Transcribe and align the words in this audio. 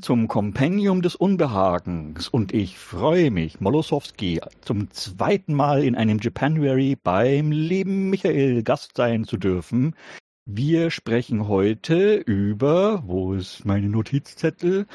Zum 0.00 0.28
Kompendium 0.28 1.02
des 1.02 1.16
Unbehagens 1.16 2.28
und 2.28 2.54
ich 2.54 2.78
freue 2.78 3.30
mich, 3.30 3.60
Molosowski 3.60 4.40
zum 4.60 4.90
zweiten 4.90 5.54
Mal 5.54 5.82
in 5.82 5.96
einem 5.96 6.18
Japanuary 6.20 6.96
beim 7.02 7.50
lieben 7.50 8.10
Michael 8.10 8.62
Gast 8.62 8.92
sein 8.96 9.24
zu 9.24 9.36
dürfen. 9.36 9.96
Wir 10.46 10.90
sprechen 10.90 11.48
heute 11.48 12.16
über, 12.16 13.02
wo 13.06 13.34
ist 13.34 13.64
meine 13.64 13.88
Notizzettel, 13.88 14.86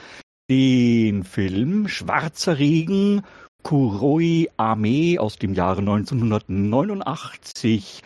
den 0.49 1.23
Film 1.23 1.87
Schwarzer 1.87 2.57
Regen 2.57 3.23
Kuroi 3.63 4.49
Armee 4.57 5.19
aus 5.19 5.37
dem 5.37 5.53
Jahre 5.53 5.79
1989 5.79 8.01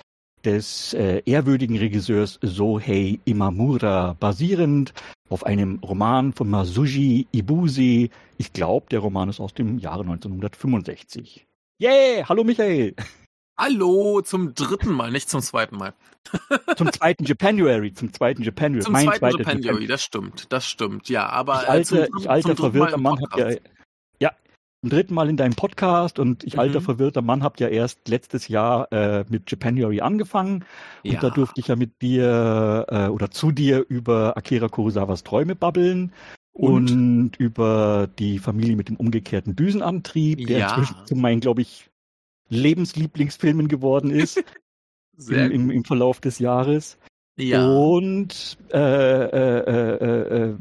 des 0.47 0.93
äh, 0.93 1.21
ehrwürdigen 1.25 1.77
Regisseurs 1.77 2.39
Sohei 2.41 3.19
Imamura, 3.25 4.15
basierend 4.17 4.93
auf 5.29 5.45
einem 5.45 5.79
Roman 5.83 6.31
von 6.31 6.49
Masuji 6.49 7.27
Ibusi. 7.33 8.11
Ich 8.37 8.53
glaube, 8.53 8.85
der 8.89 8.99
Roman 8.99 9.27
ist 9.27 9.41
aus 9.41 9.53
dem 9.53 9.77
Jahre 9.77 10.03
1965. 10.03 11.45
Yeah, 11.81 12.29
hallo 12.29 12.45
Michael. 12.45 12.95
Hallo, 13.57 14.21
zum 14.21 14.53
dritten 14.53 14.93
Mal, 14.93 15.11
nicht 15.11 15.29
zum 15.29 15.41
zweiten 15.41 15.75
Mal. 15.75 15.93
zum 16.77 16.93
zweiten 16.93 17.25
Japanuary, 17.25 17.91
zum 17.91 18.13
zweiten 18.13 18.41
Japanuary. 18.41 18.85
Zum 18.85 18.93
mein 18.93 19.11
zweiten 19.11 19.39
Japanuary, 19.39 19.85
das 19.85 20.01
stimmt, 20.01 20.45
das 20.53 20.65
stimmt, 20.65 21.09
ja, 21.09 21.27
aber 21.27 21.63
ich 21.63 21.69
äh, 21.69 21.83
zum, 21.83 22.19
ich 22.19 22.29
alter 22.29 22.55
verwirrter 22.55 22.97
Mann 22.97 23.19
ja, 23.35 23.49
ja, 23.49 23.57
zum 24.81 24.89
dritten 24.89 25.13
Mal 25.13 25.29
in 25.29 25.37
deinem 25.37 25.55
Podcast 25.55 26.19
und 26.19 26.43
ich 26.43 26.53
mhm. 26.53 26.59
alter 26.59 26.81
verwirrter 26.81 27.21
Mann 27.21 27.43
hab 27.43 27.59
ja 27.59 27.67
erst 27.67 28.07
letztes 28.07 28.47
Jahr 28.47 28.91
äh, 28.91 29.25
mit 29.29 29.49
Japanuary 29.49 30.01
angefangen 30.01 30.65
und 31.03 31.13
ja. 31.13 31.19
da 31.19 31.29
durfte 31.29 31.59
ich 31.59 31.67
ja 31.67 31.75
mit 31.75 32.01
dir 32.01 32.85
äh, 32.89 33.07
oder 33.07 33.31
zu 33.31 33.51
dir 33.51 33.85
über 33.89 34.37
Akira 34.37 34.67
Kurosawas 34.67 35.23
Träume 35.23 35.55
babbeln 35.55 36.11
und, 36.57 36.91
und 36.91 37.31
über 37.37 38.09
die 38.19 38.39
Familie 38.39 38.75
mit 38.75 38.89
dem 38.89 38.97
umgekehrten 38.97 39.55
Düsenantrieb, 39.55 40.47
der 40.47 40.59
ja. 40.59 40.69
inzwischen 40.69 41.05
zu 41.05 41.15
meinen, 41.15 41.39
glaube 41.39 41.61
ich, 41.61 41.89
Lebenslieblingsfilmen 42.49 43.67
geworden 43.67 44.09
ist 44.09 44.43
im, 45.29 45.51
im, 45.51 45.69
im, 45.69 45.83
Verlauf 45.83 46.19
des 46.19 46.39
Jahres. 46.39 46.97
Ja. 47.37 47.67
Und 47.67 48.57
äh, 48.73 48.77
äh, 48.77 49.59
äh, 49.59 50.49
äh 50.49 50.55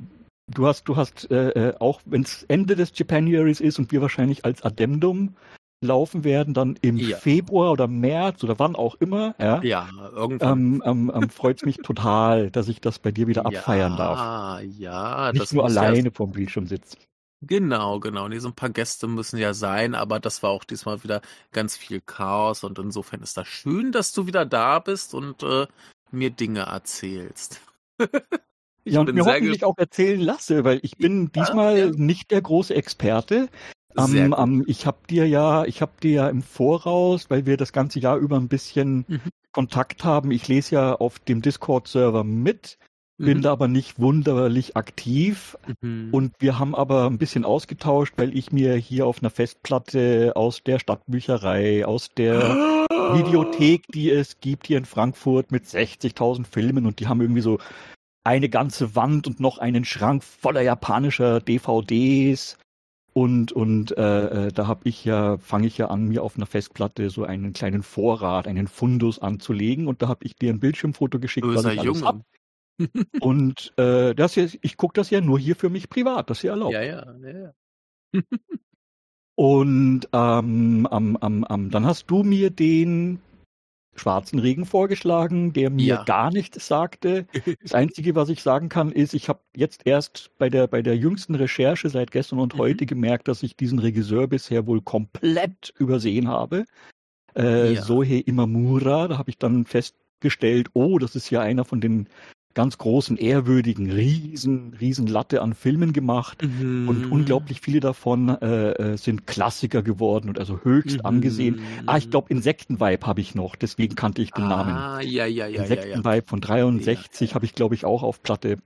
du 0.48 0.66
hast, 0.66 0.84
du 0.84 0.96
hast 0.96 1.30
äh, 1.30 1.50
äh, 1.50 1.74
auch, 1.78 2.00
wenn 2.04 2.22
es 2.22 2.44
Ende 2.44 2.76
des 2.76 2.92
Japanuaries 2.94 3.60
ist 3.60 3.78
und 3.78 3.92
wir 3.92 4.00
wahrscheinlich 4.00 4.44
als 4.44 4.62
Addendum 4.62 5.36
laufen 5.82 6.24
werden, 6.24 6.54
dann 6.54 6.78
im 6.80 6.96
ja. 6.96 7.16
Februar 7.16 7.72
oder 7.72 7.86
März 7.86 8.42
oder 8.42 8.58
wann 8.58 8.76
auch 8.76 8.94
immer, 8.96 9.34
ja, 9.38 9.62
ja 9.62 9.88
irgendwann. 10.14 10.58
Ähm, 10.58 10.82
ähm, 10.84 11.12
ähm, 11.14 11.30
freut 11.30 11.58
es 11.58 11.66
mich 11.66 11.76
total, 11.78 12.50
dass 12.50 12.68
ich 12.68 12.80
das 12.80 12.98
bei 12.98 13.12
dir 13.12 13.26
wieder 13.26 13.44
abfeiern 13.44 13.92
ja, 13.92 13.98
darf. 13.98 14.62
Ja, 14.78 15.32
Nicht 15.32 15.52
nur 15.52 15.64
alleine 15.64 16.04
ja... 16.04 16.10
vorm 16.12 16.32
Bildschirm 16.32 16.66
sitzen. 16.66 16.98
Genau, 17.42 18.00
genau. 18.00 18.28
Nee, 18.28 18.38
so 18.38 18.48
ein 18.48 18.54
paar 18.54 18.70
Gäste 18.70 19.06
müssen 19.06 19.38
ja 19.38 19.52
sein, 19.52 19.94
aber 19.94 20.18
das 20.18 20.42
war 20.42 20.50
auch 20.50 20.64
diesmal 20.64 21.04
wieder 21.04 21.20
ganz 21.52 21.76
viel 21.76 22.00
Chaos 22.00 22.64
und 22.64 22.78
insofern 22.78 23.20
ist 23.20 23.36
das 23.36 23.46
schön, 23.46 23.92
dass 23.92 24.12
du 24.12 24.26
wieder 24.26 24.46
da 24.46 24.78
bist 24.78 25.14
und 25.14 25.42
äh, 25.42 25.66
mir 26.10 26.30
Dinge 26.30 26.60
erzählst. 26.60 27.60
ja, 28.94 29.00
und 29.00 29.14
mir 29.14 29.24
hoffentlich 29.24 29.64
auch 29.64 29.78
erzählen 29.78 30.20
lasse, 30.20 30.64
weil 30.64 30.80
ich 30.82 30.96
bin 30.96 31.30
ja, 31.34 31.42
diesmal 31.42 31.78
ja. 31.78 31.90
nicht 31.94 32.30
der 32.30 32.42
große 32.42 32.74
Experte. 32.74 33.48
Um, 33.96 34.34
um, 34.34 34.64
ich 34.66 34.84
habe 34.84 34.98
dir 35.08 35.26
ja, 35.26 35.64
ich 35.64 35.80
habe 35.80 35.92
dir 36.02 36.10
ja 36.10 36.28
im 36.28 36.42
Voraus, 36.42 37.30
weil 37.30 37.46
wir 37.46 37.56
das 37.56 37.72
ganze 37.72 37.98
Jahr 37.98 38.18
über 38.18 38.36
ein 38.36 38.48
bisschen 38.48 39.06
mhm. 39.08 39.20
Kontakt 39.52 40.04
haben. 40.04 40.30
Ich 40.32 40.48
lese 40.48 40.74
ja 40.74 40.94
auf 40.94 41.18
dem 41.18 41.40
Discord-Server 41.40 42.22
mit 42.22 42.78
bin 43.18 43.38
mhm. 43.38 43.42
da 43.42 43.52
aber 43.52 43.68
nicht 43.68 43.98
wunderlich 43.98 44.76
aktiv. 44.76 45.56
Mhm. 45.80 46.08
Und 46.12 46.34
wir 46.38 46.58
haben 46.58 46.74
aber 46.74 47.06
ein 47.06 47.18
bisschen 47.18 47.44
ausgetauscht, 47.44 48.14
weil 48.16 48.36
ich 48.36 48.52
mir 48.52 48.74
hier 48.74 49.06
auf 49.06 49.22
einer 49.22 49.30
Festplatte 49.30 50.32
aus 50.36 50.62
der 50.62 50.78
Stadtbücherei, 50.78 51.86
aus 51.86 52.10
der 52.16 52.40
Videothek, 53.14 53.84
die 53.88 54.10
es 54.10 54.40
gibt 54.40 54.66
hier 54.66 54.78
in 54.78 54.84
Frankfurt 54.84 55.50
mit 55.50 55.64
60.000 55.64 56.44
Filmen 56.46 56.86
und 56.86 57.00
die 57.00 57.08
haben 57.08 57.20
irgendwie 57.20 57.40
so 57.40 57.58
eine 58.26 58.48
ganze 58.48 58.96
Wand 58.96 59.26
und 59.26 59.40
noch 59.40 59.58
einen 59.58 59.84
Schrank 59.84 60.24
voller 60.24 60.60
japanischer 60.60 61.40
DVDs. 61.40 62.58
Und, 63.12 63.52
und 63.52 63.96
äh, 63.96 64.46
äh 64.46 64.52
da 64.52 64.66
habe 64.66 64.88
ich 64.88 65.04
ja, 65.04 65.38
fange 65.38 65.68
ich 65.68 65.78
ja 65.78 65.86
an, 65.88 66.08
mir 66.08 66.22
auf 66.22 66.36
einer 66.36 66.46
Festplatte 66.46 67.08
so 67.08 67.24
einen 67.24 67.52
kleinen 67.52 67.82
Vorrat, 67.82 68.48
einen 68.48 68.66
Fundus 68.66 69.20
anzulegen. 69.20 69.86
Und 69.86 70.02
da 70.02 70.08
habe 70.08 70.24
ich 70.24 70.36
dir 70.36 70.52
ein 70.52 70.60
Bildschirmfoto 70.60 71.18
geschickt, 71.18 71.46
was 71.46 71.64
ich 71.64 71.80
alles 71.80 72.04
habe. 72.04 72.22
Und 73.20 73.72
äh, 73.78 74.14
das 74.14 74.34
hier, 74.34 74.50
ich 74.60 74.76
gucke 74.76 74.94
das 74.94 75.08
ja 75.08 75.20
nur 75.20 75.38
hier 75.38 75.56
für 75.56 75.70
mich 75.70 75.88
privat, 75.88 76.28
das 76.28 76.38
ist 76.38 76.42
ja 76.42 76.50
erlaubt. 76.50 76.74
Ja, 76.74 76.82
ja, 76.82 77.06
ja. 77.22 77.52
ja. 78.12 78.22
Und 79.36 80.08
ähm, 80.12 80.88
ähm, 80.90 81.18
ähm, 81.22 81.46
ähm, 81.48 81.70
dann 81.70 81.86
hast 81.86 82.06
du 82.10 82.22
mir 82.22 82.50
den 82.50 83.20
schwarzen 84.00 84.38
Regen 84.38 84.66
vorgeschlagen, 84.66 85.52
der 85.52 85.70
mir 85.70 85.86
ja. 85.86 86.04
gar 86.04 86.30
nichts 86.30 86.66
sagte. 86.66 87.26
Das 87.62 87.74
Einzige, 87.74 88.14
was 88.14 88.28
ich 88.28 88.42
sagen 88.42 88.68
kann, 88.68 88.92
ist, 88.92 89.14
ich 89.14 89.28
habe 89.28 89.40
jetzt 89.54 89.82
erst 89.84 90.30
bei 90.38 90.48
der, 90.48 90.66
bei 90.66 90.82
der 90.82 90.96
jüngsten 90.96 91.34
Recherche 91.34 91.88
seit 91.88 92.10
gestern 92.10 92.38
und 92.38 92.54
mhm. 92.54 92.58
heute 92.58 92.86
gemerkt, 92.86 93.28
dass 93.28 93.42
ich 93.42 93.56
diesen 93.56 93.78
Regisseur 93.78 94.26
bisher 94.26 94.66
wohl 94.66 94.80
komplett 94.80 95.72
übersehen 95.78 96.28
habe. 96.28 96.64
Äh, 97.36 97.74
ja. 97.74 97.82
Sohe 97.82 98.20
Imamura, 98.20 99.08
da 99.08 99.18
habe 99.18 99.30
ich 99.30 99.38
dann 99.38 99.66
festgestellt, 99.66 100.68
oh, 100.72 100.98
das 100.98 101.14
ist 101.16 101.30
ja 101.30 101.40
einer 101.40 101.64
von 101.64 101.80
den 101.80 102.08
ganz 102.56 102.78
großen, 102.78 103.18
ehrwürdigen, 103.18 103.92
riesen, 103.92 104.74
riesen 104.80 105.06
Latte 105.06 105.42
an 105.42 105.54
Filmen 105.54 105.92
gemacht 105.92 106.42
mhm. 106.42 106.88
und 106.88 107.12
unglaublich 107.12 107.60
viele 107.60 107.80
davon 107.80 108.30
äh, 108.30 108.70
äh, 108.72 108.96
sind 108.96 109.26
Klassiker 109.26 109.82
geworden 109.82 110.30
und 110.30 110.38
also 110.38 110.60
höchst 110.64 110.98
mhm. 110.98 111.06
angesehen. 111.06 111.60
Ah, 111.84 111.98
ich 111.98 112.10
glaube 112.10 112.30
Insektenvibe 112.30 113.06
habe 113.06 113.20
ich 113.20 113.34
noch, 113.34 113.56
deswegen 113.56 113.94
kannte 113.94 114.22
ich 114.22 114.32
den 114.32 114.44
ah, 114.44 114.48
Namen. 114.48 115.06
Ja, 115.06 115.26
ja, 115.26 115.46
ja, 115.46 115.62
Insektenvibe 115.62 116.08
ja, 116.08 116.14
ja. 116.14 116.22
von 116.24 116.40
63 116.40 117.30
ja, 117.30 117.34
habe 117.34 117.44
ich 117.44 117.52
glaube 117.52 117.74
ich 117.74 117.84
auch 117.84 118.02
auf 118.02 118.22
Platte 118.22 118.56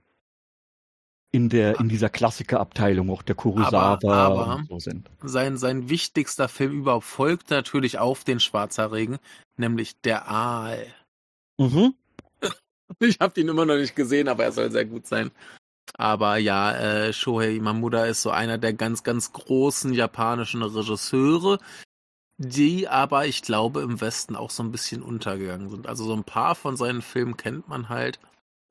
in 1.33 1.49
der 1.49 1.79
in 1.81 1.89
dieser 1.89 2.09
Klassikerabteilung 2.09 3.09
auch 3.09 3.23
der 3.23 3.35
Kurosawa 3.35 3.93
aber, 3.93 4.13
aber 4.13 4.63
so 4.69 4.79
sind. 4.79 5.09
Sein 5.21 5.57
sein 5.57 5.89
wichtigster 5.89 6.47
Film 6.47 6.79
überhaupt 6.79 7.05
folgt 7.05 7.49
natürlich 7.49 7.99
auf 7.99 8.23
den 8.23 8.39
Schwarzer 8.39 8.93
Regen, 8.93 9.17
nämlich 9.57 9.99
der 9.99 10.29
Aal. 10.29 10.85
Mhm. 11.57 11.93
Ich 12.99 13.19
habe 13.19 13.39
ihn 13.39 13.47
immer 13.47 13.65
noch 13.65 13.77
nicht 13.77 13.95
gesehen, 13.95 14.27
aber 14.27 14.43
er 14.45 14.51
soll 14.51 14.71
sehr 14.71 14.85
gut 14.85 15.07
sein. 15.07 15.31
Aber 15.97 16.37
ja, 16.37 16.73
äh, 16.75 17.13
Shohei 17.13 17.59
Mamuda 17.59 18.05
ist 18.05 18.21
so 18.21 18.29
einer 18.31 18.57
der 18.57 18.73
ganz, 18.73 19.03
ganz 19.03 19.33
großen 19.33 19.93
japanischen 19.93 20.63
Regisseure, 20.63 21.59
die 22.37 22.87
aber, 22.87 23.25
ich 23.27 23.41
glaube, 23.41 23.81
im 23.81 24.01
Westen 24.01 24.35
auch 24.35 24.49
so 24.49 24.63
ein 24.63 24.71
bisschen 24.71 25.03
untergegangen 25.03 25.69
sind. 25.69 25.87
Also 25.87 26.05
so 26.05 26.13
ein 26.13 26.23
paar 26.23 26.55
von 26.55 26.77
seinen 26.77 27.01
Filmen 27.01 27.37
kennt 27.37 27.67
man 27.67 27.89
halt, 27.89 28.19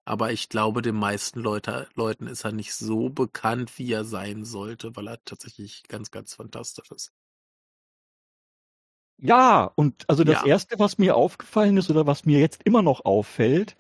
aber 0.05 0.33
ich 0.33 0.49
glaube, 0.49 0.83
den 0.83 0.97
meisten 0.97 1.41
Leute, 1.41 1.89
Leuten 1.95 2.27
ist 2.27 2.45
er 2.45 2.53
nicht 2.53 2.75
so 2.75 3.11
bekannt, 3.11 3.79
wie 3.79 3.93
er 3.93 4.05
sein 4.05 4.45
sollte, 4.45 4.97
weil 4.97 5.09
er 5.09 5.25
tatsächlich 5.25 5.85
ganz, 5.89 6.11
ganz 6.11 6.35
fantastisch 6.35 6.91
ist. 6.91 7.13
Ja, 9.23 9.71
und 9.77 10.09
also 10.09 10.25
das 10.25 10.41
ja. 10.41 10.47
Erste, 10.47 10.79
was 10.79 10.97
mir 10.99 11.15
aufgefallen 11.15 11.77
ist 11.77 11.91
oder 11.91 12.07
was 12.07 12.25
mir 12.25 12.41
jetzt 12.41 12.63
immer 12.65 12.81
noch 12.83 13.05
auffällt, 13.05 13.77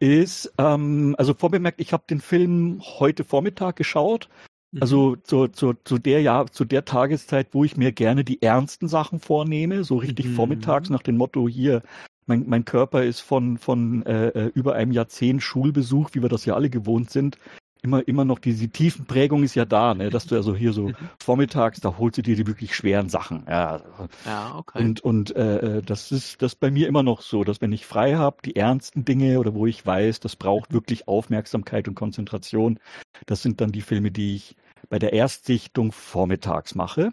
ist, 0.00 0.52
ähm, 0.58 1.14
also 1.18 1.34
vorbemerkt, 1.34 1.80
ich 1.80 1.92
habe 1.92 2.04
den 2.08 2.20
Film 2.20 2.80
heute 2.98 3.24
Vormittag 3.24 3.76
geschaut. 3.76 4.28
Mhm. 4.72 4.82
Also 4.82 5.16
zu, 5.16 5.48
zu, 5.48 5.74
zu 5.84 5.98
der 5.98 6.22
ja, 6.22 6.46
zu 6.46 6.64
der 6.64 6.84
Tageszeit, 6.84 7.48
wo 7.52 7.64
ich 7.64 7.76
mir 7.76 7.92
gerne 7.92 8.24
die 8.24 8.42
ernsten 8.42 8.88
Sachen 8.88 9.20
vornehme, 9.20 9.84
so 9.84 9.96
richtig 9.96 10.26
mhm. 10.26 10.34
vormittags 10.34 10.90
nach 10.90 11.02
dem 11.02 11.16
Motto 11.16 11.48
hier, 11.48 11.82
mein, 12.26 12.44
mein 12.46 12.64
Körper 12.64 13.04
ist 13.04 13.20
von, 13.20 13.56
von 13.56 14.04
äh, 14.04 14.28
äh 14.28 14.50
über 14.54 14.74
einem 14.74 14.92
Jahrzehnt 14.92 15.42
Schulbesuch, 15.42 16.10
wie 16.12 16.22
wir 16.22 16.28
das 16.28 16.44
ja 16.44 16.54
alle 16.54 16.68
gewohnt 16.68 17.10
sind, 17.10 17.38
immer, 17.82 18.06
immer 18.06 18.24
noch 18.24 18.38
diese 18.38 18.68
tiefen 18.68 19.06
Prägung 19.06 19.42
ist 19.42 19.54
ja 19.54 19.64
da, 19.64 19.94
ne, 19.94 20.10
dass 20.10 20.26
du 20.26 20.36
also 20.36 20.54
hier 20.54 20.72
so 20.72 20.88
mhm. 20.88 20.96
vormittags, 21.20 21.80
da 21.80 21.96
holst 21.98 22.18
du 22.18 22.22
dir 22.22 22.36
die 22.36 22.46
wirklich 22.46 22.74
schweren 22.74 23.08
Sachen. 23.08 23.44
Ja, 23.48 23.82
ja 24.24 24.54
okay. 24.56 24.82
Und, 24.82 25.00
und 25.00 25.36
äh, 25.36 25.82
das 25.82 26.12
ist 26.12 26.42
das 26.42 26.54
bei 26.54 26.70
mir 26.70 26.88
immer 26.88 27.02
noch 27.02 27.22
so, 27.22 27.44
dass 27.44 27.60
wenn 27.60 27.72
ich 27.72 27.86
frei 27.86 28.16
habe, 28.16 28.38
die 28.44 28.56
ernsten 28.56 29.04
Dinge 29.04 29.38
oder 29.38 29.54
wo 29.54 29.66
ich 29.66 29.84
weiß, 29.84 30.20
das 30.20 30.36
braucht 30.36 30.72
wirklich 30.72 31.08
Aufmerksamkeit 31.08 31.88
und 31.88 31.94
Konzentration, 31.94 32.78
das 33.26 33.42
sind 33.42 33.60
dann 33.60 33.72
die 33.72 33.82
Filme, 33.82 34.10
die 34.10 34.36
ich 34.36 34.56
bei 34.88 34.98
der 34.98 35.12
Erstsichtung 35.12 35.92
vormittags 35.92 36.74
mache. 36.74 37.12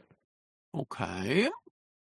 Okay. 0.71 1.49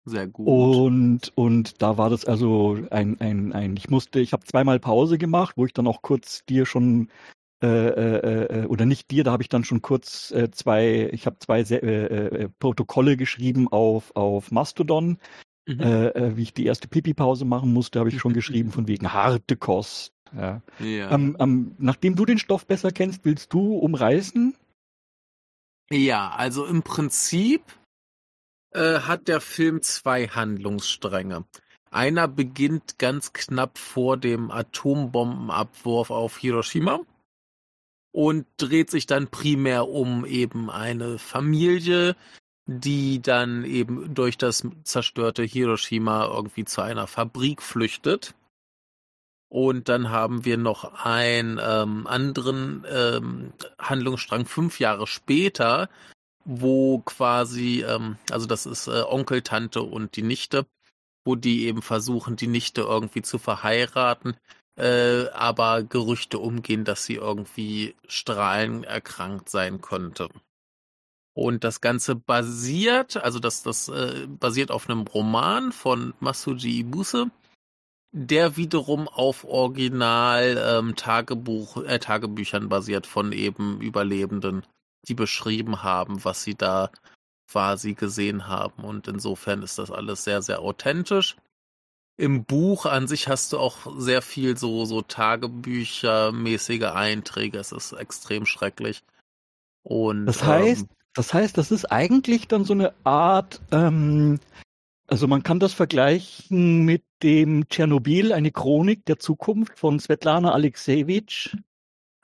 Sehr 0.04 0.26
gut. 0.26 0.46
Und, 0.46 1.32
und 1.34 1.82
da 1.82 1.98
war 1.98 2.08
das 2.08 2.24
also 2.24 2.78
ein, 2.90 3.20
ein, 3.20 3.52
ein, 3.52 3.76
ich 3.76 3.90
musste, 3.90 4.20
ich 4.20 4.32
habe 4.32 4.44
zweimal 4.44 4.80
Pause 4.80 5.18
gemacht, 5.18 5.56
wo 5.56 5.66
ich 5.66 5.74
dann 5.74 5.86
auch 5.86 6.00
kurz 6.02 6.44
dir 6.46 6.64
schon 6.64 7.10
äh, 7.62 7.66
äh, 7.66 8.62
äh, 8.62 8.66
oder 8.66 8.86
nicht 8.86 9.10
dir, 9.10 9.22
da 9.22 9.32
habe 9.32 9.42
ich 9.42 9.50
dann 9.50 9.64
schon 9.64 9.82
kurz 9.82 10.30
äh, 10.30 10.50
zwei, 10.50 11.10
ich 11.12 11.26
habe 11.26 11.38
zwei 11.40 11.60
äh, 11.60 11.74
äh, 11.74 12.48
Protokolle 12.58 13.18
geschrieben 13.18 13.68
auf, 13.68 14.16
auf 14.16 14.50
Mastodon, 14.50 15.18
mhm. 15.66 15.80
äh, 15.80 16.08
äh 16.08 16.36
wie 16.36 16.42
ich 16.42 16.54
die 16.54 16.64
erste 16.64 16.88
Pipi-Pause 16.88 17.44
machen 17.44 17.72
musste, 17.72 17.98
habe 17.98 18.08
ich 18.08 18.18
schon 18.18 18.32
geschrieben 18.34 18.72
von 18.72 18.88
wegen 18.88 19.12
harte 19.12 19.56
Kost. 19.56 20.14
Ja. 20.34 20.62
ja. 20.78 21.10
Ähm, 21.10 21.36
ähm, 21.38 21.74
nachdem 21.78 22.16
du 22.16 22.24
den 22.24 22.38
Stoff 22.38 22.66
besser 22.66 22.92
kennst, 22.92 23.24
willst 23.24 23.52
du 23.52 23.74
umreißen, 23.76 24.54
Ja, 25.90 26.30
also 26.30 26.64
im 26.64 26.82
Prinzip 26.82 27.62
äh, 28.72 29.00
hat 29.00 29.28
der 29.28 29.40
Film 29.40 29.82
zwei 29.82 30.28
Handlungsstränge. 30.28 31.44
Einer 31.90 32.28
beginnt 32.28 32.98
ganz 32.98 33.32
knapp 33.32 33.76
vor 33.76 34.16
dem 34.16 34.50
Atombombenabwurf 34.50 36.10
auf 36.10 36.38
Hiroshima 36.38 37.00
und 38.12 38.46
dreht 38.56 38.90
sich 38.90 39.06
dann 39.06 39.28
primär 39.28 39.88
um 39.88 40.24
eben 40.24 40.70
eine 40.70 41.18
Familie, 41.18 42.16
die 42.66 43.20
dann 43.20 43.64
eben 43.64 44.14
durch 44.14 44.38
das 44.38 44.66
zerstörte 44.84 45.42
Hiroshima 45.42 46.26
irgendwie 46.26 46.64
zu 46.64 46.82
einer 46.82 47.06
Fabrik 47.06 47.62
flüchtet. 47.62 48.34
Und 49.48 49.88
dann 49.88 50.10
haben 50.10 50.44
wir 50.44 50.56
noch 50.56 51.04
einen 51.04 51.58
ähm, 51.60 52.06
anderen 52.06 52.86
ähm, 52.88 53.52
Handlungsstrang 53.80 54.46
fünf 54.46 54.78
Jahre 54.78 55.08
später, 55.08 55.88
wo 56.44 57.00
quasi, 57.00 57.82
ähm, 57.82 58.16
also 58.30 58.46
das 58.46 58.66
ist 58.66 58.86
äh, 58.86 59.02
Onkel, 59.02 59.42
Tante 59.42 59.82
und 59.82 60.14
die 60.14 60.22
Nichte, 60.22 60.66
wo 61.24 61.34
die 61.34 61.66
eben 61.66 61.82
versuchen, 61.82 62.36
die 62.36 62.46
Nichte 62.46 62.82
irgendwie 62.82 63.22
zu 63.22 63.38
verheiraten, 63.38 64.36
äh, 64.80 65.28
aber 65.32 65.82
Gerüchte 65.82 66.38
umgehen, 66.38 66.84
dass 66.84 67.04
sie 67.04 67.16
irgendwie 67.16 67.94
strahlenerkrankt 68.08 69.50
sein 69.50 69.82
könnte. 69.82 70.28
Und 71.34 71.64
das 71.64 71.80
Ganze 71.80 72.16
basiert, 72.16 73.16
also 73.18 73.38
das, 73.38 73.62
das 73.62 73.88
äh, 73.88 74.26
basiert 74.26 74.70
auf 74.70 74.88
einem 74.88 75.02
Roman 75.06 75.72
von 75.72 76.14
Masuji 76.20 76.80
Ibuse, 76.80 77.30
der 78.12 78.56
wiederum 78.56 79.06
auf 79.06 79.44
Original 79.44 80.58
ähm, 80.58 80.96
Tagebuch, 80.96 81.84
äh, 81.84 81.98
Tagebüchern 81.98 82.68
basiert 82.68 83.06
von 83.06 83.32
eben 83.32 83.80
Überlebenden, 83.80 84.66
die 85.06 85.14
beschrieben 85.14 85.82
haben, 85.82 86.24
was 86.24 86.42
sie 86.42 86.54
da 86.56 86.90
quasi 87.50 87.94
gesehen 87.94 88.48
haben. 88.48 88.82
Und 88.82 89.08
insofern 89.08 89.62
ist 89.62 89.78
das 89.78 89.90
alles 89.90 90.24
sehr, 90.24 90.40
sehr 90.42 90.60
authentisch. 90.60 91.36
Im 92.20 92.44
Buch 92.44 92.84
an 92.84 93.08
sich 93.08 93.28
hast 93.28 93.54
du 93.54 93.58
auch 93.58 93.78
sehr 93.96 94.20
viel 94.20 94.58
so, 94.58 94.84
so 94.84 95.00
Tagebüchermäßige 95.00 96.82
Einträge. 96.82 97.56
Es 97.56 97.72
ist 97.72 97.92
extrem 97.92 98.44
schrecklich. 98.44 99.02
Und, 99.82 100.26
das 100.26 100.44
heißt, 100.44 100.82
ähm, 100.82 100.88
das 101.14 101.32
heißt, 101.32 101.56
das 101.56 101.70
ist 101.70 101.86
eigentlich 101.86 102.46
dann 102.46 102.64
so 102.64 102.74
eine 102.74 102.92
Art, 103.04 103.62
ähm, 103.72 104.38
also 105.06 105.28
man 105.28 105.42
kann 105.42 105.60
das 105.60 105.72
vergleichen 105.72 106.84
mit 106.84 107.04
dem 107.22 107.66
Tschernobyl, 107.70 108.34
eine 108.34 108.50
Chronik 108.50 109.06
der 109.06 109.18
Zukunft 109.18 109.78
von 109.78 109.98
Svetlana 109.98 110.52
Alexejewitsch, 110.52 111.56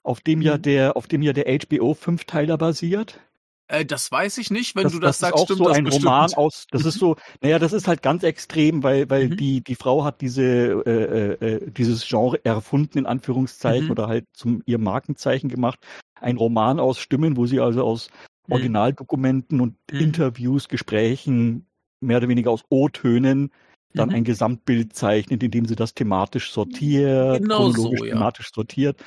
auf 0.02 0.20
dem 0.20 0.42
ja 0.42 0.58
mhm. 0.58 0.62
der, 0.62 0.96
auf 0.98 1.06
dem 1.06 1.22
ja 1.22 1.32
der 1.32 1.46
HBO 1.46 1.94
Fünfteiler 1.94 2.58
basiert. 2.58 3.18
Äh, 3.68 3.84
das 3.84 4.10
weiß 4.10 4.38
ich 4.38 4.50
nicht, 4.50 4.76
wenn 4.76 4.84
das, 4.84 4.92
du 4.92 5.00
das, 5.00 5.18
das 5.18 5.30
sagst. 5.30 5.50
Ist 5.50 5.52
auch 5.52 5.56
so 5.56 5.68
ein 5.68 5.84
bestimmt. 5.84 6.06
Roman 6.06 6.34
aus. 6.34 6.66
Das 6.70 6.84
ist 6.84 6.98
so, 6.98 7.16
naja, 7.42 7.58
das 7.58 7.72
ist 7.72 7.88
halt 7.88 8.02
ganz 8.02 8.22
extrem, 8.22 8.82
weil 8.82 9.10
weil 9.10 9.28
mhm. 9.28 9.36
die 9.36 9.60
die 9.62 9.74
Frau 9.74 10.04
hat 10.04 10.20
diese 10.20 10.42
äh, 10.42 11.36
äh, 11.40 11.54
äh 11.54 11.70
dieses 11.70 12.06
Genre 12.06 12.44
erfunden 12.44 12.98
in 12.98 13.06
Anführungszeichen 13.06 13.86
mhm. 13.86 13.90
oder 13.90 14.08
halt 14.08 14.26
zum 14.32 14.62
ihr 14.66 14.78
Markenzeichen 14.78 15.48
gemacht. 15.48 15.80
Ein 16.20 16.36
Roman 16.36 16.80
aus 16.80 16.98
Stimmen, 16.98 17.36
wo 17.36 17.46
sie 17.46 17.60
also 17.60 17.84
aus 17.84 18.08
mhm. 18.46 18.54
Originaldokumenten 18.54 19.60
und 19.60 19.76
mhm. 19.90 20.00
Interviews, 20.00 20.68
Gesprächen 20.68 21.66
mehr 22.00 22.18
oder 22.18 22.28
weniger 22.28 22.50
aus 22.50 22.62
O-Tönen 22.68 23.50
dann 23.96 24.10
mhm. 24.10 24.16
ein 24.16 24.24
Gesamtbild 24.24 24.94
zeichnet, 24.94 25.42
indem 25.42 25.64
sie 25.64 25.74
das 25.74 25.94
thematisch 25.94 26.52
sortiert, 26.52 27.40
genau 27.40 27.70
chronologisch 27.70 27.98
so, 27.98 28.04
ja. 28.04 28.14
thematisch 28.14 28.50
sortiert. 28.54 29.02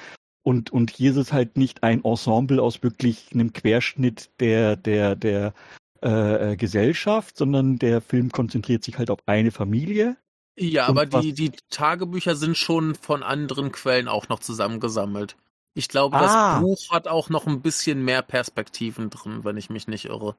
Und, 0.49 0.71
und 0.71 0.89
hier 0.89 1.11
ist 1.11 1.17
es 1.17 1.31
halt 1.31 1.57
nicht 1.57 1.83
ein 1.83 2.03
Ensemble 2.03 2.59
aus 2.59 2.81
wirklich 2.81 3.27
einem 3.35 3.53
Querschnitt 3.53 4.31
der, 4.39 4.75
der, 4.75 5.15
der 5.15 5.53
äh, 6.01 6.53
äh 6.53 6.55
Gesellschaft, 6.55 7.37
sondern 7.37 7.77
der 7.77 8.01
Film 8.01 8.31
konzentriert 8.31 8.83
sich 8.83 8.97
halt 8.97 9.11
auf 9.11 9.19
eine 9.27 9.51
Familie. 9.51 10.17
Ja, 10.57 10.87
aber 10.87 11.05
die, 11.05 11.33
die 11.33 11.51
Tagebücher 11.69 12.35
sind 12.35 12.57
schon 12.57 12.95
von 12.95 13.21
anderen 13.21 13.71
Quellen 13.71 14.07
auch 14.07 14.27
noch 14.27 14.39
zusammengesammelt. 14.39 15.35
Ich 15.75 15.87
glaube, 15.87 16.17
ah. 16.17 16.21
das 16.55 16.61
Buch 16.61 16.89
hat 16.89 17.07
auch 17.07 17.29
noch 17.29 17.45
ein 17.45 17.61
bisschen 17.61 18.03
mehr 18.03 18.23
Perspektiven 18.23 19.11
drin, 19.11 19.43
wenn 19.43 19.55
ich 19.55 19.69
mich 19.69 19.87
nicht 19.87 20.05
irre. 20.05 20.35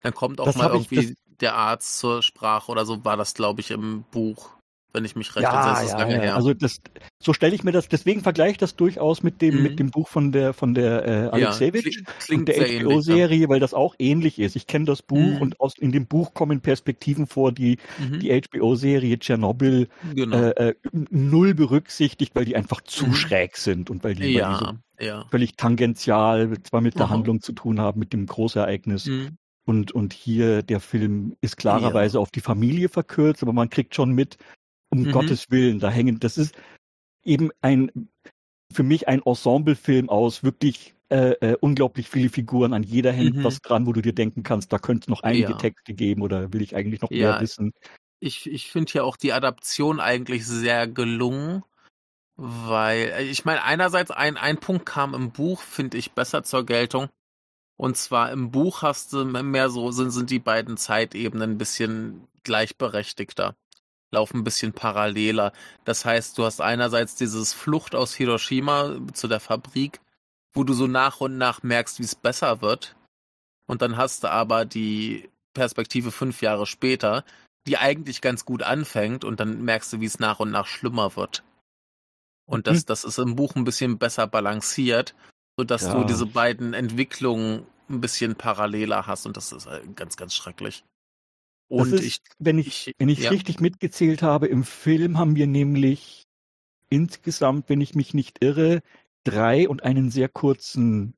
Dann 0.00 0.14
kommt 0.14 0.40
auch 0.40 0.46
das 0.46 0.56
mal 0.56 0.70
irgendwie 0.72 1.12
ich, 1.12 1.16
der 1.38 1.54
Arzt 1.54 2.00
zur 2.00 2.24
Sprache 2.24 2.72
oder 2.72 2.84
so, 2.84 3.04
war 3.04 3.16
das, 3.16 3.34
glaube 3.34 3.60
ich, 3.60 3.70
im 3.70 4.02
Buch 4.10 4.50
wenn 4.94 5.04
ich 5.04 5.16
mich 5.16 5.34
recht 5.34 5.42
ja, 5.42 5.70
entsinne, 5.70 5.86
ist 5.86 5.92
ja, 5.92 5.98
lange 5.98 6.14
ja. 6.14 6.20
her. 6.20 6.36
Also 6.36 6.54
das, 6.54 6.80
so 7.18 7.32
stelle 7.32 7.54
ich 7.54 7.64
mir 7.64 7.72
das, 7.72 7.88
deswegen 7.88 8.20
vergleiche 8.20 8.52
ich 8.52 8.58
das 8.58 8.76
durchaus 8.76 9.24
mit 9.24 9.42
dem, 9.42 9.56
mhm. 9.56 9.62
mit 9.62 9.78
dem 9.80 9.90
Buch 9.90 10.08
von 10.08 10.30
der, 10.30 10.52
von 10.54 10.72
der 10.72 11.06
äh, 11.06 11.28
Alexejewitsch 11.30 12.02
ja, 12.06 12.12
klingt, 12.20 12.48
der 12.48 12.82
HBO-Serie, 12.82 13.48
weil 13.48 13.58
das 13.58 13.74
auch 13.74 13.96
ähnlich 13.98 14.38
ist. 14.38 14.54
Ich 14.54 14.68
kenne 14.68 14.84
das 14.84 15.02
Buch 15.02 15.18
mhm. 15.18 15.42
und 15.42 15.60
aus, 15.60 15.76
in 15.76 15.90
dem 15.90 16.06
Buch 16.06 16.32
kommen 16.32 16.60
Perspektiven 16.60 17.26
vor, 17.26 17.50
die 17.50 17.78
mhm. 17.98 18.20
die 18.20 18.40
HBO-Serie 18.40 19.18
Tschernobyl 19.18 19.88
genau. 20.14 20.36
äh, 20.36 20.70
äh, 20.70 20.74
null 21.10 21.54
berücksichtigt, 21.54 22.34
weil 22.36 22.44
die 22.44 22.54
einfach 22.54 22.80
zu 22.80 23.06
mhm. 23.06 23.14
schräg 23.14 23.56
sind 23.56 23.90
und 23.90 24.04
weil 24.04 24.14
die, 24.14 24.32
ja, 24.32 24.60
weil 24.60 24.78
die 25.00 25.06
so 25.08 25.24
völlig 25.28 25.56
tangential 25.56 26.54
zwar 26.62 26.80
mit 26.80 26.98
der. 26.98 27.10
Handlung 27.10 27.40
zu 27.40 27.52
tun 27.52 27.80
haben, 27.80 27.98
mit 27.98 28.12
dem 28.12 28.26
Großereignis. 28.26 29.06
Mhm. 29.06 29.36
Und, 29.66 29.92
und 29.92 30.12
hier 30.12 30.62
der 30.62 30.80
Film 30.80 31.36
ist 31.40 31.56
klarerweise 31.56 32.18
auf 32.20 32.30
die 32.30 32.40
Familie 32.40 32.88
verkürzt, 32.88 33.42
aber 33.42 33.52
man 33.54 33.70
kriegt 33.70 33.94
schon 33.94 34.12
mit, 34.12 34.36
um 34.94 35.02
mhm. 35.02 35.12
Gottes 35.12 35.50
Willen, 35.50 35.80
da 35.80 35.90
hängen, 35.90 36.20
das 36.20 36.38
ist 36.38 36.54
eben 37.24 37.50
ein, 37.60 38.08
für 38.72 38.84
mich 38.84 39.08
ein 39.08 39.22
Ensemblefilm 39.22 40.08
aus 40.08 40.44
wirklich 40.44 40.94
äh, 41.10 41.32
äh, 41.40 41.56
unglaublich 41.60 42.08
viele 42.08 42.28
Figuren. 42.28 42.72
An 42.72 42.82
jeder 42.82 43.12
hängt 43.12 43.36
mhm. 43.36 43.44
was 43.44 43.60
dran, 43.60 43.86
wo 43.86 43.92
du 43.92 44.02
dir 44.02 44.14
denken 44.14 44.42
kannst, 44.42 44.72
da 44.72 44.78
könnte 44.78 45.04
es 45.04 45.08
noch 45.08 45.22
einige 45.22 45.50
ja. 45.50 45.56
Texte 45.56 45.94
geben 45.94 46.22
oder 46.22 46.52
will 46.52 46.62
ich 46.62 46.76
eigentlich 46.76 47.00
noch 47.02 47.10
ja. 47.10 47.32
mehr 47.32 47.40
wissen. 47.40 47.72
Ich, 48.20 48.48
ich 48.50 48.70
finde 48.70 48.92
ja 48.94 49.02
auch 49.02 49.16
die 49.16 49.32
Adaption 49.32 50.00
eigentlich 50.00 50.46
sehr 50.46 50.86
gelungen, 50.86 51.62
weil, 52.36 53.12
äh, 53.16 53.24
ich 53.24 53.44
meine, 53.44 53.64
einerseits 53.64 54.12
ein, 54.12 54.36
ein 54.36 54.58
Punkt 54.58 54.86
kam 54.86 55.12
im 55.14 55.32
Buch, 55.32 55.60
finde 55.60 55.98
ich, 55.98 56.12
besser 56.12 56.44
zur 56.44 56.64
Geltung. 56.64 57.08
Und 57.76 57.96
zwar 57.96 58.30
im 58.30 58.52
Buch 58.52 58.82
hast 58.82 59.12
du 59.12 59.24
mehr 59.24 59.68
so, 59.68 59.90
sind, 59.90 60.12
sind 60.12 60.30
die 60.30 60.38
beiden 60.38 60.76
Zeitebenen 60.76 61.50
ein 61.50 61.58
bisschen 61.58 62.28
gleichberechtigter 62.44 63.56
laufen 64.14 64.38
ein 64.38 64.44
bisschen 64.44 64.72
paralleler. 64.72 65.52
Das 65.84 66.04
heißt, 66.04 66.38
du 66.38 66.44
hast 66.44 66.60
einerseits 66.60 67.14
dieses 67.14 67.52
Flucht 67.52 67.94
aus 67.94 68.14
Hiroshima 68.14 68.98
zu 69.12 69.28
der 69.28 69.40
Fabrik, 69.40 70.00
wo 70.54 70.64
du 70.64 70.72
so 70.72 70.86
nach 70.86 71.20
und 71.20 71.36
nach 71.38 71.62
merkst, 71.62 71.98
wie 71.98 72.04
es 72.04 72.14
besser 72.14 72.62
wird. 72.62 72.96
Und 73.66 73.82
dann 73.82 73.96
hast 73.96 74.24
du 74.24 74.30
aber 74.30 74.64
die 74.64 75.28
Perspektive 75.54 76.10
fünf 76.10 76.42
Jahre 76.42 76.66
später, 76.66 77.24
die 77.66 77.78
eigentlich 77.78 78.20
ganz 78.20 78.44
gut 78.44 78.62
anfängt 78.62 79.24
und 79.24 79.40
dann 79.40 79.62
merkst 79.62 79.92
du, 79.92 80.00
wie 80.00 80.06
es 80.06 80.18
nach 80.18 80.40
und 80.40 80.50
nach 80.50 80.66
schlimmer 80.66 81.16
wird. 81.16 81.42
Und 82.46 82.66
das, 82.66 82.82
mhm. 82.82 82.86
das 82.86 83.04
ist 83.04 83.18
im 83.18 83.36
Buch 83.36 83.54
ein 83.54 83.64
bisschen 83.64 83.98
besser 83.98 84.26
balanciert, 84.26 85.14
sodass 85.56 85.82
ja. 85.82 85.94
du 85.94 86.04
diese 86.04 86.26
beiden 86.26 86.74
Entwicklungen 86.74 87.66
ein 87.88 88.00
bisschen 88.00 88.34
paralleler 88.34 89.06
hast 89.06 89.26
und 89.26 89.36
das 89.36 89.52
ist 89.52 89.66
äh, 89.66 89.80
ganz, 89.94 90.16
ganz 90.16 90.34
schrecklich. 90.34 90.84
Und 91.76 91.92
ist, 91.92 92.04
ich, 92.04 92.18
wenn 92.38 92.58
ich, 92.58 92.94
wenn 92.98 93.08
ich 93.08 93.20
ja. 93.20 93.30
richtig 93.30 93.60
mitgezählt 93.60 94.22
habe, 94.22 94.46
im 94.46 94.64
Film 94.64 95.18
haben 95.18 95.36
wir 95.36 95.46
nämlich 95.46 96.26
insgesamt, 96.88 97.68
wenn 97.68 97.80
ich 97.80 97.94
mich 97.94 98.14
nicht 98.14 98.42
irre, 98.42 98.82
drei 99.24 99.68
und 99.68 99.82
einen 99.82 100.10
sehr 100.10 100.28
kurzen 100.28 101.14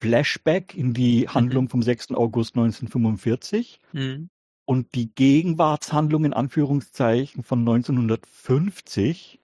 Flashback 0.00 0.74
in 0.74 0.94
die 0.94 1.22
mhm. 1.22 1.34
Handlung 1.34 1.68
vom 1.68 1.82
6. 1.82 2.12
August 2.12 2.56
1945 2.56 3.80
mhm. 3.92 4.30
und 4.64 4.94
die 4.94 5.14
Gegenwartshandlung 5.14 6.24
in 6.24 6.32
Anführungszeichen 6.32 7.42
von 7.44 7.60
1950 7.60 9.40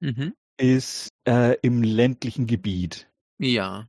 mhm. 0.00 0.34
ist 0.58 1.12
äh, 1.26 1.56
im 1.62 1.82
ländlichen 1.82 2.46
Gebiet. 2.46 3.08
Ja. 3.38 3.88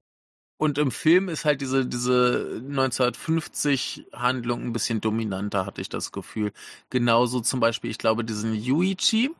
Und 0.57 0.77
im 0.77 0.91
Film 0.91 1.27
ist 1.27 1.43
halt 1.43 1.59
diese, 1.59 1.85
diese 1.85 2.61
1950 2.61 4.07
Handlung 4.13 4.63
ein 4.63 4.73
bisschen 4.73 5.01
dominanter, 5.01 5.65
hatte 5.65 5.81
ich 5.81 5.89
das 5.89 6.11
Gefühl. 6.13 6.53
Genauso 6.89 7.41
zum 7.41 7.59
Beispiel, 7.59 7.91
ich 7.91 7.97
glaube, 7.97 8.23
diesen 8.23 8.53
Yuichi, 8.53 9.35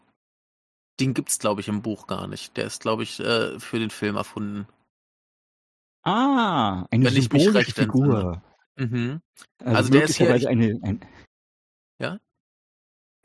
den 0.99 1.13
gibt's, 1.13 1.39
glaube 1.39 1.61
ich, 1.61 1.69
im 1.69 1.81
Buch 1.81 2.07
gar 2.07 2.27
nicht. 2.27 2.57
Der 2.57 2.65
ist, 2.65 2.81
glaube 2.81 3.03
ich, 3.03 3.19
äh, 3.21 3.59
für 3.59 3.79
den 3.79 3.91
Film 3.91 4.17
erfunden. 4.17 4.67
Ah, 6.03 6.85
eine 6.91 7.05
Wenn 7.05 7.13
symbolische 7.13 7.71
Figur. 7.71 8.41
Mhm. 8.77 9.21
Also, 9.59 9.77
also 9.77 9.91
der 9.91 10.03
ist 10.03 10.17
hier, 10.17 10.33
eine, 10.33 10.79
ein... 10.83 10.99
Ja? 11.99 12.19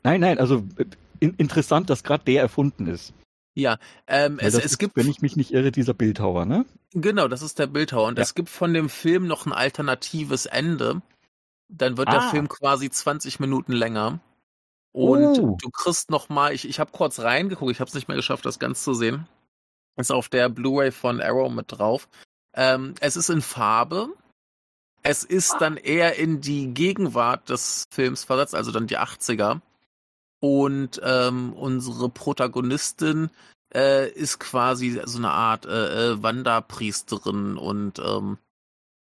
Nein, 0.03 0.21
nein, 0.21 0.39
also 0.39 0.65
äh, 0.77 0.85
in, 1.19 1.35
interessant, 1.35 1.89
dass 1.89 2.03
gerade 2.03 2.23
der 2.23 2.41
erfunden 2.41 2.87
ist. 2.87 3.13
Ja, 3.53 3.77
ähm, 4.07 4.39
es, 4.39 4.53
es 4.53 4.77
gibt. 4.77 4.95
Wenn 4.95 5.09
ich 5.09 5.21
mich 5.21 5.35
nicht 5.35 5.51
irre, 5.51 5.71
dieser 5.71 5.93
Bildhauer, 5.93 6.45
ne? 6.45 6.65
Genau, 6.93 7.27
das 7.27 7.41
ist 7.41 7.59
der 7.59 7.67
Bildhauer. 7.67 8.07
Und 8.07 8.17
ja. 8.17 8.23
es 8.23 8.33
gibt 8.33 8.49
von 8.49 8.73
dem 8.73 8.89
Film 8.89 9.27
noch 9.27 9.45
ein 9.45 9.53
alternatives 9.53 10.45
Ende. 10.45 11.01
Dann 11.67 11.97
wird 11.97 12.09
ah. 12.09 12.11
der 12.11 12.21
Film 12.29 12.49
quasi 12.49 12.89
20 12.89 13.39
Minuten 13.39 13.73
länger. 13.73 14.19
Und 14.93 15.39
uh. 15.39 15.57
du 15.59 15.69
kriegst 15.69 16.09
noch 16.09 16.29
mal, 16.29 16.53
ich, 16.53 16.67
ich 16.67 16.79
habe 16.79 16.91
kurz 16.91 17.19
reingeguckt, 17.19 17.71
ich 17.71 17.79
habe 17.79 17.87
es 17.87 17.93
nicht 17.93 18.07
mehr 18.07 18.17
geschafft, 18.17 18.45
das 18.45 18.59
ganz 18.59 18.83
zu 18.83 18.93
sehen. 18.93 19.27
Ist 19.97 20.11
auf 20.11 20.29
der 20.29 20.49
Blu-ray 20.49 20.91
von 20.91 21.21
Arrow 21.21 21.51
mit 21.51 21.65
drauf. 21.69 22.09
Ähm, 22.53 22.95
es 22.99 23.15
ist 23.15 23.29
in 23.29 23.41
Farbe 23.41 24.09
Es 25.03 25.23
ist 25.23 25.55
dann 25.59 25.77
eher 25.77 26.15
in 26.17 26.41
die 26.41 26.73
Gegenwart 26.73 27.49
des 27.49 27.85
Films 27.91 28.23
versetzt, 28.25 28.55
also 28.55 28.71
dann 28.71 28.87
die 28.87 28.97
80er. 28.97 29.61
Und 30.41 30.99
ähm, 31.03 31.53
unsere 31.53 32.09
Protagonistin 32.09 33.29
äh, 33.73 34.09
ist 34.09 34.39
quasi 34.39 34.99
so 35.05 35.19
eine 35.19 35.29
Art 35.29 35.65
äh, 35.65 36.11
äh, 36.11 36.23
Wanderpriesterin 36.23 37.57
und 37.57 37.99
ähm, 37.99 38.37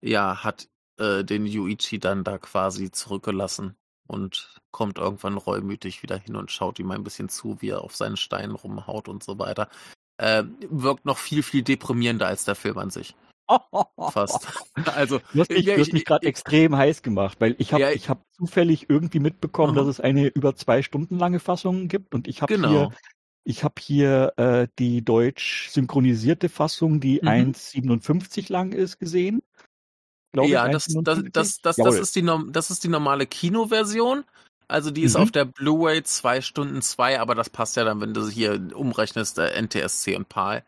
ja, 0.01 0.43
hat 0.43 0.69
äh, 0.97 1.23
den 1.23 1.45
Yuichi 1.45 1.99
dann 1.99 2.23
da 2.23 2.37
quasi 2.37 2.89
zurückgelassen 2.89 3.75
und 4.07 4.55
kommt 4.71 4.97
irgendwann 4.97 5.37
reumütig 5.37 6.03
wieder 6.03 6.17
hin 6.17 6.35
und 6.37 6.51
schaut 6.51 6.79
ihm 6.79 6.91
ein 6.91 7.03
bisschen 7.03 7.27
zu, 7.27 7.61
wie 7.61 7.69
er 7.69 7.81
auf 7.81 7.95
seinen 7.95 8.17
Steinen 8.17 8.55
rumhaut 8.55 9.09
und 9.09 9.23
so 9.23 9.37
weiter. 9.37 9.69
Äh, 10.17 10.43
wirkt 10.69 11.05
noch 11.05 11.17
viel, 11.17 11.43
viel 11.43 11.63
deprimierender 11.63 12.27
als 12.27 12.45
der 12.45 12.55
Film 12.55 12.77
an 12.77 12.91
sich. 12.91 13.15
Fast. 14.11 14.47
Also, 14.95 15.19
du 15.33 15.39
hast 15.39 15.49
mich, 15.49 15.65
ja, 15.65 15.77
mich 15.77 16.05
gerade 16.05 16.27
extrem 16.27 16.75
heiß 16.75 17.01
gemacht, 17.01 17.37
weil 17.39 17.55
ich 17.59 17.73
habe 17.73 17.81
ja, 17.81 17.91
ich 17.91 18.09
hab 18.09 18.23
zufällig 18.33 18.89
irgendwie 18.89 19.19
mitbekommen, 19.19 19.73
-huh. 19.73 19.77
dass 19.77 19.87
es 19.87 19.99
eine 19.99 20.27
über 20.27 20.55
zwei 20.55 20.81
Stunden 20.81 21.17
lange 21.17 21.39
Fassung 21.39 21.87
gibt 21.87 22.13
und 22.13 22.27
ich 22.27 22.41
habe 22.41 22.53
genau. 22.53 22.69
hier 22.69 22.91
ich 23.45 23.63
habe 23.63 23.75
hier 23.79 24.33
äh, 24.37 24.67
die 24.79 25.05
deutsch 25.05 25.69
synchronisierte 25.69 26.49
Fassung, 26.49 26.99
die 26.99 27.19
mhm. 27.21 27.53
1,57 27.53 28.51
lang 28.51 28.71
ist, 28.71 28.99
gesehen. 28.99 29.43
ja, 30.33 30.65
ich, 30.65 30.71
das, 30.73 30.85
das, 30.87 31.19
das, 31.31 31.61
das, 31.61 31.75
das, 31.75 31.95
ist 31.95 32.15
die, 32.15 32.27
das 32.49 32.71
ist 32.71 32.83
die 32.83 32.87
normale 32.87 33.27
Kinoversion. 33.27 34.25
Also 34.67 34.89
die 34.89 35.03
ist 35.03 35.15
mhm. 35.15 35.23
auf 35.23 35.31
der 35.31 35.45
Blu-ray 35.45 36.01
2 36.01 36.41
Stunden 36.41 36.81
2, 36.81 37.19
aber 37.19 37.35
das 37.35 37.51
passt 37.51 37.75
ja 37.75 37.83
dann, 37.83 38.01
wenn 38.01 38.15
du 38.15 38.27
hier 38.27 38.75
umrechnest, 38.75 39.37
äh, 39.37 39.61
NTSC 39.61 40.15
und 40.15 40.27
PAL. 40.27 40.65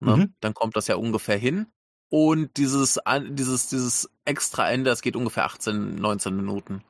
Ne? 0.00 0.16
Mhm. 0.16 0.34
Dann 0.40 0.54
kommt 0.54 0.76
das 0.76 0.88
ja 0.88 0.96
ungefähr 0.96 1.38
hin. 1.38 1.66
Und 2.10 2.56
dieses, 2.56 2.98
dieses, 3.30 3.68
dieses 3.68 4.10
extra 4.24 4.70
Ende, 4.70 4.90
das 4.90 5.02
geht 5.02 5.16
ungefähr 5.16 5.44
18, 5.44 5.96
19 5.96 6.34
Minuten. 6.36 6.82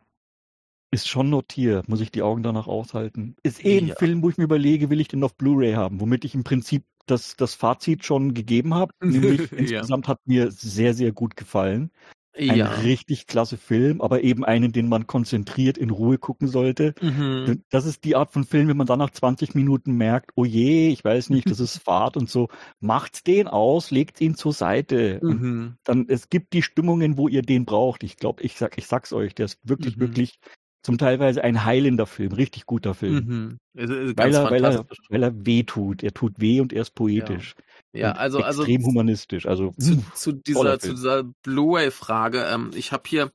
Ist 0.90 1.08
schon 1.08 1.28
notiert, 1.28 1.88
muss 1.88 2.00
ich 2.00 2.10
die 2.10 2.22
Augen 2.22 2.42
danach 2.42 2.66
aushalten. 2.66 3.36
Ist 3.42 3.64
eh 3.64 3.78
ein 3.78 3.88
ja. 3.88 3.94
Film, 3.96 4.22
wo 4.22 4.30
ich 4.30 4.38
mir 4.38 4.44
überlege, 4.44 4.88
will 4.88 5.00
ich 5.00 5.08
den 5.08 5.22
auf 5.22 5.34
Blu-ray 5.34 5.74
haben, 5.74 6.00
womit 6.00 6.24
ich 6.24 6.34
im 6.34 6.44
Prinzip 6.44 6.84
das, 7.06 7.36
das 7.36 7.54
Fazit 7.54 8.04
schon 8.04 8.32
gegeben 8.32 8.74
habe. 8.74 8.92
Nämlich 9.02 9.50
ja. 9.50 9.58
insgesamt 9.58 10.08
hat 10.08 10.20
mir 10.24 10.50
sehr, 10.50 10.94
sehr 10.94 11.12
gut 11.12 11.36
gefallen. 11.36 11.90
Ein 12.38 12.56
ja. 12.56 12.66
richtig 12.68 13.26
klasse 13.26 13.56
Film, 13.56 14.00
aber 14.00 14.22
eben 14.22 14.44
einen, 14.44 14.72
den 14.72 14.88
man 14.88 15.06
konzentriert 15.06 15.76
in 15.76 15.90
Ruhe 15.90 16.18
gucken 16.18 16.48
sollte. 16.48 16.94
Mhm. 17.00 17.64
Das 17.70 17.84
ist 17.84 18.04
die 18.04 18.16
Art 18.16 18.30
von 18.30 18.44
Film, 18.44 18.68
wenn 18.68 18.76
man 18.76 18.86
dann 18.86 19.00
nach 19.00 19.10
20 19.10 19.54
Minuten 19.54 19.92
merkt, 19.92 20.30
oh 20.36 20.44
je, 20.44 20.88
ich 20.88 21.04
weiß 21.04 21.30
nicht, 21.30 21.50
das 21.50 21.60
ist 21.60 21.78
Fahrt 21.78 22.16
und 22.16 22.30
so, 22.30 22.48
macht 22.80 23.26
den 23.26 23.48
aus, 23.48 23.90
legt 23.90 24.20
ihn 24.20 24.34
zur 24.34 24.52
Seite. 24.52 25.18
Mhm. 25.22 25.76
dann, 25.84 26.06
es 26.08 26.28
gibt 26.28 26.52
die 26.52 26.62
Stimmungen, 26.62 27.16
wo 27.16 27.28
ihr 27.28 27.42
den 27.42 27.64
braucht. 27.64 28.02
Ich 28.02 28.16
glaube, 28.16 28.42
ich 28.42 28.56
sag, 28.56 28.78
ich 28.78 28.86
sag's 28.86 29.12
euch, 29.12 29.34
der 29.34 29.46
ist 29.46 29.58
wirklich, 29.64 29.96
mhm. 29.96 30.00
wirklich 30.00 30.38
zum 30.82 30.98
teilweise 30.98 31.42
ein 31.42 31.64
heilender 31.64 32.06
Film, 32.06 32.32
richtig 32.32 32.66
guter 32.66 32.94
Film. 32.94 33.14
Mhm. 33.14 33.58
Weil, 33.74 34.34
er, 34.34 34.50
weil, 34.50 34.64
er, 34.64 34.86
weil 35.08 35.22
er 35.22 35.46
weh 35.46 35.62
tut. 35.64 36.02
Er 36.02 36.14
tut 36.14 36.40
weh 36.40 36.60
und 36.60 36.72
er 36.72 36.82
ist 36.82 36.94
poetisch. 36.94 37.54
Ja, 37.92 38.00
ja 38.00 38.12
also, 38.12 38.40
also 38.40 38.62
extrem 38.62 38.84
humanistisch. 38.84 39.46
Also 39.46 39.72
zu, 39.78 39.96
mh, 39.96 40.14
zu 40.14 40.32
dieser, 40.32 40.78
zu 40.78 40.90
dieser 40.90 41.24
Blu-ray-Frage. 41.42 42.44
Ähm, 42.52 42.70
ich 42.74 42.92
habe 42.92 43.02
hier 43.06 43.32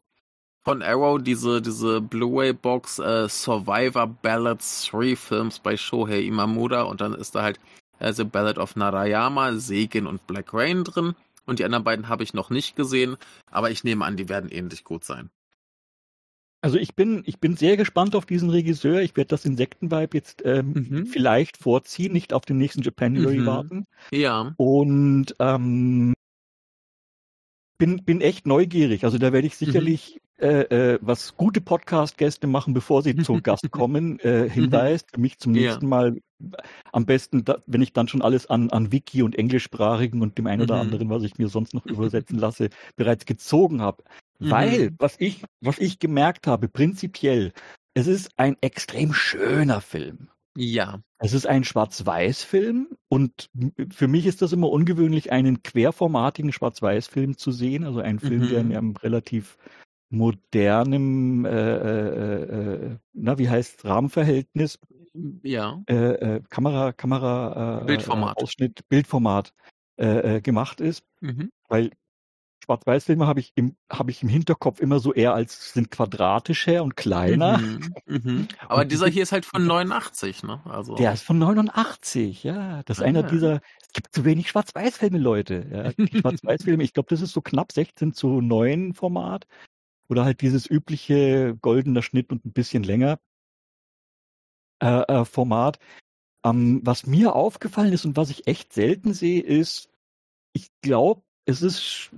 von 0.63 0.81
Arrow 0.81 1.21
diese 1.21 1.61
diese 1.61 1.99
Blu-ray-Box 1.99 2.99
äh, 2.99 3.27
Survivor 3.27 4.07
Ballads 4.07 4.87
3 4.89 5.15
Films 5.15 5.59
bei 5.59 5.75
Shohei 5.75 6.21
Imamura 6.21 6.83
und 6.83 7.01
dann 7.01 7.13
ist 7.13 7.35
da 7.35 7.43
halt 7.43 7.59
äh, 7.99 8.13
The 8.13 8.23
Ballad 8.23 8.57
of 8.57 8.75
Narayama, 8.75 9.53
Segen 9.57 10.07
und 10.07 10.25
Black 10.27 10.53
Rain 10.53 10.83
drin. 10.83 11.15
Und 11.45 11.59
die 11.59 11.65
anderen 11.65 11.83
beiden 11.83 12.07
habe 12.07 12.23
ich 12.23 12.33
noch 12.33 12.49
nicht 12.49 12.77
gesehen, 12.77 13.17
aber 13.51 13.69
ich 13.69 13.83
nehme 13.83 14.05
an, 14.05 14.15
die 14.15 14.29
werden 14.29 14.49
ähnlich 14.49 14.85
gut 14.85 15.03
sein. 15.03 15.29
Also 16.63 16.77
ich 16.77 16.95
bin, 16.95 17.23
ich 17.25 17.41
bin 17.41 17.57
sehr 17.57 17.75
gespannt 17.75 18.15
auf 18.15 18.25
diesen 18.25 18.49
Regisseur. 18.49 19.01
Ich 19.01 19.17
werde 19.17 19.27
das 19.27 19.43
Insektenvibe 19.43 20.15
jetzt 20.15 20.43
ähm, 20.45 20.87
mhm. 20.89 21.05
vielleicht 21.07 21.57
vorziehen, 21.57 22.13
nicht 22.13 22.31
auf 22.31 22.45
den 22.45 22.57
nächsten 22.57 22.81
Japanuary 22.81 23.39
mhm. 23.39 23.45
warten. 23.45 23.85
Ja. 24.13 24.53
Und 24.55 25.35
ähm, 25.39 26.13
bin, 27.77 28.05
bin 28.05 28.21
echt 28.21 28.47
neugierig. 28.47 29.03
Also 29.03 29.17
da 29.17 29.33
werde 29.33 29.45
ich 29.45 29.59
mhm. 29.59 29.65
sicherlich 29.65 30.21
mhm. 30.39 30.45
äh, 30.45 30.61
äh, 30.93 30.99
was 31.01 31.35
gute 31.35 31.59
Podcast-Gäste 31.59 32.47
machen, 32.47 32.73
bevor 32.73 33.01
sie 33.01 33.17
zu 33.17 33.41
Gast 33.43 33.69
kommen. 33.71 34.17
Äh, 34.21 34.49
Hinweis 34.49 35.03
für 35.13 35.19
mich 35.19 35.39
zum 35.39 35.51
nächsten 35.51 35.83
ja. 35.83 35.89
Mal 35.89 36.21
am 36.93 37.05
besten, 37.05 37.43
da, 37.43 37.57
wenn 37.67 37.81
ich 37.81 37.91
dann 37.91 38.07
schon 38.07 38.21
alles 38.21 38.49
an, 38.49 38.69
an 38.69 38.93
Wiki 38.93 39.21
und 39.21 39.37
Englischsprachigen 39.37 40.21
und 40.21 40.37
dem 40.37 40.47
einen 40.47 40.61
oder 40.61 40.75
mhm. 40.75 40.81
anderen, 40.81 41.09
was 41.09 41.23
ich 41.23 41.37
mir 41.37 41.49
sonst 41.49 41.73
noch 41.73 41.85
übersetzen 41.85 42.39
lasse, 42.39 42.69
bereits 42.95 43.25
gezogen 43.25 43.81
habe. 43.81 44.01
Weil, 44.49 44.89
mhm. 44.91 44.95
was 44.99 45.15
ich, 45.19 45.43
was 45.61 45.79
ich 45.79 45.99
gemerkt 45.99 46.47
habe, 46.47 46.67
prinzipiell, 46.67 47.53
es 47.93 48.07
ist 48.07 48.31
ein 48.37 48.57
extrem 48.61 49.13
schöner 49.13 49.81
Film. 49.81 50.29
Ja. 50.55 51.01
Es 51.17 51.33
ist 51.33 51.47
ein 51.47 51.63
Schwarz-Weiß-Film 51.63 52.89
und 53.09 53.49
für 53.91 54.07
mich 54.07 54.25
ist 54.25 54.41
das 54.41 54.53
immer 54.53 54.69
ungewöhnlich, 54.69 55.31
einen 55.31 55.63
querformatigen 55.63 56.51
Schwarz-Weiß-Film 56.51 57.37
zu 57.37 57.51
sehen. 57.51 57.85
Also 57.85 57.99
ein 57.99 58.19
Film, 58.19 58.41
mhm. 58.41 58.49
der 58.49 58.59
in 58.59 58.75
einem 58.75 58.95
relativ 58.97 59.57
modernem, 60.09 61.45
äh, 61.45 61.49
äh, 61.49 62.43
äh, 62.43 62.97
na, 63.13 63.37
wie 63.39 63.49
heißt 63.49 63.83
Rahmenverhältnis? 63.85 64.79
Ja. 65.41 65.81
Äh, 65.87 65.95
äh, 65.95 66.41
Kamera, 66.49 66.91
Kamera, 66.91 67.81
äh, 67.81 67.85
Bildformat. 67.85 68.37
Ausschnitt, 68.37 68.87
Bildformat 68.89 69.53
gemacht 69.95 70.81
ist. 70.81 71.05
Mhm. 71.21 71.51
Weil 71.69 71.91
Schwarz-Weiß-Filme 72.63 73.27
habe 73.27 73.39
ich, 73.39 73.51
im, 73.55 73.75
ich 74.07 74.23
im 74.23 74.29
Hinterkopf 74.29 74.79
immer 74.79 74.99
so 74.99 75.13
eher 75.13 75.33
als 75.33 75.73
sind 75.73 75.91
quadratischer 75.91 76.81
und 76.83 76.95
kleiner. 76.95 77.57
Mhm, 77.57 77.93
mhm. 78.05 78.47
Aber 78.67 78.81
und 78.81 78.91
dieser 78.91 79.07
hier 79.07 79.23
ist 79.23 79.31
halt 79.31 79.45
von 79.45 79.65
89, 79.65 80.43
ne? 80.43 80.61
Also. 80.65 80.95
Der 80.95 81.13
ist 81.13 81.23
von 81.23 81.37
89, 81.37 82.43
ja. 82.43 82.81
Das 82.83 82.97
ist 82.97 83.03
ah, 83.03 83.07
einer 83.07 83.21
ja. 83.21 83.27
dieser, 83.27 83.61
es 83.81 83.91
gibt 83.91 84.13
zu 84.15 84.23
wenig 84.23 84.49
Schwarz-Weiß-Filme, 84.49 85.17
Leute. 85.17 85.95
Ja. 85.97 86.07
Schwarz-Weiß-Filme, 86.21 86.83
ich 86.83 86.93
glaube, 86.93 87.09
das 87.09 87.21
ist 87.21 87.33
so 87.33 87.41
knapp 87.41 87.71
16 87.71 88.13
zu 88.13 88.41
9 88.41 88.93
Format. 88.93 89.45
Oder 90.07 90.25
halt 90.25 90.41
dieses 90.41 90.69
übliche 90.69 91.57
goldener 91.61 92.01
Schnitt 92.01 92.31
und 92.31 92.45
ein 92.45 92.53
bisschen 92.53 92.83
länger 92.83 93.19
äh, 94.81 95.01
äh, 95.01 95.25
Format. 95.25 95.79
Ähm, 96.45 96.81
was 96.83 97.05
mir 97.05 97.35
aufgefallen 97.35 97.93
ist 97.93 98.05
und 98.05 98.15
was 98.15 98.29
ich 98.29 98.47
echt 98.47 98.73
selten 98.73 99.13
sehe, 99.13 99.41
ist, 99.41 99.89
ich 100.53 100.69
glaube, 100.81 101.23
es 101.45 101.61
ist 101.61 102.11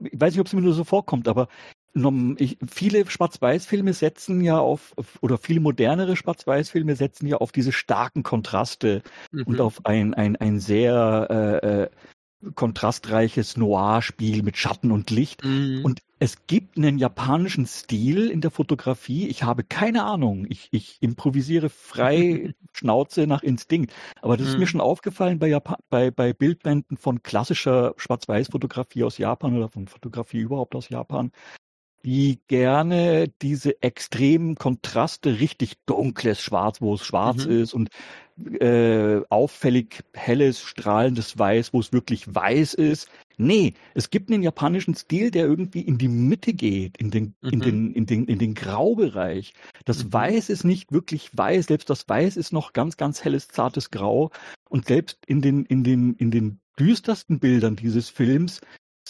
ich 0.00 0.20
weiß 0.20 0.32
nicht, 0.32 0.40
ob 0.40 0.46
es 0.46 0.52
mir 0.52 0.62
nur 0.62 0.74
so 0.74 0.84
vorkommt, 0.84 1.28
aber 1.28 1.48
ich, 2.38 2.58
viele 2.70 3.08
Schwarz-Weiß-Filme 3.10 3.92
setzen 3.92 4.40
ja 4.40 4.58
auf, 4.58 4.94
oder 5.20 5.38
viele 5.38 5.60
modernere 5.60 6.16
Schwarz-Weiß-Filme 6.16 6.94
setzen 6.94 7.26
ja 7.26 7.38
auf 7.38 7.50
diese 7.50 7.72
starken 7.72 8.22
Kontraste 8.22 9.02
mhm. 9.32 9.42
und 9.44 9.60
auf 9.60 9.84
ein, 9.86 10.14
ein, 10.14 10.36
ein 10.36 10.60
sehr 10.60 11.26
äh, 11.30 11.82
äh 11.84 11.90
kontrastreiches 12.54 13.56
Noir-Spiel 13.56 14.42
mit 14.42 14.56
Schatten 14.56 14.92
und 14.92 15.10
Licht. 15.10 15.44
Mhm. 15.44 15.84
Und 15.84 16.00
es 16.18 16.46
gibt 16.46 16.76
einen 16.76 16.98
japanischen 16.98 17.66
Stil 17.66 18.28
in 18.28 18.40
der 18.40 18.50
Fotografie. 18.50 19.28
Ich 19.28 19.42
habe 19.42 19.64
keine 19.64 20.04
Ahnung. 20.04 20.46
Ich, 20.48 20.68
ich 20.70 20.98
improvisiere 21.00 21.68
frei 21.68 22.54
Schnauze 22.72 23.26
nach 23.26 23.42
Instinkt. 23.42 23.92
Aber 24.20 24.36
das 24.36 24.46
mhm. 24.46 24.52
ist 24.52 24.58
mir 24.58 24.64
mhm. 24.64 24.68
schon 24.68 24.80
aufgefallen 24.80 25.38
bei, 25.38 25.48
Japan 25.48 25.76
bei, 25.88 26.10
bei 26.10 26.32
Bildbänden 26.32 26.96
von 26.96 27.22
klassischer 27.22 27.94
Schwarz-Weiß-Fotografie 27.96 29.04
aus 29.04 29.18
Japan 29.18 29.56
oder 29.56 29.68
von 29.68 29.88
Fotografie 29.88 30.40
überhaupt 30.40 30.74
aus 30.74 30.88
Japan, 30.88 31.32
die 32.04 32.40
gerne 32.48 33.28
diese 33.42 33.82
extremen 33.82 34.54
Kontraste, 34.54 35.40
richtig 35.40 35.74
dunkles 35.86 36.40
Schwarz, 36.40 36.80
wo 36.80 36.94
es 36.94 37.04
schwarz 37.04 37.46
mhm. 37.46 37.52
ist 37.52 37.74
und 37.74 37.90
äh, 38.60 39.20
auffällig 39.28 40.02
helles, 40.14 40.62
strahlendes 40.62 41.38
Weiß, 41.38 41.72
wo 41.72 41.80
es 41.80 41.92
wirklich 41.92 42.34
weiß 42.34 42.74
ist. 42.74 43.08
Nee, 43.36 43.74
es 43.94 44.10
gibt 44.10 44.30
einen 44.30 44.42
japanischen 44.42 44.94
Stil, 44.94 45.30
der 45.30 45.44
irgendwie 45.44 45.80
in 45.80 45.98
die 45.98 46.08
Mitte 46.08 46.54
geht, 46.54 46.96
in 46.98 47.10
den, 47.10 47.34
mhm. 47.42 47.50
in 47.50 47.60
den, 47.60 47.94
in 47.94 48.06
den, 48.06 48.24
in 48.26 48.38
den 48.38 48.54
Graubereich. 48.54 49.52
Das 49.84 50.04
mhm. 50.04 50.12
Weiß 50.12 50.50
ist 50.50 50.64
nicht 50.64 50.92
wirklich 50.92 51.30
weiß, 51.36 51.66
selbst 51.66 51.90
das 51.90 52.08
Weiß 52.08 52.36
ist 52.36 52.52
noch 52.52 52.72
ganz, 52.72 52.96
ganz 52.96 53.24
helles, 53.24 53.48
zartes 53.48 53.90
Grau. 53.90 54.30
Und 54.68 54.86
selbst 54.86 55.18
in 55.26 55.42
den, 55.42 55.64
in 55.66 55.84
den, 55.84 56.14
in 56.14 56.30
den 56.30 56.60
düstersten 56.78 57.40
Bildern 57.40 57.76
dieses 57.76 58.08
Films 58.08 58.60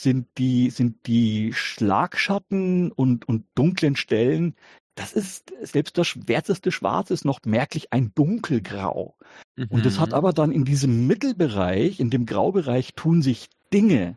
sind 0.02 0.26
die, 0.38 0.71
sind 0.71 1.07
die 1.07 1.52
Schlagschatten 1.52 2.92
und, 2.92 3.28
und 3.28 3.45
dunklen 3.54 3.97
Stellen, 3.97 4.54
das 4.95 5.12
ist, 5.12 5.52
selbst 5.62 5.97
das 5.97 6.09
schwärzeste 6.09 6.73
Schwarz 6.73 7.11
ist 7.11 7.25
noch 7.25 7.40
merklich 7.47 7.92
ein 7.92 8.12
dunkelgrau. 8.14 9.14
Mhm. 9.57 9.66
Und 9.71 9.87
es 9.87 9.99
hat 9.99 10.12
aber 10.12 10.33
dann 10.33 10.52
in 10.52 10.64
diesem 10.64 11.07
Mittelbereich, 11.07 12.00
in 12.00 12.11
dem 12.11 12.26
Graubereich 12.26 12.95
tun 12.95 13.23
sich 13.23 13.49
Dinge. 13.73 14.16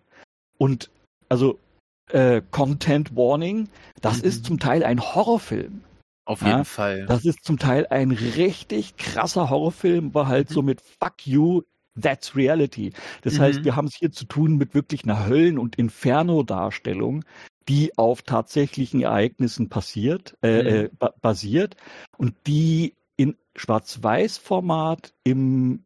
Und 0.58 0.90
also 1.30 1.60
äh, 2.10 2.42
Content 2.52 3.16
Warning, 3.16 3.70
das 4.02 4.20
mhm. 4.20 4.28
ist 4.28 4.46
zum 4.46 4.60
Teil 4.60 4.84
ein 4.84 5.00
Horrorfilm. 5.00 5.82
Auf 6.26 6.42
jeden 6.42 6.52
ja, 6.52 6.64
Fall. 6.64 7.06
Das 7.06 7.26
ist 7.26 7.44
zum 7.44 7.60
Teil 7.60 7.88
ein 7.90 8.12
richtig 8.12 8.96
krasser 8.98 9.50
Horrorfilm, 9.50 10.08
aber 10.08 10.28
halt 10.28 10.50
mhm. 10.50 10.54
so 10.54 10.62
mit 10.62 10.82
Fuck 10.82 11.26
you, 11.28 11.62
That's 12.00 12.36
Reality. 12.36 12.92
Das 13.22 13.36
mhm. 13.36 13.40
heißt, 13.40 13.64
wir 13.64 13.76
haben 13.76 13.88
es 13.88 13.96
hier 13.96 14.12
zu 14.12 14.26
tun 14.26 14.58
mit 14.58 14.74
wirklich 14.74 15.04
einer 15.04 15.28
Höllen- 15.28 15.60
und 15.60 15.76
Inferno-Darstellung, 15.76 17.24
die 17.68 17.98
auf 17.98 18.24
tatsächlichen 18.24 19.02
Ereignissen 19.02 19.70
passiert, 19.70 20.38
äh, 20.42 20.64
mhm. 20.64 20.90
äh, 21.00 21.10
basiert 21.22 21.78
und 22.18 22.36
die 22.48 22.96
in 23.16 23.36
Schwarz-Weiß-Format 23.56 25.14
im 25.24 25.86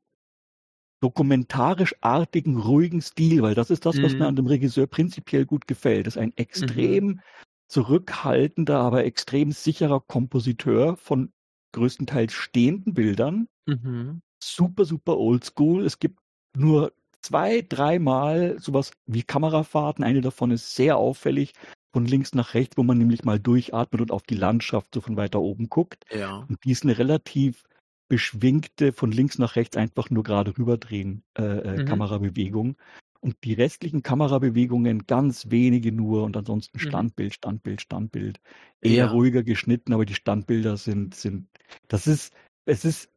dokumentarisch-artigen, 1.02 2.58
ruhigen 2.58 3.02
Stil, 3.02 3.42
weil 3.44 3.54
das 3.54 3.70
ist 3.70 3.86
das, 3.86 4.02
was 4.02 4.14
mhm. 4.14 4.20
mir 4.20 4.28
an 4.28 4.36
dem 4.36 4.48
Regisseur 4.48 4.88
prinzipiell 4.88 5.46
gut 5.46 5.68
gefällt. 5.68 6.08
Das 6.08 6.16
ist 6.16 6.22
ein 6.22 6.36
extrem 6.38 7.06
mhm. 7.06 7.22
zurückhaltender, 7.68 8.80
aber 8.80 9.06
extrem 9.06 9.52
sicherer 9.52 10.00
Kompositeur 10.00 10.98
von 10.98 11.32
größtenteils 11.74 12.34
stehenden 12.34 12.94
Bildern. 12.94 13.48
Mhm. 13.68 14.22
Super, 14.44 14.86
super 14.86 15.18
oldschool. 15.18 15.86
Es 15.86 16.00
gibt 16.00 16.20
nur 16.56 16.94
zwei, 17.22 17.66
dreimal 17.68 18.58
sowas 18.60 18.92
wie 19.06 19.24
Kamerafahrten. 19.24 20.04
Eine 20.04 20.22
davon 20.22 20.52
ist 20.52 20.76
sehr 20.76 20.98
auffällig 20.98 21.54
von 21.94 22.06
links 22.06 22.34
nach 22.34 22.54
rechts, 22.54 22.78
wo 22.78 22.84
man 22.84 22.98
nämlich 22.98 23.24
mal 23.24 23.40
durchatmet 23.40 24.02
und 24.02 24.12
auf 24.12 24.24
die 24.24 24.36
Landschaft 24.36 24.94
so 24.94 25.02
von 25.02 25.18
weiter 25.18 25.42
oben 25.42 25.70
guckt. 25.70 26.06
Ja. 26.14 26.46
Und 26.48 26.64
die 26.64 26.72
ist 26.72 26.84
eine 26.84 26.98
relativ 26.98 27.64
beschwingte, 28.08 28.94
von 28.94 29.12
links 29.12 29.38
nach 29.38 29.56
rechts 29.56 29.76
einfach 29.78 30.10
nur 30.10 30.24
gerade 30.24 30.58
rüberdrehen 30.58 31.24
äh, 31.38 31.44
äh, 31.44 31.82
mhm. 31.82 31.86
Kamerabewegung. 31.86 32.78
Und 33.20 33.36
die 33.44 33.54
restlichen 33.54 34.04
Kamerabewegungen 34.04 35.08
ganz 35.08 35.50
wenige 35.50 35.92
nur 35.92 36.24
und 36.24 36.38
ansonsten 36.38 36.78
mhm. 36.78 36.82
Standbild, 36.82 37.34
Standbild, 37.34 37.82
Standbild. 37.82 38.40
Eher 38.80 39.06
ja. 39.06 39.12
ruhiger 39.12 39.44
geschnitten, 39.44 39.92
aber 39.92 40.06
die 40.06 40.14
Standbilder 40.14 40.78
sind, 40.78 41.16
sind, 41.16 41.50
das 41.88 42.08
ist, 42.08 42.34
es 42.66 42.86
ist 42.86 43.10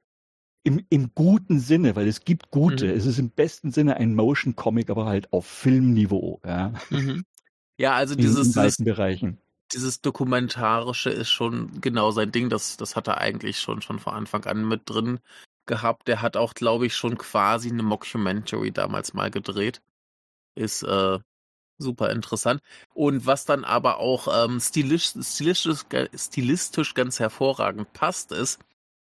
im, 0.63 0.85
im 0.91 1.15
guten 1.15 1.59
Sinne, 1.59 1.97
weil 1.97 2.09
es 2.09 2.25
gibt 2.25 2.51
gute, 2.51 2.87
mhm. 2.87 2.97
es 2.97 3.07
ist 3.07 3.19
im 3.19 3.31
besten 3.31 3.73
Sinne 3.73 3.97
ein 3.97 4.15
Motion 4.15 4.57
Comic, 4.57 4.91
aber 4.91 5.07
halt 5.07 5.33
auf 5.33 5.47
Filmniveau, 5.47 6.41
ja. 6.45 6.73
Mhm. 6.91 7.25
Ja, 7.79 7.95
also 7.95 8.15
dieses, 8.15 8.55
in, 8.55 8.63
in 8.63 8.69
dieses, 8.69 8.85
Bereichen. 8.85 9.39
dieses 9.73 10.03
Dokumentarische 10.03 11.09
ist 11.09 11.31
schon 11.31 11.81
genau 11.81 12.11
sein 12.11 12.31
Ding, 12.31 12.51
das, 12.51 12.77
das 12.77 12.95
hat 12.95 13.09
er 13.09 13.19
eigentlich 13.19 13.59
schon, 13.59 13.81
schon 13.81 13.99
von 13.99 14.13
Anfang 14.13 14.45
an 14.45 14.69
mit 14.69 14.83
drin 14.85 15.21
gehabt. 15.65 16.07
Der 16.09 16.21
hat 16.21 16.37
auch, 16.37 16.53
glaube 16.53 16.87
ich, 16.87 16.95
schon 16.95 17.17
quasi 17.17 17.71
eine 17.71 17.83
Mockumentary 17.83 18.71
damals 18.71 19.15
mal 19.15 19.31
gedreht. 19.31 19.81
Ist, 20.55 20.83
äh, 20.83 21.21
super 21.81 22.11
interessant. 22.11 22.61
Und 22.95 23.27
was 23.27 23.45
dann 23.45 23.65
aber 23.65 23.99
auch 23.99 24.29
ähm, 24.45 24.61
stilistisch, 24.61 25.27
stilistisch, 25.27 25.81
stilistisch 26.15 26.95
ganz 26.95 27.19
hervorragend 27.19 27.93
passt, 27.93 28.33
ist, 28.33 28.59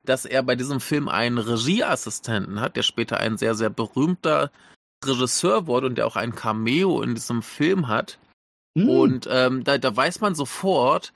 dass 0.05 0.25
er 0.25 0.43
bei 0.43 0.55
diesem 0.55 0.81
Film 0.81 1.09
einen 1.09 1.39
Regieassistenten 1.39 2.61
hat, 2.61 2.77
der 2.77 2.83
später 2.83 3.19
ein 3.19 3.37
sehr, 3.39 3.55
sehr 3.55 3.71
berühmter 3.71 4.51
Regisseur 5.05 5.67
wurde 5.67 5.87
und 5.87 5.97
der 5.97 6.07
auch 6.07 6.17
ein 6.17 6.35
Cameo 6.35 7.03
in 7.03 7.15
diesem 7.15 7.43
Film 7.43 7.89
hat. 7.89 8.19
Mm. 8.75 8.89
Und 8.89 9.29
ähm, 9.31 9.65
da, 9.65 9.79
da 9.79 9.95
weiß 9.95 10.21
man 10.21 10.35
sofort, 10.35 11.13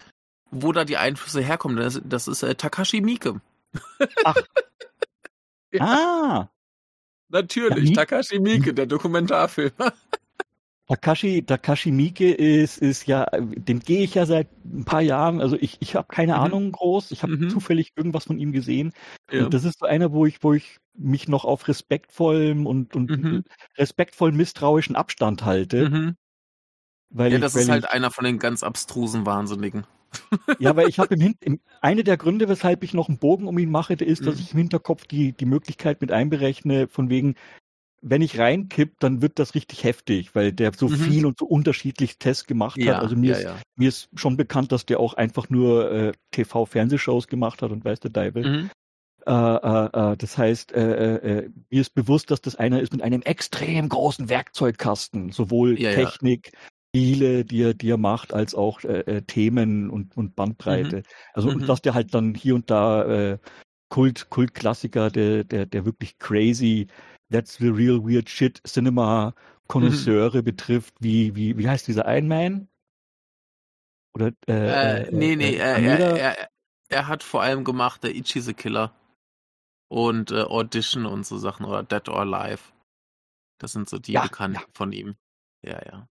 wo 0.50 0.72
da 0.72 0.84
die 0.84 0.96
Einflüsse 0.96 1.40
herkommen. 1.40 1.76
Das, 1.76 2.00
das 2.04 2.28
ist 2.28 2.42
äh, 2.42 2.54
Takashi 2.54 3.00
Miike. 3.00 3.40
Ach. 4.24 4.36
ja. 5.72 5.80
Ah. 5.80 6.50
Natürlich, 7.30 7.90
ja, 7.90 7.96
Takashi 7.96 8.38
Miike, 8.38 8.72
der 8.72 8.86
Dokumentarfilmer. 8.86 9.92
Takashi, 10.88 11.42
Takashi 11.42 11.92
Miike 11.92 12.32
ist, 12.32 12.78
ist 12.78 13.06
ja, 13.06 13.26
den 13.30 13.80
gehe 13.80 14.02
ich 14.02 14.14
ja 14.14 14.24
seit 14.24 14.48
ein 14.64 14.86
paar 14.86 15.02
Jahren, 15.02 15.42
also 15.42 15.54
ich, 15.60 15.76
ich 15.80 15.94
habe 15.94 16.08
keine 16.08 16.32
mhm. 16.32 16.40
Ahnung 16.40 16.72
groß, 16.72 17.10
ich 17.10 17.22
habe 17.22 17.36
mhm. 17.36 17.50
zufällig 17.50 17.92
irgendwas 17.94 18.24
von 18.24 18.38
ihm 18.38 18.52
gesehen. 18.52 18.92
Ja. 19.30 19.44
Und 19.44 19.54
das 19.54 19.64
ist 19.64 19.80
so 19.80 19.86
einer, 19.86 20.12
wo 20.12 20.24
ich, 20.24 20.42
wo 20.42 20.54
ich 20.54 20.78
mich 20.94 21.28
noch 21.28 21.44
auf 21.44 21.68
respektvollem 21.68 22.66
und, 22.66 22.96
und 22.96 23.10
mhm. 23.10 23.44
respektvoll 23.76 24.32
misstrauischen 24.32 24.96
Abstand 24.96 25.44
halte. 25.44 25.90
Mhm. 25.90 26.16
Weil 27.10 27.32
ja, 27.32 27.36
ich, 27.36 27.42
das 27.42 27.54
ist 27.54 27.68
halt 27.68 27.84
ich, 27.84 27.90
einer 27.90 28.10
von 28.10 28.24
den 28.24 28.38
ganz 28.38 28.62
abstrusen 28.62 29.26
Wahnsinnigen. 29.26 29.86
Ja, 30.58 30.74
weil 30.74 30.88
ich 30.88 30.98
habe 30.98 31.14
im, 31.14 31.34
im 31.40 31.60
eine 31.82 32.02
der 32.02 32.16
Gründe, 32.16 32.48
weshalb 32.48 32.82
ich 32.82 32.94
noch 32.94 33.10
einen 33.10 33.18
Bogen 33.18 33.46
um 33.46 33.58
ihn 33.58 33.70
mache, 33.70 33.92
ist, 33.92 34.26
dass 34.26 34.36
mhm. 34.36 34.40
ich 34.40 34.52
im 34.52 34.58
Hinterkopf 34.58 35.06
die, 35.06 35.32
die 35.32 35.46
Möglichkeit 35.46 36.00
mit 36.00 36.12
einberechne, 36.12 36.88
von 36.88 37.10
wegen, 37.10 37.34
wenn 38.00 38.22
ich 38.22 38.38
reinkipp, 38.38 39.00
dann 39.00 39.22
wird 39.22 39.38
das 39.38 39.54
richtig 39.54 39.84
heftig, 39.84 40.34
weil 40.34 40.52
der 40.52 40.72
so 40.72 40.88
mhm. 40.88 40.94
viel 40.94 41.26
und 41.26 41.38
so 41.38 41.46
unterschiedlich 41.46 42.18
Tests 42.18 42.46
gemacht 42.46 42.76
ja, 42.78 42.94
hat. 42.94 43.02
Also 43.02 43.16
mir, 43.16 43.32
ja, 43.32 43.36
ist, 43.36 43.44
ja. 43.44 43.56
mir 43.76 43.88
ist 43.88 44.08
schon 44.14 44.36
bekannt, 44.36 44.72
dass 44.72 44.86
der 44.86 45.00
auch 45.00 45.14
einfach 45.14 45.50
nur 45.50 45.90
äh, 45.90 46.12
TV-Fernsehshows 46.30 47.26
gemacht 47.26 47.62
hat 47.62 47.70
und 47.70 47.84
weiß 47.84 48.00
der 48.00 48.10
Deibel. 48.10 48.44
Mhm. 48.44 48.70
Äh, 49.26 49.32
äh, 49.32 50.12
äh 50.12 50.16
das 50.16 50.38
heißt, 50.38 50.72
äh, 50.72 51.16
äh, 51.16 51.50
mir 51.70 51.80
ist 51.80 51.94
bewusst, 51.94 52.30
dass 52.30 52.40
das 52.40 52.56
einer 52.56 52.80
ist 52.80 52.92
mit 52.92 53.02
einem 53.02 53.22
extrem 53.22 53.88
großen 53.88 54.28
Werkzeugkasten, 54.28 55.32
sowohl 55.32 55.76
Technik, 55.76 56.52
Spiele, 56.94 57.44
die 57.44 57.62
er, 57.62 57.74
die 57.74 57.90
er 57.90 57.98
macht, 57.98 58.32
als 58.32 58.54
auch 58.54 58.80
Themen 59.26 59.90
und, 59.90 60.16
und 60.16 60.34
Bandbreite. 60.36 60.98
Mhm. 60.98 61.02
Also 61.34 61.48
und 61.50 61.62
mhm. 61.62 61.66
dass 61.66 61.82
der 61.82 61.92
halt 61.94 62.14
dann 62.14 62.34
hier 62.34 62.54
und 62.54 62.70
da 62.70 63.38
Kult, 63.90 64.30
Kultklassiker, 64.30 65.10
der, 65.10 65.44
der, 65.44 65.66
der 65.66 65.84
wirklich 65.84 66.18
crazy 66.18 66.88
That's 67.30 67.58
the 67.58 67.68
real 67.68 68.02
weird 68.02 68.28
shit 68.28 68.60
Cinema 68.66 69.34
Konnoisseure 69.68 70.38
mhm. 70.38 70.44
betrifft, 70.44 70.94
wie, 71.00 71.34
wie, 71.34 71.58
wie 71.58 71.68
heißt 71.68 71.86
dieser 71.86 72.06
Iron 72.06 72.28
Man? 72.28 72.68
Oder, 74.14 74.32
äh, 74.48 74.52
äh, 74.52 75.02
äh 75.02 75.10
nee, 75.12 75.36
nee, 75.36 75.54
äh, 75.56 75.84
er, 75.84 76.16
er, 76.16 76.48
er, 76.88 77.06
hat 77.06 77.22
vor 77.22 77.42
allem 77.42 77.64
gemacht 77.64 78.02
der 78.02 78.14
Ichi 78.14 78.40
the 78.40 78.54
Killer 78.54 78.94
und 79.88 80.30
äh, 80.30 80.42
Audition 80.42 81.06
und 81.06 81.26
so 81.26 81.38
Sachen 81.38 81.66
oder 81.66 81.82
Dead 81.82 82.08
or 82.08 82.20
Alive. 82.20 82.72
Das 83.58 83.72
sind 83.72 83.88
so 83.88 83.98
die 83.98 84.12
ja, 84.12 84.22
bekannten 84.22 84.60
ja. 84.60 84.66
von 84.72 84.92
ihm. 84.92 85.16
Ja, 85.62 85.80
ja. 85.84 86.08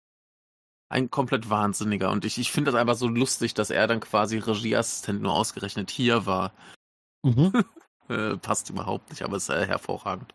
Ein 0.88 1.10
komplett 1.10 1.50
Wahnsinniger. 1.50 2.10
Und 2.10 2.24
ich, 2.24 2.38
ich 2.38 2.52
finde 2.52 2.70
das 2.70 2.80
einfach 2.80 2.96
so 2.96 3.08
lustig, 3.08 3.54
dass 3.54 3.70
er 3.70 3.86
dann 3.86 4.00
quasi 4.00 4.38
Regieassistent 4.38 5.22
nur 5.22 5.32
ausgerechnet 5.32 5.90
hier 5.90 6.26
war. 6.26 6.52
Mhm. 7.22 7.64
äh, 8.08 8.36
passt 8.36 8.70
überhaupt 8.70 9.10
nicht, 9.10 9.22
aber 9.22 9.36
ist 9.36 9.48
äh, 9.48 9.66
hervorragend. 9.66 10.34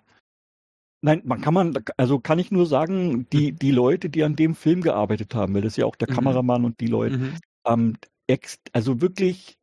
Nein, 1.01 1.21
man 1.25 1.41
kann 1.41 1.53
man, 1.53 1.77
also 1.97 2.19
kann 2.19 2.39
ich 2.39 2.51
nur 2.51 2.65
sagen, 2.65 3.27
die, 3.31 3.51
die 3.51 3.71
Leute, 3.71 4.09
die 4.09 4.23
an 4.23 4.35
dem 4.35 4.55
Film 4.55 4.81
gearbeitet 4.81 5.35
haben, 5.35 5.53
weil 5.53 5.61
das 5.61 5.73
ist 5.73 5.77
ja 5.77 5.85
auch 5.85 5.95
der 5.95 6.09
mhm. 6.09 6.15
Kameramann 6.15 6.65
und 6.65 6.79
die 6.79 6.87
Leute, 6.87 7.17
mhm. 7.17 7.35
ähm, 7.65 7.93
ex, 8.25 8.59
also 8.73 8.99
wirklich 8.99 9.57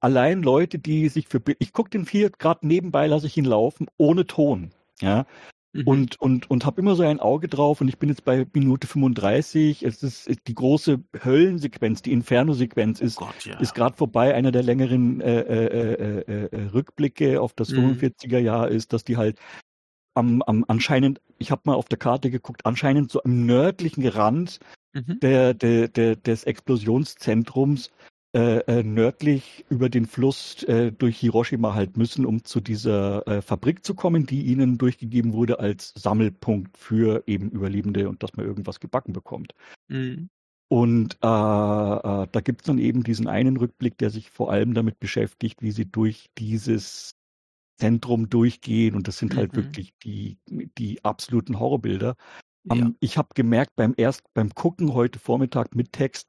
allein 0.00 0.42
Leute, 0.42 0.80
die 0.80 1.08
sich 1.08 1.28
für, 1.28 1.40
ich 1.58 1.72
gucke 1.72 1.90
den 1.90 2.04
hier 2.04 2.30
gerade 2.30 2.66
nebenbei, 2.66 3.06
lasse 3.06 3.28
ich 3.28 3.36
ihn 3.36 3.44
laufen, 3.44 3.86
ohne 3.96 4.26
Ton, 4.26 4.72
ja, 5.00 5.24
mhm. 5.72 5.86
und, 5.86 6.20
und, 6.20 6.50
und 6.50 6.66
habe 6.66 6.80
immer 6.80 6.96
so 6.96 7.04
ein 7.04 7.20
Auge 7.20 7.46
drauf 7.46 7.80
und 7.80 7.86
ich 7.86 7.98
bin 7.98 8.08
jetzt 8.08 8.24
bei 8.24 8.44
Minute 8.52 8.88
35, 8.88 9.84
es 9.84 10.02
ist 10.02 10.48
die 10.48 10.54
große 10.54 10.98
Höllensequenz, 11.24 12.02
die 12.02 12.10
Inferno-Sequenz 12.10 13.00
ist, 13.00 13.22
oh 13.22 13.26
Gott, 13.26 13.46
ja. 13.46 13.60
ist 13.60 13.76
gerade 13.76 13.96
vorbei, 13.96 14.34
einer 14.34 14.50
der 14.50 14.64
längeren 14.64 15.20
äh, 15.20 15.40
äh, 15.42 16.22
äh, 16.26 16.46
äh 16.46 16.64
Rückblicke 16.70 17.40
auf 17.40 17.52
das 17.52 17.72
45er 17.72 18.40
mhm. 18.40 18.44
Jahr 18.44 18.68
ist, 18.68 18.92
dass 18.92 19.04
die 19.04 19.16
halt 19.16 19.38
am, 20.14 20.42
am 20.42 20.64
anscheinend, 20.68 21.20
ich 21.38 21.50
habe 21.50 21.62
mal 21.64 21.74
auf 21.74 21.88
der 21.88 21.98
Karte 21.98 22.30
geguckt, 22.30 22.66
anscheinend 22.66 23.10
so 23.10 23.22
am 23.22 23.46
nördlichen 23.46 24.06
Rand 24.06 24.60
mhm. 24.92 25.18
der, 25.20 25.54
der, 25.54 25.88
der, 25.88 26.16
des 26.16 26.44
Explosionszentrums 26.44 27.90
äh, 28.34 28.60
äh, 28.60 28.82
nördlich 28.82 29.66
über 29.68 29.90
den 29.90 30.06
Fluss 30.06 30.62
äh, 30.62 30.90
durch 30.90 31.18
Hiroshima 31.18 31.74
halt 31.74 31.98
müssen, 31.98 32.24
um 32.24 32.44
zu 32.44 32.60
dieser 32.60 33.26
äh, 33.28 33.42
Fabrik 33.42 33.84
zu 33.84 33.94
kommen, 33.94 34.24
die 34.24 34.44
ihnen 34.44 34.78
durchgegeben 34.78 35.34
wurde 35.34 35.60
als 35.60 35.92
Sammelpunkt 35.96 36.78
für 36.78 37.24
eben 37.26 37.50
Überlebende 37.50 38.08
und 38.08 38.22
dass 38.22 38.34
man 38.34 38.46
irgendwas 38.46 38.80
gebacken 38.80 39.12
bekommt. 39.12 39.54
Mhm. 39.88 40.30
Und 40.68 41.18
äh, 41.22 41.26
äh, 41.26 42.26
da 42.32 42.40
gibt 42.42 42.62
es 42.62 42.66
dann 42.66 42.78
eben 42.78 43.02
diesen 43.02 43.28
einen 43.28 43.58
Rückblick, 43.58 43.98
der 43.98 44.08
sich 44.08 44.30
vor 44.30 44.50
allem 44.50 44.72
damit 44.72 44.98
beschäftigt, 44.98 45.60
wie 45.60 45.70
sie 45.70 45.84
durch 45.84 46.30
dieses 46.38 47.14
Zentrum 47.78 48.28
durchgehen 48.28 48.94
und 48.94 49.08
das 49.08 49.18
sind 49.18 49.36
halt 49.36 49.52
mhm. 49.52 49.56
wirklich 49.56 49.94
die, 50.02 50.38
die 50.46 51.04
absoluten 51.04 51.58
Horrorbilder. 51.58 52.16
Ja. 52.64 52.74
Um, 52.74 52.96
ich 53.00 53.18
habe 53.18 53.30
gemerkt 53.34 53.74
beim 53.76 53.94
erst 53.96 54.22
beim 54.34 54.50
Gucken 54.54 54.94
heute 54.94 55.18
Vormittag 55.18 55.74
mit 55.74 55.92
Text 55.92 56.28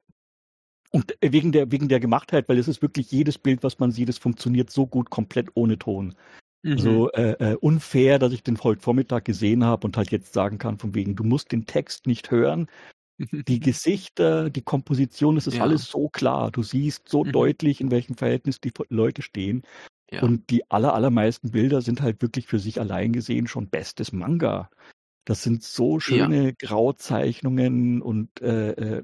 und 0.92 1.16
wegen 1.22 1.52
der 1.52 1.72
wegen 1.72 1.90
der 1.90 2.00
Gemachtheit, 2.00 2.50
weil 2.50 2.58
es 2.58 2.68
ist 2.68 2.82
wirklich 2.82 3.12
jedes 3.12 3.38
Bild, 3.38 3.64
was 3.64 3.80
man 3.80 3.92
sieht, 3.92 4.10
es 4.10 4.18
funktioniert 4.18 4.70
so 4.72 4.88
gut 4.88 5.10
komplett 5.10 5.50
ohne 5.54 5.78
Ton. 5.78 6.16
Mhm. 6.64 6.78
So 6.78 7.12
äh, 7.12 7.52
äh, 7.52 7.56
unfair, 7.56 8.20
dass 8.20 8.32
ich 8.32 8.42
den 8.42 8.58
heute 8.64 8.82
Vormittag 8.82 9.26
gesehen 9.26 9.64
habe 9.64 9.86
und 9.86 9.98
halt 9.98 10.12
jetzt 10.12 10.34
sagen 10.34 10.58
kann 10.58 10.80
von 10.80 10.96
wegen, 10.96 11.16
du 11.16 11.24
musst 11.24 11.52
den 11.52 11.66
Text 11.66 12.08
nicht 12.08 12.32
hören. 12.32 12.68
Die 13.48 13.60
Gesichter, 13.60 14.50
die 14.50 14.64
Komposition, 14.64 15.38
es 15.38 15.46
ist 15.46 15.58
ja. 15.58 15.62
alles 15.62 15.86
so 15.86 16.10
klar. 16.10 16.50
Du 16.50 16.64
siehst 16.64 17.08
so 17.08 17.24
mhm. 17.24 17.32
deutlich, 17.32 17.80
in 17.80 17.92
welchem 17.92 18.16
Verhältnis 18.16 18.60
die 18.60 18.72
Leute 18.90 19.22
stehen. 19.22 19.62
Ja. 20.14 20.22
Und 20.22 20.50
die 20.50 20.70
aller, 20.70 20.94
allermeisten 20.94 21.52
Bilder 21.52 21.82
sind 21.82 22.02
halt 22.02 22.22
wirklich 22.22 22.48
für 22.48 22.60
sich 22.60 22.80
allein 22.80 23.14
gesehen 23.14 23.48
schon 23.48 23.70
bestes 23.70 24.12
Manga. 24.12 24.70
Das 25.26 25.42
sind 25.42 25.64
so 25.64 26.00
schöne 26.00 26.46
ja. 26.46 26.52
Grauzeichnungen 26.60 28.02
und 28.02 28.42
äh, 28.42 28.72
äh, 28.72 29.04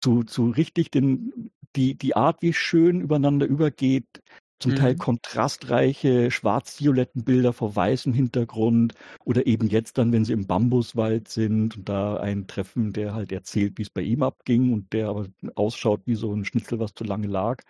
zu, 0.00 0.22
zu 0.24 0.50
richtig 0.50 0.90
den, 0.90 1.50
die, 1.74 1.96
die 1.96 2.16
Art, 2.16 2.42
wie 2.42 2.52
schön 2.52 3.00
übereinander 3.00 3.46
übergeht, 3.46 4.22
zum 4.58 4.72
mhm. 4.72 4.76
Teil 4.76 4.96
kontrastreiche 4.96 6.30
schwarz-violetten 6.30 7.24
Bilder 7.24 7.52
vor 7.52 7.76
weißem 7.76 8.14
Hintergrund 8.14 8.94
oder 9.24 9.46
eben 9.46 9.68
jetzt 9.68 9.98
dann, 9.98 10.12
wenn 10.12 10.24
sie 10.24 10.32
im 10.32 10.46
Bambuswald 10.46 11.28
sind 11.28 11.76
und 11.76 11.88
da 11.88 12.16
ein 12.16 12.46
Treffen, 12.46 12.92
der 12.92 13.12
halt 13.12 13.32
erzählt, 13.32 13.76
wie 13.76 13.82
es 13.82 13.90
bei 13.90 14.00
ihm 14.00 14.22
abging 14.22 14.72
und 14.72 14.92
der 14.92 15.08
aber 15.08 15.26
ausschaut 15.56 16.02
wie 16.06 16.14
so 16.14 16.32
ein 16.32 16.44
Schnitzel, 16.44 16.78
was 16.78 16.94
zu 16.94 17.04
lange 17.04 17.26
lag. 17.26 17.62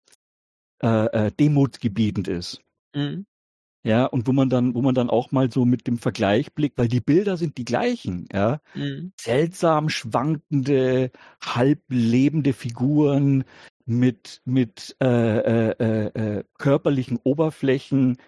äh, 0.83 1.26
äh, 1.26 1.33
demutsgebietend 1.33 2.28
ist. 2.28 2.62
Mhm. 2.94 3.26
Ja, 3.84 4.04
und 4.04 4.26
wo 4.26 4.32
man 4.32 4.50
dann, 4.50 4.74
wo 4.74 4.82
man 4.82 4.94
dann 4.94 5.08
auch 5.08 5.32
mal 5.32 5.50
so 5.50 5.64
mit 5.64 5.86
dem 5.86 5.96
Vergleich 5.96 6.52
blickt, 6.52 6.76
weil 6.76 6.88
die 6.88 7.00
Bilder 7.00 7.38
sind 7.38 7.56
die 7.56 7.64
gleichen, 7.64 8.26
ja. 8.30 8.60
Mhm. 8.74 9.12
Seltsam 9.18 9.88
schwankende, 9.88 11.10
halb 11.42 11.80
lebende 11.88 12.52
Figuren 12.52 13.44
mit, 13.86 14.42
mit 14.44 14.96
äh, 15.02 15.06
äh, 15.06 15.70
äh, 15.80 16.38
äh 16.38 16.44
körperlichen 16.58 17.18
Oberflächen, 17.24 18.18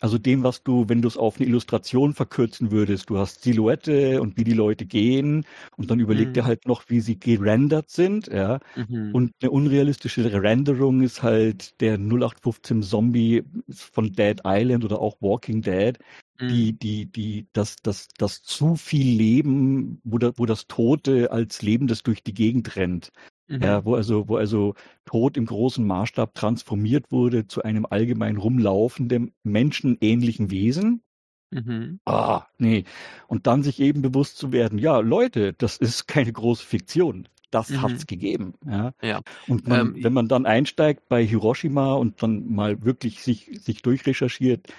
also 0.00 0.18
dem, 0.18 0.44
was 0.44 0.62
du, 0.62 0.88
wenn 0.88 1.02
du 1.02 1.08
es 1.08 1.16
auf 1.16 1.38
eine 1.38 1.48
Illustration 1.48 2.14
verkürzen 2.14 2.70
würdest, 2.70 3.10
du 3.10 3.18
hast 3.18 3.42
Silhouette 3.42 4.20
und 4.20 4.36
wie 4.36 4.44
die 4.44 4.52
Leute 4.52 4.86
gehen 4.86 5.44
und 5.76 5.90
dann 5.90 5.98
überleg 5.98 6.28
mhm. 6.28 6.32
dir 6.34 6.44
halt 6.44 6.66
noch, 6.66 6.84
wie 6.88 7.00
sie 7.00 7.18
gerendert 7.18 7.90
sind, 7.90 8.28
ja. 8.28 8.60
Mhm. 8.76 9.10
Und 9.12 9.32
eine 9.42 9.50
unrealistische 9.50 10.24
Renderung 10.42 11.02
ist 11.02 11.22
halt 11.22 11.80
der 11.80 11.94
0815 11.98 12.82
Zombie 12.82 13.42
von 13.70 14.12
Dead 14.12 14.40
Island 14.44 14.84
oder 14.84 15.00
auch 15.00 15.16
Walking 15.20 15.62
Dead, 15.62 15.98
mhm. 16.40 16.48
die, 16.48 16.72
die, 16.78 17.06
die, 17.06 17.46
das, 17.52 17.76
das, 17.82 18.08
das 18.18 18.42
zu 18.42 18.76
viel 18.76 19.16
Leben, 19.16 20.00
wo, 20.04 20.18
da, 20.18 20.32
wo 20.36 20.46
das 20.46 20.68
Tote 20.68 21.32
als 21.32 21.62
Lebendes 21.62 22.04
durch 22.04 22.22
die 22.22 22.34
Gegend 22.34 22.76
rennt. 22.76 23.10
Mhm. 23.48 23.62
Ja, 23.62 23.84
wo 23.84 23.94
also, 23.94 24.28
wo 24.28 24.36
also 24.36 24.74
Tod 25.06 25.36
im 25.36 25.46
großen 25.46 25.86
Maßstab 25.86 26.34
transformiert 26.34 27.10
wurde 27.10 27.46
zu 27.46 27.62
einem 27.62 27.86
allgemein 27.88 28.36
rumlaufenden, 28.36 29.32
menschenähnlichen 29.42 30.50
Wesen. 30.50 31.02
Mhm. 31.50 32.00
Ah, 32.04 32.46
nee. 32.58 32.84
Und 33.26 33.46
dann 33.46 33.62
sich 33.62 33.80
eben 33.80 34.02
bewusst 34.02 34.36
zu 34.36 34.52
werden, 34.52 34.78
ja, 34.78 34.98
Leute, 35.00 35.54
das 35.54 35.78
ist 35.78 36.06
keine 36.06 36.32
große 36.32 36.64
Fiktion. 36.64 37.26
Das 37.50 37.70
mhm. 37.70 37.80
hat's 37.80 38.06
gegeben. 38.06 38.52
Ja. 38.66 38.92
ja. 39.00 39.22
Und 39.46 39.66
man, 39.66 39.94
ähm, 39.94 40.04
wenn 40.04 40.12
man 40.12 40.28
dann 40.28 40.44
einsteigt 40.44 41.08
bei 41.08 41.24
Hiroshima 41.24 41.94
und 41.94 42.22
dann 42.22 42.52
mal 42.52 42.84
wirklich 42.84 43.22
sich, 43.22 43.50
sich 43.62 43.80
durchrecherchiert, 43.80 44.70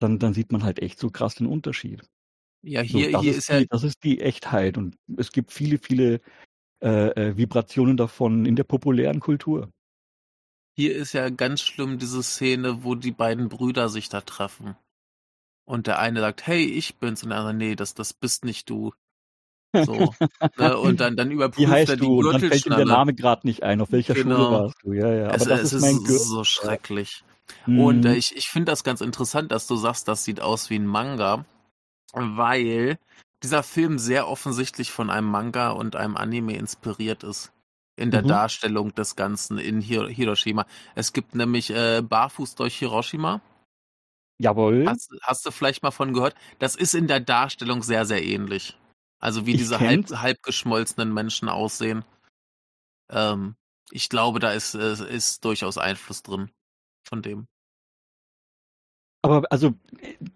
dann, 0.00 0.18
dann 0.18 0.34
sieht 0.34 0.52
man 0.52 0.62
halt 0.62 0.80
echt 0.80 0.98
so 0.98 1.08
krass 1.08 1.36
den 1.36 1.46
Unterschied. 1.46 2.02
Ja, 2.62 2.82
hier, 2.82 3.12
so, 3.12 3.22
hier 3.22 3.30
ist, 3.30 3.38
ist 3.38 3.48
die, 3.48 3.54
ja. 3.54 3.64
Das 3.70 3.84
ist 3.84 4.04
die 4.04 4.20
Echtheit. 4.20 4.76
Und 4.76 4.98
es 5.16 5.32
gibt 5.32 5.52
viele, 5.52 5.78
viele 5.78 6.20
äh, 6.80 7.08
äh, 7.10 7.36
Vibrationen 7.36 7.96
davon 7.96 8.46
in 8.46 8.56
der 8.56 8.64
populären 8.64 9.20
Kultur. 9.20 9.70
Hier 10.76 10.94
ist 10.94 11.12
ja 11.12 11.28
ganz 11.28 11.60
schlimm 11.60 11.98
diese 11.98 12.22
Szene, 12.22 12.84
wo 12.84 12.94
die 12.94 13.10
beiden 13.10 13.48
Brüder 13.48 13.88
sich 13.88 14.08
da 14.08 14.20
treffen. 14.20 14.76
Und 15.64 15.86
der 15.86 15.98
eine 15.98 16.20
sagt, 16.20 16.46
hey, 16.46 16.64
ich 16.64 16.96
bin's, 16.96 17.22
und 17.22 17.30
der 17.30 17.38
andere, 17.38 17.54
nee, 17.54 17.74
das, 17.74 17.94
das 17.94 18.14
bist 18.14 18.44
nicht 18.44 18.70
du. 18.70 18.92
So. 19.74 20.14
ne? 20.56 20.78
Und 20.78 21.00
dann, 21.00 21.16
dann 21.16 21.30
überprüft 21.30 21.58
Wie 21.58 21.70
heißt 21.70 21.90
er 21.90 21.96
die 21.96 22.02
du? 22.02 22.20
Und 22.20 22.32
dann 22.32 22.40
fällt 22.40 22.64
ihm 22.64 22.76
der 22.76 22.86
Name 22.86 23.12
gerade 23.12 23.46
nicht 23.46 23.62
ein. 23.62 23.80
Auf 23.80 23.92
welcher 23.92 24.14
genau. 24.14 24.36
Schule 24.36 24.50
warst 24.50 24.76
du? 24.82 24.92
Ja, 24.94 25.12
ja. 25.12 25.26
Aber 25.26 25.36
es, 25.36 25.44
das 25.44 25.60
es 25.60 25.72
ist, 25.74 25.82
mein 25.82 25.96
ist 26.04 26.28
so 26.28 26.44
schrecklich. 26.44 27.22
Mhm. 27.66 27.80
Und 27.80 28.04
äh, 28.06 28.14
ich, 28.14 28.34
ich 28.36 28.48
finde 28.48 28.72
das 28.72 28.84
ganz 28.84 29.00
interessant, 29.00 29.52
dass 29.52 29.66
du 29.66 29.76
sagst, 29.76 30.08
das 30.08 30.24
sieht 30.24 30.40
aus 30.40 30.70
wie 30.70 30.78
ein 30.78 30.86
Manga, 30.86 31.44
weil 32.12 32.98
dieser 33.42 33.62
Film 33.62 33.98
sehr 33.98 34.28
offensichtlich 34.28 34.90
von 34.90 35.10
einem 35.10 35.28
Manga 35.28 35.70
und 35.70 35.96
einem 35.96 36.16
Anime 36.16 36.56
inspiriert 36.56 37.22
ist. 37.22 37.52
In 37.96 38.10
der 38.10 38.22
mhm. 38.22 38.28
Darstellung 38.28 38.94
des 38.94 39.16
Ganzen 39.16 39.58
in 39.58 39.80
Hir 39.80 40.08
Hiroshima. 40.08 40.66
Es 40.94 41.12
gibt 41.12 41.34
nämlich 41.34 41.70
äh, 41.70 42.00
Barfuß 42.00 42.54
durch 42.54 42.78
Hiroshima. 42.78 43.40
Jawohl. 44.40 44.86
Hast, 44.86 45.12
hast, 45.22 45.44
du 45.44 45.50
vielleicht 45.50 45.82
mal 45.82 45.90
von 45.90 46.14
gehört? 46.14 46.36
Das 46.60 46.76
ist 46.76 46.94
in 46.94 47.08
der 47.08 47.18
Darstellung 47.18 47.82
sehr, 47.82 48.06
sehr 48.06 48.24
ähnlich. 48.24 48.78
Also 49.18 49.46
wie 49.46 49.52
ich 49.52 49.58
diese 49.58 49.80
halb, 49.80 50.08
halb 50.10 50.42
geschmolzenen 50.44 51.12
Menschen 51.12 51.48
aussehen. 51.48 52.04
Ähm, 53.10 53.56
ich 53.90 54.08
glaube, 54.08 54.38
da 54.38 54.52
ist, 54.52 54.74
äh, 54.74 54.92
ist 55.12 55.44
durchaus 55.44 55.76
Einfluss 55.76 56.22
drin 56.22 56.52
von 57.02 57.22
dem. 57.22 57.48
Aber 59.22 59.42
also 59.50 59.74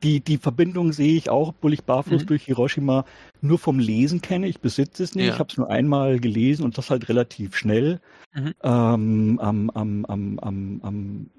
die, 0.03 0.21
die 0.21 0.39
Verbindung 0.39 0.93
sehe 0.93 1.17
ich 1.17 1.31
auch, 1.31 1.51
obwohl 1.51 1.73
ich 1.73 1.85
barfuß 1.85 2.23
mhm. 2.23 2.27
durch 2.27 2.45
Hiroshima 2.45 3.05
nur 3.41 3.59
vom 3.59 3.79
Lesen 3.79 4.21
kenne. 4.21 4.49
Ich 4.49 4.61
besitze 4.61 5.05
es 5.05 5.15
nicht. 5.15 5.27
Ja. 5.27 5.35
Ich 5.35 5.39
habe 5.39 5.51
es 5.51 5.57
nur 5.57 5.71
einmal 5.71 6.19
gelesen 6.19 6.65
und 6.65 6.77
das 6.79 6.91
halt 6.91 7.09
relativ 7.09 7.57
schnell. 7.57 8.01
Mhm. 8.35 8.55
Ähm, 8.63 9.39
am, 9.41 9.71
am, 9.71 10.05
am, 10.07 10.39
am, 10.41 10.81
am 10.83 11.31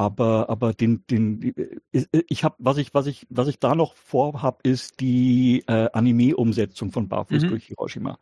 aber, 0.00 0.48
aber 0.48 0.72
den, 0.72 1.04
den, 1.08 1.54
äh, 1.92 2.06
ich 2.26 2.42
habe, 2.42 2.54
was 2.58 2.78
ich, 2.78 2.94
was 2.94 3.06
ich, 3.06 3.26
was 3.28 3.48
ich 3.48 3.58
da 3.58 3.74
noch 3.74 3.94
vorhab, 3.96 4.66
ist 4.66 4.98
die 4.98 5.62
äh, 5.66 5.90
Anime-Umsetzung 5.92 6.90
von 6.90 7.06
Barfuß 7.06 7.42
mhm. 7.42 7.48
durch 7.50 7.66
Hiroshima. 7.66 8.18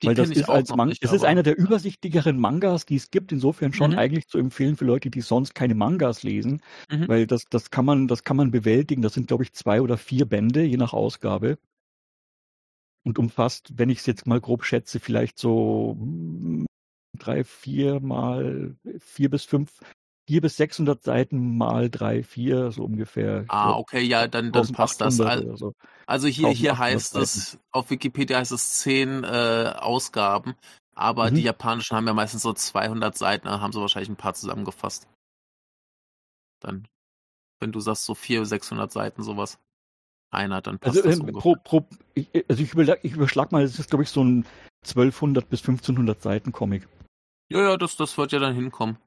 Die 0.00 0.06
Weil 0.06 0.14
das 0.14 0.30
ist 0.30 0.48
als 0.48 0.74
Manga, 0.74 0.94
es 0.98 1.12
ist 1.12 1.26
einer 1.26 1.42
der 1.42 1.58
übersichtigeren 1.58 2.38
Mangas, 2.38 2.86
die 2.86 2.96
es 2.96 3.10
gibt. 3.10 3.30
Insofern 3.30 3.74
schon 3.74 3.90
mhm. 3.90 3.98
eigentlich 3.98 4.28
zu 4.28 4.38
empfehlen 4.38 4.76
für 4.76 4.86
Leute, 4.86 5.10
die 5.10 5.20
sonst 5.20 5.54
keine 5.54 5.74
Mangas 5.74 6.22
lesen, 6.22 6.62
mhm. 6.90 7.08
weil 7.08 7.26
das, 7.26 7.44
das 7.50 7.70
kann 7.70 7.84
man, 7.84 8.08
das 8.08 8.24
kann 8.24 8.38
man 8.38 8.50
bewältigen. 8.50 9.02
Das 9.02 9.12
sind, 9.12 9.26
glaube 9.28 9.42
ich, 9.42 9.52
zwei 9.52 9.82
oder 9.82 9.98
vier 9.98 10.24
Bände, 10.24 10.62
je 10.62 10.78
nach 10.78 10.94
Ausgabe. 10.94 11.58
Und 13.04 13.18
umfasst, 13.18 13.74
wenn 13.76 13.90
ich 13.90 13.98
es 13.98 14.06
jetzt 14.06 14.26
mal 14.26 14.40
grob 14.40 14.64
schätze, 14.64 14.98
vielleicht 14.98 15.38
so 15.38 15.94
hm, 16.00 16.64
drei, 17.18 17.44
vier 17.44 18.00
mal 18.00 18.76
vier 18.98 19.28
bis 19.28 19.44
fünf 19.44 19.78
vier 20.28 20.42
bis 20.42 20.58
600 20.58 21.02
Seiten 21.02 21.56
mal 21.56 21.88
drei, 21.88 22.22
vier, 22.22 22.70
so 22.70 22.84
ungefähr. 22.84 23.46
Ah, 23.48 23.72
okay, 23.72 24.02
ja, 24.02 24.28
dann, 24.28 24.52
dann 24.52 24.70
passt 24.72 25.00
das. 25.00 25.18
Also, 25.22 25.72
also 26.06 26.28
hier, 26.28 26.50
hier 26.50 26.76
heißt 26.76 27.16
es, 27.16 27.58
auf 27.70 27.88
Wikipedia 27.88 28.36
heißt 28.36 28.52
es 28.52 28.74
zehn 28.74 29.24
äh, 29.24 29.72
Ausgaben, 29.78 30.54
aber 30.94 31.30
mhm. 31.30 31.36
die 31.36 31.42
japanischen 31.44 31.96
haben 31.96 32.06
ja 32.06 32.12
meistens 32.12 32.42
so 32.42 32.52
200 32.52 33.16
Seiten, 33.16 33.46
dann 33.46 33.62
haben 33.62 33.72
sie 33.72 33.80
wahrscheinlich 33.80 34.10
ein 34.10 34.16
paar 34.16 34.34
zusammengefasst. 34.34 35.08
Dann 36.60 36.86
Wenn 37.58 37.72
du 37.72 37.80
sagst, 37.80 38.04
so 38.04 38.14
400, 38.14 38.50
600 38.50 38.92
Seiten 38.92 39.22
sowas. 39.22 39.58
Einer, 40.30 40.60
dann 40.60 40.78
passt 40.78 40.98
also, 40.98 41.08
das 41.08 41.20
ähm, 41.20 41.32
pro, 41.32 41.54
pro, 41.54 41.88
ich, 42.12 42.28
also 42.50 42.62
ich, 42.62 42.74
überschlag, 42.74 42.98
ich 43.02 43.12
überschlag 43.12 43.50
mal, 43.50 43.62
das 43.62 43.78
ist 43.78 43.88
glaube 43.88 44.02
ich 44.02 44.10
so 44.10 44.22
ein 44.22 44.44
1200 44.84 45.48
bis 45.48 45.60
1500 45.60 46.20
Seiten 46.20 46.52
Comic. 46.52 46.86
Ja, 47.50 47.60
ja, 47.60 47.76
das, 47.78 47.96
das 47.96 48.18
wird 48.18 48.32
ja 48.32 48.38
dann 48.38 48.54
hinkommen. 48.54 48.98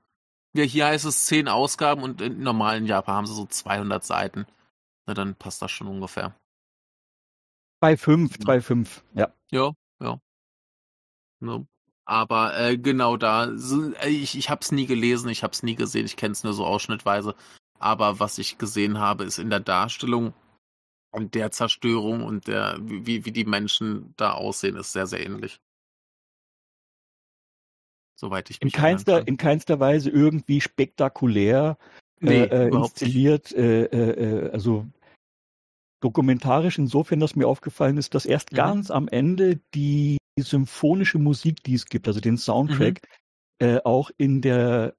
Ja, 0.53 0.63
hier 0.63 0.87
heißt 0.87 1.05
es 1.05 1.25
10 1.25 1.47
Ausgaben 1.47 2.03
und 2.03 2.21
in 2.21 2.43
normalen 2.43 2.85
Japan 2.85 3.15
haben 3.15 3.27
sie 3.27 3.35
so 3.35 3.45
200 3.45 4.03
Seiten. 4.03 4.45
Na, 5.05 5.13
dann 5.13 5.35
passt 5.35 5.61
das 5.61 5.71
schon 5.71 5.87
ungefähr. 5.87 6.35
Bei 7.79 7.97
5, 7.97 8.37
ja. 8.37 8.45
bei 8.45 8.61
5, 8.61 9.03
ja. 9.13 9.33
Ja, 9.51 9.73
ja. 10.01 10.19
No. 11.39 11.65
Aber 12.05 12.57
äh, 12.59 12.77
genau 12.77 13.15
da, 13.17 13.57
so, 13.57 13.93
äh, 13.93 14.09
ich, 14.09 14.37
ich 14.37 14.49
habe 14.49 14.61
es 14.61 14.71
nie 14.71 14.85
gelesen, 14.85 15.29
ich 15.29 15.43
habe 15.43 15.53
es 15.53 15.63
nie 15.63 15.75
gesehen, 15.75 16.05
ich 16.05 16.17
kenne 16.17 16.33
es 16.33 16.43
nur 16.43 16.53
so 16.53 16.65
ausschnittweise. 16.65 17.35
Aber 17.79 18.19
was 18.19 18.37
ich 18.37 18.57
gesehen 18.57 18.99
habe, 18.99 19.23
ist 19.23 19.39
in 19.39 19.49
der 19.49 19.59
Darstellung 19.59 20.33
und 21.11 21.33
der 21.33 21.51
Zerstörung 21.51 22.23
und 22.23 22.47
der, 22.47 22.77
wie, 22.81 23.25
wie 23.25 23.31
die 23.31 23.45
Menschen 23.45 24.13
da 24.17 24.33
aussehen, 24.33 24.75
ist 24.75 24.91
sehr, 24.91 25.07
sehr 25.07 25.25
ähnlich. 25.25 25.59
Soweit 28.21 28.51
ich 28.51 28.61
mich 28.61 28.75
in 28.75 28.79
keinster, 28.79 29.27
in 29.27 29.35
keinster 29.35 29.79
Weise 29.79 30.11
irgendwie 30.11 30.61
spektakulär 30.61 31.79
nee, 32.19 32.43
äh, 32.43 32.67
äh 32.67 32.69
inszeniert. 32.69 33.51
Äh, 33.51 33.85
äh, 33.85 34.45
äh, 34.45 34.51
also 34.51 34.85
dokumentarisch 36.01 36.77
insofern, 36.77 37.19
dass 37.19 37.35
mir 37.35 37.47
aufgefallen 37.47 37.97
ist, 37.97 38.13
dass 38.13 38.27
erst 38.27 38.51
mhm. 38.51 38.57
ganz 38.57 38.91
am 38.91 39.07
Ende 39.07 39.59
die 39.73 40.17
symphonische 40.37 41.17
Musik, 41.17 41.63
die 41.63 41.73
es 41.73 41.87
gibt, 41.87 42.07
also 42.07 42.19
den 42.19 42.37
Soundtrack, 42.37 43.01
mhm. 43.59 43.67
äh, 43.67 43.79
auch 43.83 44.11
in 44.17 44.41
der 44.41 44.93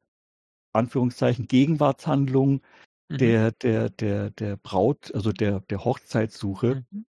Anführungszeichen 0.73 1.47
Gegenwartshandlung 1.47 2.61
mhm. 3.09 3.19
der, 3.19 3.53
der, 3.53 3.89
der, 3.89 4.31
der 4.31 4.57
Braut, 4.57 5.15
also 5.15 5.31
der, 5.31 5.61
der 5.61 5.85
Hochzeitssuche, 5.85 6.85
mhm. 6.91 7.07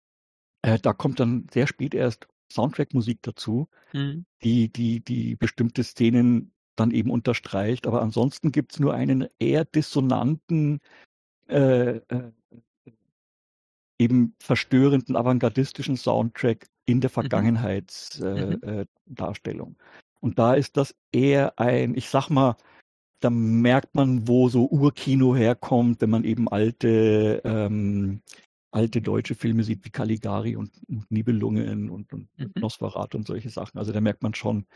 äh, 0.63 0.79
da 0.79 0.93
kommt 0.93 1.19
dann 1.19 1.49
sehr 1.53 1.67
spät 1.67 1.95
erst 1.95 2.29
Soundtrack-Musik 2.53 3.21
dazu, 3.23 3.69
mhm. 3.93 4.27
die, 4.43 4.73
die, 4.73 5.01
die 5.01 5.37
bestimmte 5.37 5.85
Szenen 5.85 6.53
dann 6.77 6.91
eben 6.91 7.11
unterstreicht. 7.11 7.87
Aber 7.87 8.03
ansonsten 8.03 8.53
gibt 8.53 8.73
es 8.73 8.81
nur 8.81 8.95
einen 8.95 9.27
eher 9.39 9.65
dissonanten, 9.65 10.81
äh, 11.49 11.97
äh, 11.97 12.33
eben 13.99 14.35
verstörenden, 14.41 15.17
avantgardistischen 15.17 15.97
Soundtrack 15.97 16.67
in 16.85 17.01
der 17.01 17.09
mhm. 17.11 17.15
Vergangenheitsdarstellung. 17.15 19.71
Mhm. 19.71 19.77
Äh, 19.77 20.21
Und 20.21 20.39
da 20.39 20.55
ist 20.55 20.77
das 20.77 20.95
eher 21.13 21.59
ein, 21.59 21.97
ich 21.97 22.09
sag 22.09 22.31
mal, 22.31 22.57
da 23.21 23.31
merkt 23.31 23.95
man, 23.95 24.29
wo 24.29 24.51
so 24.51 24.67
Urkino 24.67 25.35
herkommt, 25.35 26.03
wenn 26.03 26.11
man 26.11 26.25
eben 26.25 26.49
alte 26.49 27.41
ähm, 27.45 28.21
alte 28.77 29.01
deutsche 29.01 29.35
Filme 29.35 29.65
sieht 29.65 29.87
wie 29.87 29.91
Caligari 29.91 30.55
und, 30.55 30.71
und 30.87 31.11
Nibelungen 31.11 31.89
und, 31.89 32.13
und 32.13 32.29
mhm. 32.37 32.53
Nosferatu 32.57 33.17
und 33.17 33.27
solche 33.27 33.49
Sachen. 33.49 33.79
Also 33.79 33.91
da 33.91 34.03
merkt 34.03 34.23
man 34.23 34.35
schon, 34.35 34.67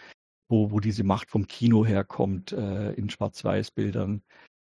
wo, 0.49 0.71
wo 0.71 0.81
diese 0.81 1.05
Macht 1.05 1.31
vom 1.31 1.47
Kino 1.47 1.85
herkommt 1.85 2.53
äh, 2.53 2.93
in 2.95 3.11
Schwarz-Weiß-Bildern. 3.11 4.23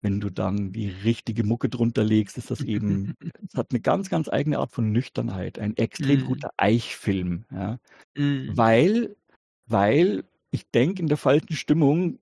Wenn 0.01 0.19
du 0.19 0.31
dann 0.31 0.71
die 0.71 0.89
richtige 0.89 1.43
Mucke 1.43 1.69
drunter 1.69 2.03
legst, 2.03 2.39
ist 2.39 2.49
das 2.49 2.61
eben, 2.61 3.15
es 3.47 3.53
hat 3.53 3.67
eine 3.69 3.81
ganz, 3.81 4.09
ganz 4.09 4.29
eigene 4.29 4.57
Art 4.57 4.71
von 4.71 4.91
Nüchternheit, 4.91 5.59
ein 5.59 5.77
extrem 5.77 6.21
mhm. 6.21 6.25
guter 6.25 6.51
Eichfilm. 6.57 7.45
Ja? 7.51 7.79
Mhm. 8.17 8.57
Weil, 8.57 9.15
weil 9.67 10.23
ich 10.49 10.71
denke, 10.71 11.03
in 11.03 11.07
der 11.07 11.17
falschen 11.17 11.53
Stimmung 11.53 12.17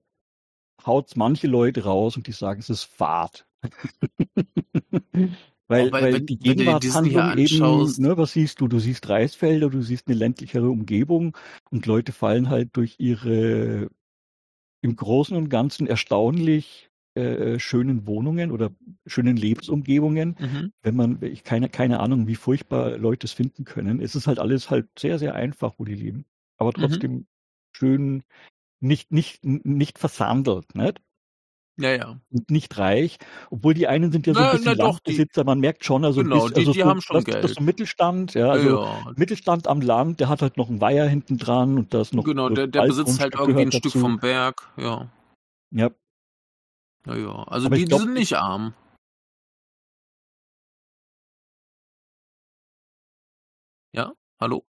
haut 0.84 1.08
es 1.08 1.16
manche 1.16 1.46
Leute 1.46 1.84
raus 1.84 2.16
und 2.18 2.26
die 2.26 2.32
sagen, 2.32 2.60
es 2.60 2.68
ist 2.68 2.84
Fahrt. 2.84 3.46
Weil, 5.68 5.92
weil, 5.92 6.12
weil 6.14 6.20
die 6.22 6.38
Gegenwartshandlung 6.38 7.36
eben, 7.36 8.02
ne, 8.02 8.16
was 8.16 8.32
siehst 8.32 8.60
du? 8.60 8.68
Du 8.68 8.78
siehst 8.78 9.08
Reisfelder, 9.08 9.68
du 9.68 9.82
siehst 9.82 10.08
eine 10.08 10.16
ländlichere 10.16 10.68
Umgebung 10.68 11.36
und 11.70 11.84
Leute 11.84 12.12
fallen 12.12 12.48
halt 12.48 12.70
durch 12.72 12.96
ihre 12.98 13.90
im 14.80 14.96
Großen 14.96 15.36
und 15.36 15.50
Ganzen 15.50 15.86
erstaunlich 15.86 16.88
äh, 17.14 17.58
schönen 17.58 18.06
Wohnungen 18.06 18.50
oder 18.50 18.70
schönen 19.06 19.36
Lebensumgebungen. 19.36 20.36
Mhm. 20.38 20.72
Wenn 20.82 20.96
man, 20.96 21.18
ich 21.20 21.42
keine, 21.42 21.68
keine 21.68 22.00
Ahnung, 22.00 22.28
wie 22.28 22.36
furchtbar 22.36 22.96
Leute 22.96 23.26
es 23.26 23.32
finden 23.32 23.64
können. 23.64 24.00
Es 24.00 24.14
ist 24.14 24.26
halt 24.26 24.38
alles 24.38 24.70
halt 24.70 24.86
sehr, 24.98 25.18
sehr 25.18 25.34
einfach, 25.34 25.74
wo 25.78 25.84
die 25.84 25.96
leben. 25.96 26.24
Aber 26.58 26.70
mhm. 26.70 26.80
trotzdem 26.80 27.12
mhm. 27.12 27.26
schön, 27.72 28.22
nicht, 28.80 29.10
nicht, 29.10 29.44
nicht 29.44 29.98
versandelt, 29.98 30.74
nicht? 30.74 31.00
Ja, 31.80 31.94
ja. 31.94 32.20
Und 32.30 32.50
nicht 32.50 32.76
reich, 32.76 33.18
obwohl 33.50 33.72
die 33.72 33.86
einen 33.86 34.10
sind 34.10 34.26
ja 34.26 34.34
so 34.34 34.40
ein 34.40 34.50
bisschen 34.50 34.76
na, 34.76 34.84
Landbesitzer, 34.86 35.44
man 35.44 35.60
merkt 35.60 35.84
schon, 35.84 36.04
also, 36.04 36.22
genau, 36.22 36.42
bisschen, 36.42 36.56
also 36.56 36.72
die, 36.72 36.76
die 36.78 36.82
so, 36.82 36.88
haben 36.88 37.00
schon 37.00 37.14
das, 37.14 37.24
Geld. 37.24 37.44
Das 37.44 37.50
ist 37.52 37.56
so 37.58 37.62
Mittelstand, 37.62 38.34
ja, 38.34 38.50
also 38.50 38.82
ja. 38.82 39.12
Mittelstand 39.16 39.68
am 39.68 39.80
Land, 39.80 40.18
der 40.18 40.28
hat 40.28 40.42
halt 40.42 40.56
noch 40.56 40.68
einen 40.68 40.80
Weiher 40.80 41.06
hinten 41.06 41.38
dran 41.38 41.78
und 41.78 41.94
da 41.94 42.00
ist 42.00 42.14
noch 42.14 42.24
Genau, 42.24 42.48
der, 42.48 42.66
der 42.66 42.82
besitzt 42.82 43.20
halt 43.20 43.34
irgendwie 43.34 43.62
ein 43.62 43.72
Stück 43.72 43.92
vom 43.92 44.18
Berg, 44.18 44.68
ja. 44.76 45.08
Ja. 45.70 45.90
Ja, 47.06 47.16
ja, 47.16 47.44
also 47.44 47.68
die, 47.68 47.84
glaub, 47.84 48.00
die 48.00 48.06
sind 48.06 48.14
nicht 48.14 48.34
arm. 48.34 48.74
Ja, 53.92 54.12
hallo? 54.40 54.66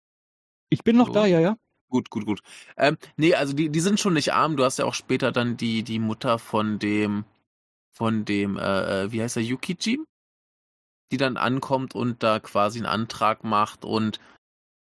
Ich 0.68 0.84
bin 0.84 0.96
noch 0.96 1.06
hallo? 1.06 1.20
da, 1.20 1.26
ja, 1.26 1.40
ja. 1.40 1.56
Gut, 1.88 2.10
gut, 2.10 2.26
gut. 2.26 2.40
Ähm, 2.76 2.98
nee, 3.16 3.34
also 3.34 3.52
die, 3.54 3.70
die 3.70 3.80
sind 3.80 3.98
schon 3.98 4.14
nicht 4.14 4.32
arm. 4.32 4.56
Du 4.56 4.64
hast 4.64 4.78
ja 4.78 4.84
auch 4.84 4.94
später 4.94 5.32
dann 5.32 5.56
die, 5.56 5.82
die 5.82 5.98
Mutter 5.98 6.38
von 6.38 6.78
dem, 6.78 7.24
von 7.90 8.24
dem, 8.24 8.56
äh, 8.56 9.04
äh 9.04 9.12
wie 9.12 9.22
heißt 9.22 9.36
der, 9.36 9.42
Yukiji? 9.42 9.98
Die 11.10 11.16
dann 11.16 11.38
ankommt 11.38 11.94
und 11.94 12.22
da 12.22 12.38
quasi 12.40 12.78
einen 12.78 12.86
Antrag 12.86 13.42
macht 13.42 13.84
und 13.84 14.20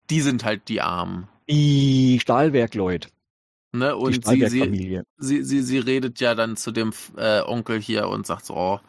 die 0.08 0.22
sind 0.22 0.44
halt 0.44 0.68
die 0.68 0.80
Armen. 0.80 1.28
Die 1.48 2.18
Stahlwerkleute. 2.20 3.10
Ne, 3.72 3.94
und 3.94 4.24
sie, 4.24 4.46
sie, 4.48 5.02
sie, 5.18 5.42
sie, 5.42 5.62
sie 5.62 5.78
redet 5.78 6.20
ja 6.20 6.34
dann 6.34 6.56
zu 6.56 6.72
dem 6.72 6.94
äh, 7.18 7.42
Onkel 7.42 7.78
hier 7.78 8.08
und 8.08 8.26
sagt 8.26 8.46
so, 8.46 8.56
oh, 8.56 8.80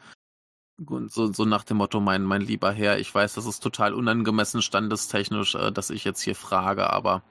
so, 1.07 1.33
so 1.33 1.43
nach 1.43 1.63
dem 1.63 1.77
Motto, 1.77 1.99
mein, 1.99 2.23
mein 2.23 2.41
lieber 2.41 2.71
Herr, 2.71 2.99
ich 2.99 3.13
weiß, 3.13 3.33
das 3.33 3.45
ist 3.45 3.61
total 3.61 3.93
unangemessen 3.93 4.61
standestechnisch, 4.61 5.55
äh, 5.55 5.71
dass 5.71 5.89
ich 5.89 6.05
jetzt 6.05 6.21
hier 6.21 6.35
frage, 6.35 6.89
aber 6.89 7.23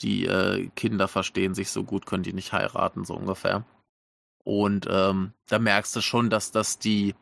die 0.00 0.26
äh, 0.26 0.68
Kinder 0.76 1.08
verstehen 1.08 1.54
sich 1.54 1.70
so 1.70 1.82
gut, 1.84 2.06
können 2.06 2.22
die 2.22 2.32
nicht 2.32 2.52
heiraten, 2.52 3.04
so 3.04 3.14
ungefähr. 3.14 3.64
Und 4.44 4.86
ähm, 4.90 5.32
da 5.46 5.58
merkst 5.58 5.94
du 5.96 6.00
schon, 6.00 6.30
dass 6.30 6.52
das 6.52 6.78
die, 6.78 7.14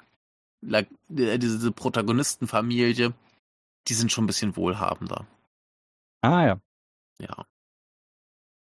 like, 0.61 0.89
äh, 1.17 1.39
diese 1.39 1.73
Protagonistenfamilie, 1.73 3.15
die 3.89 3.95
sind 3.95 4.13
schon 4.13 4.25
ein 4.25 4.29
bisschen 4.29 4.57
wohlhabender. 4.57 5.27
Ah 6.23 6.47
ja. 6.47 6.61
Ja. 7.21 7.47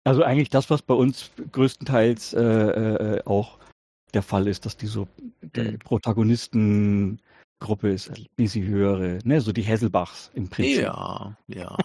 Also 0.04 0.24
eigentlich 0.24 0.50
das, 0.50 0.70
was 0.70 0.82
bei 0.82 0.94
uns 0.94 1.32
größtenteils 1.52 2.34
äh, 2.34 2.42
äh, 2.42 3.24
auch 3.26 3.60
der 4.14 4.24
Fall 4.24 4.48
ist, 4.48 4.66
dass 4.66 4.78
die 4.78 4.88
so 4.88 5.10
der 5.42 5.74
mhm. 5.74 5.80
Protagonistengruppe 5.80 7.90
ist, 7.90 8.14
wie 8.38 8.48
sie 8.48 8.64
höre, 8.64 9.20
ne, 9.26 9.42
so 9.42 9.52
die 9.52 9.64
Hesselbachs 9.64 10.32
im 10.34 10.50
Prinzip. 10.50 10.84
Ja, 10.84 11.36
ja 11.48 11.76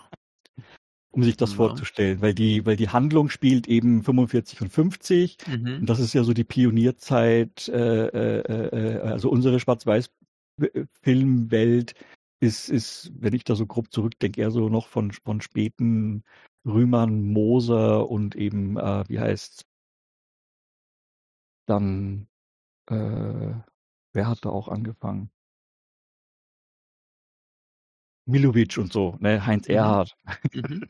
um 1.13 1.25
sich 1.25 1.37
das 1.37 1.51
ja. 1.51 1.57
vorzustellen, 1.57 2.21
weil 2.21 2.35
die, 2.35 2.65
weil 2.67 2.77
die 2.77 2.89
Handlung 2.89 3.31
spielt 3.31 3.67
eben 3.69 4.05
45 4.05 4.63
und 4.63 4.71
50 4.71 5.39
mhm. 5.47 5.79
und 5.81 5.91
das 5.91 5.99
ist 5.99 6.15
ja 6.15 6.23
so 6.23 6.33
die 6.33 6.45
Pionierzeit, 6.45 7.69
äh, 7.69 8.07
äh, 8.07 8.97
äh, 8.97 9.01
also 9.01 9.29
unsere 9.31 9.59
Schwarz-Weiß-Filmwelt 9.59 11.95
ist, 12.41 12.71
ist, 12.71 13.13
wenn 13.19 13.35
ich 13.35 13.45
da 13.45 13.55
so 13.55 13.67
grob 13.67 13.93
zurückdenke, 13.93 14.41
eher 14.41 14.51
so 14.51 14.69
noch 14.69 14.87
von, 14.87 15.13
von 15.13 15.41
späten 15.41 16.25
Rühmann, 16.65 17.23
Moser 17.23 18.09
und 18.09 18.37
eben, 18.37 18.77
äh, 18.77 19.05
wie 19.09 19.21
heißt 19.21 19.67
dann, 21.67 22.29
äh, 22.89 23.55
wer 24.13 24.29
hat 24.29 24.45
da 24.45 24.51
auch 24.51 24.69
angefangen? 24.69 25.31
Milovic 28.27 28.79
und 28.79 28.93
so, 28.93 29.17
ne, 29.21 29.45
Heinz 29.45 29.69
mhm. 29.69 29.75
Erhardt. 29.75 30.17
Mhm. 30.53 30.89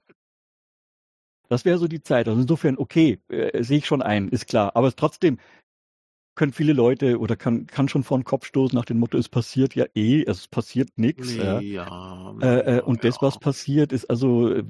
Das 1.51 1.65
wäre 1.65 1.79
so 1.79 1.89
die 1.89 2.01
Zeit. 2.01 2.29
Also 2.29 2.41
insofern, 2.41 2.79
okay, 2.79 3.19
äh, 3.29 3.63
sehe 3.63 3.79
ich 3.79 3.87
schon 3.87 4.03
ein, 4.03 4.29
ist 4.29 4.47
klar. 4.47 4.77
Aber 4.77 4.95
trotzdem 4.95 5.39
können 6.37 6.53
viele 6.53 6.73
Leute 6.73 7.19
oder 7.19 7.37
kann, 7.37 7.67
kann 7.67 7.89
schon 7.89 8.05
vor 8.05 8.17
den 8.17 8.25
Kopf 8.25 8.47
stoßen 8.47 8.75
nach 8.77 8.85
dem 8.85 9.01
Motto, 9.01 9.19
es 9.19 9.29
passiert 9.29 9.75
ja 9.75 9.85
eh, 9.95 10.23
es 10.23 10.47
passiert 10.47 10.91
nichts. 10.97 11.35
Ja. 11.35 11.61
ja, 11.61 12.37
äh, 12.41 12.79
äh, 12.79 12.81
und 12.83 13.03
ja. 13.03 13.11
das, 13.11 13.21
was 13.21 13.39
passiert, 13.41 13.93
ist 13.93 14.09
also 14.09 14.49
äh, 14.49 14.65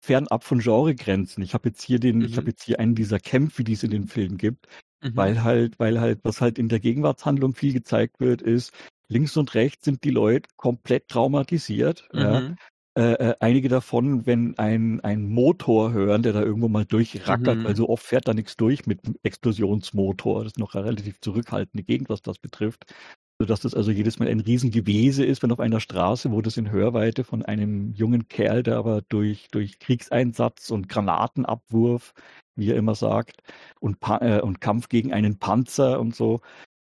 fernab 0.00 0.42
von 0.42 0.60
Genregrenzen. 0.60 1.42
Ich 1.42 1.52
habe 1.52 1.68
jetzt 1.68 1.82
hier 1.82 2.00
den, 2.00 2.20
mhm. 2.20 2.24
ich 2.24 2.38
habe 2.38 2.48
jetzt 2.48 2.64
hier 2.64 2.80
einen 2.80 2.94
dieser 2.94 3.20
Kämpfe, 3.20 3.62
die 3.62 3.74
es 3.74 3.82
in 3.82 3.90
den 3.90 4.08
Filmen 4.08 4.38
gibt, 4.38 4.68
mhm. 5.02 5.14
weil 5.14 5.44
halt, 5.44 5.78
weil 5.78 6.00
halt, 6.00 6.20
was 6.22 6.40
halt 6.40 6.58
in 6.58 6.70
der 6.70 6.80
Gegenwartshandlung 6.80 7.54
viel 7.54 7.74
gezeigt 7.74 8.20
wird, 8.20 8.40
ist, 8.40 8.72
links 9.06 9.36
und 9.36 9.54
rechts 9.54 9.84
sind 9.84 10.02
die 10.04 10.10
Leute 10.10 10.48
komplett 10.56 11.08
traumatisiert. 11.08 12.08
Mhm. 12.14 12.20
Ja. 12.20 12.54
Äh, 12.94 13.12
äh, 13.12 13.34
einige 13.40 13.70
davon, 13.70 14.26
wenn 14.26 14.58
ein, 14.58 15.00
ein 15.00 15.26
Motor 15.26 15.92
hören, 15.92 16.22
der 16.22 16.34
da 16.34 16.42
irgendwo 16.42 16.68
mal 16.68 16.84
durchrackert, 16.84 17.58
mhm. 17.58 17.64
weil 17.64 17.74
so 17.74 17.88
oft 17.88 18.04
fährt 18.04 18.28
da 18.28 18.34
nichts 18.34 18.56
durch 18.58 18.86
mit 18.86 19.00
Explosionsmotor. 19.22 20.44
Das 20.44 20.52
ist 20.52 20.58
noch 20.58 20.74
eine 20.74 20.84
relativ 20.84 21.18
zurückhaltende 21.22 21.84
Gegend, 21.84 22.10
was 22.10 22.20
das 22.20 22.38
betrifft. 22.38 22.92
sodass 23.40 23.60
das 23.60 23.74
also 23.74 23.90
jedes 23.90 24.18
Mal 24.18 24.28
ein 24.28 24.40
Riesengewese 24.40 25.24
ist, 25.24 25.42
wenn 25.42 25.52
auf 25.52 25.58
einer 25.58 25.80
Straße, 25.80 26.30
wo 26.30 26.42
das 26.42 26.58
in 26.58 26.70
Hörweite 26.70 27.24
von 27.24 27.42
einem 27.42 27.92
jungen 27.92 28.28
Kerl, 28.28 28.62
der 28.62 28.76
aber 28.76 29.00
durch, 29.08 29.48
durch 29.50 29.78
Kriegseinsatz 29.78 30.70
und 30.70 30.88
Granatenabwurf, 30.88 32.12
wie 32.56 32.70
er 32.70 32.76
immer 32.76 32.94
sagt, 32.94 33.42
und, 33.80 33.96
äh, 34.20 34.40
und 34.42 34.60
Kampf 34.60 34.88
gegen 34.90 35.14
einen 35.14 35.38
Panzer 35.38 35.98
und 35.98 36.14
so, 36.14 36.40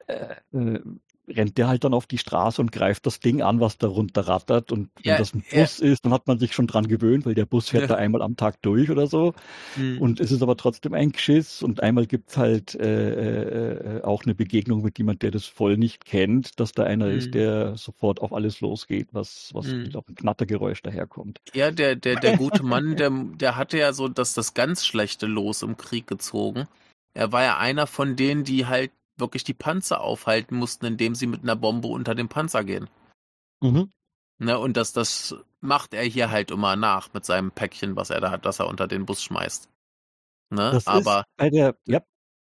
äh, 0.08 0.36
äh 0.52 0.80
rennt 1.28 1.58
der 1.58 1.68
halt 1.68 1.84
dann 1.84 1.94
auf 1.94 2.06
die 2.06 2.18
Straße 2.18 2.60
und 2.60 2.72
greift 2.72 3.06
das 3.06 3.20
Ding 3.20 3.42
an, 3.42 3.60
was 3.60 3.78
da 3.78 3.88
runterrattert. 3.88 4.72
Und 4.72 4.90
wenn 5.02 5.12
ja, 5.12 5.18
das 5.18 5.34
ein 5.34 5.42
Bus 5.42 5.78
ja. 5.78 5.86
ist, 5.86 6.04
dann 6.04 6.12
hat 6.12 6.26
man 6.26 6.38
sich 6.38 6.52
schon 6.52 6.66
dran 6.66 6.88
gewöhnt, 6.88 7.26
weil 7.26 7.34
der 7.34 7.46
Bus 7.46 7.68
fährt 7.68 7.82
ja. 7.82 7.88
da 7.88 7.94
einmal 7.96 8.22
am 8.22 8.36
Tag 8.36 8.60
durch 8.62 8.90
oder 8.90 9.06
so. 9.06 9.34
Mhm. 9.76 10.00
Und 10.00 10.20
es 10.20 10.32
ist 10.32 10.42
aber 10.42 10.56
trotzdem 10.56 10.94
ein 10.94 11.12
Geschiss. 11.12 11.62
Und 11.62 11.82
einmal 11.82 12.06
gibt's 12.06 12.36
halt 12.36 12.74
äh, 12.74 13.98
äh, 13.98 14.02
auch 14.02 14.24
eine 14.24 14.34
Begegnung 14.34 14.82
mit 14.82 14.98
jemand, 14.98 15.22
der 15.22 15.30
das 15.30 15.46
voll 15.46 15.76
nicht 15.76 16.04
kennt, 16.04 16.58
dass 16.58 16.72
da 16.72 16.84
einer 16.84 17.06
mhm. 17.06 17.18
ist, 17.18 17.34
der 17.34 17.76
sofort 17.76 18.20
auf 18.20 18.32
alles 18.32 18.60
losgeht, 18.60 19.08
was, 19.12 19.50
was 19.52 19.66
mhm. 19.66 19.90
auch 19.94 20.08
ein 20.08 20.14
Knattergeräusch 20.14 20.82
daherkommt. 20.82 21.40
Ja, 21.54 21.70
der, 21.70 21.96
der, 21.96 22.16
der 22.16 22.36
gute 22.38 22.62
Mann, 22.62 22.96
der, 22.96 23.10
der 23.10 23.56
hatte 23.56 23.78
ja 23.78 23.92
so 23.92 24.08
dass 24.16 24.34
das 24.34 24.54
ganz 24.54 24.84
schlechte 24.84 25.26
Los 25.26 25.62
im 25.62 25.76
Krieg 25.76 26.06
gezogen. 26.06 26.66
Er 27.14 27.32
war 27.32 27.42
ja 27.42 27.58
einer 27.58 27.86
von 27.86 28.16
denen, 28.16 28.44
die 28.44 28.66
halt 28.66 28.90
wirklich 29.16 29.44
die 29.44 29.54
Panzer 29.54 30.00
aufhalten 30.00 30.56
mussten, 30.56 30.86
indem 30.86 31.14
sie 31.14 31.26
mit 31.26 31.42
einer 31.42 31.56
Bombe 31.56 31.88
unter 31.88 32.14
den 32.14 32.28
Panzer 32.28 32.64
gehen. 32.64 32.88
Mhm. 33.60 33.92
Ne, 34.38 34.58
und 34.58 34.76
das, 34.76 34.92
das 34.92 35.34
macht 35.60 35.94
er 35.94 36.02
hier 36.02 36.30
halt 36.30 36.50
immer 36.50 36.76
nach 36.76 37.12
mit 37.14 37.24
seinem 37.24 37.50
Päckchen, 37.50 37.96
was 37.96 38.10
er 38.10 38.20
da 38.20 38.30
hat, 38.30 38.44
das 38.44 38.58
er 38.58 38.68
unter 38.68 38.86
den 38.86 39.06
Bus 39.06 39.22
schmeißt. 39.22 39.70
Ne? 40.50 40.70
Das 40.72 40.86
Aber 40.86 41.24
der, 41.40 41.76
ja. 41.86 42.02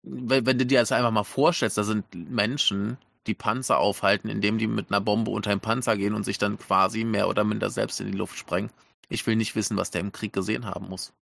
wenn, 0.03 0.45
wenn 0.45 0.57
du 0.57 0.65
dir 0.65 0.81
das 0.81 0.91
einfach 0.91 1.11
mal 1.11 1.23
vorstellst, 1.23 1.77
da 1.77 1.83
sind 1.83 2.13
Menschen, 2.13 2.97
die 3.27 3.33
Panzer 3.33 3.79
aufhalten, 3.79 4.29
indem 4.29 4.57
die 4.57 4.67
mit 4.67 4.91
einer 4.91 5.01
Bombe 5.01 5.31
unter 5.31 5.51
den 5.51 5.61
Panzer 5.61 5.95
gehen 5.95 6.13
und 6.13 6.23
sich 6.23 6.37
dann 6.37 6.57
quasi 6.57 7.05
mehr 7.05 7.29
oder 7.29 7.43
minder 7.43 7.69
selbst 7.69 8.01
in 8.01 8.11
die 8.11 8.17
Luft 8.17 8.37
sprengen. 8.37 8.71
Ich 9.07 9.25
will 9.25 9.35
nicht 9.35 9.55
wissen, 9.55 9.77
was 9.77 9.91
der 9.91 10.01
im 10.01 10.11
Krieg 10.11 10.33
gesehen 10.33 10.65
haben 10.65 10.89
muss. 10.89 11.13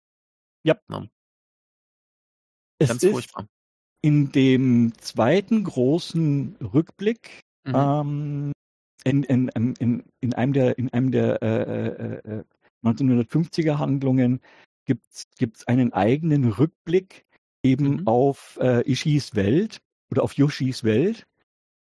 Ja. 0.63 0.77
Ne? 0.89 1.11
Ganz 2.79 3.03
es 3.03 3.11
furchtbar. 3.11 3.43
Ist, 3.43 3.51
in 4.07 4.31
dem 4.31 4.93
zweiten 5.01 5.65
großen 5.65 6.55
Rückblick 6.61 7.41
mhm. 7.65 7.75
ähm, 7.75 8.53
in, 9.03 9.25
in, 9.25 9.49
in, 9.49 10.05
in, 10.21 10.33
einem 10.33 10.53
der, 10.53 10.79
in 10.79 10.93
einem 10.93 11.11
der 11.11 11.43
äh, 11.43 12.19
äh, 12.39 12.45
1950er 12.85 13.67
äh, 13.67 13.75
Handlungen 13.79 14.41
gibt 14.85 15.57
es 15.57 15.67
einen 15.67 15.93
eigenen 15.93 16.45
Rückblick 16.53 17.27
eben 17.65 18.03
mhm. 18.03 18.07
auf 18.07 18.61
äh, 18.63 18.89
Ishis 18.89 19.35
Welt 19.35 19.81
oder 20.13 20.23
auf 20.23 20.35
Yoshis 20.35 20.85
Welt, 20.85 21.27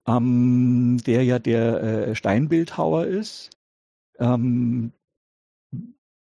ähm, 0.07 0.99
der 1.07 1.25
ja 1.25 1.39
der 1.39 1.83
äh, 1.83 2.15
Steinbildhauer 2.15 3.07
ist. 3.07 3.49
Ähm, 4.19 4.93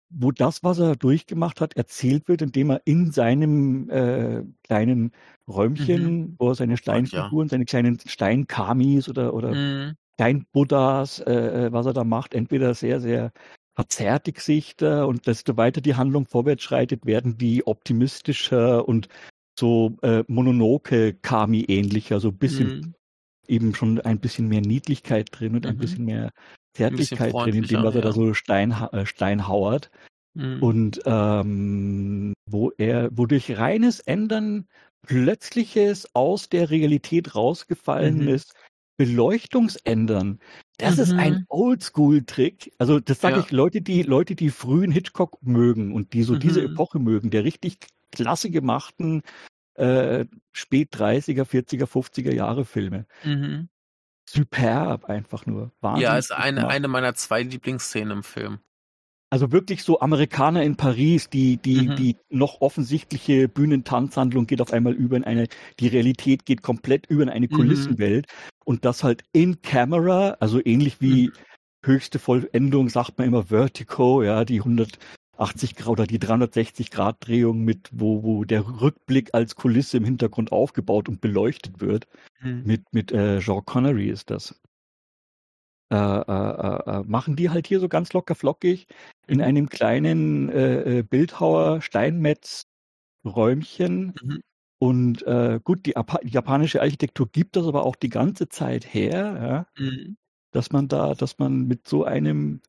wo 0.10 0.31
das, 0.31 0.62
was 0.62 0.79
er 0.79 0.97
durchgemacht 0.97 1.62
hat, 1.62 1.77
erzählt 1.77 2.27
wird, 2.27 2.41
indem 2.41 2.71
er 2.71 2.81
in 2.84 3.12
seinem 3.12 3.89
äh, 3.89 4.43
kleinen 4.63 5.12
Räumchen, 5.47 6.17
mhm. 6.17 6.36
wo 6.39 6.49
er 6.49 6.55
seine 6.55 6.77
Steinfiguren, 6.77 7.47
ja. 7.47 7.51
seine 7.51 7.65
kleinen 7.65 7.99
Steinkamis 8.05 9.10
oder, 9.10 9.34
oder 9.34 9.53
mhm. 9.53 9.93
Steinbuddhas, 10.15 11.19
äh, 11.19 11.65
äh, 11.65 11.71
was 11.71 11.86
er 11.86 11.93
da 11.93 12.03
macht, 12.03 12.34
entweder 12.34 12.73
sehr, 12.73 12.99
sehr 12.99 13.31
verzerrte 13.75 14.31
Gesichter 14.31 15.08
und 15.08 15.27
desto 15.27 15.58
weiter 15.58 15.81
die 15.81 15.95
Handlung 15.95 16.25
vorwärts 16.25 16.63
schreitet, 16.63 17.05
werden 17.05 17.38
die 17.38 17.67
optimistischer 17.67 18.88
und 18.88 19.10
so 19.60 19.97
äh, 20.01 20.23
Mononoke 20.27 21.13
Kami 21.13 21.65
ähnlicher, 21.67 22.19
so 22.19 22.29
ein 22.29 22.38
bisschen 22.38 22.67
mhm. 22.67 22.95
eben 23.47 23.75
schon 23.75 23.99
ein 24.01 24.19
bisschen 24.19 24.47
mehr 24.47 24.62
Niedlichkeit 24.62 25.29
drin 25.31 25.55
und 25.55 25.65
ein 25.65 25.75
mhm. 25.75 25.79
bisschen 25.79 26.05
mehr 26.05 26.31
Zärtlichkeit 26.73 27.34
drin, 27.34 27.55
in 27.55 27.63
dem, 27.63 27.84
was 27.84 27.95
er 27.95 28.01
ja. 28.01 28.08
da 28.08 28.12
so 28.13 28.34
Stein, 28.34 28.71
äh, 28.71 29.05
Stein 29.05 29.47
hauert. 29.47 29.91
Mhm. 30.34 30.62
Und 30.62 31.01
ähm, 31.05 32.34
wo 32.45 32.71
er, 32.77 33.10
wo 33.13 33.25
durch 33.25 33.58
reines 33.58 34.01
Ändern 34.01 34.67
plötzliches 35.06 36.13
aus 36.15 36.50
der 36.50 36.70
Realität 36.70 37.36
rausgefallen 37.36 38.26
mhm. 38.26 38.39
Beleuchtungsändern. 38.98 40.39
Das 40.78 40.98
mhm. 40.98 41.02
ist 41.04 41.12
ein 41.13 41.34
mhm. 41.34 41.46
Oldschool-Trick. 41.50 42.74
Also 42.78 43.00
das 43.00 43.22
sage 43.22 43.38
ja. 43.38 43.41
ich 43.41 43.52
Leute, 43.52 43.82
die 43.82 44.04
Leute, 44.04 44.36
die 44.36 44.50
frühen 44.50 44.91
Hitchcock 44.91 45.38
mögen 45.41 45.94
und 45.94 46.13
die 46.13 46.24
so 46.24 46.34
mhm. 46.34 46.39
diese 46.39 46.63
Epoche 46.63 47.00
mögen, 47.00 47.30
der 47.30 47.44
richtig 47.44 47.78
klasse 48.12 48.50
gemachten 48.50 49.22
äh, 49.74 50.26
spät 50.54 50.96
30er, 50.96 51.44
40er, 51.44 51.86
50er 51.86 52.34
Jahre 52.34 52.63
Filme. 52.63 53.06
Mhm 53.24 53.70
superb 54.26 55.06
einfach 55.06 55.46
nur. 55.46 55.72
Wahnsinn. 55.82 56.04
Ja, 56.04 56.18
ist 56.18 56.32
eine, 56.32 56.68
eine 56.68 56.88
meiner 56.88 57.15
zwei 57.15 57.44
Lieblingsszenen 57.44 58.18
im 58.18 58.24
Film. 58.24 58.60
Also 59.29 59.51
wirklich 59.51 59.83
so 59.83 59.99
Amerikaner 59.99 60.63
in 60.63 60.75
Paris, 60.75 61.29
die, 61.29 61.57
die, 61.57 61.89
mhm. 61.89 61.95
die 61.95 62.17
noch 62.29 62.61
offensichtliche 62.61 63.47
Bühnentanzhandlung 63.47 64.45
geht 64.45 64.61
auf 64.61 64.71
einmal 64.71 64.93
über 64.93 65.17
in 65.17 65.23
eine, 65.23 65.47
die 65.79 65.88
Realität 65.88 66.45
geht 66.45 66.61
komplett 66.61 67.07
über 67.07 67.23
in 67.23 67.29
eine 67.29 67.47
mhm. 67.47 67.55
Kulissenwelt 67.55 68.27
mhm. 68.27 68.61
und 68.65 68.85
das 68.85 69.03
halt 69.03 69.23
in 69.33 69.61
Camera, 69.61 70.38
also 70.39 70.61
ähnlich 70.63 71.01
wie 71.01 71.27
mhm. 71.27 71.33
höchste 71.83 72.19
Vollendung 72.19 72.89
sagt 72.89 73.17
man 73.17 73.27
immer 73.27 73.45
Vertigo, 73.45 74.21
ja, 74.21 74.45
die 74.45 74.59
180 74.59 75.75
Grad 75.75 75.89
oder 75.89 76.07
die 76.07 76.19
360 76.19 76.91
Grad 76.91 77.17
Drehung 77.27 77.65
mit, 77.65 77.89
wo, 77.91 78.23
wo 78.23 78.43
der 78.43 78.79
Rückblick 78.79 79.31
als 79.33 79.55
Kulisse 79.55 79.97
im 79.97 80.05
Hintergrund 80.05 80.51
aufgebaut 80.51 81.09
und 81.09 81.19
beleuchtet 81.19 81.81
wird. 81.81 82.05
Mhm. 82.41 82.61
Mit, 82.63 82.93
mit 82.93 83.11
äh, 83.11 83.39
Jean 83.39 83.65
Connery 83.65 84.07
ist 84.07 84.29
das. 84.29 84.61
Äh, 85.91 85.95
äh, 85.95 86.00
äh, 86.00 87.00
äh, 87.00 87.04
machen 87.06 87.36
die 87.36 87.52
halt 87.52 87.67
hier 87.67 87.80
so 87.80 87.88
ganz 87.88 88.12
locker 88.13 88.34
flockig 88.34 88.88
in 89.28 89.38
mhm. 89.38 89.43
einem 89.43 89.69
kleinen 89.69 90.50
äh, 90.50 91.04
Bildhauer 91.08 91.82
Steinmetz 91.82 92.65
Räumchen. 93.24 94.13
Mhm. 94.21 94.41
Und 94.78 95.26
gut, 95.63 95.86
die, 95.86 95.93
die, 96.24 96.30
japanische 96.30 96.82
Architektur 96.82 97.28
gibt 97.32 97.56
das 97.56 97.65
aber 97.65 97.86
auch 97.86 97.95
die 97.95 98.10
ganze 98.10 98.50
Zeit 98.50 98.93
her, 98.93 99.67
ja, 99.78 99.84
mhm. 99.84 100.17
dass 100.52 100.71
man 100.71 100.88
da, 100.88 101.15
dass 101.15 101.39
man 101.39 101.65
mit 101.65 101.88
so 101.88 102.04
einem 102.04 102.62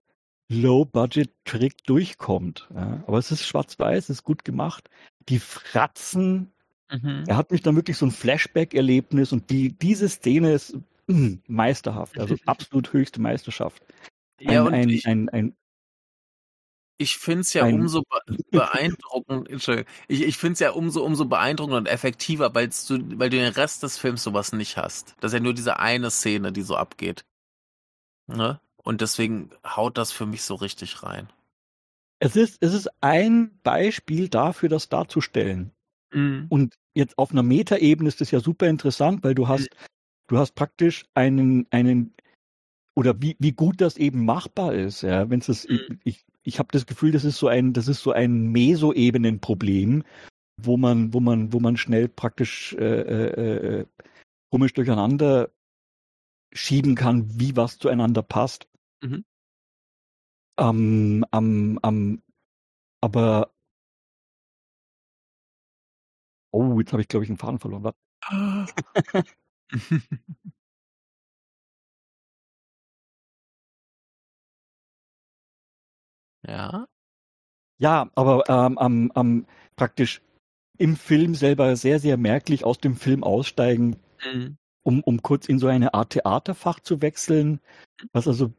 Low-Budget-Trick 0.49 1.85
durchkommt. 1.85 2.69
Ja. 2.75 3.03
Aber 3.07 3.19
es 3.19 3.33
ist 3.33 3.45
schwarz-weiß, 3.45 4.05
es 4.05 4.11
ist 4.11 4.25
gut 4.25 4.45
gemacht. 4.45 4.89
Die 5.29 5.41
Fratzen 5.41 6.53
Mhm. 6.91 7.25
Er 7.27 7.37
hat 7.37 7.51
mich 7.51 7.63
dann 7.63 7.77
wirklich 7.77 7.97
so 7.97 8.07
ein 8.07 8.13
Flashback-Erlebnis 8.13 9.33
und 9.33 9.51
die, 9.51 9.73
diese 9.73 10.09
Szene 10.09 10.53
ist 10.53 10.79
meisterhaft, 11.47 12.19
also 12.19 12.37
absolut 12.47 12.93
höchste 12.93 13.21
Meisterschaft. 13.21 13.83
Ein, 14.41 14.53
ja, 14.53 14.63
und 14.63 14.75
ein, 14.75 14.89
ich, 14.89 15.07
ein, 15.07 15.29
ein, 15.29 15.57
ich 16.99 17.19
finde 17.19 17.41
es 17.41 17.53
ja 17.53 17.65
umso 17.67 18.03
beeindruckend, 18.51 19.49
Entschuldigung, 19.49 19.91
ich, 20.09 20.23
ich 20.23 20.37
finde 20.37 20.55
es 20.55 20.61
ja 20.61 20.71
umso, 20.71 21.05
umso 21.05 21.27
beeindruckender 21.27 21.79
und 21.79 21.89
effektiver, 21.89 22.55
weil 22.55 22.69
du, 22.69 23.19
weil 23.19 23.31
du 23.31 23.37
den 23.37 23.53
Rest 23.53 23.83
des 23.83 23.99
Films 23.99 24.23
sowas 24.23 24.53
nicht 24.53 24.77
hast. 24.77 25.15
Das 25.21 25.33
ist 25.33 25.35
ja 25.35 25.41
nur 25.41 25.55
diese 25.55 25.79
eine 25.79 26.11
Szene, 26.11 26.53
die 26.53 26.63
so 26.63 26.77
abgeht. 26.77 27.25
Ne? 28.27 28.61
Und 28.83 29.01
deswegen 29.01 29.51
haut 29.65 29.99
das 29.99 30.13
für 30.13 30.27
mich 30.27 30.43
so 30.43 30.55
richtig 30.55 31.03
rein. 31.03 31.29
Es 32.19 32.35
ist, 32.35 32.59
es 32.61 32.73
ist 32.73 32.89
ein 33.03 33.59
Beispiel 33.63 34.29
dafür, 34.29 34.69
das 34.69 34.89
darzustellen. 34.89 35.73
Mhm. 36.13 36.47
Und 36.49 36.75
jetzt 36.95 37.19
auf 37.19 37.31
einer 37.31 37.43
Metaebene 37.43 38.09
ist 38.09 38.21
das 38.21 38.31
ja 38.31 38.41
super 38.41 38.69
interessant, 38.69 39.23
weil 39.23 39.35
du 39.35 39.49
hast, 39.49 39.71
mhm. 39.71 39.77
Du 40.27 40.39
hast 40.39 40.55
praktisch 40.55 41.07
einen, 41.15 41.67
einen, 41.71 42.15
oder 42.95 43.21
wie, 43.21 43.37
wie 43.39 43.53
gut 43.53 43.81
das 43.81 43.97
eben 43.97 44.25
machbar 44.25 44.75
ist, 44.75 45.03
ja, 45.03 45.29
wenn 45.31 45.41
es 45.41 45.69
mhm. 45.69 46.01
ich, 46.05 46.25
ich 46.43 46.59
habe 46.59 46.69
das 46.73 46.87
Gefühl, 46.87 47.13
das 47.13 47.25
ist 47.25 47.39
so 47.39 47.49
ein, 47.49 47.73
das 47.73 47.89
ist 47.89 48.03
so 48.03 48.13
ein 48.13 48.49
Meso-Ebenen-Problem, 48.53 50.05
wo 50.63 50.77
man, 50.77 51.13
wo 51.13 51.21
man, 51.21 51.53
wo 51.53 51.61
man 51.61 51.77
schnell 51.77 52.09
praktisch 52.09 52.75
äh, 52.75 53.01
äh, 53.01 53.81
äh, 53.81 53.87
komisch 54.51 54.73
durcheinander 54.73 55.51
schieben 56.53 56.95
kann, 56.95 57.41
wie 57.41 57.57
was 57.57 57.79
zueinander 57.79 58.23
passt. 58.23 58.69
Mhm. 59.03 59.25
Ähm, 60.59 61.27
am, 61.31 61.79
am, 61.83 62.23
aber 63.03 63.53
Oh, 66.53 66.79
jetzt 66.81 66.93
habe 66.93 67.03
ich, 67.03 67.09
glaube 67.09 67.25
ich, 67.25 67.29
einen 67.29 67.37
Faden 67.37 67.59
verloren. 67.59 67.93
Ja. 76.47 76.87
Ja, 77.79 78.11
aber 78.15 78.45
ähm, 78.49 78.79
ähm, 78.81 79.13
ähm, 79.17 79.47
praktisch 79.77 80.23
im 80.79 80.97
Film 80.97 81.35
selber 81.35 81.77
sehr, 81.77 81.99
sehr 81.99 82.17
merklich 82.17 82.65
aus 82.65 82.79
dem 82.79 82.97
Film 82.97 83.25
aussteigen, 83.25 83.97
mhm. 84.25 84.57
um, 84.83 85.03
um 85.03 85.23
kurz 85.23 85.49
in 85.49 85.59
so 85.59 85.67
eine 85.67 85.95
Art 85.95 86.11
Theaterfach 86.11 86.81
zu 86.81 87.03
wechseln. 87.03 87.61
Was 88.13 88.29
also, 88.29 88.53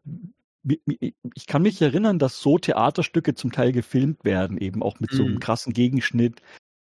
ich 1.34 1.48
kann 1.48 1.62
mich 1.62 1.82
erinnern, 1.82 2.20
dass 2.20 2.40
so 2.40 2.58
Theaterstücke 2.58 3.34
zum 3.34 3.52
Teil 3.52 3.72
gefilmt 3.72 4.24
werden, 4.24 4.58
eben 4.58 4.84
auch 4.84 5.00
mit 5.00 5.14
mhm. 5.14 5.16
so 5.16 5.24
einem 5.24 5.34
mhm. 5.36 5.40
krassen 5.40 5.74
Gegenschnitt, 5.74 6.42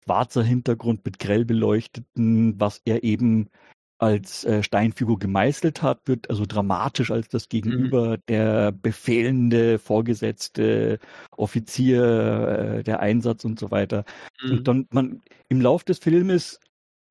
schwarzer 0.05 0.43
Hintergrund 0.43 1.05
mit 1.05 1.19
grell 1.19 1.45
beleuchteten, 1.45 2.59
was 2.59 2.81
er 2.85 3.05
eben 3.05 3.51
als 3.99 4.45
äh, 4.45 4.63
Steinfigur 4.63 5.19
gemeißelt 5.19 5.83
hat, 5.83 6.01
wird 6.07 6.29
also 6.29 6.45
dramatisch 6.47 7.11
als 7.11 7.29
das 7.29 7.49
Gegenüber 7.49 8.17
mhm. 8.17 8.23
der 8.29 8.73
befehlende, 8.73 9.79
vorgesetzte 9.79 10.99
Offizier, 11.37 12.79
äh, 12.79 12.83
der 12.85 13.01
Einsatz 13.01 13.45
und 13.45 13.59
so 13.59 13.71
weiter. 13.71 14.05
Mhm. 14.43 14.51
Und 14.51 14.69
dann 14.69 14.87
man 14.91 15.23
im 15.49 15.61
Lauf 15.61 15.85
des 15.85 15.99
Filmes 15.99 16.61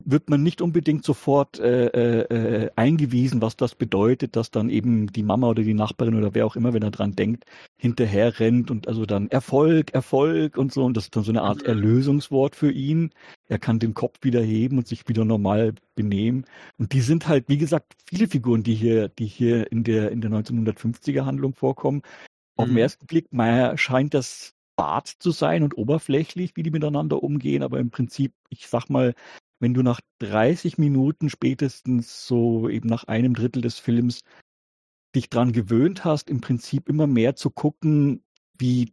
wird 0.04 0.28
man 0.28 0.42
nicht 0.42 0.60
unbedingt 0.60 1.04
sofort 1.04 1.58
äh, 1.58 1.86
äh, 1.86 2.64
äh, 2.64 2.70
eingewiesen, 2.76 3.42
was 3.42 3.56
das 3.56 3.74
bedeutet, 3.74 4.36
dass 4.36 4.50
dann 4.50 4.68
eben 4.68 5.08
die 5.08 5.22
Mama 5.22 5.48
oder 5.48 5.62
die 5.62 5.74
Nachbarin 5.74 6.14
oder 6.14 6.34
wer 6.34 6.46
auch 6.46 6.56
immer, 6.56 6.72
wenn 6.72 6.82
er 6.82 6.90
dran 6.90 7.16
denkt, 7.16 7.44
hinterher 7.76 8.38
rennt 8.38 8.70
und 8.70 8.88
also 8.88 9.06
dann 9.06 9.28
Erfolg, 9.28 9.94
Erfolg 9.94 10.58
und 10.58 10.72
so. 10.72 10.84
Und 10.84 10.96
das 10.96 11.04
ist 11.04 11.16
dann 11.16 11.24
so 11.24 11.32
eine 11.32 11.42
Art 11.42 11.62
mhm. 11.62 11.68
Erlösungswort 11.68 12.54
für 12.54 12.70
ihn. 12.70 13.10
Er 13.48 13.58
kann 13.58 13.78
den 13.78 13.94
Kopf 13.94 14.18
wieder 14.22 14.42
heben 14.42 14.78
und 14.78 14.86
sich 14.86 15.08
wieder 15.08 15.24
normal 15.24 15.74
benehmen. 15.94 16.44
Und 16.78 16.92
die 16.92 17.00
sind 17.00 17.26
halt, 17.26 17.48
wie 17.48 17.58
gesagt, 17.58 17.94
viele 18.06 18.28
Figuren, 18.28 18.62
die 18.62 18.74
hier, 18.74 19.08
die 19.08 19.26
hier 19.26 19.70
in 19.72 19.82
der, 19.82 20.12
in 20.12 20.20
der 20.20 20.30
1950er 20.30 21.24
Handlung 21.24 21.54
vorkommen. 21.54 21.98
Mhm. 21.98 22.02
Auf 22.56 22.64
den 22.66 22.74
mhm. 22.74 22.78
ersten 22.78 23.06
Blick 23.06 23.32
mal 23.32 23.76
scheint 23.78 24.14
das 24.14 24.52
Bart 24.76 25.08
zu 25.08 25.30
sein 25.30 25.62
und 25.62 25.76
oberflächlich, 25.76 26.54
wie 26.54 26.62
die 26.62 26.70
miteinander 26.70 27.22
umgehen, 27.22 27.62
aber 27.62 27.80
im 27.80 27.90
Prinzip, 27.90 28.34
ich 28.50 28.68
sag 28.68 28.90
mal, 28.90 29.14
wenn 29.60 29.74
du 29.74 29.82
nach 29.82 30.00
30 30.20 30.78
Minuten 30.78 31.30
spätestens 31.30 32.26
so 32.26 32.68
eben 32.68 32.88
nach 32.88 33.04
einem 33.04 33.34
Drittel 33.34 33.62
des 33.62 33.78
Films 33.78 34.20
dich 35.14 35.30
dran 35.30 35.52
gewöhnt 35.52 36.04
hast, 36.04 36.28
im 36.28 36.40
Prinzip 36.40 36.88
immer 36.88 37.06
mehr 37.06 37.36
zu 37.36 37.50
gucken, 37.50 38.24
wie 38.58 38.92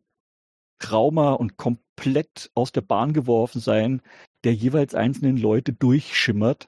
Trauma 0.80 1.34
und 1.34 1.58
komplett 1.58 2.52
aus 2.56 2.72
der 2.72 2.82
Bahn 2.82 3.14
geworfen 3.14 3.60
sein 3.60 4.02
der 4.44 4.54
jeweils 4.54 4.94
einzelnen 4.94 5.38
Leute 5.38 5.74
durchschimmert 5.74 6.68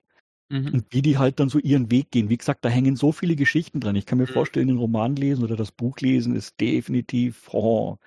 mhm. 0.49 0.73
und 0.73 0.85
wie 0.91 1.01
die 1.01 1.17
halt 1.17 1.39
dann 1.39 1.49
so 1.49 1.59
ihren 1.59 1.91
Weg 1.91 2.11
gehen. 2.11 2.29
Wie 2.29 2.37
gesagt, 2.37 2.63
da 2.65 2.69
hängen 2.69 2.95
so 2.95 3.11
viele 3.11 3.35
Geschichten 3.35 3.79
dran. 3.79 3.95
Ich 3.95 4.05
kann 4.05 4.17
mir 4.17 4.27
mhm. 4.27 4.33
vorstellen, 4.33 4.67
den 4.67 4.77
Roman 4.77 5.15
lesen 5.15 5.43
oder 5.43 5.55
das 5.55 5.71
Buch 5.71 5.97
lesen 5.99 6.35
ist 6.35 6.59
definitiv 6.59 7.49
oh, 7.51 7.97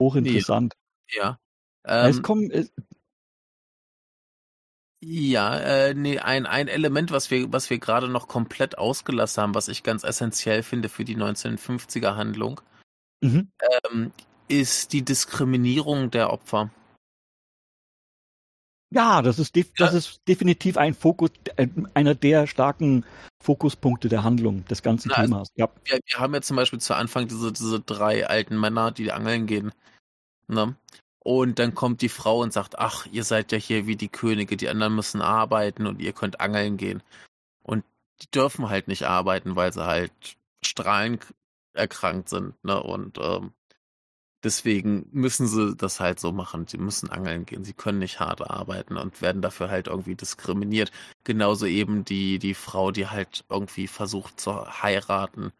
hochinteressant. 0.00 0.74
Ja. 1.10 1.38
ja. 1.86 2.04
Ähm, 2.04 2.10
es 2.10 2.22
kommen, 2.22 2.50
es, 2.50 2.72
ja, 5.00 5.58
äh, 5.58 5.94
nee, 5.94 6.18
ein, 6.18 6.46
ein 6.46 6.68
Element, 6.68 7.10
was 7.10 7.30
wir, 7.30 7.52
was 7.52 7.70
wir 7.70 7.78
gerade 7.78 8.08
noch 8.08 8.28
komplett 8.28 8.78
ausgelassen 8.78 9.42
haben, 9.42 9.54
was 9.54 9.68
ich 9.68 9.82
ganz 9.82 10.04
essentiell 10.04 10.62
finde 10.62 10.88
für 10.88 11.04
die 11.04 11.16
1950er 11.16 12.16
Handlung, 12.16 12.60
mhm. 13.20 13.50
ähm, 13.90 14.12
ist 14.48 14.92
die 14.92 15.04
Diskriminierung 15.04 16.10
der 16.10 16.32
Opfer. 16.32 16.70
Ja, 18.90 19.20
das 19.20 19.38
ist, 19.38 19.56
def 19.56 19.66
ja. 19.76 19.86
das 19.86 19.94
ist 19.94 20.20
definitiv 20.28 20.76
ein 20.76 20.94
Fokus, 20.94 21.30
äh, 21.56 21.66
einer 21.92 22.14
der 22.14 22.46
starken 22.46 23.04
Fokuspunkte 23.42 24.08
der 24.08 24.22
Handlung 24.22 24.64
des 24.66 24.82
ganzen 24.82 25.08
Na, 25.08 25.16
also 25.16 25.30
Themas. 25.30 25.48
Ja. 25.56 25.68
Wir, 25.84 25.98
wir, 26.06 26.18
haben 26.18 26.34
ja 26.34 26.40
zum 26.40 26.56
Beispiel 26.56 26.80
zu 26.80 26.94
Anfang 26.94 27.26
diese, 27.26 27.52
diese 27.52 27.80
drei 27.80 28.26
alten 28.26 28.58
Männer, 28.58 28.92
die 28.92 29.10
angeln 29.12 29.46
gehen. 29.46 29.72
Ne? 30.46 30.76
Und 31.26 31.58
dann 31.58 31.74
kommt 31.74 32.02
die 32.02 32.08
Frau 32.08 32.40
und 32.42 32.52
sagt, 32.52 32.78
ach, 32.78 33.06
ihr 33.10 33.24
seid 33.24 33.50
ja 33.50 33.58
hier 33.58 33.88
wie 33.88 33.96
die 33.96 34.08
Könige, 34.08 34.56
die 34.56 34.68
anderen 34.68 34.94
müssen 34.94 35.20
arbeiten 35.20 35.88
und 35.88 36.00
ihr 36.00 36.12
könnt 36.12 36.38
angeln 36.38 36.76
gehen. 36.76 37.02
Und 37.64 37.84
die 38.22 38.30
dürfen 38.30 38.68
halt 38.68 38.86
nicht 38.86 39.06
arbeiten, 39.08 39.56
weil 39.56 39.72
sie 39.72 39.84
halt 39.84 40.12
strahlend 40.64 41.34
erkrankt 41.74 42.28
sind, 42.28 42.54
ne? 42.64 42.80
Und 42.80 43.18
ähm, 43.18 43.52
deswegen 44.44 45.08
müssen 45.10 45.48
sie 45.48 45.74
das 45.74 45.98
halt 45.98 46.20
so 46.20 46.30
machen. 46.30 46.68
Sie 46.68 46.78
müssen 46.78 47.10
angeln 47.10 47.44
gehen. 47.44 47.64
Sie 47.64 47.74
können 47.74 47.98
nicht 47.98 48.20
hart 48.20 48.48
arbeiten 48.48 48.96
und 48.96 49.20
werden 49.20 49.42
dafür 49.42 49.68
halt 49.68 49.88
irgendwie 49.88 50.14
diskriminiert. 50.14 50.92
Genauso 51.24 51.66
eben 51.66 52.04
die, 52.04 52.38
die 52.38 52.54
Frau, 52.54 52.92
die 52.92 53.08
halt 53.08 53.44
irgendwie 53.48 53.88
versucht 53.88 54.38
zu 54.38 54.52
heiraten, 54.80 55.52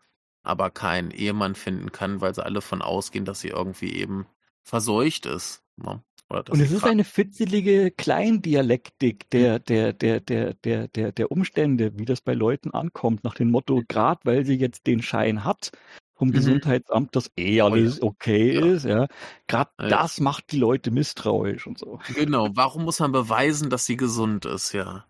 aber 0.45 0.71
keinen 0.71 1.11
Ehemann 1.11 1.57
finden 1.57 1.91
kann, 1.91 2.21
weil 2.21 2.35
sie 2.37 2.45
alle 2.45 2.61
von 2.61 2.83
ausgehen, 2.83 3.25
dass 3.25 3.41
sie 3.41 3.49
irgendwie 3.49 3.95
eben 3.95 4.27
verseucht 4.67 5.27
ist. 5.27 5.63
Ne? 5.77 6.03
und 6.29 6.61
es 6.61 6.73
ist 6.73 6.85
eine 6.85 7.05
fitzelige 7.05 7.93
Kleindialektik 7.93 9.31
der, 9.31 9.61
der, 9.61 9.93
der, 9.93 10.21
der, 10.21 10.55
der, 10.55 10.89
der, 10.89 11.13
der 11.13 11.31
Umstände, 11.31 11.97
wie 11.99 12.05
das 12.05 12.21
bei 12.21 12.35
Leuten 12.35 12.73
ankommt, 12.73 13.23
nach 13.23 13.35
dem 13.35 13.53
Motto, 13.53 13.83
gerade 13.87 14.21
weil 14.25 14.45
sie 14.45 14.57
jetzt 14.57 14.89
den 14.89 15.03
Schein 15.03 15.45
hat 15.45 15.71
vom 16.17 16.29
mhm. 16.29 16.33
Gesundheitsamt, 16.33 17.15
dass 17.15 17.31
eh 17.37 17.61
alles 17.61 18.01
oh, 18.01 18.07
ja. 18.07 18.11
okay 18.11 18.55
ja. 18.55 18.67
ist, 18.67 18.85
ja. 18.85 19.07
Gerade 19.47 19.71
ja. 19.81 19.89
das 19.89 20.19
macht 20.19 20.51
die 20.51 20.59
Leute 20.59 20.91
misstrauisch 20.91 21.67
und 21.67 21.79
so. 21.79 22.01
Genau, 22.15 22.49
warum 22.55 22.85
muss 22.85 22.99
man 22.99 23.13
beweisen, 23.13 23.71
dass 23.71 23.87
sie 23.87 23.97
gesund 23.97 24.47
ist, 24.47 24.73
ja? 24.73 25.05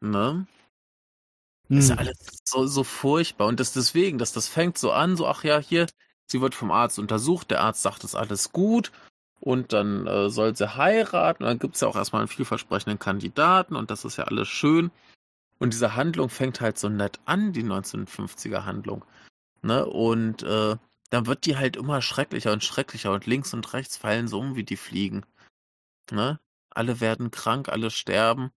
Ne? 0.00 0.46
Hm. 1.68 1.78
Ist 1.78 1.90
ja 1.90 1.96
alles 1.96 2.18
so, 2.44 2.66
so 2.66 2.84
furchtbar. 2.84 3.48
Und 3.48 3.58
das 3.58 3.72
deswegen, 3.72 4.18
dass 4.18 4.32
das 4.32 4.46
fängt 4.46 4.78
so 4.78 4.92
an, 4.92 5.16
so, 5.16 5.26
ach 5.26 5.42
ja, 5.42 5.58
hier, 5.58 5.86
Sie 6.30 6.40
wird 6.40 6.54
vom 6.54 6.70
Arzt 6.70 6.98
untersucht, 7.00 7.50
der 7.50 7.60
Arzt 7.60 7.82
sagt, 7.82 8.04
es 8.04 8.10
ist 8.10 8.14
alles 8.14 8.52
gut 8.52 8.92
und 9.40 9.72
dann 9.72 10.06
äh, 10.06 10.30
soll 10.30 10.54
sie 10.54 10.76
heiraten 10.76 11.42
und 11.42 11.48
dann 11.48 11.58
gibt 11.58 11.74
es 11.74 11.80
ja 11.80 11.88
auch 11.88 11.96
erstmal 11.96 12.20
einen 12.20 12.28
vielversprechenden 12.28 13.00
Kandidaten 13.00 13.74
und 13.74 13.90
das 13.90 14.04
ist 14.04 14.16
ja 14.16 14.24
alles 14.24 14.46
schön. 14.46 14.92
Und 15.58 15.72
diese 15.72 15.96
Handlung 15.96 16.28
fängt 16.28 16.60
halt 16.60 16.78
so 16.78 16.88
nett 16.88 17.18
an, 17.24 17.52
die 17.52 17.64
1950er 17.64 18.64
Handlung. 18.64 19.04
Ne? 19.62 19.84
Und 19.84 20.42
äh, 20.44 20.76
dann 21.10 21.26
wird 21.26 21.46
die 21.46 21.56
halt 21.56 21.76
immer 21.76 22.00
schrecklicher 22.00 22.52
und 22.52 22.62
schrecklicher 22.62 23.12
und 23.12 23.26
links 23.26 23.52
und 23.52 23.72
rechts 23.74 23.96
fallen 23.96 24.28
so 24.28 24.38
um 24.38 24.54
wie 24.54 24.64
die 24.64 24.76
Fliegen. 24.76 25.26
Ne? 26.12 26.38
Alle 26.70 27.00
werden 27.00 27.32
krank, 27.32 27.68
alle 27.68 27.90
sterben. 27.90 28.52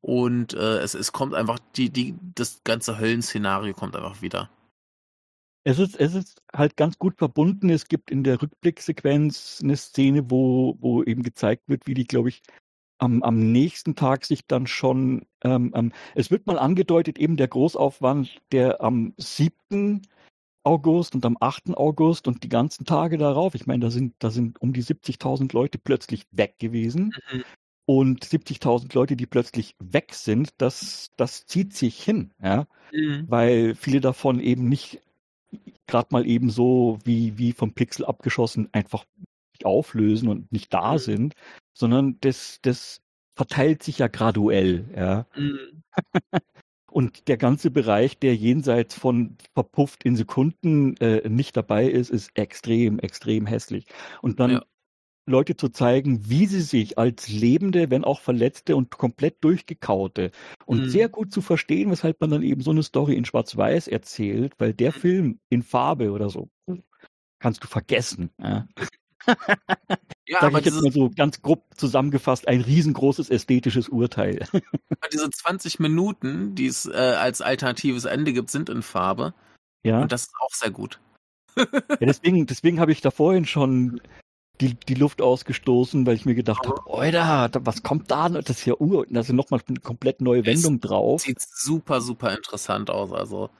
Und 0.00 0.54
äh, 0.54 0.78
es, 0.78 0.94
es 0.94 1.12
kommt 1.12 1.34
einfach, 1.34 1.58
die, 1.76 1.90
die, 1.90 2.16
das 2.34 2.62
ganze 2.64 2.98
Höllenszenario 2.98 3.74
kommt 3.74 3.94
einfach 3.94 4.22
wieder. 4.22 4.48
Es 5.64 5.78
ist, 5.78 5.98
es 5.98 6.14
ist 6.14 6.42
halt 6.54 6.76
ganz 6.76 6.98
gut 6.98 7.18
verbunden. 7.18 7.68
Es 7.70 7.88
gibt 7.88 8.10
in 8.10 8.24
der 8.24 8.40
Rückblicksequenz 8.40 9.60
eine 9.62 9.76
Szene, 9.76 10.30
wo, 10.30 10.76
wo 10.80 11.02
eben 11.02 11.22
gezeigt 11.22 11.68
wird, 11.68 11.86
wie 11.86 11.94
die, 11.94 12.06
glaube 12.06 12.30
ich, 12.30 12.42
am, 12.98 13.22
am 13.22 13.52
nächsten 13.52 13.94
Tag 13.94 14.24
sich 14.24 14.46
dann 14.46 14.66
schon, 14.66 15.26
ähm, 15.42 15.72
ähm, 15.74 15.92
es 16.14 16.30
wird 16.30 16.46
mal 16.46 16.58
angedeutet, 16.58 17.18
eben 17.18 17.36
der 17.36 17.48
Großaufwand, 17.48 18.40
der 18.52 18.80
am 18.82 19.14
7. 19.16 20.02
August 20.64 21.14
und 21.14 21.24
am 21.24 21.36
8. 21.40 21.76
August 21.76 22.28
und 22.28 22.42
die 22.42 22.48
ganzen 22.48 22.84
Tage 22.84 23.16
darauf, 23.16 23.54
ich 23.54 23.66
meine, 23.66 23.84
da 23.84 23.90
sind, 23.90 24.14
da 24.18 24.30
sind 24.30 24.60
um 24.60 24.72
die 24.72 24.82
70.000 24.82 25.54
Leute 25.54 25.78
plötzlich 25.78 26.26
weg 26.30 26.58
gewesen. 26.58 27.12
Mhm. 27.32 27.44
Und 27.86 28.24
70.000 28.26 28.94
Leute, 28.94 29.16
die 29.16 29.24
plötzlich 29.24 29.74
weg 29.78 30.12
sind, 30.12 30.50
das, 30.58 31.10
das 31.16 31.46
zieht 31.46 31.72
sich 31.72 32.02
hin, 32.02 32.34
ja. 32.42 32.66
Mhm. 32.92 33.24
Weil 33.28 33.74
viele 33.74 34.00
davon 34.00 34.40
eben 34.40 34.68
nicht 34.68 35.00
gerade 35.86 36.08
mal 36.10 36.26
eben 36.26 36.50
so 36.50 36.98
wie, 37.04 37.38
wie 37.38 37.52
vom 37.52 37.72
Pixel 37.72 38.04
abgeschossen 38.04 38.68
einfach 38.72 39.04
auflösen 39.64 40.28
und 40.28 40.52
nicht 40.52 40.72
da 40.72 40.92
mhm. 40.92 40.98
sind, 40.98 41.34
sondern 41.74 42.18
das, 42.20 42.58
das 42.62 43.00
verteilt 43.36 43.82
sich 43.82 43.98
ja 43.98 44.08
graduell, 44.08 44.88
ja. 44.96 45.26
Mhm. 45.36 45.82
und 46.90 47.28
der 47.28 47.36
ganze 47.36 47.70
Bereich, 47.70 48.18
der 48.18 48.34
jenseits 48.36 48.94
von 48.94 49.36
verpufft 49.54 50.04
in 50.04 50.16
Sekunden 50.16 50.96
äh, 50.98 51.28
nicht 51.28 51.56
dabei 51.56 51.86
ist, 51.86 52.10
ist 52.10 52.36
extrem, 52.36 52.98
extrem 52.98 53.46
hässlich. 53.46 53.86
Und 54.22 54.40
dann 54.40 54.50
ja. 54.50 54.64
Leute 55.28 55.56
zu 55.56 55.68
zeigen, 55.68 56.28
wie 56.28 56.46
sie 56.46 56.60
sich 56.60 56.98
als 56.98 57.28
Lebende, 57.28 57.90
wenn 57.90 58.04
auch 58.04 58.20
Verletzte 58.20 58.76
und 58.76 58.90
komplett 58.90 59.42
durchgekaute 59.44 60.30
und 60.66 60.84
mhm. 60.84 60.88
sehr 60.88 61.08
gut 61.08 61.32
zu 61.32 61.40
verstehen, 61.40 61.90
weshalb 61.90 62.20
man 62.20 62.30
dann 62.30 62.42
eben 62.42 62.62
so 62.62 62.70
eine 62.70 62.82
Story 62.82 63.14
in 63.14 63.24
Schwarz-Weiß 63.24 63.88
erzählt, 63.88 64.54
weil 64.58 64.74
der 64.74 64.90
mhm. 64.90 65.00
Film 65.00 65.40
in 65.48 65.62
Farbe 65.62 66.10
oder 66.10 66.30
so 66.30 66.50
kannst 67.38 67.62
du 67.62 67.68
vergessen. 67.68 68.30
Ja. 68.40 68.66
Ja, 70.26 70.40
Sag 70.42 70.58
ich 70.58 70.66
jetzt 70.66 70.82
mal 70.82 70.92
so 70.92 71.10
ganz 71.10 71.40
grob 71.40 71.64
zusammengefasst, 71.76 72.48
ein 72.48 72.60
riesengroßes 72.60 73.30
ästhetisches 73.30 73.88
Urteil. 73.88 74.46
diese 75.12 75.30
20 75.30 75.80
Minuten, 75.80 76.54
die 76.54 76.66
es 76.66 76.84
äh, 76.84 76.92
als 76.92 77.40
alternatives 77.40 78.04
Ende 78.04 78.34
gibt, 78.34 78.50
sind 78.50 78.68
in 78.68 78.82
Farbe. 78.82 79.32
Ja. 79.84 80.02
Und 80.02 80.12
das 80.12 80.24
ist 80.24 80.34
auch 80.40 80.52
sehr 80.52 80.70
gut. 80.70 81.00
ja, 81.56 81.66
deswegen, 82.00 82.46
deswegen 82.46 82.78
habe 82.78 82.92
ich 82.92 83.00
da 83.00 83.10
vorhin 83.10 83.46
schon 83.46 84.00
die, 84.60 84.74
die 84.74 84.94
Luft 84.94 85.22
ausgestoßen, 85.22 86.06
weil 86.06 86.16
ich 86.16 86.24
mir 86.24 86.34
gedacht 86.34 86.66
habe, 86.66 86.82
Oida, 86.86 87.50
was 87.60 87.82
kommt 87.82 88.10
da? 88.10 88.28
Das 88.28 88.50
ist 88.50 88.64
ja 88.64 88.74
Ur, 88.78 89.06
da 89.08 89.20
ist 89.20 89.32
nochmal 89.32 89.60
eine 89.66 89.80
komplett 89.80 90.20
neue 90.20 90.44
Wendung 90.46 90.74
es 90.76 90.80
drauf. 90.80 91.22
Sieht 91.22 91.40
super, 91.40 92.00
super 92.00 92.34
interessant 92.36 92.90
aus. 92.90 93.12
Also 93.12 93.50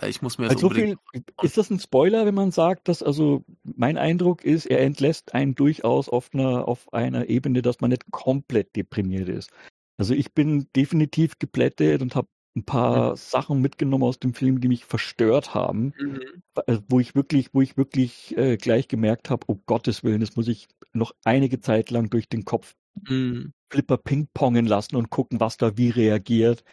äh, 0.00 0.08
ich 0.08 0.22
muss 0.22 0.38
mir 0.38 0.48
also 0.48 0.68
so 0.68 0.74
viel, 0.74 0.96
Ist 1.42 1.58
das 1.58 1.70
ein 1.70 1.80
Spoiler, 1.80 2.26
wenn 2.26 2.34
man 2.34 2.50
sagt, 2.50 2.88
dass 2.88 3.02
also 3.02 3.44
mein 3.64 3.98
Eindruck 3.98 4.44
ist, 4.44 4.66
er 4.66 4.80
entlässt 4.80 5.34
einen 5.34 5.54
durchaus 5.54 6.08
auf 6.08 6.30
einer, 6.32 6.66
auf 6.66 6.92
einer 6.92 7.28
Ebene, 7.28 7.62
dass 7.62 7.80
man 7.80 7.90
nicht 7.90 8.10
komplett 8.10 8.74
deprimiert 8.76 9.28
ist. 9.28 9.50
Also 9.98 10.14
ich 10.14 10.32
bin 10.32 10.68
definitiv 10.76 11.38
geplättet 11.38 12.02
und 12.02 12.14
habe 12.14 12.28
ein 12.56 12.64
paar 12.64 13.10
mhm. 13.10 13.16
Sachen 13.16 13.60
mitgenommen 13.60 14.04
aus 14.04 14.18
dem 14.18 14.34
Film, 14.34 14.60
die 14.60 14.68
mich 14.68 14.84
verstört 14.84 15.54
haben, 15.54 15.92
mhm. 15.98 16.20
Äh, 16.66 16.78
wo 16.88 17.00
ich 17.00 17.14
wirklich, 17.14 17.50
wo 17.52 17.60
ich 17.60 17.76
wirklich 17.76 18.36
äh, 18.36 18.56
gleich 18.56 18.88
gemerkt 18.88 19.30
habe, 19.30 19.44
oh 19.48 19.60
Gottes 19.66 20.02
Willen, 20.02 20.20
das 20.20 20.36
muss 20.36 20.48
ich 20.48 20.68
noch 20.92 21.12
einige 21.24 21.60
Zeit 21.60 21.90
lang 21.90 22.10
durch 22.10 22.28
den 22.28 22.44
Kopf 22.44 22.74
mhm. 23.08 23.52
Flipper 23.70 23.98
pingpongen 23.98 24.66
lassen 24.66 24.96
und 24.96 25.10
gucken, 25.10 25.40
was 25.40 25.56
da 25.56 25.76
wie 25.76 25.90
reagiert. 25.90 26.64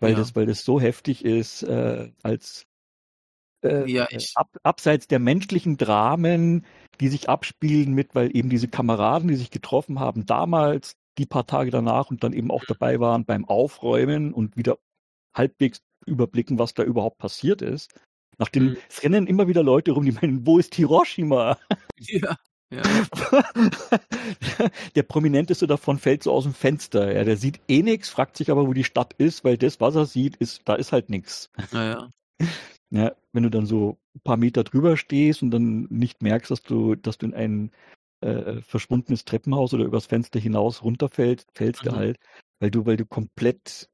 weil 0.00 0.12
ja. 0.12 0.18
das, 0.18 0.34
weil 0.34 0.46
das 0.46 0.64
so 0.64 0.80
heftig 0.80 1.24
ist, 1.24 1.62
äh, 1.62 2.10
als 2.22 2.66
äh, 3.62 3.90
ja, 3.90 4.08
ab, 4.34 4.48
abseits 4.62 5.06
der 5.06 5.18
menschlichen 5.18 5.76
Dramen, 5.76 6.66
die 7.00 7.08
sich 7.08 7.28
abspielen 7.28 7.92
mit, 7.92 8.14
weil 8.14 8.34
eben 8.34 8.48
diese 8.48 8.68
Kameraden, 8.68 9.28
die 9.28 9.36
sich 9.36 9.50
getroffen 9.50 10.00
haben 10.00 10.26
damals, 10.26 10.96
die 11.18 11.26
paar 11.26 11.46
Tage 11.46 11.70
danach 11.70 12.10
und 12.10 12.24
dann 12.24 12.32
eben 12.32 12.50
auch 12.50 12.64
dabei 12.64 13.00
waren 13.00 13.24
beim 13.24 13.44
Aufräumen 13.44 14.32
und 14.32 14.56
wieder 14.56 14.78
halbwegs 15.34 15.82
überblicken, 16.06 16.58
was 16.58 16.74
da 16.74 16.82
überhaupt 16.82 17.18
passiert 17.18 17.62
ist. 17.62 17.92
Nachdem 18.38 18.64
mhm. 18.64 18.76
es 18.88 19.02
rennen 19.02 19.26
immer 19.26 19.48
wieder 19.48 19.62
Leute 19.62 19.92
rum, 19.92 20.04
die 20.04 20.12
meinen, 20.12 20.46
wo 20.46 20.58
ist 20.58 20.74
Hiroshima? 20.74 21.58
Ja. 21.98 22.36
Ja. 22.72 22.82
der 24.94 25.02
prominenteste 25.02 25.66
davon 25.66 25.98
fällt 25.98 26.22
so 26.22 26.32
aus 26.32 26.44
dem 26.44 26.54
Fenster. 26.54 27.12
Ja, 27.12 27.24
der 27.24 27.36
sieht 27.36 27.60
eh 27.68 27.82
nichts, 27.82 28.08
fragt 28.08 28.36
sich 28.36 28.50
aber, 28.50 28.66
wo 28.66 28.72
die 28.72 28.84
Stadt 28.84 29.12
ist, 29.14 29.42
weil 29.44 29.58
das, 29.58 29.80
was 29.80 29.96
er 29.96 30.06
sieht, 30.06 30.36
ist, 30.36 30.62
da 30.66 30.76
ist 30.76 30.92
halt 30.92 31.10
nichts. 31.10 31.50
Naja. 31.72 32.10
Ja, 32.92 33.14
wenn 33.32 33.44
du 33.44 33.50
dann 33.50 33.66
so 33.66 33.98
ein 34.16 34.20
paar 34.24 34.36
Meter 34.36 34.64
drüber 34.64 34.96
stehst 34.96 35.44
und 35.44 35.52
dann 35.52 35.86
nicht 35.90 36.22
merkst, 36.22 36.50
dass 36.50 36.64
du, 36.64 36.96
dass 36.96 37.18
du 37.18 37.26
in 37.26 37.34
ein 37.34 37.70
äh, 38.20 38.60
verschwundenes 38.62 39.24
Treppenhaus 39.24 39.72
oder 39.72 39.84
übers 39.84 40.06
Fenster 40.06 40.40
hinaus 40.40 40.82
runterfällst, 40.82 41.48
fällst 41.54 41.84
mhm. 41.84 41.88
du 41.88 41.94
halt, 41.94 42.18
weil 42.58 42.72
du, 42.72 42.86
weil 42.86 42.96
du 42.96 43.06
komplett 43.06 43.88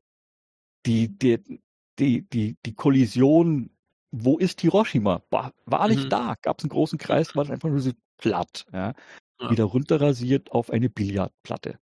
die, 0.86 1.08
die, 1.08 1.60
die, 1.98 2.28
die, 2.28 2.56
die 2.64 2.74
Kollision, 2.74 3.70
wo 4.12 4.38
ist 4.38 4.60
Hiroshima? 4.60 5.22
War, 5.30 5.52
war 5.64 5.88
nicht 5.88 6.04
mhm. 6.04 6.10
da. 6.10 6.34
Gab 6.42 6.58
es 6.58 6.64
einen 6.64 6.70
großen 6.70 6.98
Kreis, 6.98 7.34
war 7.34 7.48
einfach 7.50 7.68
nur 7.68 7.80
so 7.80 7.92
platt, 8.18 8.64
ja. 8.72 8.94
ja. 9.40 9.50
Wieder 9.50 9.64
runterrasiert 9.64 10.52
auf 10.52 10.70
eine 10.70 10.88
Billardplatte. 10.88 11.78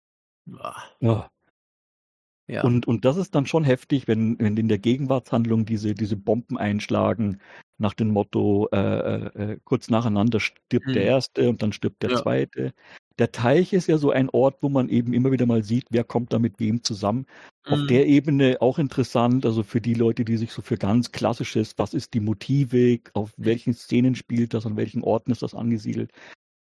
Ja. 0.99 1.29
Ja. 2.47 2.63
Und, 2.63 2.87
und 2.87 3.05
das 3.05 3.17
ist 3.17 3.35
dann 3.35 3.45
schon 3.45 3.63
heftig, 3.63 4.07
wenn, 4.07 4.39
wenn 4.39 4.57
in 4.57 4.67
der 4.67 4.79
Gegenwartshandlung 4.79 5.65
diese, 5.65 5.93
diese 5.93 6.17
Bomben 6.17 6.57
einschlagen, 6.57 7.39
nach 7.77 7.93
dem 7.93 8.09
Motto, 8.09 8.67
äh, 8.71 8.77
äh, 8.77 9.51
äh 9.51 9.59
kurz 9.63 9.91
nacheinander 9.91 10.39
stirbt 10.39 10.87
hm. 10.87 10.93
der 10.93 11.03
Erste 11.03 11.47
und 11.47 11.61
dann 11.61 11.73
stirbt 11.73 12.01
der. 12.01 12.17
Zweite. 12.17 12.73
Der 13.19 13.33
Teich 13.33 13.73
ist 13.73 13.87
ja 13.87 13.97
so 13.97 14.11
ein 14.11 14.29
Ort, 14.29 14.57
wo 14.61 14.69
man 14.69 14.87
eben 14.87 15.13
immer 15.13 15.31
wieder 15.31 15.45
mal 15.45 15.61
sieht, 15.61 15.87
wer 15.89 16.05
kommt 16.05 16.31
da 16.31 16.39
mit 16.39 16.57
wem 16.59 16.83
zusammen. 16.83 17.25
Mhm. 17.67 17.73
Auf 17.73 17.87
der 17.87 18.07
Ebene 18.07 18.57
auch 18.61 18.79
interessant, 18.79 19.45
also 19.45 19.61
für 19.61 19.81
die 19.81 19.93
Leute, 19.93 20.23
die 20.23 20.37
sich 20.37 20.53
so 20.53 20.61
für 20.61 20.77
ganz 20.77 21.11
klassisches, 21.11 21.73
was 21.77 21.93
ist 21.93 22.13
die 22.13 22.21
Motivik, 22.21 23.11
auf 23.13 23.33
welchen 23.35 23.73
Szenen 23.73 24.15
spielt 24.15 24.53
das, 24.53 24.65
an 24.65 24.77
welchen 24.77 25.03
Orten 25.03 25.31
ist 25.31 25.41
das 25.41 25.53
angesiedelt, 25.53 26.11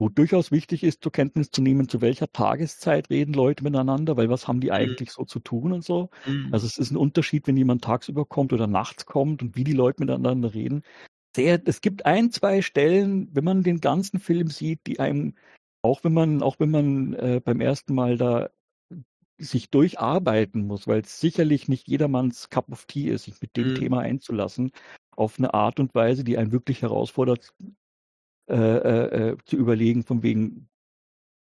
wo 0.01 0.09
durchaus 0.09 0.51
wichtig 0.51 0.83
ist, 0.83 1.03
zur 1.03 1.13
Kenntnis 1.13 1.53
zu 1.53 1.63
nehmen, 1.63 1.89
zu 1.89 2.01
welcher 2.01 2.33
Tageszeit 2.33 3.09
reden 3.09 3.35
Leute 3.35 3.63
miteinander, 3.63 4.17
weil 4.17 4.29
was 4.29 4.49
haben 4.49 4.61
die 4.61 4.69
mhm. 4.69 4.73
eigentlich 4.75 5.13
so 5.13 5.25
zu 5.25 5.39
tun 5.39 5.73
und 5.73 5.85
so. 5.85 6.11
Mhm. 6.27 6.49
Also 6.51 6.67
es 6.67 6.77
ist 6.77 6.91
ein 6.91 6.97
Unterschied, 6.97 7.47
wenn 7.47 7.57
jemand 7.57 7.85
tagsüber 7.85 8.25
kommt 8.25 8.53
oder 8.53 8.67
nachts 8.67 9.07
kommt 9.07 9.43
und 9.43 9.55
wie 9.55 9.65
die 9.65 9.73
Leute 9.73 10.03
miteinander 10.03 10.55
reden. 10.55 10.83
Sehr, 11.37 11.61
es 11.67 11.81
gibt 11.81 12.05
ein, 12.05 12.33
zwei 12.33 12.63
Stellen, 12.63 13.29
wenn 13.33 13.45
man 13.45 13.63
den 13.63 13.81
ganzen 13.81 14.19
Film 14.19 14.49
sieht, 14.49 14.81
die 14.89 14.99
einem, 14.99 15.35
auch 15.83 16.05
wenn 16.05 16.13
man, 16.13 16.43
auch 16.43 16.59
wenn 16.59 16.71
man 16.71 17.13
äh, 17.15 17.41
beim 17.45 17.61
ersten 17.61 17.95
Mal 17.95 18.17
da 18.17 18.51
sich 19.39 19.71
durcharbeiten 19.71 20.67
muss, 20.67 20.87
weil 20.89 21.03
es 21.03 21.21
sicherlich 21.21 21.69
nicht 21.69 21.87
jedermanns 21.89 22.51
Cup 22.51 22.71
of 22.71 22.87
Tea 22.87 23.09
ist, 23.09 23.25
sich 23.25 23.41
mit 23.41 23.57
dem 23.57 23.69
mhm. 23.71 23.75
Thema 23.77 24.01
einzulassen, 24.01 24.73
auf 25.13 25.39
eine 25.39 25.55
Art 25.55 25.81
und 25.81 25.95
Weise, 25.95 26.25
die 26.25 26.39
einen 26.39 26.53
wirklich 26.53 26.83
herausfordert, 26.83 27.55
äh, 28.49 28.55
äh, 28.55 29.31
äh, 29.31 29.37
zu 29.45 29.57
überlegen, 29.57 30.03
von 30.03 30.23
wegen, 30.23 30.69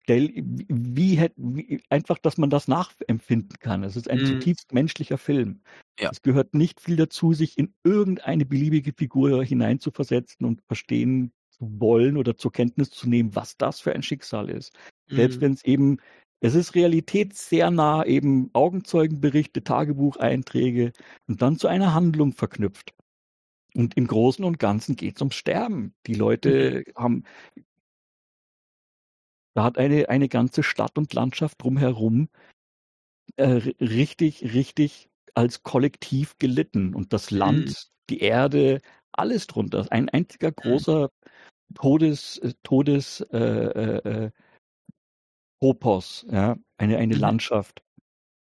wie, 0.08 1.16
hätte, 1.16 1.36
wie, 1.38 1.82
einfach, 1.90 2.18
dass 2.20 2.38
man 2.38 2.50
das 2.50 2.68
nachempfinden 2.68 3.58
kann. 3.60 3.84
Es 3.84 3.96
ist 3.96 4.10
ein 4.10 4.20
mhm. 4.20 4.26
zutiefst 4.26 4.74
menschlicher 4.74 5.18
Film. 5.18 5.62
Ja. 6.00 6.10
Es 6.12 6.22
gehört 6.22 6.54
nicht 6.54 6.80
viel 6.80 6.96
dazu, 6.96 7.34
sich 7.34 7.58
in 7.58 7.74
irgendeine 7.84 8.46
beliebige 8.46 8.94
Figur 8.94 9.44
hineinzuversetzen 9.44 10.46
und 10.46 10.62
verstehen 10.68 11.34
wollen 11.60 12.18
oder 12.18 12.38
zur 12.38 12.52
Kenntnis 12.52 12.90
zu 12.90 13.10
nehmen, 13.10 13.36
was 13.36 13.58
das 13.58 13.80
für 13.80 13.94
ein 13.94 14.04
Schicksal 14.04 14.50
ist. 14.50 14.74
Mhm. 15.10 15.16
Selbst 15.16 15.42
wenn 15.42 15.54
es 15.54 15.64
eben, 15.66 15.98
es 16.42 16.56
ist 16.56 16.76
Realität 16.76 17.34
sehr 17.34 17.72
nah, 17.72 18.06
eben 18.06 18.50
Augenzeugenberichte, 18.54 19.64
Tagebucheinträge 19.64 20.92
und 21.28 21.42
dann 21.42 21.58
zu 21.58 21.68
einer 21.68 21.94
Handlung 21.94 22.34
verknüpft. 22.34 22.94
Und 23.76 23.98
im 23.98 24.08
Großen 24.08 24.46
und 24.46 24.60
Ganzen 24.60 24.96
geht 24.96 25.16
es 25.18 25.22
ums 25.22 25.36
Sterben. 25.36 25.94
Die 26.08 26.14
Leute 26.14 26.84
mhm. 26.88 26.94
haben, 26.96 27.24
da 29.54 29.64
hat 29.64 29.78
eine, 29.78 30.10
eine 30.10 30.30
ganze 30.30 30.64
Stadt 30.64 30.98
und 30.98 31.14
Landschaft 31.14 31.62
drumherum 31.62 32.30
äh, 33.38 33.74
richtig, 33.82 34.54
richtig 34.54 35.10
als 35.34 35.64
Kollektiv 35.64 36.38
gelitten. 36.38 36.96
Und 36.96 37.12
das 37.12 37.32
Land, 37.32 37.68
mhm. 37.68 37.74
die 38.10 38.20
Erde, 38.20 38.82
alles 39.12 39.48
drunter. 39.48 39.86
Ein 39.90 40.10
einziger 40.10 40.54
mhm. 40.64 41.10
Todes, 41.74 42.38
äh, 42.40 42.54
Todes, 42.64 43.22
äh, 43.32 43.38
äh, 43.38 44.10
äh, 44.26 44.32
Topos, 45.62 46.26
ja, 46.30 46.58
eine, 46.78 46.98
eine 46.98 47.16
mhm. 47.16 47.22
Landschaft. 47.22 47.82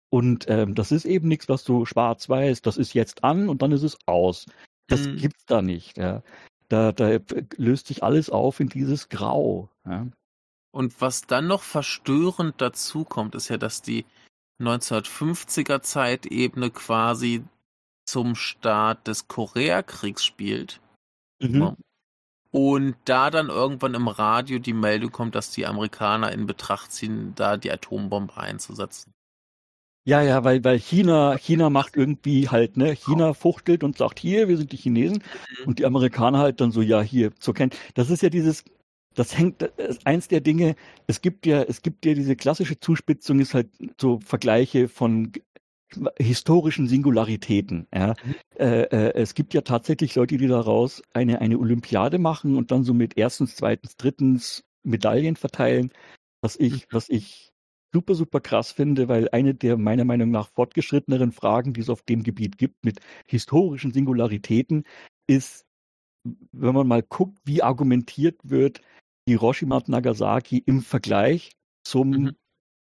Und 0.09 0.45
ähm, 0.47 0.75
das 0.75 0.91
ist 0.91 1.05
eben 1.05 1.27
nichts, 1.27 1.49
was 1.49 1.63
so 1.63 1.85
schwarz-weiß, 1.85 2.61
das 2.61 2.77
ist 2.77 2.93
jetzt 2.93 3.23
an 3.23 3.49
und 3.49 3.61
dann 3.61 3.71
ist 3.71 3.83
es 3.83 3.97
aus. 4.05 4.45
Das 4.87 5.07
mhm. 5.07 5.17
gibt's 5.17 5.45
da 5.45 5.61
nicht. 5.61 5.97
Ja. 5.97 6.23
Da, 6.69 6.91
da 6.91 7.19
löst 7.57 7.87
sich 7.87 8.03
alles 8.03 8.29
auf 8.29 8.59
in 8.59 8.69
dieses 8.69 9.09
Grau. 9.09 9.69
Ja. 9.85 10.07
Und 10.71 10.99
was 11.01 11.21
dann 11.21 11.47
noch 11.47 11.63
verstörend 11.63 12.55
dazu 12.59 13.05
kommt, 13.05 13.35
ist 13.35 13.49
ja, 13.49 13.57
dass 13.57 13.81
die 13.81 14.05
1950er 14.61 15.81
Zeitebene 15.81 16.69
quasi 16.69 17.43
zum 18.05 18.35
Start 18.35 19.07
des 19.07 19.27
Koreakriegs 19.27 20.23
spielt. 20.23 20.81
Mhm. 21.41 21.75
Und 22.55 22.95
da 23.03 23.31
dann 23.31 23.49
irgendwann 23.49 23.95
im 23.95 24.07
Radio 24.07 24.59
die 24.59 24.71
Meldung 24.71 25.11
kommt, 25.11 25.35
dass 25.35 25.51
die 25.51 25.65
Amerikaner 25.65 26.31
in 26.31 26.45
Betracht 26.45 26.89
ziehen, 26.93 27.33
da 27.35 27.57
die 27.57 27.69
Atombombe 27.69 28.37
einzusetzen. 28.37 29.11
Ja, 30.07 30.21
ja, 30.21 30.45
weil, 30.45 30.63
weil 30.63 30.79
China, 30.79 31.35
China 31.37 31.69
macht 31.69 31.97
irgendwie 31.97 32.47
halt, 32.47 32.77
ne, 32.77 32.95
China 32.95 33.33
fuchtelt 33.33 33.83
und 33.83 33.97
sagt, 33.97 34.19
hier, 34.19 34.47
wir 34.47 34.55
sind 34.55 34.71
die 34.71 34.77
Chinesen. 34.77 35.17
Mhm. 35.17 35.67
Und 35.67 35.79
die 35.79 35.85
Amerikaner 35.85 36.39
halt 36.39 36.61
dann 36.61 36.71
so, 36.71 36.81
ja, 36.81 37.01
hier, 37.01 37.35
zur 37.35 37.55
Kenntnis. 37.55 37.81
Das 37.93 38.09
ist 38.09 38.23
ja 38.23 38.29
dieses, 38.29 38.63
das 39.15 39.37
hängt, 39.37 39.61
das 39.61 39.71
ist 39.75 40.07
eins 40.07 40.29
der 40.29 40.39
Dinge, 40.39 40.77
es 41.07 41.19
gibt 41.19 41.45
ja, 41.45 41.61
es 41.61 41.81
gibt 41.81 42.05
ja 42.05 42.13
diese 42.13 42.37
klassische 42.37 42.79
Zuspitzung, 42.79 43.41
ist 43.41 43.53
halt 43.53 43.67
so 43.99 44.21
Vergleiche 44.21 44.87
von 44.87 45.33
historischen 46.17 46.87
Singularitäten. 46.87 47.87
Ja. 47.93 48.15
Mhm. 48.23 48.35
Äh, 48.57 48.81
äh, 48.83 49.13
es 49.15 49.33
gibt 49.33 49.53
ja 49.53 49.61
tatsächlich 49.61 50.15
Leute, 50.15 50.37
die 50.37 50.47
daraus 50.47 51.01
eine, 51.13 51.41
eine 51.41 51.57
Olympiade 51.59 52.19
machen 52.19 52.55
und 52.55 52.71
dann 52.71 52.83
so 52.83 52.93
mit 52.93 53.17
erstens, 53.17 53.55
zweitens, 53.55 53.97
drittens 53.97 54.63
Medaillen 54.83 55.35
verteilen, 55.35 55.91
was 56.41 56.55
ich, 56.57 56.73
mhm. 56.73 56.87
was 56.91 57.09
ich 57.09 57.51
super, 57.93 58.13
super 58.15 58.41
krass 58.41 58.71
finde, 58.71 59.07
weil 59.07 59.29
eine 59.31 59.55
der 59.55 59.77
meiner 59.77 60.05
Meinung 60.05 60.29
nach 60.29 60.49
fortgeschritteneren 60.49 61.31
Fragen, 61.31 61.73
die 61.73 61.81
es 61.81 61.89
auf 61.89 62.01
dem 62.01 62.23
Gebiet 62.23 62.57
gibt, 62.57 62.83
mit 62.83 62.99
historischen 63.25 63.93
Singularitäten, 63.93 64.83
ist, 65.27 65.65
wenn 66.51 66.75
man 66.75 66.87
mal 66.87 67.03
guckt, 67.03 67.39
wie 67.45 67.63
argumentiert 67.63 68.39
wird, 68.43 68.81
Hiroshima 69.27 69.77
und 69.77 69.89
Nagasaki 69.89 70.61
im 70.65 70.81
Vergleich 70.81 71.51
zum 71.83 72.09
mhm. 72.09 72.35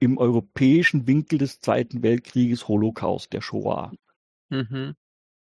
Im 0.05 0.17
europäischen 0.17 1.07
Winkel 1.07 1.39
des 1.39 1.59
Zweiten 1.59 2.03
Weltkrieges 2.03 2.67
Holocaust 2.67 3.33
der 3.33 3.41
Shoah. 3.41 3.91
Mhm. 4.49 4.95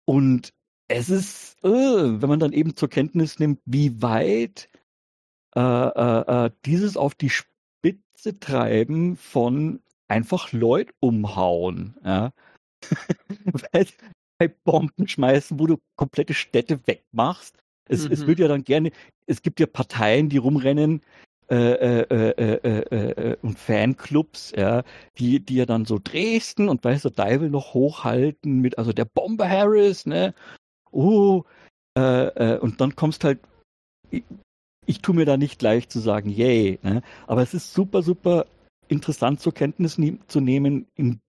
Und 0.04 0.52
es 0.88 1.08
ist, 1.08 1.56
äh, 1.64 1.68
wenn 1.68 2.28
man 2.28 2.40
dann 2.40 2.52
eben 2.52 2.76
zur 2.76 2.88
Kenntnis 2.88 3.38
nimmt, 3.38 3.60
wie 3.64 4.02
weit 4.02 4.68
äh, 5.56 5.60
äh, 5.60 6.46
äh 6.46 6.50
dieses 6.64 6.96
auf 6.96 7.14
die 7.14 7.30
Spitze 7.30 8.38
treiben 8.38 9.16
von 9.16 9.80
einfach 10.08 10.52
Leute 10.52 10.92
umhauen. 11.00 11.96
Ja. 12.04 12.32
bei 14.38 14.48
Bomben 14.48 15.06
schmeißen, 15.06 15.60
wo 15.60 15.66
du 15.66 15.76
komplette 15.96 16.34
Städte 16.34 16.80
wegmachst. 16.86 17.56
Es, 17.84 18.06
mhm. 18.06 18.12
es 18.12 18.26
wird 18.26 18.38
ja 18.38 18.48
dann 18.48 18.64
gerne, 18.64 18.90
es 19.26 19.42
gibt 19.42 19.60
ja 19.60 19.66
Parteien, 19.66 20.28
die 20.28 20.38
rumrennen, 20.38 21.02
äh, 21.50 22.02
äh, 22.02 23.30
äh, 23.32 23.36
und 23.42 23.58
Fanclubs, 23.58 24.52
ja, 24.56 24.82
die, 25.18 25.40
die 25.40 25.56
ja 25.56 25.66
dann 25.66 25.84
so 25.84 25.98
Dresden 26.02 26.68
und 26.68 26.84
weißt 26.84 27.04
du, 27.04 27.10
Deivel 27.10 27.50
noch 27.50 27.74
hochhalten 27.74 28.60
mit, 28.60 28.78
also 28.78 28.92
der 28.92 29.04
Bomber 29.04 29.48
Harris, 29.48 30.06
ne, 30.06 30.34
oh, 30.92 31.44
und 31.96 32.80
dann 32.80 32.96
kommst 32.96 33.24
halt, 33.24 33.40
ich 34.86 35.02
tue 35.02 35.14
mir 35.14 35.24
da 35.24 35.36
nicht 35.36 35.62
leicht 35.62 35.92
zu 35.92 36.00
sagen, 36.00 36.30
yay. 36.30 36.78
Ne? 36.82 37.02
Aber 37.26 37.42
es 37.42 37.54
ist 37.54 37.72
super, 37.72 38.02
super 38.02 38.46
interessant 38.88 39.40
zur 39.40 39.54
Kenntnis 39.54 39.98
ne 39.98 40.18
zu 40.26 40.40
nehmen, 40.40 40.86
in 40.96 41.20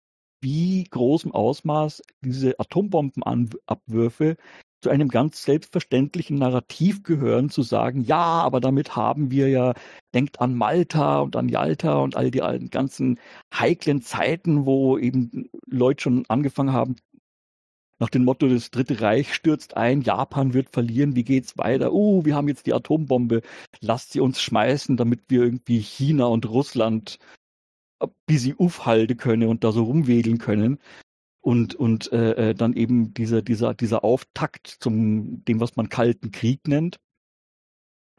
wie 0.42 0.84
großem 0.86 1.32
Ausmaß 1.32 2.02
diese 2.22 2.60
Atombombenabwürfe 2.60 4.38
zu 4.82 4.90
einem 4.90 5.10
ganz 5.10 5.44
selbstverständlichen 5.44 6.38
Narrativ 6.38 7.04
gehören, 7.04 7.50
zu 7.50 7.62
sagen, 7.62 8.02
ja, 8.02 8.18
aber 8.18 8.60
damit 8.60 8.96
haben 8.96 9.32
wir 9.32 9.50
ja, 9.50 9.74
denkt 10.14 10.42
an 10.42 10.56
Malta 10.56 11.20
und 11.20 11.36
an 11.36 11.50
Yalta 11.50 12.00
und 12.00 12.16
all 12.16 12.32
die 12.32 12.42
all 12.42 12.60
ganzen 12.70 13.20
heiklen 13.54 14.02
Zeiten, 14.02 14.66
wo 14.66 14.98
eben 14.98 15.50
Leute 15.68 16.04
schon 16.04 16.26
angefangen 16.28 16.74
haben, 16.74 16.96
nach 18.00 18.10
dem 18.10 18.26
Motto, 18.26 18.48
das 18.48 18.72
Dritte 18.72 19.00
Reich 19.02 19.34
stürzt 19.36 19.78
ein, 19.78 20.02
Japan 20.02 20.56
wird 20.56 20.72
verlieren, 20.72 21.16
wie 21.16 21.24
geht's 21.24 21.60
weiter? 21.60 21.94
Uh, 21.94 22.26
wir 22.26 22.36
haben 22.36 22.48
jetzt 22.48 22.66
die 22.66 22.74
Atombombe, 22.74 23.42
lasst 23.80 24.14
sie 24.14 24.20
uns 24.20 24.42
schmeißen, 24.42 24.98
damit 24.98 25.22
wir 25.28 25.44
irgendwie 25.44 25.80
China 25.80 26.26
und 26.26 26.50
Russland 26.50 27.20
wie 28.28 28.38
sie 28.38 28.56
aufhalten 28.58 29.18
können 29.18 29.50
und 29.50 29.64
da 29.64 29.72
so 29.72 29.84
rumwedeln 29.84 30.38
können. 30.38 30.80
Und, 31.42 31.74
und 31.74 32.12
äh, 32.12 32.52
äh, 32.52 32.54
dann 32.54 32.74
eben 32.74 33.14
dieser, 33.16 33.42
dieser, 33.42 33.74
dieser 33.74 34.04
Auftakt 34.04 34.68
zum 34.68 35.44
dem, 35.46 35.60
was 35.60 35.76
man 35.76 35.90
Kalten 35.90 36.32
Krieg 36.32 36.68
nennt. 36.68 37.00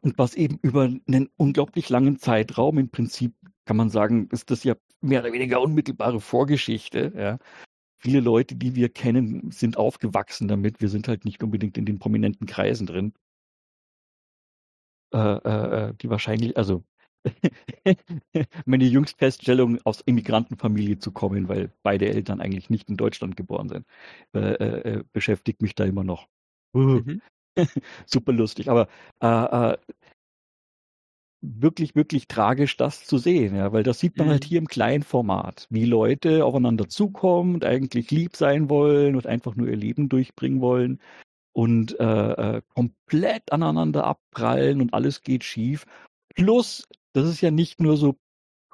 Und 0.00 0.18
was 0.18 0.34
eben 0.34 0.58
über 0.62 0.82
einen 0.82 1.28
unglaublich 1.36 1.88
langen 1.88 2.18
Zeitraum, 2.18 2.78
im 2.78 2.90
Prinzip 2.90 3.34
kann 3.64 3.76
man 3.76 3.90
sagen, 3.90 4.28
ist 4.32 4.50
das 4.50 4.64
ja 4.64 4.74
mehr 5.00 5.20
oder 5.20 5.32
weniger 5.32 5.60
unmittelbare 5.60 6.20
Vorgeschichte. 6.20 7.12
Ja. 7.16 7.38
Viele 7.98 8.20
Leute, 8.20 8.56
die 8.56 8.74
wir 8.74 8.88
kennen, 8.88 9.52
sind 9.52 9.76
aufgewachsen 9.76 10.48
damit. 10.48 10.80
Wir 10.80 10.88
sind 10.88 11.06
halt 11.06 11.24
nicht 11.24 11.42
unbedingt 11.44 11.78
in 11.78 11.86
den 11.86 12.00
prominenten 12.00 12.48
Kreisen 12.48 12.86
drin. 12.88 13.14
Äh, 15.12 15.18
äh, 15.18 15.88
äh 15.90 15.94
die 15.94 16.10
wahrscheinlich, 16.10 16.56
also 16.56 16.82
meine 18.66 18.84
jüngste 18.84 19.18
Feststellung, 19.18 19.78
aus 19.84 20.00
Immigrantenfamilie 20.00 20.98
zu 20.98 21.12
kommen, 21.12 21.48
weil 21.48 21.70
beide 21.82 22.08
Eltern 22.08 22.40
eigentlich 22.40 22.70
nicht 22.70 22.88
in 22.88 22.96
Deutschland 22.96 23.36
geboren 23.36 23.68
sind, 23.68 23.86
äh, 24.34 24.38
äh, 24.38 25.04
beschäftigt 25.12 25.62
mich 25.62 25.74
da 25.74 25.84
immer 25.84 26.04
noch. 26.04 26.28
Mhm. 26.74 27.20
Super 28.06 28.32
lustig, 28.32 28.68
aber 28.68 28.88
äh, 29.20 29.72
äh, 29.72 29.78
wirklich, 31.42 31.94
wirklich 31.94 32.28
tragisch, 32.28 32.76
das 32.76 33.04
zu 33.04 33.18
sehen, 33.18 33.56
ja, 33.56 33.72
weil 33.72 33.82
das 33.82 33.98
sieht 33.98 34.16
man 34.16 34.28
halt 34.28 34.28
mhm. 34.28 34.42
halt 34.42 34.44
hier 34.44 34.58
im 34.58 34.68
kleinen 34.68 35.02
Format, 35.02 35.66
wie 35.70 35.84
Leute 35.84 36.44
aufeinander 36.44 36.88
zukommen 36.88 37.54
und 37.54 37.64
eigentlich 37.64 38.10
lieb 38.10 38.36
sein 38.36 38.70
wollen 38.70 39.16
und 39.16 39.26
einfach 39.26 39.56
nur 39.56 39.68
ihr 39.68 39.76
Leben 39.76 40.08
durchbringen 40.08 40.60
wollen 40.60 41.00
und 41.52 41.98
äh, 42.00 42.56
äh, 42.56 42.62
komplett 42.74 43.52
aneinander 43.52 44.04
abprallen 44.04 44.80
und 44.80 44.94
alles 44.94 45.22
geht 45.22 45.44
schief. 45.44 45.84
Plus 46.34 46.86
das 47.12 47.28
ist 47.28 47.40
ja 47.40 47.50
nicht 47.50 47.80
nur 47.80 47.96
so 47.96 48.16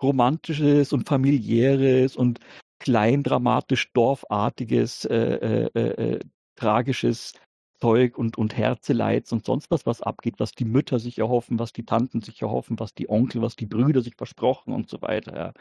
romantisches 0.00 0.92
und 0.92 1.08
familiäres 1.08 2.16
und 2.16 2.40
klein 2.78 3.22
dramatisch 3.22 3.92
dorfartiges, 3.92 5.04
äh, 5.04 5.68
äh, 5.74 5.80
äh, 5.80 6.20
tragisches 6.56 7.34
Zeug 7.80 8.18
und, 8.18 8.38
und 8.38 8.56
Herzeleids 8.56 9.32
und 9.32 9.44
sonst 9.44 9.70
was, 9.70 9.86
was 9.86 10.02
abgeht, 10.02 10.34
was 10.38 10.52
die 10.52 10.64
Mütter 10.64 10.98
sich 10.98 11.18
erhoffen, 11.18 11.58
was 11.58 11.72
die 11.72 11.84
Tanten 11.84 12.20
sich 12.20 12.42
erhoffen, 12.42 12.78
was 12.78 12.94
die 12.94 13.08
Onkel, 13.08 13.42
was 13.42 13.56
die 13.56 13.66
Brüder 13.66 14.02
sich 14.02 14.14
versprochen 14.16 14.72
und 14.72 14.88
so 14.88 15.00
weiter. 15.02 15.54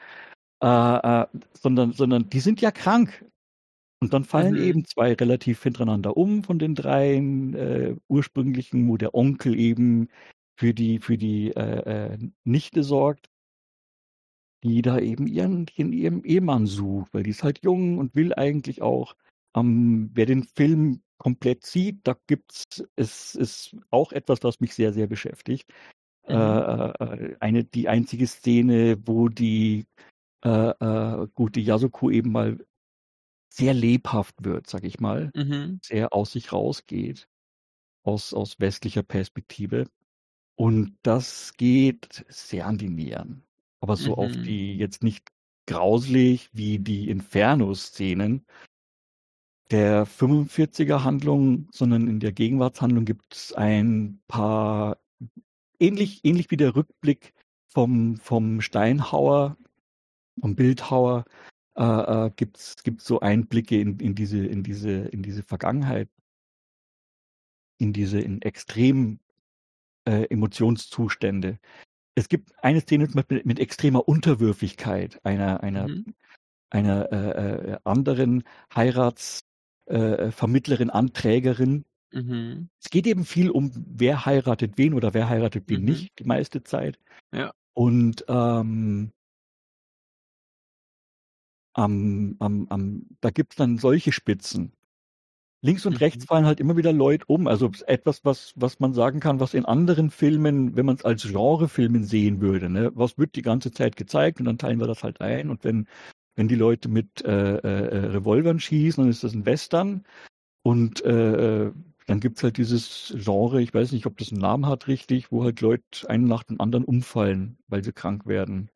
Ja. 0.62 1.22
Äh, 1.22 1.24
äh, 1.24 1.28
sondern, 1.54 1.94
sondern 1.94 2.30
die 2.30 2.40
sind 2.40 2.62
ja 2.62 2.72
krank. 2.72 3.26
Und 4.00 4.14
dann 4.14 4.26
fallen 4.26 4.54
mhm. 4.54 4.62
eben 4.62 4.86
zwei 4.86 5.14
relativ 5.14 5.64
hintereinander 5.64 6.18
um 6.18 6.44
von 6.44 6.60
den 6.60 6.76
dreien 6.76 7.56
äh, 7.56 7.96
ursprünglichen, 8.08 8.88
wo 8.88 8.98
der 8.98 9.16
Onkel 9.16 9.60
eben 9.60 10.10
für 10.58 10.74
die, 10.74 11.00
für 11.00 11.18
die 11.18 11.52
äh, 11.56 12.14
äh, 12.14 12.18
Nichte 12.44 12.84
sorgt, 12.84 13.30
die 14.64 14.82
da 14.82 15.00
eben 15.00 15.28
ihren, 15.28 15.68
ihren, 15.76 15.94
ihren 15.94 16.24
Ehemann 16.24 16.66
sucht, 16.66 17.14
weil 17.14 17.24
die 17.24 17.30
ist 17.30 17.44
halt 17.44 17.64
jung 17.64 18.00
und 18.00 18.16
will 18.16 18.34
eigentlich 18.34 18.82
auch. 18.82 19.16
Ähm, 19.56 20.10
wer 20.14 20.26
den 20.26 20.44
Film 20.44 21.02
komplett 21.18 21.66
sieht, 21.66 22.00
da 22.04 22.16
gibt's 22.28 22.84
es 22.96 23.36
ist 23.36 23.76
auch 23.92 24.12
etwas, 24.12 24.44
was 24.44 24.60
mich 24.60 24.74
sehr, 24.74 24.94
sehr 24.94 25.08
beschäftigt. 25.08 25.72
Mhm. 26.28 26.36
Äh, 26.36 26.90
äh 26.90 27.36
eine, 27.40 27.64
die 27.64 27.88
einzige 27.88 28.28
Szene, 28.28 28.98
wo 29.06 29.30
die 29.30 29.86
äh, 30.44 30.50
äh, 30.50 31.28
gute 31.34 31.60
Yasuko 31.60 32.10
eben 32.10 32.32
mal 32.32 32.58
sehr 33.50 33.74
lebhaft 33.74 34.44
wird, 34.44 34.68
sag 34.68 34.84
ich 34.84 35.00
mal, 35.00 35.32
mhm. 35.36 35.80
sehr 35.84 36.14
aus 36.14 36.32
sich 36.32 36.52
rausgeht, 36.52 37.28
aus, 38.04 38.34
aus 38.34 38.60
westlicher 38.60 39.04
Perspektive. 39.04 39.88
Und 40.58 40.98
das 41.04 41.54
geht 41.56 42.26
sehr 42.30 42.66
an 42.66 42.80
die 42.80 42.90
Nieren. 42.90 43.44
Aber 43.80 43.96
so 43.96 44.14
mhm. 44.14 44.18
auf 44.18 44.32
die 44.32 44.76
jetzt 44.76 45.04
nicht 45.04 45.30
grauslich 45.68 46.50
wie 46.52 46.80
die 46.80 47.10
Inferno-Szenen 47.10 48.44
der 49.70 50.08
45er 50.08 51.04
Handlung, 51.04 51.68
sondern 51.72 52.08
in 52.08 52.20
der 52.20 52.32
Gegenwartshandlung 52.32 53.06
gibt 53.06 53.36
es 53.36 53.54
ein 53.54 54.20
paar 54.28 54.98
ähnlich, 55.80 56.22
ähnlich 56.24 56.50
wie 56.50 56.58
der 56.58 56.76
Rückblick 56.76 57.34
vom, 57.68 58.18
vom 58.18 58.62
Steinhauer, 58.62 59.58
vom 60.40 60.56
Bildhauer, 60.56 61.26
äh, 61.76 61.84
äh, 62.28 62.32
gibt 62.36 62.58
es 62.58 62.76
so 62.98 63.20
Einblicke 63.20 63.80
in, 63.80 64.00
in, 64.00 64.16
diese, 64.16 64.44
in, 64.44 64.64
diese, 64.64 64.92
in 64.92 65.22
diese 65.22 65.44
Vergangenheit, 65.44 66.10
in 67.78 67.94
diese 67.94 68.20
in 68.20 68.42
extrem 68.42 69.20
äh, 70.08 70.24
Emotionszustände. 70.30 71.60
Es 72.16 72.30
gibt 72.30 72.54
eine 72.64 72.80
Szene 72.82 73.08
zum 73.08 73.16
Beispiel 73.16 73.42
mit 73.46 73.60
extremer 73.60 74.08
Unterwürfigkeit 74.08 75.20
einer, 75.24 75.62
einer, 75.62 75.90
mhm. 75.90 76.16
einer 76.70 77.12
äh, 77.12 77.74
äh 77.74 77.78
anderen 77.84 78.44
Heiratsvermittlerin, 78.74 80.90
äh, 80.90 80.94
Anträgerin. 80.94 81.86
Mhm. 82.12 82.70
Es 82.82 82.90
geht 82.90 83.06
eben 83.06 83.26
viel 83.26 83.52
um, 83.52 83.72
wer 83.76 84.26
heiratet 84.26 84.78
wen 84.78 84.94
oder 84.94 85.14
wer 85.14 85.28
heiratet 85.30 85.66
wen 85.68 85.82
mhm. 85.82 85.86
nicht, 85.86 86.18
die 86.20 86.24
meiste 86.24 86.64
Zeit. 86.64 86.98
Ja. 87.34 87.52
Und 87.74 88.24
ähm, 88.30 89.12
am, 91.74 92.38
am, 92.40 92.68
am, 92.70 93.06
da 93.22 93.30
gibt 93.30 93.54
es 93.54 93.58
dann 93.58 93.78
solche 93.78 94.12
Spitzen, 94.12 94.74
links 95.68 95.86
und 95.86 95.94
mhm. 95.94 95.98
rechts 95.98 96.26
fallen 96.26 96.46
halt 96.46 96.60
immer 96.60 96.78
wieder 96.78 96.94
Leute 96.94 97.26
um. 97.28 97.48
Also 97.48 97.70
etwas, 97.86 98.26
was, 98.26 98.54
was 98.56 98.80
man 98.80 98.94
sagen 98.94 99.20
kann, 99.20 99.40
was 99.40 99.54
in 99.54 99.66
anderen 99.66 100.10
Filmen, 100.10 100.76
wenn 100.76 100.86
man 100.86 100.96
es 100.96 101.06
als 101.06 101.24
Genrefilmen 101.24 102.04
sehen 102.06 102.42
würde, 102.42 102.70
ne, 102.70 102.92
was 102.96 103.18
wird 103.18 103.36
die 103.36 103.42
ganze 103.44 103.72
Zeit 103.72 103.96
gezeigt 103.96 104.40
und 104.40 104.46
dann 104.46 104.58
teilen 104.58 104.80
wir 104.80 104.88
das 104.88 105.04
halt 105.04 105.22
ein. 105.22 105.50
Und 105.50 105.64
wenn, 105.64 105.88
wenn 106.36 106.48
die 106.48 106.56
Leute 106.56 106.90
mit 106.90 107.24
äh, 107.26 107.58
äh, 107.58 108.06
Revolvern 108.08 108.60
schießen, 108.60 109.04
dann 109.04 109.12
ist 109.12 109.24
das 109.24 109.34
ein 109.34 109.46
Western. 109.46 110.06
Und 110.64 111.04
äh, 111.06 111.72
dann 112.08 112.20
gibt's 112.20 112.44
halt 112.44 112.58
dieses 112.58 113.14
Genre, 113.18 113.62
ich 113.62 113.74
weiß 113.74 113.92
nicht, 113.92 114.06
ob 114.06 114.18
das 114.18 114.32
einen 114.32 114.42
Namen 114.42 114.66
hat 114.66 114.88
richtig, 114.88 115.32
wo 115.32 115.44
halt 115.44 115.62
Leute 115.62 116.10
einen 116.10 116.28
nach 116.28 116.44
dem 116.44 116.62
anderen 116.62 116.86
umfallen, 116.86 117.58
weil 117.68 117.84
sie 117.84 117.92
krank 117.92 118.26
werden 118.26 118.70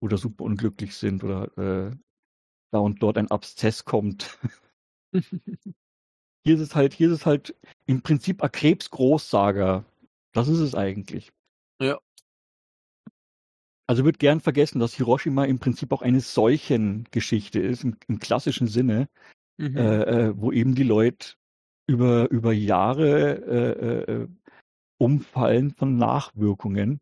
oder 0.00 0.16
super 0.16 0.44
unglücklich 0.44 0.96
sind 0.96 1.22
oder 1.24 1.58
äh, 1.58 1.96
da 2.70 2.78
und 2.78 3.02
dort 3.02 3.18
ein 3.18 3.30
Abszess 3.30 3.84
kommt. 3.84 4.38
Hier 6.44 6.54
ist 6.54 6.60
es 6.60 6.74
halt, 6.74 6.94
hier 6.94 7.08
ist 7.08 7.20
es 7.20 7.26
halt 7.26 7.54
im 7.86 8.02
Prinzip 8.02 8.42
ein 8.42 8.52
Krebsgroßsager. 8.52 9.84
Das 10.32 10.48
ist 10.48 10.60
es 10.60 10.74
eigentlich. 10.74 11.30
Ja. 11.80 11.98
Also 13.86 14.04
wird 14.04 14.18
gern 14.18 14.40
vergessen, 14.40 14.80
dass 14.80 14.94
Hiroshima 14.94 15.44
im 15.44 15.58
Prinzip 15.58 15.92
auch 15.92 16.02
eine 16.02 16.20
Seuchengeschichte 16.20 17.58
ist, 17.58 17.84
im, 17.84 17.96
im 18.06 18.18
klassischen 18.18 18.66
Sinne, 18.66 19.08
mhm. 19.56 19.76
äh, 19.76 20.02
äh, 20.02 20.32
wo 20.36 20.52
eben 20.52 20.74
die 20.74 20.82
Leute 20.82 21.34
über, 21.86 22.30
über 22.30 22.52
Jahre 22.52 24.06
äh, 24.06 24.12
äh 24.12 24.28
umfallen 25.00 25.70
von 25.70 25.96
Nachwirkungen, 25.96 27.00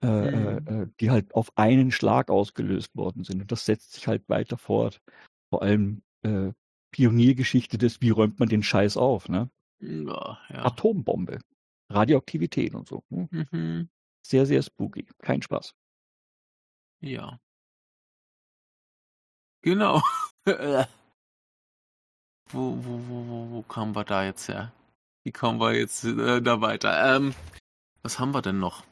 äh, 0.00 0.06
äh, 0.06 0.60
mhm. 0.60 0.94
die 1.00 1.10
halt 1.10 1.34
auf 1.34 1.50
einen 1.56 1.90
Schlag 1.90 2.30
ausgelöst 2.30 2.94
worden 2.94 3.24
sind. 3.24 3.42
Und 3.42 3.50
das 3.50 3.66
setzt 3.66 3.94
sich 3.94 4.06
halt 4.06 4.28
weiter 4.28 4.56
fort. 4.56 5.02
Vor 5.50 5.62
allem 5.62 6.02
Pioniergeschichte 6.92 7.78
des, 7.78 8.00
wie 8.00 8.10
räumt 8.10 8.38
man 8.38 8.48
den 8.48 8.62
Scheiß 8.62 8.96
auf, 8.96 9.28
ne? 9.28 9.50
Ja, 9.80 10.38
ja. 10.48 10.64
Atombombe, 10.64 11.40
Radioaktivität 11.90 12.74
und 12.74 12.86
so. 12.86 13.02
Hm? 13.10 13.28
Mhm. 13.50 13.88
Sehr, 14.24 14.46
sehr 14.46 14.62
spooky. 14.62 15.06
Kein 15.18 15.42
Spaß. 15.42 15.74
Ja. 17.00 17.40
Genau. 19.62 20.00
wo, 20.46 20.52
wo, 22.52 23.00
wo, 23.08 23.26
wo, 23.28 23.50
wo 23.50 23.62
kamen 23.62 23.96
wir 23.96 24.04
da 24.04 24.24
jetzt 24.24 24.48
her? 24.48 24.72
Wie 25.24 25.32
kommen 25.32 25.58
wir 25.60 25.74
jetzt 25.74 26.04
äh, 26.04 26.40
da 26.40 26.60
weiter? 26.60 27.16
Ähm, 27.16 27.34
was 28.02 28.18
haben 28.18 28.32
wir 28.32 28.42
denn 28.42 28.58
noch? 28.58 28.84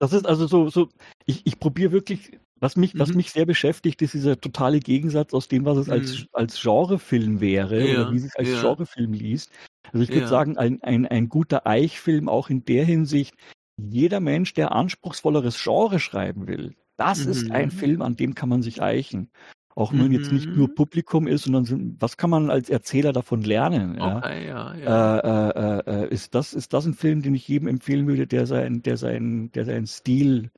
Das 0.00 0.12
ist 0.12 0.26
also 0.26 0.46
so, 0.46 0.68
so 0.70 0.88
ich, 1.26 1.46
ich 1.46 1.60
probiere 1.60 1.92
wirklich 1.92 2.39
was 2.60 2.76
mich, 2.76 2.94
mhm. 2.94 2.98
was 3.00 3.14
mich 3.14 3.32
sehr 3.32 3.46
beschäftigt, 3.46 4.00
ist 4.02 4.14
dieser 4.14 4.40
totale 4.40 4.80
Gegensatz 4.80 5.34
aus 5.34 5.48
dem, 5.48 5.64
was 5.64 5.78
es 5.78 5.86
mhm. 5.86 5.92
als, 5.94 6.26
als 6.32 6.62
Genrefilm 6.62 7.40
wäre 7.40 7.86
ja, 7.86 8.02
oder 8.02 8.12
wie 8.12 8.18
es 8.18 8.36
als 8.36 8.48
ja. 8.48 8.60
Genrefilm 8.60 9.12
liest. 9.12 9.50
Also 9.92 10.02
ich 10.04 10.10
würde 10.10 10.22
ja. 10.22 10.28
sagen, 10.28 10.56
ein, 10.56 10.82
ein, 10.82 11.06
ein 11.06 11.28
guter 11.28 11.66
Eichfilm 11.66 12.28
auch 12.28 12.50
in 12.50 12.64
der 12.64 12.84
Hinsicht, 12.84 13.34
jeder 13.76 14.20
Mensch, 14.20 14.54
der 14.54 14.72
anspruchsvolleres 14.72 15.60
Genre 15.60 15.98
schreiben 15.98 16.46
will, 16.46 16.74
das 16.96 17.24
mhm. 17.24 17.30
ist 17.30 17.50
ein. 17.50 17.70
Film, 17.70 18.02
an 18.02 18.16
dem 18.16 18.34
kann 18.34 18.50
man 18.50 18.62
sich 18.62 18.82
eichen. 18.82 19.30
Auch 19.74 19.92
wenn 19.94 20.12
jetzt 20.12 20.32
nicht 20.32 20.48
nur 20.48 20.68
mhm. 20.68 20.74
Publikum 20.74 21.26
ist, 21.26 21.44
sondern 21.44 21.64
sind, 21.64 22.02
was 22.02 22.18
kann 22.18 22.28
man 22.28 22.50
als 22.50 22.68
Erzähler 22.68 23.12
davon 23.12 23.42
lernen? 23.42 23.98
Okay, 23.98 24.46
ja, 24.46 24.74
ja. 24.74 25.18
Äh, 25.18 25.50
äh, 25.50 26.02
äh, 26.02 26.12
ist 26.12 26.34
das 26.34 26.52
ist 26.52 26.74
das 26.74 26.84
ein 26.84 26.92
Film, 26.92 27.22
den 27.22 27.34
ich 27.34 27.48
jedem 27.48 27.68
empfehlen 27.68 28.06
würde, 28.06 28.26
der 28.26 28.46
sein 28.46 28.82
der 28.82 28.98
sein 28.98 29.50
der 29.52 29.64
seinen 29.64 29.86
Stil 29.86 30.50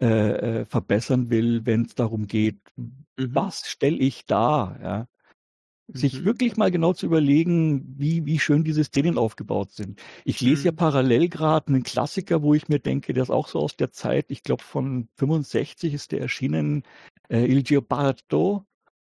äh, 0.00 0.60
äh, 0.60 0.64
verbessern 0.64 1.30
will, 1.30 1.66
wenn 1.66 1.82
es 1.82 1.94
darum 1.94 2.26
geht, 2.26 2.60
mhm. 2.76 3.04
was 3.16 3.66
stelle 3.66 3.98
ich 3.98 4.26
da? 4.26 4.78
Ja? 4.82 5.08
sich 5.92 6.20
mhm. 6.20 6.24
wirklich 6.24 6.56
mal 6.56 6.70
genau 6.70 6.92
zu 6.92 7.06
überlegen, 7.06 7.94
wie, 7.98 8.24
wie 8.24 8.38
schön 8.38 8.64
diese 8.64 8.84
Szenen 8.84 9.18
aufgebaut 9.18 9.72
sind. 9.72 10.00
Ich 10.24 10.40
lese 10.40 10.60
mhm. 10.60 10.66
ja 10.66 10.72
parallel 10.72 11.28
gerade 11.28 11.68
einen 11.68 11.82
Klassiker, 11.82 12.42
wo 12.42 12.54
ich 12.54 12.68
mir 12.68 12.78
denke, 12.78 13.12
der 13.12 13.22
ist 13.22 13.30
auch 13.30 13.48
so 13.48 13.58
aus 13.58 13.76
der 13.76 13.92
Zeit, 13.92 14.26
ich 14.28 14.42
glaube 14.42 14.62
von 14.62 15.08
65 15.16 15.94
ist 15.94 16.12
der 16.12 16.20
erschienen, 16.20 16.84
äh, 17.28 17.44
Il 17.44 17.62
Geopardo, 17.62 18.64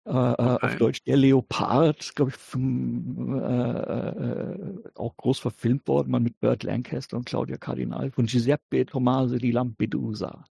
äh, 0.07 0.11
äh, 0.11 0.15
okay. 0.15 0.67
auf 0.67 0.77
Deutsch 0.77 1.05
der 1.05 1.17
Leopard, 1.17 2.15
glaube 2.15 2.31
ich, 2.31 2.37
vom, 2.37 3.39
äh, 3.39 4.11
äh, 4.11 4.79
auch 4.95 5.17
groß 5.17 5.41
verfilmt 5.41 5.87
worden, 5.89 6.11
mal 6.11 6.21
mit 6.21 6.41
Burt 6.41 6.63
Lancaster 6.63 7.17
und 7.17 7.27
Claudia 7.27 7.57
Cardinal 7.57 8.11
von 8.11 8.27
Giuseppe 8.27 8.87
Tommaso 8.87 9.37
di 9.37 9.51
Lampedusa. 9.51 10.45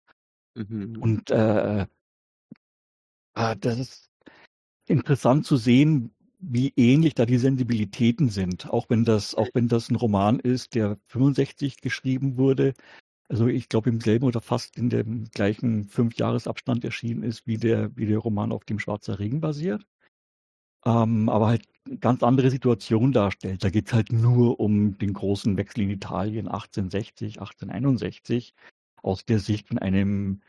Mhm. 0.58 0.98
Und 1.00 1.32
äh, 1.32 1.86
äh, 3.36 3.56
das 3.58 3.80
ist 3.80 4.10
interessant 4.88 5.46
zu 5.46 5.58
sehen, 5.58 6.12
wie 6.40 6.74
ähnlich 6.76 7.16
da 7.16 7.26
die 7.26 7.38
Sensibilitäten 7.38 8.30
sind. 8.30 8.70
Auch 8.70 8.90
wenn 8.90 9.06
das, 9.06 9.36
auch 9.36 9.50
wenn 9.54 9.68
das 9.68 9.90
ein 9.90 9.96
Roman 9.96 10.40
ist, 10.40 10.76
der 10.76 10.98
65 11.08 11.82
geschrieben 11.82 12.38
wurde, 12.38 12.74
also 13.30 13.48
ich 13.48 13.70
glaube 13.70 13.90
im 13.90 14.00
selben 14.00 14.26
oder 14.26 14.42
fast 14.42 14.78
in 14.78 14.90
dem 14.90 15.26
gleichen 15.32 15.86
Fünfjahresabstand 15.86 16.86
erschienen 16.86 17.24
ist, 17.24 17.46
wie 17.48 17.58
der, 17.58 17.96
wie 17.96 18.06
der 18.06 18.20
Roman 18.20 18.52
auf 18.52 18.64
dem 18.66 18.80
Schwarzer 18.80 19.20
Regen 19.20 19.42
basiert. 19.42 19.86
Ähm, 20.86 21.28
aber 21.28 21.48
halt 21.48 21.66
ganz 22.00 22.24
andere 22.24 22.50
Situation 22.50 23.12
darstellt. 23.12 23.64
Da 23.64 23.70
geht 23.70 23.88
es 23.88 23.94
halt 23.94 24.12
nur 24.12 24.60
um 24.60 24.98
den 24.98 25.14
großen 25.14 25.58
Wechsel 25.58 25.82
in 25.82 25.90
Italien 25.90 26.48
1860, 26.48 27.40
1861 27.40 28.54
aus 29.02 29.26
der 29.26 29.40
Sicht 29.40 29.68
von 29.68 29.78
einem 29.78 30.42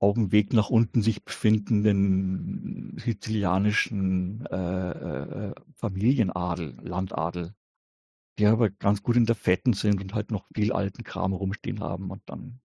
auf 0.00 0.14
dem 0.14 0.32
Weg 0.32 0.52
nach 0.54 0.70
unten 0.70 1.02
sich 1.02 1.24
befindenden 1.24 2.96
sizilianischen 2.98 4.46
äh, 4.46 4.90
äh, 4.90 5.54
Familienadel, 5.76 6.78
Landadel, 6.82 7.54
die 8.38 8.46
aber 8.46 8.70
ganz 8.70 9.02
gut 9.02 9.16
in 9.16 9.26
der 9.26 9.34
Fetten 9.34 9.74
sind 9.74 10.00
und 10.00 10.14
halt 10.14 10.30
noch 10.30 10.46
viel 10.54 10.72
alten 10.72 11.04
Kram 11.04 11.34
rumstehen 11.34 11.80
haben 11.80 12.10
und 12.10 12.22
dann 12.26 12.60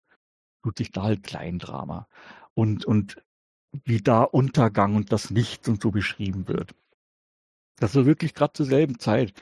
tut 0.62 0.78
sich 0.78 0.92
da 0.92 1.04
halt 1.04 1.24
Kleindrama. 1.24 2.08
Und, 2.54 2.84
und 2.86 3.24
wie 3.86 4.02
da 4.02 4.24
Untergang 4.24 4.96
und 4.96 5.14
das 5.14 5.32
Nichts 5.32 5.70
und 5.70 5.82
so 5.82 5.92
beschrieben 5.92 6.50
wird. 6.50 6.76
Das 7.78 7.96
ist 7.96 8.06
wirklich 8.06 8.34
gerade 8.34 8.54
zur 8.54 8.66
selben 8.66 9.00
Zeit. 9.00 9.34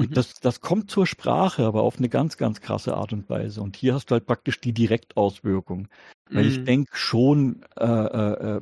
Und 0.00 0.10
mhm. 0.10 0.14
das, 0.14 0.40
das 0.40 0.62
kommt 0.62 0.90
zur 0.90 1.06
Sprache, 1.06 1.62
aber 1.66 1.82
auf 1.82 1.98
eine 1.98 2.08
ganz, 2.08 2.38
ganz 2.38 2.62
krasse 2.62 2.94
Art 2.94 3.12
und 3.12 3.28
Weise. 3.28 3.60
Und 3.60 3.76
hier 3.76 3.92
hast 3.92 4.06
du 4.06 4.14
halt 4.14 4.24
praktisch 4.24 4.58
die 4.58 4.72
Direktauswirkung. 4.72 5.88
Weil 6.30 6.44
mhm. 6.44 6.50
ich 6.50 6.64
denke 6.64 6.96
schon, 6.96 7.66
äh, 7.78 7.84
äh, 7.84 8.56
äh, 8.56 8.60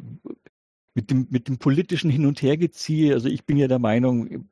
mit 0.95 1.13
dem, 1.13 1.29
mit 1.31 1.47
dem 1.47 1.59
politischen 1.59 2.11
Hin- 2.11 2.27
und 2.27 2.43
Hergeziehe, 2.43 3.15
also 3.15 3.29
ich 3.29 3.47
bin 3.47 3.57
ja 3.57 3.69
der 3.69 3.79
Meinung, 3.79 4.49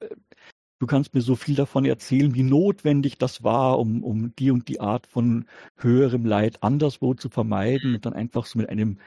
du 0.79 0.87
kannst 0.87 1.13
mir 1.13 1.23
so 1.23 1.35
viel 1.35 1.57
davon 1.57 1.85
erzählen, 1.85 2.37
wie 2.37 2.45
notwendig 2.45 3.19
das 3.19 3.43
war, 3.43 3.81
um, 3.81 4.05
um 4.05 4.33
die 4.37 4.53
und 4.53 4.69
die 4.69 4.79
Art 4.79 5.09
von 5.09 5.47
höherem 5.79 6.25
Leid 6.25 6.63
anderswo 6.63 7.15
zu 7.15 7.31
vermeiden 7.31 7.97
und 7.97 8.07
dann 8.07 8.13
einfach 8.13 8.47
so 8.47 8.61
mit 8.61 8.69
einem 8.69 9.01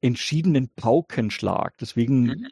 entschiedenen 0.00 0.70
Paukenschlag. 0.70 1.78
Deswegen, 1.78 2.22
mhm. 2.22 2.46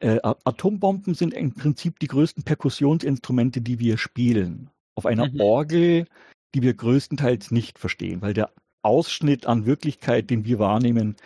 Äh, 0.00 0.18
Atombomben 0.22 1.14
sind 1.14 1.34
im 1.34 1.52
Prinzip 1.52 1.98
die 1.98 2.08
größten 2.08 2.44
Perkussionsinstrumente, 2.44 3.60
die 3.60 3.78
wir 3.78 3.98
spielen. 3.98 4.70
Auf 4.94 5.06
einer 5.06 5.28
mhm. 5.30 5.40
Orgel, 5.40 6.06
die 6.54 6.62
wir 6.62 6.74
größtenteils 6.74 7.50
nicht 7.50 7.78
verstehen, 7.78 8.22
weil 8.22 8.34
der 8.34 8.52
Ausschnitt 8.82 9.46
an 9.46 9.66
Wirklichkeit, 9.66 10.30
den 10.30 10.44
wir 10.44 10.58
wahrnehmen, 10.58 11.16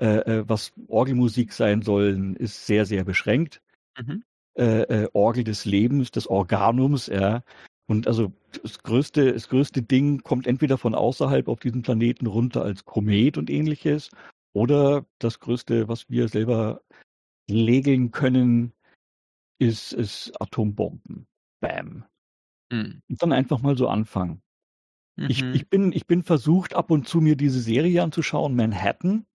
äh, 0.00 0.38
äh, 0.38 0.44
was 0.48 0.72
Orgelmusik 0.88 1.52
sein 1.52 1.82
sollen, 1.82 2.34
ist 2.36 2.66
sehr, 2.66 2.86
sehr 2.86 3.04
beschränkt. 3.04 3.60
Mhm. 3.98 4.22
Äh, 4.56 4.82
äh, 4.82 5.08
Orgel 5.12 5.44
des 5.44 5.64
Lebens, 5.64 6.10
des 6.10 6.26
Organums, 6.26 7.06
ja. 7.06 7.42
Und 7.86 8.06
also 8.06 8.32
das 8.62 8.82
größte, 8.82 9.32
das 9.32 9.48
größte 9.48 9.82
Ding 9.82 10.22
kommt 10.22 10.46
entweder 10.46 10.78
von 10.78 10.94
außerhalb 10.94 11.48
auf 11.48 11.60
diesem 11.60 11.82
Planeten 11.82 12.26
runter 12.26 12.62
als 12.62 12.84
Komet 12.84 13.36
und 13.36 13.50
ähnliches, 13.50 14.10
oder 14.52 15.04
das 15.18 15.40
größte, 15.40 15.88
was 15.88 16.08
wir 16.08 16.28
selber 16.28 16.80
legeln 17.50 18.10
können, 18.10 18.72
ist, 19.58 19.92
ist 19.92 20.32
Atombomben. 20.40 21.26
Bam. 21.60 22.04
Mhm. 22.70 23.02
Und 23.08 23.22
dann 23.22 23.32
einfach 23.32 23.60
mal 23.60 23.76
so 23.76 23.88
anfangen. 23.88 24.42
Ich, 25.28 25.42
mhm. 25.42 25.54
ich, 25.54 25.68
bin, 25.68 25.92
ich 25.92 26.06
bin 26.06 26.22
versucht, 26.22 26.74
ab 26.74 26.90
und 26.90 27.06
zu 27.06 27.20
mir 27.20 27.36
diese 27.36 27.60
Serie 27.60 28.02
anzuschauen, 28.02 28.56
Manhattan, 28.56 29.26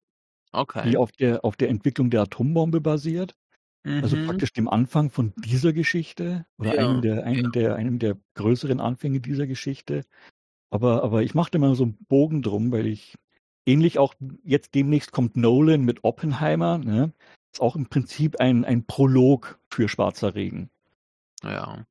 okay. 0.51 0.89
die 0.89 0.97
auf 0.97 1.11
der, 1.11 1.45
auf 1.45 1.55
der 1.57 1.69
Entwicklung 1.69 2.09
der 2.09 2.23
Atombombe 2.23 2.81
basiert. 2.81 3.35
Also 3.85 4.17
mhm. 4.17 4.25
praktisch 4.25 4.51
dem 4.51 4.67
Anfang 4.67 5.11
von 5.11 5.31
dieser 5.37 5.71
Geschichte 5.71 6.47
oder 6.57 6.73
ja. 6.73 6.89
einem, 6.89 7.01
der, 7.03 7.23
einem, 7.23 7.43
ja. 7.43 7.49
der, 7.51 7.75
einem 7.75 7.99
der 7.99 8.17
größeren 8.33 8.79
Anfänge 8.79 9.19
dieser 9.19 9.45
Geschichte. 9.45 10.05
Aber, 10.71 11.03
aber 11.03 11.21
ich 11.21 11.35
machte 11.35 11.59
mal 11.59 11.75
so 11.75 11.83
einen 11.83 11.97
Bogen 12.07 12.41
drum, 12.41 12.71
weil 12.71 12.87
ich 12.87 13.15
ähnlich 13.67 13.99
auch 13.99 14.15
jetzt 14.43 14.73
demnächst 14.73 15.11
kommt 15.11 15.37
Nolan 15.37 15.85
mit 15.85 16.03
Oppenheimer. 16.03 16.79
Ne? 16.79 17.13
Ist 17.55 17.61
auch 17.61 17.77
im 17.77 17.85
Prinzip 17.85 18.41
ein, 18.41 18.65
ein 18.65 18.85
Prolog 18.85 19.57
für 19.69 19.87
Schwarzer 19.87 20.35
Regen. 20.35 20.69
Ja. 21.41 21.85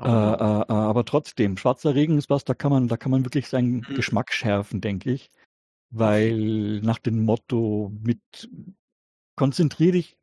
Äh, 0.00 0.06
äh, 0.06 0.60
äh, 0.60 0.72
aber 0.72 1.04
trotzdem, 1.04 1.56
schwarzer 1.56 1.96
Regen 1.96 2.16
ist 2.16 2.30
was, 2.30 2.44
da 2.44 2.54
kann 2.54 2.70
man, 2.70 2.86
da 2.86 2.96
kann 2.96 3.10
man 3.10 3.24
wirklich 3.24 3.48
seinen 3.48 3.78
mhm. 3.78 3.94
Geschmack 3.96 4.32
schärfen, 4.32 4.80
denke 4.80 5.10
ich. 5.10 5.32
Weil 5.90 6.82
nach 6.82 7.00
dem 7.00 7.24
Motto 7.24 7.90
mit 8.00 8.20
konzentrier 9.34 9.90
dich. 9.90 10.16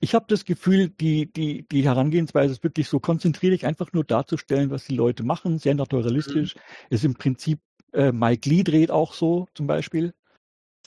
Ich 0.00 0.14
habe 0.14 0.26
das 0.28 0.44
Gefühl, 0.44 0.90
die, 0.90 1.32
die, 1.32 1.66
die 1.66 1.82
Herangehensweise 1.82 2.52
ist 2.52 2.62
wirklich 2.62 2.90
so, 2.90 3.00
konzentrier 3.00 3.52
dich 3.52 3.64
einfach 3.64 3.94
nur 3.94 4.04
darzustellen, 4.04 4.68
was 4.68 4.84
die 4.84 4.94
Leute 4.94 5.22
machen, 5.22 5.58
sehr 5.58 5.74
naturalistisch. 5.74 6.54
Mhm. 6.54 6.60
Ist 6.90 7.04
im 7.06 7.14
Prinzip, 7.14 7.60
äh, 7.94 8.12
Mike 8.12 8.46
Lee 8.46 8.62
dreht 8.62 8.90
auch 8.90 9.14
so 9.14 9.48
zum 9.54 9.66
Beispiel. 9.66 10.12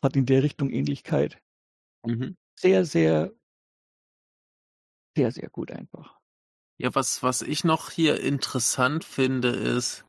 Hat 0.03 0.15
in 0.15 0.27
der 0.27 0.43
Richtung 0.43 0.69
Ähnlichkeit. 0.69 1.39
Mhm. 2.05 2.35
Sehr, 2.59 2.85
sehr, 2.85 3.31
sehr, 5.15 5.31
sehr 5.31 5.49
gut 5.49 5.71
einfach. 5.71 6.19
Ja, 6.77 6.93
was, 6.95 7.23
was 7.23 7.41
ich 7.41 7.63
noch 7.63 7.91
hier 7.91 8.19
interessant 8.19 9.03
finde, 9.03 9.49
ist, 9.49 10.05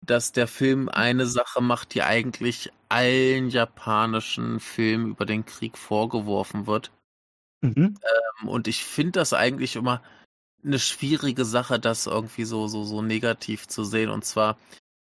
dass 0.00 0.32
der 0.32 0.46
Film 0.46 0.88
eine 0.88 1.26
Sache 1.26 1.60
macht, 1.60 1.94
die 1.94 2.02
eigentlich 2.02 2.70
allen 2.88 3.48
japanischen 3.48 4.60
Filmen 4.60 5.10
über 5.10 5.26
den 5.26 5.44
Krieg 5.44 5.76
vorgeworfen 5.76 6.66
wird. 6.66 6.92
Mhm. 7.62 7.98
Ähm, 8.40 8.48
und 8.48 8.68
ich 8.68 8.84
finde 8.84 9.12
das 9.12 9.32
eigentlich 9.32 9.76
immer 9.76 10.02
eine 10.64 10.78
schwierige 10.78 11.44
Sache, 11.44 11.78
das 11.80 12.06
irgendwie 12.06 12.44
so, 12.44 12.68
so, 12.68 12.84
so 12.84 13.02
negativ 13.02 13.66
zu 13.66 13.84
sehen. 13.84 14.10
Und 14.10 14.24
zwar, 14.24 14.58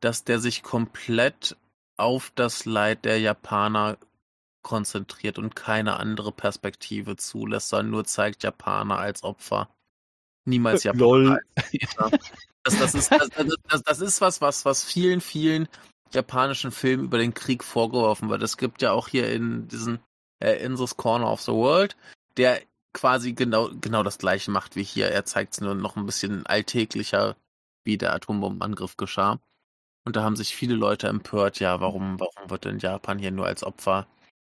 dass 0.01 0.23
der 0.23 0.39
sich 0.39 0.63
komplett 0.63 1.57
auf 1.97 2.31
das 2.35 2.65
Leid 2.65 3.05
der 3.05 3.19
Japaner 3.19 3.97
konzentriert 4.61 5.37
und 5.37 5.55
keine 5.55 5.97
andere 5.97 6.31
Perspektive 6.31 7.15
zulässt, 7.15 7.69
sondern 7.69 7.91
nur 7.91 8.05
zeigt 8.05 8.43
Japaner 8.43 8.97
als 8.97 9.23
Opfer 9.23 9.69
niemals 10.45 10.83
Japaner. 10.83 11.39
Das, 12.63 12.77
das, 12.77 12.93
ist, 12.93 13.11
das, 13.11 13.29
das, 13.69 13.83
das 13.83 14.01
ist 14.01 14.21
was, 14.21 14.39
was, 14.39 14.65
was 14.65 14.83
vielen, 14.83 15.19
vielen 15.19 15.67
japanischen 16.13 16.71
Filmen 16.71 17.05
über 17.05 17.17
den 17.17 17.33
Krieg 17.33 17.63
vorgeworfen 17.63 18.29
wird. 18.29 18.43
Es 18.43 18.57
gibt 18.57 18.83
ja 18.83 18.91
auch 18.91 19.07
hier 19.07 19.31
in 19.31 19.67
diesen 19.67 19.99
äh, 20.39 20.63
In 20.63 20.75
this 20.75 20.95
Corner 20.95 21.31
of 21.31 21.41
the 21.41 21.53
World, 21.53 21.97
der 22.37 22.61
quasi 22.93 23.33
genau, 23.33 23.69
genau 23.79 24.03
das 24.03 24.19
gleiche 24.19 24.51
macht 24.51 24.75
wie 24.75 24.83
hier. 24.83 25.07
Er 25.07 25.25
zeigt 25.25 25.53
es 25.53 25.61
nur 25.61 25.73
noch 25.73 25.95
ein 25.95 26.05
bisschen 26.05 26.45
alltäglicher, 26.45 27.35
wie 27.83 27.97
der 27.97 28.13
Atombombenangriff 28.13 28.95
geschah. 28.95 29.39
Und 30.03 30.15
da 30.15 30.23
haben 30.23 30.35
sich 30.35 30.55
viele 30.55 30.75
Leute 30.75 31.07
empört, 31.07 31.59
ja, 31.59 31.79
warum, 31.79 32.19
warum 32.19 32.49
wird 32.49 32.65
denn 32.65 32.79
Japan 32.79 33.17
hier 33.17 33.31
nur 33.31 33.47
als 33.47 33.63
Opfer 33.63 34.05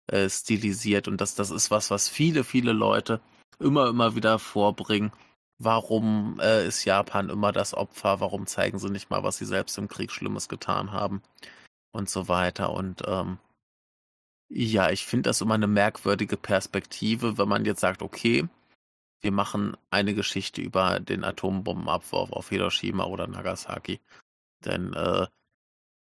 äh, 0.09 0.29
stilisiert? 0.29 1.09
Und 1.09 1.21
das, 1.21 1.35
das 1.35 1.51
ist 1.51 1.71
was, 1.71 1.91
was 1.91 2.09
viele, 2.09 2.45
viele 2.45 2.73
Leute 2.73 3.21
immer, 3.59 3.89
immer 3.89 4.17
wieder 4.17 4.39
vorbringen 4.39 5.13
warum 5.59 6.39
äh, 6.41 6.67
ist 6.67 6.85
Japan 6.85 7.31
immer 7.31 7.53
das 7.53 7.75
Opfer, 7.75 8.21
warum 8.21 8.47
zeigen 8.47 8.79
sie 8.79 8.91
nicht 8.91 9.11
mal, 9.11 9.23
was 9.23 9.39
sie 9.39 9.47
selbst 9.47 9.79
im 9.79 9.89
Krieg 9.89 10.13
Schlimmes 10.13 10.49
getan 10.49 10.93
haben 10.93 11.23
und 11.93 12.11
so 12.11 12.29
weiter. 12.29 12.73
Und 12.73 13.03
ähm, 13.07 13.39
ja, 14.49 14.91
ich 14.91 15.07
finde 15.07 15.31
das 15.31 15.41
immer 15.41 15.55
eine 15.55 15.67
merkwürdige 15.67 16.37
Perspektive, 16.37 17.39
wenn 17.39 17.49
man 17.49 17.65
jetzt 17.65 17.81
sagt, 17.81 18.03
okay, 18.03 18.49
wir 19.21 19.33
machen 19.33 19.77
eine 19.91 20.15
Geschichte 20.15 20.61
über 20.61 21.01
den 21.01 21.25
Atombombenabwurf 21.25 22.33
auf 22.33 22.51
Hiroshima 22.51 23.05
oder 23.05 23.27
Nagasaki. 23.27 24.01
Denn 24.65 24.93
äh, 24.93 25.27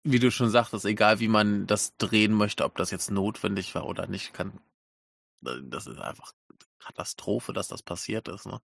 wie 0.04 0.18
du 0.18 0.30
schon 0.30 0.50
sagtest, 0.50 0.84
egal 0.84 1.18
wie 1.20 1.28
man 1.28 1.66
das 1.66 1.96
drehen 1.96 2.32
möchte, 2.32 2.64
ob 2.64 2.76
das 2.76 2.90
jetzt 2.90 3.10
notwendig 3.10 3.74
war 3.74 3.86
oder 3.86 4.06
nicht, 4.06 4.34
kann 4.34 4.60
äh, 5.46 5.60
das 5.62 5.86
ist 5.86 5.98
einfach 5.98 6.32
Katastrophe, 6.78 7.52
dass 7.52 7.68
das 7.68 7.82
passiert 7.82 8.28
ist. 8.28 8.46
Ne? 8.46 8.60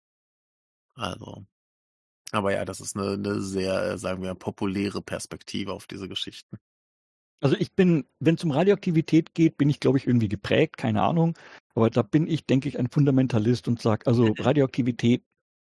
Also, 0.94 1.46
aber 2.32 2.52
ja, 2.52 2.64
das 2.64 2.80
ist 2.80 2.96
eine, 2.96 3.12
eine 3.12 3.40
sehr, 3.40 3.82
äh, 3.82 3.98
sagen 3.98 4.22
wir, 4.22 4.34
populäre 4.34 5.02
Perspektive 5.02 5.72
auf 5.72 5.86
diese 5.86 6.08
Geschichten. 6.08 6.58
Also 7.40 7.54
ich 7.56 7.74
bin, 7.74 8.06
wenn 8.18 8.36
es 8.36 8.44
um 8.44 8.50
Radioaktivität 8.50 9.34
geht, 9.34 9.58
bin 9.58 9.68
ich, 9.68 9.78
glaube 9.78 9.98
ich, 9.98 10.06
irgendwie 10.06 10.28
geprägt, 10.28 10.78
keine 10.78 11.02
Ahnung. 11.02 11.38
Aber 11.74 11.90
da 11.90 12.00
bin 12.00 12.26
ich, 12.26 12.46
denke 12.46 12.68
ich, 12.68 12.78
ein 12.78 12.88
Fundamentalist 12.88 13.68
und 13.68 13.80
sage, 13.80 14.06
also 14.06 14.32
Radioaktivität 14.38 15.22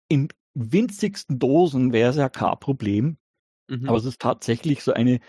in 0.07 0.29
winzigsten 0.53 1.39
Dosen 1.39 1.93
wäre 1.93 2.11
es 2.11 2.15
ja 2.15 2.29
kein 2.29 2.59
Problem. 2.59 3.17
Mhm. 3.67 3.89
Aber 3.89 3.97
es 3.97 4.05
ist 4.05 4.21
tatsächlich 4.21 4.83
so 4.83 4.93
eine 4.93 5.19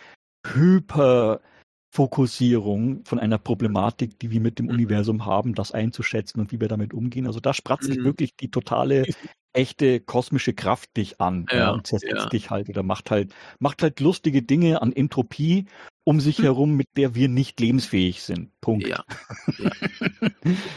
Hyperfokussierung 0.55 3.05
von 3.05 3.19
einer 3.19 3.39
Problematik, 3.39 4.19
die 4.19 4.31
wir 4.31 4.41
mit 4.41 4.59
dem 4.59 4.67
mhm. 4.67 4.73
Universum 4.73 5.27
haben, 5.27 5.55
das 5.55 5.73
einzuschätzen 5.73 6.41
und 6.41 6.53
wie 6.53 6.61
wir 6.61 6.69
damit 6.69 6.95
umgehen. 6.95 7.27
Also 7.27 7.41
da 7.41 7.55
spratzt 7.55 7.89
mhm. 7.89 8.05
wirklich 8.05 8.37
die 8.37 8.51
totale 8.51 9.07
echte 9.53 10.01
kosmische 10.01 10.53
Kraft 10.53 10.97
dich 10.97 11.21
an 11.21 11.47
ja, 11.51 11.59
ja, 11.59 11.71
und 11.71 11.87
zersetzt 11.87 12.15
ja. 12.15 12.29
dich 12.29 12.51
halt 12.51 12.69
oder 12.69 12.83
macht 12.83 13.11
halt, 13.11 13.35
macht 13.59 13.83
halt 13.83 14.01
lustige 14.01 14.43
Dinge 14.43 14.83
an 14.83 14.93
Entropie 14.93 15.65
um 16.09 16.21
sich 16.21 16.39
hm. 16.39 16.45
herum, 16.45 16.75
mit 16.75 16.89
der 16.97 17.15
wir 17.15 17.29
nicht 17.29 17.61
lebensfähig 17.61 18.23
sind. 18.23 18.51
Punkt. 18.63 18.89
Ja. 18.89 19.05
ja. 19.59 19.71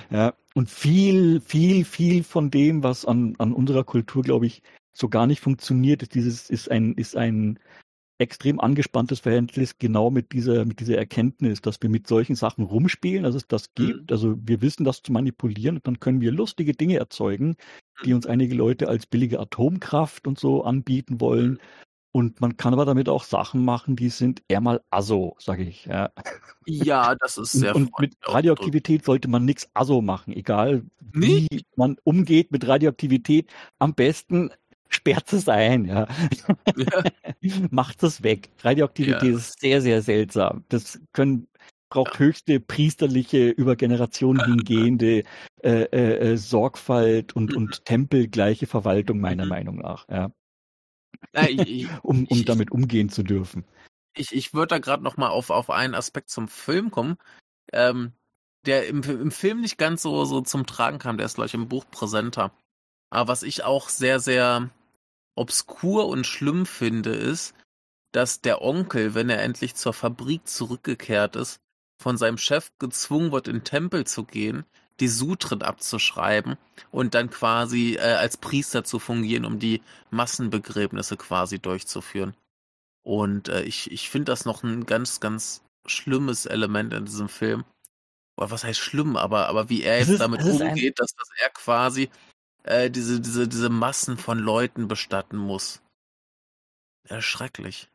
ja. 0.10 0.34
Und 0.54 0.70
viel, 0.70 1.40
viel, 1.40 1.86
viel 1.86 2.26
von 2.26 2.52
dem, 2.52 2.84
was 2.84 3.06
an, 3.06 3.36
an 3.38 3.54
unserer 3.54 3.86
Kultur, 3.86 4.24
glaube 4.24 4.46
ich, 4.46 4.62
so 4.92 5.08
gar 5.08 5.28
nicht 5.28 5.40
funktioniert, 5.40 6.02
ist 6.02 6.16
dieses, 6.16 6.50
ist 6.50 6.70
ein, 6.70 6.96
ist 6.96 7.16
ein 7.16 7.60
extrem 8.22 8.60
angespanntes 8.60 9.20
Verhältnis 9.20 9.78
genau 9.80 10.12
mit 10.12 10.32
dieser, 10.32 10.64
mit 10.64 10.80
dieser 10.80 10.98
Erkenntnis, 10.98 11.62
dass 11.62 11.82
wir 11.82 11.90
mit 11.90 12.08
solchen 12.08 12.36
Sachen 12.36 12.64
rumspielen, 12.64 13.24
dass 13.24 13.36
es 13.36 13.48
das 13.48 13.66
mhm. 13.78 13.86
gibt. 13.86 14.12
Also 14.12 14.38
wir 14.42 14.62
wissen 14.62 14.84
das 14.84 15.02
zu 15.02 15.12
manipulieren 15.12 15.78
und 15.78 15.88
dann 15.88 16.00
können 16.00 16.22
wir 16.22 16.32
lustige 16.32 16.74
Dinge 16.74 16.98
erzeugen, 16.98 17.56
die 18.06 18.10
mhm. 18.10 18.18
uns 18.18 18.28
einige 18.28 18.56
Leute 18.56 18.88
als 18.88 19.08
billige 19.08 19.40
Atomkraft 19.40 20.28
und 20.28 20.40
so 20.40 20.64
anbieten 20.64 21.20
wollen. 21.20 21.54
Mhm. 21.54 21.60
Und 22.14 22.42
man 22.42 22.58
kann 22.58 22.74
aber 22.74 22.84
damit 22.84 23.08
auch 23.08 23.24
Sachen 23.24 23.64
machen, 23.64 23.96
die 23.96 24.10
sind 24.10 24.44
eher 24.50 24.60
mal 24.60 24.82
aso, 24.90 25.36
sage 25.40 25.64
ich. 25.64 25.86
Ja. 25.86 26.12
ja, 26.66 27.16
das 27.16 27.38
ist 27.38 27.54
sehr 27.54 27.74
Und, 27.74 27.88
und 27.88 28.00
mit 28.00 28.16
Radioaktivität 28.24 29.06
sollte 29.06 29.30
man 29.30 29.46
nichts 29.46 29.70
aso 29.74 30.02
machen, 30.02 30.34
egal 30.34 30.84
wie 31.00 31.48
Nicht? 31.52 31.66
man 31.78 31.98
umgeht 32.04 32.52
mit 32.52 32.68
Radioaktivität. 32.68 33.50
Am 33.80 33.96
besten 33.96 34.52
sperrt 34.94 35.34
es 35.34 35.48
ein, 35.48 35.86
ja. 35.86 36.08
ja. 36.76 37.04
Macht 37.72 38.04
es 38.04 38.24
weg. 38.24 38.50
Radioaktivität 38.60 39.24
ja. 39.24 39.38
ist 39.38 39.60
sehr, 39.60 39.82
sehr 39.82 40.02
seltsam. 40.02 40.66
Das 40.70 41.00
können 41.14 41.48
braucht 41.92 42.18
höchste 42.18 42.60
priesterliche, 42.60 43.50
über 43.50 43.76
Generationen 43.76 44.44
hingehende 44.46 45.24
äh, 45.62 45.84
äh, 45.84 46.32
äh, 46.32 46.38
Sorgfalt 46.38 47.36
und, 47.36 47.54
und 47.54 47.80
mhm. 47.80 47.86
tempelgleiche 47.86 48.66
Verwaltung 48.66 49.20
meiner 49.20 49.44
mhm. 49.44 49.50
Meinung 49.50 49.76
nach. 49.78 50.08
Ja. 50.10 50.32
Ja, 51.34 51.48
ich, 51.48 51.88
um, 52.02 52.26
um 52.26 52.38
ich, 52.38 52.46
damit 52.46 52.72
umgehen 52.72 53.10
zu 53.10 53.22
dürfen. 53.22 53.66
Ich, 54.16 54.34
ich 54.34 54.54
würde 54.54 54.68
da 54.68 54.80
gerade 54.80 55.04
noch 55.04 55.18
mal 55.18 55.30
auf, 55.30 55.52
auf 55.52 55.70
einen 55.70 55.94
Aspekt 55.94 56.30
zum 56.30 56.48
Film 56.48 56.90
kommen, 56.90 57.18
ähm, 57.72 58.14
der 58.66 58.88
im, 58.88 59.04
im 59.04 59.32
Film 59.32 59.62
nicht 59.62 59.78
ganz 59.78 60.02
so, 60.02 60.26
so 60.26 60.42
zum 60.42 60.66
Tragen 60.66 60.98
kam. 60.98 61.18
Der 61.18 61.26
ist, 61.26 61.36
glaube 61.36 61.48
ich, 61.48 61.54
im 61.54 61.68
Buch 61.68 61.86
präsenter. 61.92 62.52
Aber 63.10 63.28
was 63.28 63.44
ich 63.44 63.64
auch 63.64 63.90
sehr, 63.90 64.20
sehr 64.20 64.70
obskur 65.36 66.08
und 66.08 66.26
schlimm 66.26 66.66
finde, 66.66 67.12
ist, 67.12 67.54
dass 68.12 68.42
der 68.42 68.62
Onkel, 68.62 69.14
wenn 69.14 69.30
er 69.30 69.42
endlich 69.42 69.76
zur 69.76 69.94
Fabrik 69.94 70.48
zurückgekehrt 70.48 71.36
ist, 71.36 71.62
von 72.02 72.18
seinem 72.18 72.38
Chef 72.38 72.72
gezwungen 72.80 73.32
wird, 73.32 73.48
in 73.48 73.58
den 73.58 73.64
Tempel 73.64 74.06
zu 74.06 74.24
gehen, 74.24 74.66
die 75.00 75.08
Sutren 75.08 75.62
abzuschreiben 75.62 76.58
und 76.92 77.14
dann 77.16 77.30
quasi 77.30 77.96
äh, 77.96 78.02
als 78.02 78.38
Priester 78.38 78.84
zu 78.84 79.00
fungieren, 79.00 79.46
um 79.46 79.60
die 79.60 79.82
Massenbegräbnisse 80.10 81.18
quasi 81.18 81.60
durchzuführen. 81.60 82.36
Und 83.04 83.50
äh, 83.50 83.64
ich, 83.64 83.92
ich 83.92 84.10
finde 84.10 84.32
das 84.32 84.46
noch 84.46 84.64
ein 84.64 84.86
ganz, 84.86 85.20
ganz 85.20 85.64
schlimmes 85.86 86.46
Element 86.46 86.94
in 86.94 87.06
diesem 87.06 87.30
Film. 87.30 87.64
Oder 88.38 88.52
was 88.52 88.64
heißt 88.64 88.80
schlimm, 88.80 89.18
aber, 89.18 89.48
aber 89.48 89.70
wie 89.70 89.84
er 89.84 90.00
jetzt 90.00 90.10
ist, 90.10 90.22
damit 90.22 90.44
umgeht, 90.44 91.00
dass, 91.00 91.14
dass 91.16 91.30
er 91.42 91.50
quasi 91.50 92.10
äh, 92.64 92.90
diese, 92.90 93.20
diese, 93.20 93.48
diese 93.48 93.70
Massen 93.70 94.18
von 94.18 94.40
Leuten 94.40 94.88
bestatten 94.88 95.38
muss. 95.38 95.82
Ja, 97.10 97.22
schrecklich. 97.22 97.90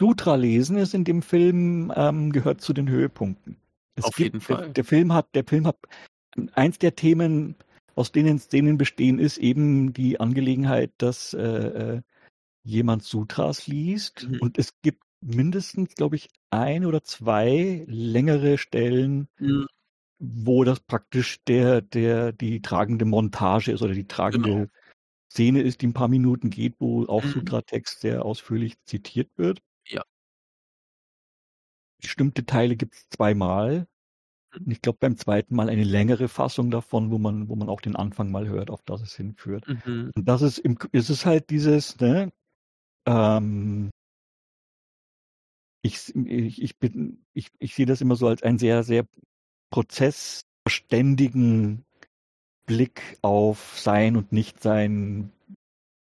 Sutra 0.00 0.34
lesen 0.34 0.76
ist 0.78 0.94
in 0.94 1.04
dem 1.04 1.22
Film, 1.22 1.92
ähm, 1.94 2.32
gehört 2.32 2.60
zu 2.60 2.72
den 2.72 2.88
Höhepunkten. 2.88 3.56
Es 3.94 4.04
Auf 4.04 4.16
gibt, 4.16 4.34
jeden 4.34 4.40
Fall. 4.40 4.64
Der, 4.64 4.68
der, 4.70 4.84
Film 4.84 5.12
hat, 5.12 5.34
der 5.34 5.44
Film 5.44 5.66
hat 5.66 5.76
eins 6.54 6.78
der 6.78 6.96
Themen, 6.96 7.56
aus 7.94 8.10
denen 8.10 8.38
Szenen 8.38 8.78
bestehen, 8.78 9.18
ist 9.18 9.38
eben 9.38 9.92
die 9.92 10.18
Angelegenheit, 10.18 10.90
dass 10.98 11.34
äh, 11.34 11.40
äh, 11.40 12.02
jemand 12.64 13.04
Sutras 13.04 13.66
liest. 13.66 14.28
Mhm. 14.28 14.40
Und 14.40 14.58
es 14.58 14.72
gibt 14.82 15.02
mindestens, 15.20 15.94
glaube 15.94 16.16
ich, 16.16 16.28
ein 16.50 16.84
oder 16.84 17.02
zwei 17.04 17.84
längere 17.86 18.58
Stellen, 18.58 19.28
mhm. 19.38 19.66
Wo 20.22 20.64
das 20.64 20.80
praktisch 20.80 21.42
der, 21.44 21.80
der, 21.80 22.32
die 22.32 22.62
tragende 22.62 23.04
Montage 23.04 23.72
ist 23.72 23.82
oder 23.82 23.94
die 23.94 24.06
tragende 24.06 24.50
genau. 24.50 24.66
Szene 25.30 25.62
ist, 25.62 25.80
die 25.82 25.88
ein 25.88 25.94
paar 25.94 26.08
Minuten 26.08 26.50
geht, 26.50 26.76
wo 26.78 27.06
auch 27.06 27.24
mhm. 27.24 27.30
Sutra-Text 27.30 28.00
sehr 28.00 28.24
ausführlich 28.24 28.74
zitiert 28.84 29.30
wird. 29.36 29.60
Ja 29.86 30.02
bestimmte 32.02 32.44
Teile 32.44 32.76
gibt 32.76 32.94
es 32.94 33.08
zweimal. 33.08 33.86
Und 34.54 34.70
ich 34.70 34.82
glaube 34.82 34.98
beim 35.00 35.16
zweiten 35.16 35.54
Mal 35.54 35.70
eine 35.70 35.84
längere 35.84 36.28
Fassung 36.28 36.70
davon, 36.70 37.10
wo 37.10 37.16
man, 37.16 37.48
wo 37.48 37.56
man 37.56 37.70
auch 37.70 37.80
den 37.80 37.96
Anfang 37.96 38.30
mal 38.30 38.46
hört, 38.48 38.68
auf 38.68 38.82
das 38.82 39.00
es 39.00 39.16
hinführt. 39.16 39.66
Mhm. 39.66 40.10
Und 40.14 40.28
das 40.28 40.42
ist 40.42 40.58
im, 40.58 40.76
ist 40.92 41.08
es 41.08 41.24
halt 41.24 41.48
dieses, 41.48 41.98
ne, 42.00 42.30
ähm, 43.06 43.90
ich, 45.80 46.14
ich, 46.14 46.60
ich 46.60 46.78
bin, 46.78 47.24
ich, 47.32 47.50
ich 47.58 47.74
sehe 47.74 47.86
das 47.86 48.02
immer 48.02 48.14
so 48.14 48.28
als 48.28 48.42
einen 48.42 48.58
sehr, 48.58 48.82
sehr 48.82 49.06
prozessständigen 49.72 51.84
Blick 52.66 53.18
auf 53.22 53.76
Sein 53.76 54.16
und 54.16 54.30
Nichtsein, 54.30 55.32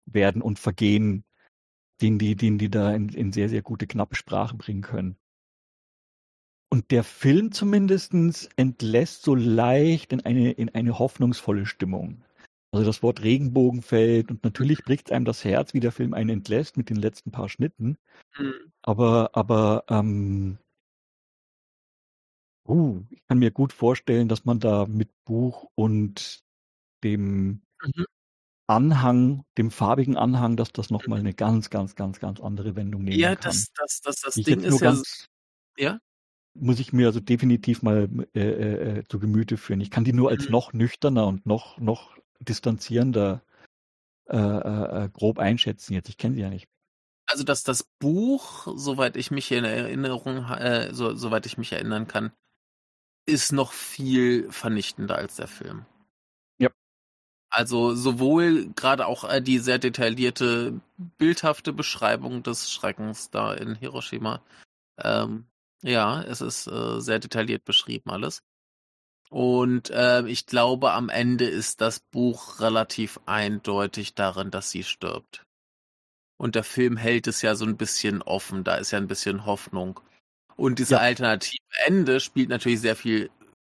Werden 0.05 0.43
und 0.43 0.59
Vergehen, 0.59 1.23
den 2.01 2.19
die, 2.19 2.35
den 2.35 2.59
die 2.59 2.69
da 2.69 2.93
in, 2.93 3.09
in 3.09 3.31
sehr, 3.31 3.49
sehr 3.49 3.63
gute, 3.63 3.87
knappe 3.87 4.15
Sprache 4.15 4.55
bringen 4.55 4.83
können. 4.83 5.15
Und 6.69 6.91
der 6.91 7.03
Film 7.03 7.51
zumindestens 7.51 8.47
entlässt 8.55 9.23
so 9.23 9.33
leicht 9.35 10.13
in 10.13 10.21
eine, 10.21 10.51
in 10.51 10.69
eine 10.69 10.99
hoffnungsvolle 10.99 11.65
Stimmung. 11.65 12.23
Also 12.71 12.85
das 12.85 13.01
Wort 13.03 13.23
Regenbogen 13.23 13.81
fällt 13.83 14.31
und 14.31 14.43
natürlich 14.43 14.83
bricht 14.83 15.11
einem 15.11 15.25
das 15.25 15.45
Herz, 15.45 15.75
wie 15.75 15.79
der 15.79 15.91
Film 15.91 16.15
einen 16.15 16.29
entlässt 16.29 16.75
mit 16.75 16.89
den 16.89 16.97
letzten 16.97 17.29
paar 17.31 17.47
Schnitten. 17.47 17.97
Mhm. 18.37 18.73
Aber, 18.81 19.29
aber 19.33 19.83
ähm, 19.89 20.57
uh, 22.67 23.03
ich 23.09 23.21
kann 23.27 23.39
mir 23.39 23.51
gut 23.51 23.73
vorstellen, 23.73 24.27
dass 24.27 24.45
man 24.45 24.59
da 24.59 24.85
mit 24.85 25.09
Buch 25.25 25.69
und 25.75 26.43
dem 27.03 27.61
mhm. 27.83 28.05
Anhang, 28.67 29.43
dem 29.57 29.71
farbigen 29.71 30.15
Anhang, 30.15 30.55
dass 30.55 30.71
das 30.71 30.89
nochmal 30.89 31.19
mhm. 31.19 31.25
eine 31.25 31.33
ganz, 31.33 31.69
ganz, 31.69 31.95
ganz, 31.95 32.19
ganz 32.19 32.39
andere 32.39 32.75
Wendung 32.75 33.03
nehmen 33.03 33.19
ja, 33.19 33.35
kann. 33.35 33.43
Ja, 33.43 33.49
das, 33.49 33.71
das, 33.73 34.01
das, 34.01 34.21
das 34.21 34.33
Ding 34.35 34.61
ist 34.61 34.81
ja. 34.81 34.91
Ganz, 34.91 35.27
ja? 35.77 35.99
muss 36.55 36.79
ich 36.79 36.93
mir 36.93 37.07
also 37.07 37.19
definitiv 37.19 37.81
mal 37.81 38.09
äh, 38.33 38.39
äh, 38.39 38.99
äh, 38.99 39.03
zu 39.07 39.19
Gemüte 39.19 39.57
führen. 39.57 39.81
Ich 39.81 39.91
kann 39.91 40.03
die 40.03 40.13
nur 40.13 40.29
als 40.29 40.45
mhm. 40.45 40.51
noch 40.51 40.73
nüchterner 40.73 41.27
und 41.27 41.45
noch, 41.45 41.77
noch 41.79 42.17
distanzierender 42.39 43.43
äh, 44.29 44.37
äh, 44.37 45.03
äh, 45.05 45.09
grob 45.09 45.39
einschätzen 45.39 45.93
jetzt. 45.93 46.09
Ich 46.09 46.17
kenne 46.17 46.35
sie 46.35 46.41
ja 46.41 46.49
nicht. 46.49 46.67
Also 47.25 47.43
dass 47.43 47.63
das 47.63 47.83
Buch, 47.99 48.67
soweit 48.75 49.17
ich 49.17 49.31
mich 49.31 49.51
in 49.51 49.63
Erinnerung, 49.63 50.45
äh, 50.49 50.93
so, 50.93 51.15
soweit 51.15 51.45
ich 51.45 51.57
mich 51.57 51.71
erinnern 51.71 52.07
kann, 52.07 52.31
ist 53.25 53.51
noch 53.51 53.71
viel 53.71 54.51
vernichtender 54.51 55.15
als 55.15 55.35
der 55.37 55.47
Film. 55.47 55.85
Ja. 56.59 56.69
Also 57.49 57.95
sowohl 57.95 58.69
gerade 58.75 59.07
auch 59.07 59.23
äh, 59.23 59.41
die 59.41 59.59
sehr 59.59 59.79
detaillierte, 59.79 60.81
bildhafte 61.17 61.73
Beschreibung 61.73 62.43
des 62.43 62.71
Schreckens 62.71 63.29
da 63.29 63.53
in 63.53 63.75
Hiroshima, 63.75 64.41
ähm, 64.97 65.45
ja, 65.83 66.21
es 66.23 66.41
ist 66.41 66.67
äh, 66.67 66.99
sehr 67.01 67.19
detailliert 67.19 67.65
beschrieben 67.65 68.09
alles. 68.09 68.41
Und 69.29 69.89
äh, 69.89 70.27
ich 70.27 70.45
glaube, 70.45 70.91
am 70.91 71.09
Ende 71.09 71.45
ist 71.45 71.81
das 71.81 71.99
Buch 71.99 72.59
relativ 72.59 73.19
eindeutig 73.25 74.13
darin, 74.13 74.51
dass 74.51 74.69
sie 74.69 74.83
stirbt. 74.83 75.43
Und 76.37 76.55
der 76.55 76.63
Film 76.63 76.97
hält 76.97 77.27
es 77.27 77.41
ja 77.41 77.55
so 77.55 77.65
ein 77.65 77.77
bisschen 77.77 78.21
offen, 78.21 78.63
da 78.63 78.75
ist 78.75 78.91
ja 78.91 78.99
ein 78.99 79.07
bisschen 79.07 79.45
Hoffnung. 79.45 79.99
Und 80.55 80.79
dieses 80.79 80.91
ja. 80.91 80.97
alternative 80.99 81.57
Ende 81.85 82.19
spielt 82.19 82.49
natürlich 82.49 82.81
sehr 82.81 82.95
viel 82.95 83.29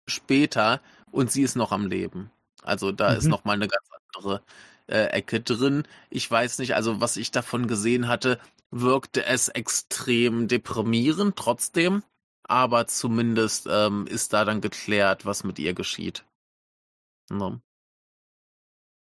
später 0.08 0.82
und 1.12 1.32
sie 1.32 1.44
ist 1.44 1.56
noch 1.56 1.72
am 1.72 1.88
Leben. 1.88 2.32
Also 2.64 2.92
da 2.92 3.12
mhm. 3.12 3.18
ist 3.18 3.28
noch 3.28 3.44
mal 3.44 3.54
eine 3.54 3.68
ganz 3.68 3.88
andere 4.16 4.42
äh, 4.88 5.06
Ecke 5.08 5.42
drin. 5.42 5.84
Ich 6.10 6.30
weiß 6.30 6.60
nicht, 6.60 6.76
also 6.76 7.02
was 7.02 7.18
ich 7.18 7.32
davon 7.32 7.68
gesehen 7.68 8.08
hatte, 8.08 8.40
wirkte 8.72 9.26
es 9.26 9.50
extrem 9.50 10.48
deprimierend 10.48 11.36
trotzdem, 11.36 12.04
aber 12.44 12.88
zumindest 12.88 13.68
ähm, 13.70 14.08
ist 14.08 14.34
da 14.34 14.46
dann 14.46 14.62
geklärt, 14.62 15.26
was 15.26 15.44
mit 15.44 15.60
ihr 15.60 15.74
geschieht. 15.74 16.26
Ne? 17.30 17.62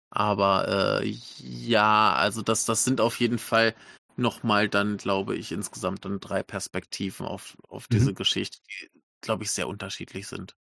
Aber 0.10 1.02
äh, 1.02 1.08
ja, 1.40 2.14
also 2.14 2.42
das, 2.42 2.66
das 2.66 2.84
sind 2.84 3.02
auf 3.02 3.20
jeden 3.20 3.40
Fall 3.40 3.74
nochmal 4.18 4.70
dann, 4.70 4.97
glaube 4.97 5.36
ich, 5.36 5.51
insgesamt 5.51 6.05
dann 6.05 6.20
drei 6.20 6.43
Perspektiven 6.43 7.26
auf, 7.26 7.57
auf 7.68 7.88
diese 7.88 8.11
mhm. 8.11 8.16
Geschichte, 8.16 8.59
die, 8.70 8.89
glaube 9.22 9.43
ich, 9.43 9.51
sehr 9.51 9.68
unterschiedlich 9.68 10.28
sind. 10.28 10.55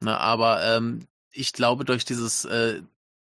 Na, 0.00 0.12
ne, 0.12 0.20
aber 0.20 0.64
ähm, 0.64 1.06
ich 1.32 1.52
glaube, 1.52 1.84
durch 1.84 2.04
dieses 2.04 2.44
äh, 2.44 2.82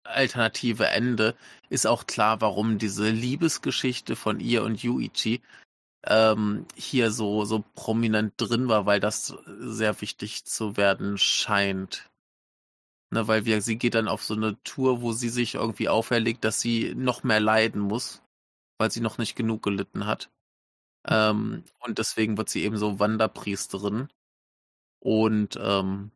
alternative 0.03 0.87
Ende 0.87 1.35
ist 1.69 1.87
auch 1.87 2.07
klar, 2.07 2.41
warum 2.41 2.77
diese 2.77 3.09
Liebesgeschichte 3.09 4.15
von 4.15 4.39
ihr 4.39 4.63
und 4.63 4.83
Yuichi 4.83 5.41
ähm, 6.05 6.65
hier 6.75 7.11
so, 7.11 7.45
so 7.45 7.63
prominent 7.75 8.33
drin 8.37 8.67
war, 8.67 8.85
weil 8.85 8.99
das 8.99 9.35
sehr 9.47 9.99
wichtig 10.01 10.45
zu 10.45 10.77
werden 10.77 11.17
scheint. 11.17 12.09
Ne, 13.13 13.27
weil 13.27 13.45
wir, 13.45 13.61
sie 13.61 13.77
geht 13.77 13.93
dann 13.93 14.07
auf 14.07 14.23
so 14.23 14.33
eine 14.33 14.61
Tour, 14.63 15.01
wo 15.03 15.11
sie 15.13 15.29
sich 15.29 15.53
irgendwie 15.53 15.87
auferlegt, 15.87 16.43
dass 16.43 16.59
sie 16.61 16.95
noch 16.95 17.23
mehr 17.23 17.39
leiden 17.39 17.79
muss, 17.79 18.23
weil 18.79 18.89
sie 18.89 19.01
noch 19.01 19.19
nicht 19.19 19.35
genug 19.35 19.61
gelitten 19.61 20.07
hat. 20.07 20.31
Ähm, 21.07 21.63
und 21.79 21.99
deswegen 21.99 22.37
wird 22.37 22.49
sie 22.49 22.63
eben 22.63 22.77
so 22.77 22.99
Wanderpriesterin. 22.99 24.09
Und 24.99 25.59
ähm, 25.61 26.11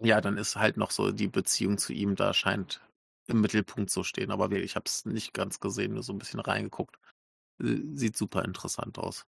ja, 0.00 0.20
dann 0.20 0.38
ist 0.38 0.56
halt 0.56 0.76
noch 0.76 0.92
so 0.92 1.12
die 1.12 1.28
Beziehung 1.28 1.78
zu 1.78 1.92
ihm 1.92 2.14
da 2.14 2.32
scheint 2.34 2.82
im 3.26 3.40
Mittelpunkt 3.40 3.90
zu 3.90 4.04
stehen. 4.04 4.30
Aber 4.30 4.52
ich 4.52 4.76
habe 4.76 4.84
es 4.86 5.06
nicht 5.06 5.34
ganz 5.34 5.60
gesehen, 5.60 5.94
nur 5.94 6.04
so 6.04 6.12
ein 6.12 6.18
bisschen 6.18 6.40
reingeguckt. 6.40 6.98
Äh, 7.60 7.80
sieht 7.94 8.16
super 8.16 8.44
interessant 8.44 8.98
aus. 8.98 9.26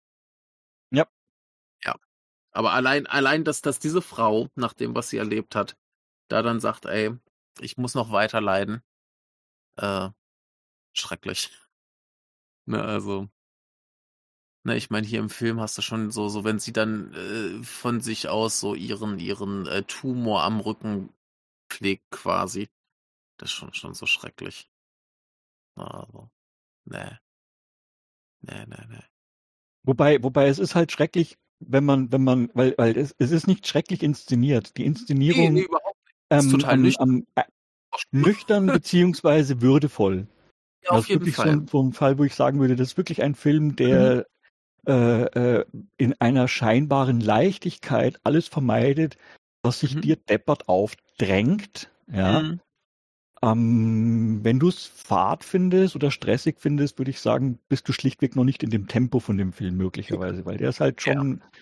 Ja. 0.91 1.07
Ja. 1.85 1.97
Aber 2.53 2.73
allein, 2.73 3.07
allein, 3.07 3.45
dass, 3.45 3.63
dass 3.63 3.79
diese 3.79 4.03
Frau, 4.03 4.49
nach 4.57 4.73
dem, 4.73 4.95
was 4.97 5.11
sie 5.11 5.19
erlebt 5.19 5.55
hat, 5.55 5.77
da 6.29 6.43
dann 6.43 6.61
sagt, 6.61 6.87
ey, 6.87 7.13
ich 7.61 7.77
muss 7.77 7.95
noch 7.95 8.13
weiter 8.13 8.41
leiden, 8.41 8.83
äh, 9.77 10.11
schrecklich. 10.93 11.51
Ne, 12.69 12.83
also, 12.83 13.29
ne, 14.65 14.77
ich 14.77 14.91
meine, 14.91 15.07
hier 15.07 15.21
im 15.21 15.31
Film 15.31 15.61
hast 15.61 15.79
du 15.79 15.83
schon 15.83 16.11
so, 16.11 16.29
so 16.29 16.43
wenn 16.43 16.59
sie 16.59 16.73
dann 16.73 17.15
äh, 17.15 17.63
von 17.63 18.01
sich 18.01 18.29
aus 18.29 18.59
so 18.59 18.75
ihren, 18.75 19.21
ihren 19.21 19.67
äh, 19.69 19.85
Tumor 19.85 20.43
am 20.43 20.59
Rücken 20.59 21.13
pflegt 21.71 22.11
quasi, 22.11 22.69
das 23.39 23.51
ist 23.51 23.55
schon, 23.55 23.73
schon 23.75 23.95
so 23.95 24.07
schrecklich. 24.07 24.69
Also, 25.77 26.31
ne. 26.87 27.21
Nee, 28.41 28.67
nee, 28.67 28.87
nee. 28.89 29.03
Wobei, 29.85 30.23
wobei 30.23 30.49
es 30.49 30.59
ist 30.59 30.75
halt 30.75 30.91
schrecklich, 30.93 31.39
wenn 31.61 31.85
man, 31.85 32.11
wenn 32.13 32.25
man, 32.25 32.51
weil, 32.55 32.75
weil 32.77 32.97
es, 32.97 33.15
es 33.19 33.31
ist 33.31 33.47
nicht 33.47 33.67
schrecklich 33.67 34.03
inszeniert. 34.03 34.77
Die 34.77 34.85
Inszenierung 34.85 35.53
nee, 35.55 35.63
nee. 35.63 35.69
Ähm, 36.31 36.51
total 36.51 36.75
am, 36.75 36.83
nüchtern. 36.83 37.09
Am, 37.09 37.27
äh, 37.35 37.43
nüchtern 38.11 38.67
beziehungsweise 38.67 39.61
würdevoll. 39.61 40.27
Ja, 40.83 40.91
auf 40.91 40.97
das 40.97 41.05
ist 41.05 41.09
jeden 41.09 41.21
wirklich 41.23 41.37
Fall. 41.37 41.61
So, 41.61 41.67
so 41.71 41.83
ein 41.83 41.93
Fall, 41.93 42.19
wo 42.19 42.25
ich 42.25 42.35
sagen 42.35 42.61
würde, 42.61 42.77
das 42.77 42.89
ist 42.89 42.97
wirklich 42.97 43.23
ein 43.23 43.35
Film, 43.35 43.77
der 43.77 44.27
mhm. 44.87 44.93
äh, 44.93 45.23
äh, 45.59 45.65
in 45.97 46.15
einer 46.21 46.49
scheinbaren 46.49 47.21
Leichtigkeit 47.21 48.21
alles 48.25 48.49
vermeidet, 48.49 49.17
was 49.63 49.81
sich 49.81 49.97
mhm. 49.97 50.01
dir 50.03 50.17
deppert 50.17 50.69
aufdrängt. 50.69 51.91
Ja. 52.11 52.43
Mhm. 52.43 52.61
Ähm, 53.43 54.41
wenn 54.43 54.59
du 54.59 54.69
es 54.69 54.87
fad 54.87 55.45
findest 55.45 55.95
oder 55.95 56.11
stressig 56.11 56.57
findest, 56.59 56.99
würde 56.99 57.11
ich 57.11 57.21
sagen, 57.21 57.59
bist 57.69 57.89
du 57.89 57.93
schlichtweg 57.93 58.35
noch 58.35 58.45
nicht 58.45 58.63
in 58.63 58.71
dem 58.71 58.89
Tempo 58.89 59.21
von 59.21 59.37
dem 59.37 59.53
Film 59.53 59.77
möglicherweise, 59.77 60.47
weil 60.47 60.57
der 60.57 60.71
ist 60.71 60.81
halt 60.81 61.03
schon, 61.03 61.41
ja. 61.41 61.61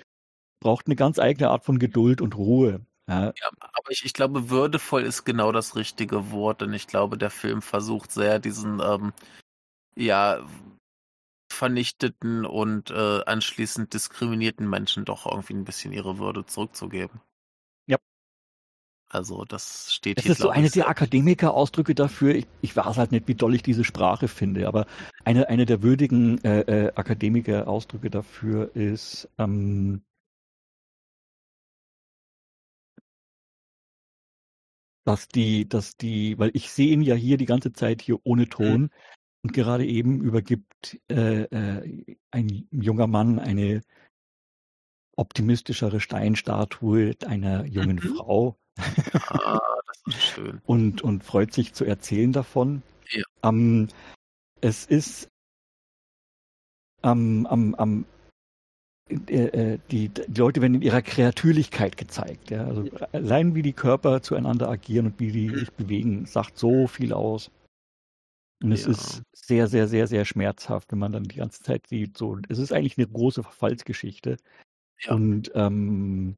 braucht 0.61 0.87
eine 0.87 0.95
ganz 0.95 1.19
eigene 1.19 1.51
Art 1.51 1.65
von 1.65 1.79
Geduld 1.79 2.21
und 2.21 2.37
Ruhe. 2.37 2.81
Ja, 3.09 3.27
ja 3.27 3.51
aber 3.61 3.91
ich, 3.91 4.05
ich 4.05 4.13
glaube, 4.13 4.51
würdevoll 4.51 5.03
ist 5.03 5.25
genau 5.25 5.53
das 5.53 5.77
richtige 5.77 6.31
Wort, 6.31 6.61
denn 6.61 6.73
ich 6.73 6.87
glaube, 6.87 7.19
der 7.19 7.31
Film 7.31 7.63
versucht 7.63 8.13
sehr 8.13 8.39
diesen, 8.39 8.81
ähm, 8.81 9.13
ja, 9.97 10.45
vernichteten 11.53 12.45
und 12.45 12.91
äh, 12.91 13.23
anschließend 13.25 13.95
diskriminierten 13.95 14.69
Menschen 14.69 15.05
doch 15.05 15.27
irgendwie 15.27 15.55
ein 15.55 15.65
bisschen 15.65 15.93
ihre 15.93 16.19
Würde 16.19 16.47
zurückzugeben. 16.47 17.21
Also 19.15 19.45
das 19.45 19.93
steht 19.93 20.19
das 20.19 20.25
hier. 20.25 20.31
Das 20.33 20.39
ist 20.39 20.43
so 20.43 20.51
eine 20.51 20.69
der 20.69 20.89
Akademiker-Ausdrücke 20.89 21.95
dafür. 21.95 22.35
Ich, 22.35 22.47
ich 22.63 22.77
weiß 22.77 22.99
halt 22.99 23.13
nicht, 23.13 23.29
wie 23.29 23.37
doll 23.37 23.55
ich 23.55 23.63
diese 23.63 23.85
Sprache 23.85 24.27
finde, 24.27 24.67
aber 24.67 24.87
eine, 25.25 25.49
eine 25.49 25.67
der 25.67 25.83
würdigen 25.85 26.43
äh, 26.43 26.61
äh, 26.63 26.93
Akademiker-Ausdrücke 26.95 28.11
dafür 28.11 28.75
ist, 28.75 29.29
ähm, 29.39 30.03
dass 35.05 35.29
die, 35.29 35.69
dass 35.69 35.97
die, 35.97 36.39
weil 36.39 36.51
ich 36.55 36.71
sehe 36.71 36.93
ihn 36.93 37.03
ja 37.03 37.15
hier 37.15 37.37
die 37.37 37.47
ganze 37.47 37.73
Zeit 37.73 38.03
hier 38.03 38.19
ohne 38.25 38.49
Ton 38.49 38.81
mhm. 38.83 38.91
und 39.43 39.53
gerade 39.53 39.87
eben 39.87 40.23
übergibt 40.23 40.99
äh, 41.11 41.43
äh, 41.43 42.17
ein 42.31 42.69
junger 42.71 43.07
Mann 43.07 43.39
eine 43.39 43.83
optimistischere 45.17 46.01
Steinstatue 46.01 47.15
einer 47.27 47.65
jungen 47.67 47.97
mhm. 47.97 48.17
Frau 48.17 48.59
Ah, 48.77 49.61
das 49.87 50.15
ist 50.15 50.23
schön. 50.35 50.61
und, 50.67 51.03
und 51.03 51.25
freut 51.25 51.53
sich 51.53 51.75
zu 51.75 51.85
erzählen 51.85 52.33
davon. 52.33 52.83
Ja. 53.11 53.23
Ähm, 53.43 53.89
es 54.61 54.87
ist 54.87 55.29
am, 57.03 57.47
am, 57.47 57.75
am 57.75 58.07
die, 59.09 60.09
die 60.09 60.11
Leute 60.37 60.63
werden 60.63 60.75
in 60.75 60.83
ihrer 60.83 61.03
Kreatürlichkeit 61.03 61.97
gezeigt. 61.97 62.51
Ja? 62.51 62.67
Also 62.67 62.89
allein 63.13 63.55
wie 63.55 63.63
die 63.63 63.73
Körper 63.73 64.23
zueinander 64.23 64.69
agieren 64.69 65.07
und 65.07 65.21
wie 65.21 65.31
die 65.31 65.49
mhm. 65.49 65.59
sich 65.59 65.73
bewegen, 65.73 66.27
sagt 66.27 66.59
so 66.59 66.87
viel 66.87 67.13
aus. 67.13 67.51
Und 68.63 68.73
es 68.73 68.85
ja. 68.87 68.93
ist 68.93 69.23
sehr, 69.35 69.67
sehr, 69.67 69.89
sehr, 69.89 70.07
sehr 70.07 70.25
schmerzhaft, 70.25 70.91
wenn 70.93 70.99
man 70.99 71.13
dann 71.13 71.25
die 71.25 71.37
ganze 71.37 71.63
Zeit 71.63 71.87
sieht. 71.87 72.17
So, 72.17 72.39
es 72.49 72.59
ist 72.59 72.73
eigentlich 72.73 72.97
eine 72.97 73.09
große 73.09 73.43
Verfallsgeschichte. 73.43 74.39
Ja. 75.01 75.13
Und 75.13 75.53
ähm, 75.55 76.37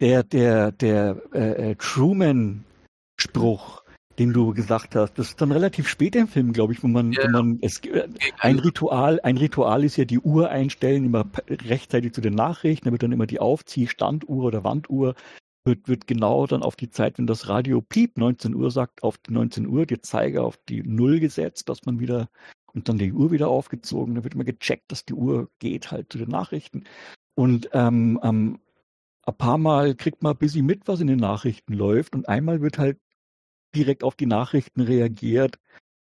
der, 0.00 0.22
der, 0.22 0.72
der 0.72 1.22
äh, 1.34 1.72
äh, 1.72 1.74
Truman-Spruch, 1.76 2.64
den 4.18 4.32
du 4.32 4.54
gesagt 4.54 4.94
hast, 4.94 5.14
das 5.14 5.28
ist 5.28 5.40
dann 5.40 5.52
relativ 5.52 5.88
spät 5.88 6.16
im 6.16 6.28
Film, 6.28 6.52
glaube 6.52 6.72
ich, 6.72 6.82
wo 6.82 6.88
man, 6.88 7.12
ja. 7.12 7.24
wo 7.24 7.30
man 7.30 7.58
es 7.62 7.80
äh, 7.84 8.08
ein 8.38 8.58
Ritual, 8.58 9.20
ein 9.22 9.36
Ritual 9.36 9.84
ist 9.84 9.96
ja 9.96 10.04
die 10.04 10.20
Uhr 10.20 10.48
einstellen, 10.48 11.04
immer 11.04 11.26
rechtzeitig 11.48 12.12
zu 12.12 12.20
den 12.20 12.34
Nachrichten, 12.34 12.86
da 12.86 12.92
wird 12.92 13.02
dann 13.02 13.12
immer 13.12 13.26
die 13.26 13.40
Aufzieh-Standuhr 13.40 14.44
oder 14.44 14.64
Wanduhr 14.64 15.14
wird, 15.64 15.88
wird 15.88 16.06
genau 16.06 16.46
dann 16.46 16.62
auf 16.62 16.76
die 16.76 16.90
Zeit, 16.90 17.18
wenn 17.18 17.26
das 17.26 17.48
Radio 17.48 17.82
piep 17.82 18.16
19 18.16 18.54
Uhr 18.54 18.70
sagt, 18.70 19.02
auf 19.02 19.18
die 19.18 19.32
19 19.32 19.66
Uhr, 19.66 19.84
die 19.84 20.00
Zeiger 20.00 20.44
auf 20.44 20.56
die 20.68 20.82
Null 20.82 21.20
gesetzt, 21.20 21.68
dass 21.68 21.84
man 21.84 22.00
wieder 22.00 22.28
und 22.72 22.88
dann 22.88 22.98
die 22.98 23.12
Uhr 23.12 23.30
wieder 23.30 23.48
aufgezogen, 23.48 24.14
da 24.14 24.24
wird 24.24 24.34
immer 24.34 24.44
gecheckt, 24.44 24.92
dass 24.92 25.04
die 25.04 25.14
Uhr 25.14 25.48
geht 25.58 25.90
halt 25.90 26.12
zu 26.12 26.18
den 26.18 26.28
Nachrichten. 26.28 26.84
Und 27.34 27.70
ähm, 27.72 28.20
ähm, 28.22 28.58
ein 29.22 29.34
paar 29.34 29.58
Mal 29.58 29.94
kriegt 29.94 30.22
man 30.22 30.34
ein 30.34 30.38
bisschen 30.38 30.66
mit, 30.66 30.86
was 30.86 31.00
in 31.00 31.06
den 31.06 31.18
Nachrichten 31.18 31.72
läuft 31.72 32.14
und 32.14 32.28
einmal 32.28 32.60
wird 32.60 32.78
halt 32.78 32.98
direkt 33.76 34.02
auf 34.02 34.16
die 34.16 34.26
Nachrichten 34.26 34.80
reagiert, 34.80 35.58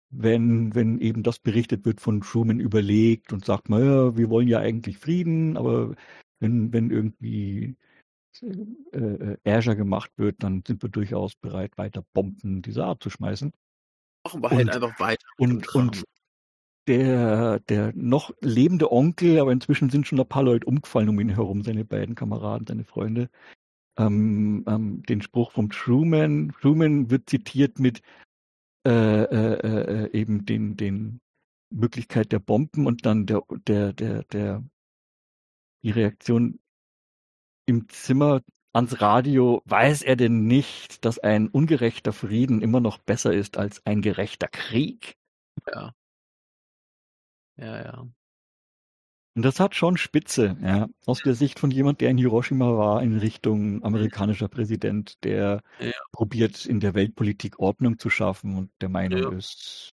wenn, 0.10 0.76
wenn 0.76 1.00
eben 1.00 1.24
das 1.24 1.40
berichtet 1.40 1.86
wird 1.86 2.02
von 2.02 2.22
Truman 2.22 2.60
überlegt 2.60 3.34
und 3.34 3.46
sagt, 3.46 3.70
naja, 3.70 4.16
wir 4.16 4.30
wollen 4.30 4.48
ja 4.48 4.60
eigentlich 4.60 4.98
Frieden, 5.00 5.58
aber 5.58 5.96
wenn, 6.40 6.72
wenn 6.72 6.92
irgendwie 6.92 7.76
äh, 8.92 8.98
äh, 8.98 9.38
Azure 9.46 9.76
gemacht 9.76 10.12
wird, 10.18 10.44
dann 10.44 10.64
sind 10.68 10.82
wir 10.84 10.90
durchaus 10.90 11.36
bereit, 11.36 11.78
weiter 11.78 12.04
Bomben 12.14 12.62
dieser 12.62 12.86
Art 12.86 13.02
zu 13.02 13.10
schmeißen. 13.10 13.52
Machen 14.26 14.42
wir 14.42 14.50
halt 14.52 14.70
einfach 14.70 15.00
weiter. 15.00 15.26
Und, 15.38 15.74
und 15.74 16.04
der, 16.88 17.60
der 17.62 17.94
noch 17.96 18.32
lebende 18.42 18.92
Onkel, 18.92 19.40
aber 19.40 19.52
inzwischen 19.52 19.90
sind 19.90 20.06
schon 20.08 20.20
ein 20.20 20.28
paar 20.28 20.44
Leute 20.44 20.66
umgefallen 20.66 21.10
um 21.10 21.20
ihn 21.20 21.30
herum, 21.30 21.64
seine 21.64 21.86
beiden 21.86 22.16
Kameraden, 22.16 22.68
seine 22.68 22.84
Freunde. 22.84 23.30
Ähm, 23.98 24.64
ähm, 24.68 25.04
den 25.04 25.22
Spruch 25.22 25.52
vom 25.52 25.70
Truman. 25.70 26.54
Truman 26.60 27.12
wird 27.12 27.30
zitiert 27.30 27.80
mit 27.80 28.02
äh, 28.86 29.24
äh, 29.24 30.06
äh, 30.06 30.12
eben 30.12 30.46
den, 30.46 30.76
den 30.76 31.22
Möglichkeit 31.70 32.32
der 32.32 32.40
Bomben 32.40 32.86
und 32.86 33.06
dann 33.06 33.26
der, 33.26 33.44
der, 33.68 33.94
der, 33.94 34.24
der, 34.24 34.64
die 35.84 35.92
Reaktion 35.92 36.60
im 37.66 37.88
Zimmer 37.90 38.42
ans 38.74 39.00
Radio. 39.02 39.62
Weiß 39.66 40.02
er 40.02 40.16
denn 40.16 40.48
nicht, 40.48 41.06
dass 41.06 41.20
ein 41.20 41.48
ungerechter 41.48 42.14
Frieden 42.14 42.62
immer 42.62 42.80
noch 42.80 42.98
besser 42.98 43.34
ist 43.34 43.58
als 43.58 43.86
ein 43.86 44.02
gerechter 44.02 44.48
Krieg? 44.48 45.16
Ja. 45.68 45.94
Ja, 47.56 47.84
ja. 47.84 48.08
Und 49.36 49.44
das 49.44 49.60
hat 49.60 49.74
schon 49.74 49.98
Spitze, 49.98 50.58
ja. 50.62 50.88
Aus 51.08 51.20
der 51.20 51.34
Sicht 51.34 51.60
von 51.60 51.72
jemand, 51.72 52.02
der 52.02 52.12
in 52.12 52.20
Hiroshima 52.20 52.78
war, 52.78 53.02
in 53.02 53.18
Richtung 53.18 53.84
amerikanischer 53.84 54.48
Präsident, 54.48 55.24
der 55.24 55.62
ja. 55.80 55.92
probiert, 56.12 56.66
in 56.68 56.80
der 56.80 56.94
Weltpolitik 56.94 57.58
Ordnung 57.58 57.98
zu 57.98 58.12
schaffen 58.12 58.56
und 58.56 58.70
der 58.80 58.90
Meinung 58.90 59.20
ja. 59.20 59.32
ist, 59.32 59.90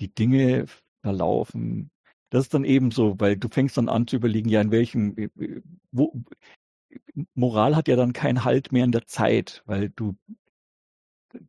die 0.00 0.12
Dinge 0.12 0.66
verlaufen. 1.02 1.90
Das 2.30 2.44
ist 2.44 2.54
dann 2.54 2.64
eben 2.64 2.90
so, 2.90 3.14
weil 3.20 3.36
du 3.36 3.48
fängst 3.48 3.76
dann 3.76 3.88
an 3.88 4.08
zu 4.08 4.16
überlegen, 4.16 4.48
ja, 4.48 4.60
in 4.60 4.72
welchem, 4.72 5.16
äh, 5.16 5.28
äh, 5.38 5.62
wo, 5.92 6.24
Moral 7.34 7.76
hat 7.76 7.86
ja 7.86 7.94
dann 7.94 8.12
keinen 8.12 8.44
Halt 8.44 8.72
mehr 8.72 8.84
in 8.84 8.92
der 8.92 9.06
Zeit, 9.06 9.62
weil 9.66 9.90
du 9.90 10.16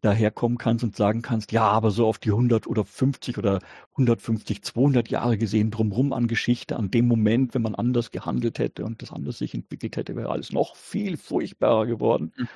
daherkommen 0.02 0.58
kannst 0.58 0.84
und 0.84 0.96
sagen 0.96 1.22
kannst, 1.22 1.52
ja, 1.52 1.64
aber 1.64 1.92
so 1.92 2.08
auf 2.08 2.18
die 2.18 2.32
100 2.32 2.68
oder 2.68 2.84
50 2.84 3.38
oder 3.38 3.60
150, 3.92 4.64
200 4.64 5.10
Jahre 5.10 5.38
gesehen 5.38 5.72
drumherum 5.72 6.14
an 6.14 6.28
Geschichte, 6.28 6.78
an 6.78 6.92
dem 6.92 7.08
Moment, 7.08 7.54
wenn 7.54 7.62
man 7.62 7.76
anders 7.76 8.12
gehandelt 8.12 8.60
hätte 8.60 8.86
und 8.86 9.02
das 9.02 9.12
anders 9.12 9.38
sich 9.38 9.54
entwickelt 9.54 9.98
hätte, 9.98 10.16
wäre 10.16 10.30
alles 10.30 10.52
noch 10.52 10.76
viel 10.76 11.18
furchtbarer 11.18 11.86
geworden. 11.86 12.34
Mhm, 12.38 12.48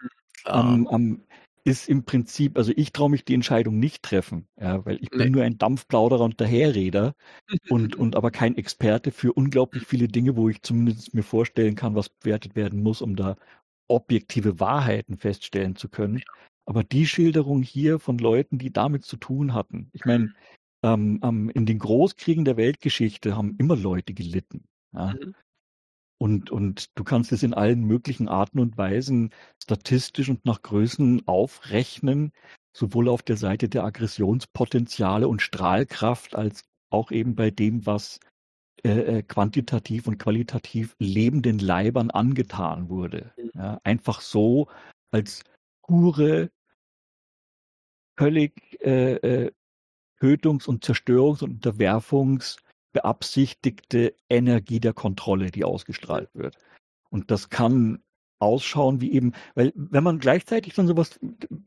ähm, 0.47 0.87
ähm, 0.91 1.21
ist 1.63 1.87
im 1.89 2.03
Prinzip, 2.03 2.57
also 2.57 2.71
ich 2.75 2.91
traue 2.91 3.11
mich 3.11 3.23
die 3.23 3.35
Entscheidung 3.35 3.77
nicht 3.77 4.01
treffen, 4.01 4.47
ja, 4.59 4.83
weil 4.85 4.97
ich 5.01 5.09
bin 5.09 5.19
nee. 5.19 5.29
nur 5.29 5.43
ein 5.43 5.57
Dampfplauderer 5.59 6.23
und 6.23 6.41
Daherreder 6.41 7.13
und, 7.69 7.95
und 7.97 8.15
aber 8.15 8.31
kein 8.31 8.57
Experte 8.57 9.11
für 9.11 9.33
unglaublich 9.33 9.85
viele 9.85 10.07
Dinge, 10.07 10.35
wo 10.35 10.49
ich 10.49 10.61
zumindest 10.63 11.13
mir 11.13 11.23
vorstellen 11.23 11.75
kann, 11.75 11.95
was 11.95 12.09
bewertet 12.09 12.55
werden 12.55 12.81
muss, 12.81 13.01
um 13.01 13.15
da 13.15 13.35
objektive 13.87 14.59
Wahrheiten 14.59 15.17
feststellen 15.17 15.75
zu 15.75 15.89
können. 15.89 16.23
Aber 16.71 16.85
die 16.85 17.05
Schilderung 17.05 17.63
hier 17.63 17.99
von 17.99 18.17
Leuten, 18.17 18.57
die 18.57 18.71
damit 18.71 19.03
zu 19.03 19.17
tun 19.17 19.53
hatten, 19.53 19.89
ich 19.91 20.05
meine, 20.05 20.33
ähm, 20.85 21.19
ähm, 21.21 21.49
in 21.49 21.65
den 21.65 21.79
Großkriegen 21.79 22.45
der 22.45 22.55
Weltgeschichte 22.55 23.35
haben 23.35 23.57
immer 23.57 23.75
Leute 23.75 24.13
gelitten. 24.13 24.63
Ja. 24.93 25.07
Mhm. 25.07 25.35
Und, 26.17 26.49
und 26.49 26.97
du 26.97 27.03
kannst 27.03 27.33
es 27.33 27.43
in 27.43 27.53
allen 27.53 27.83
möglichen 27.83 28.29
Arten 28.29 28.57
und 28.57 28.77
Weisen 28.77 29.31
statistisch 29.61 30.29
und 30.29 30.45
nach 30.45 30.61
Größen 30.61 31.27
aufrechnen, 31.27 32.31
sowohl 32.71 33.09
auf 33.09 33.21
der 33.21 33.35
Seite 33.35 33.67
der 33.67 33.83
Aggressionspotenziale 33.83 35.27
und 35.27 35.41
Strahlkraft 35.41 36.35
als 36.35 36.63
auch 36.89 37.11
eben 37.11 37.35
bei 37.35 37.51
dem, 37.51 37.85
was 37.85 38.21
äh, 38.85 39.17
äh 39.17 39.23
quantitativ 39.23 40.07
und 40.07 40.19
qualitativ 40.19 40.95
lebenden 40.99 41.59
Leibern 41.59 42.11
angetan 42.11 42.87
wurde. 42.87 43.33
Mhm. 43.35 43.51
Ja, 43.55 43.81
einfach 43.83 44.21
so 44.21 44.69
als 45.11 45.43
pure, 45.85 46.49
völlig 48.17 48.53
äh, 48.81 49.13
äh, 49.15 49.51
Tötungs- 50.19 50.67
und 50.67 50.85
Zerstörungs- 50.85 51.43
und 51.43 51.53
Unterwerfungsbeabsichtigte 51.55 54.13
Energie 54.29 54.79
der 54.79 54.93
Kontrolle, 54.93 55.49
die 55.51 55.63
ausgestrahlt 55.63 56.29
wird. 56.33 56.57
Und 57.09 57.31
das 57.31 57.49
kann 57.49 58.03
ausschauen 58.41 59.01
wie 59.01 59.11
eben, 59.11 59.33
weil 59.53 59.71
wenn 59.75 60.03
man 60.03 60.19
gleichzeitig 60.19 60.73
dann 60.73 60.87
sowas, 60.87 61.19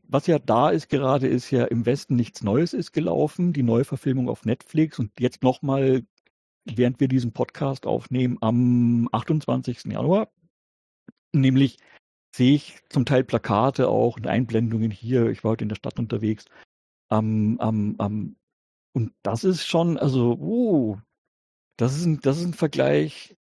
was 0.07 0.27
ja 0.27 0.39
da 0.39 0.69
ist 0.69 0.89
gerade, 0.89 1.27
ist 1.27 1.49
ja 1.51 1.65
im 1.65 1.85
Westen 1.85 2.15
nichts 2.15 2.43
Neues 2.43 2.73
ist 2.73 2.91
gelaufen, 2.91 3.53
die 3.53 3.63
Neuverfilmung 3.63 4.29
auf 4.29 4.45
Netflix 4.45 4.99
und 4.99 5.11
jetzt 5.19 5.41
nochmal, 5.41 6.03
während 6.65 6.99
wir 6.99 7.07
diesen 7.07 7.31
Podcast 7.31 7.85
aufnehmen, 7.85 8.37
am 8.41 9.07
28. 9.11 9.85
Januar, 9.85 10.29
nämlich 11.31 11.77
sehe 12.35 12.55
ich 12.55 12.77
zum 12.89 13.05
Teil 13.05 13.23
Plakate 13.23 13.87
auch 13.87 14.17
und 14.17 14.27
Einblendungen 14.27 14.91
hier. 14.91 15.27
Ich 15.27 15.43
war 15.43 15.51
heute 15.51 15.63
in 15.63 15.69
der 15.69 15.77
Stadt 15.77 15.99
unterwegs. 15.99 16.45
Ähm, 17.09 17.57
ähm, 17.61 17.95
ähm, 17.99 18.35
und 18.93 19.13
das 19.23 19.43
ist 19.43 19.65
schon, 19.65 19.97
also, 19.97 20.33
uh, 20.33 20.97
das 21.77 21.95
ist 21.95 22.05
ein, 22.05 22.19
das 22.21 22.37
ist 22.37 22.45
ein 22.45 22.53
Vergleich. 22.53 23.35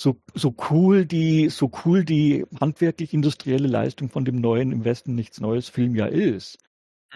So, 0.00 0.20
so 0.34 0.54
cool 0.70 1.04
die, 1.04 1.48
so 1.48 1.70
cool 1.84 2.04
die 2.04 2.46
handwerklich-industrielle 2.60 3.68
Leistung 3.68 4.08
von 4.08 4.24
dem 4.24 4.40
neuen 4.40 4.72
im 4.72 4.84
Westen 4.84 5.14
nichts 5.14 5.40
Neues 5.40 5.68
Film 5.68 5.96
ja 5.96 6.06
ist. 6.06 6.58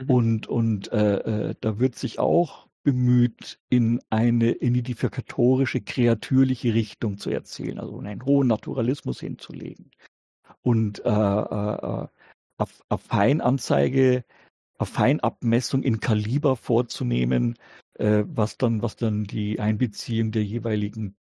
Mhm. 0.00 0.10
Und, 0.10 0.46
und 0.48 0.92
äh, 0.92 1.50
äh, 1.50 1.54
da 1.60 1.78
wird 1.78 1.94
sich 1.94 2.18
auch 2.18 2.66
bemüht, 2.82 3.60
in 3.70 4.02
eine 4.10 4.52
identifikatorische, 4.54 5.80
kreatürliche 5.80 6.74
Richtung 6.74 7.18
zu 7.18 7.30
erzählen, 7.30 7.78
also 7.78 7.98
einen 8.00 8.24
hohen 8.24 8.48
Naturalismus 8.48 9.20
hinzulegen 9.20 9.92
und 10.62 11.04
äh, 11.04 11.08
äh, 11.08 12.06
auf, 12.58 12.84
auf 12.88 13.02
Feinanzeige, 13.02 14.24
auf 14.78 14.88
Feinabmessung 14.88 15.82
in 15.82 16.00
Kaliber 16.00 16.56
vorzunehmen, 16.56 17.56
äh, 17.94 18.24
was 18.26 18.56
dann, 18.58 18.82
was 18.82 18.96
dann 18.96 19.24
die 19.24 19.60
Einbeziehung 19.60 20.32
der 20.32 20.44
jeweiligen 20.44 21.16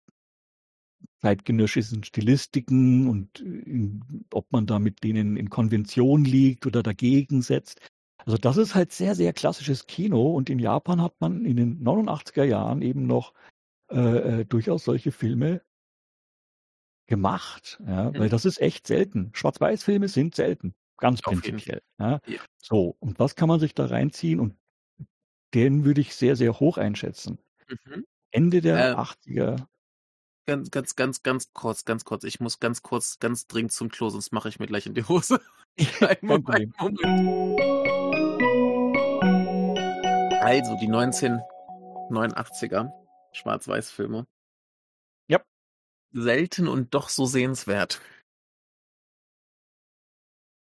zeitgenössischen 1.22 2.04
Stilistiken 2.04 3.08
und 3.08 3.40
in, 3.40 4.26
ob 4.34 4.52
man 4.52 4.66
da 4.66 4.80
mit 4.80 5.04
denen 5.04 5.38
in 5.38 5.50
Konvention 5.50 6.24
liegt 6.24 6.66
oder 6.66 6.84
dagegen 6.84 7.42
setzt. 7.42 7.80
Also 8.26 8.38
das 8.38 8.58
ist 8.58 8.76
halt 8.76 8.92
sehr, 8.92 9.16
sehr 9.16 9.34
klassisches 9.34 9.88
Kino 9.88 10.34
und 10.34 10.50
in 10.50 10.60
Japan 10.60 11.02
hat 11.02 11.16
man 11.20 11.46
in 11.46 11.58
den 11.58 11.84
89er 11.84 12.44
Jahren 12.44 12.82
eben 12.82 13.08
noch 13.08 13.34
äh, 13.92 14.42
äh, 14.42 14.46
durchaus 14.46 14.84
solche 14.84 15.12
Filme 15.12 15.62
gemacht, 17.10 17.82
ja, 17.86 18.14
weil 18.14 18.28
mhm. 18.28 18.30
das 18.30 18.46
ist 18.46 18.62
echt 18.62 18.88
selten. 18.88 19.32
Schwarz-Weiß-Filme 19.34 20.08
sind 20.08 20.36
selten, 20.36 20.74
ganz 20.98 21.22
prinzipiell. 21.22 21.82
Ja. 22.00 22.22
ja. 22.28 22.40
So, 22.62 22.96
und 23.00 23.20
was 23.20 23.36
kann 23.36 23.50
man 23.50 23.60
sich 23.60 23.74
da 23.74 23.88
reinziehen? 23.88 24.40
Und 24.40 24.56
den 25.56 25.86
würde 25.86 26.02
ich 26.02 26.14
sehr, 26.16 26.36
sehr 26.36 26.60
hoch 26.60 26.78
einschätzen. 26.78 27.40
Mhm. 27.68 28.06
Ende 28.32 28.62
der 28.62 28.92
äh, 28.92 28.94
80er. 28.94 29.66
Ganz, 30.46 30.70
ganz, 30.70 30.96
ganz, 30.96 31.24
ganz 31.24 31.52
kurz, 31.54 31.84
ganz 31.84 32.06
kurz. 32.06 32.24
Ich 32.24 32.40
muss 32.40 32.60
ganz 32.60 32.84
kurz, 32.84 33.18
ganz 33.20 33.48
dringend 33.48 33.72
zum 33.72 33.90
Klo, 33.90 34.10
sonst 34.10 34.32
mache 34.32 34.50
ich 34.50 34.60
mir 34.60 34.68
gleich 34.68 34.86
in 34.86 34.94
die 34.94 35.04
Hose. 35.04 35.42
Ein. 36.02 36.18
Moment. 36.22 36.76
Also, 40.42 40.78
die 40.80 40.90
1989er 40.90 42.92
Schwarz-Weiß-Filme 43.34 44.28
selten 46.12 46.68
und 46.68 46.94
doch 46.94 47.10
so 47.10 47.26
sehenswert. 47.26 48.02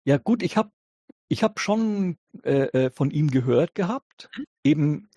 Ja 0.06 0.18
gut, 0.18 0.44
ich 0.44 0.58
habe 0.58 0.72
ich 1.28 1.44
hab 1.44 1.60
schon 1.60 2.18
äh, 2.44 2.86
äh, 2.86 2.90
von 2.92 3.12
ihm 3.12 3.30
gehört 3.30 3.76
gehabt, 3.76 4.30
mhm. 4.36 4.46
eben 4.64 5.10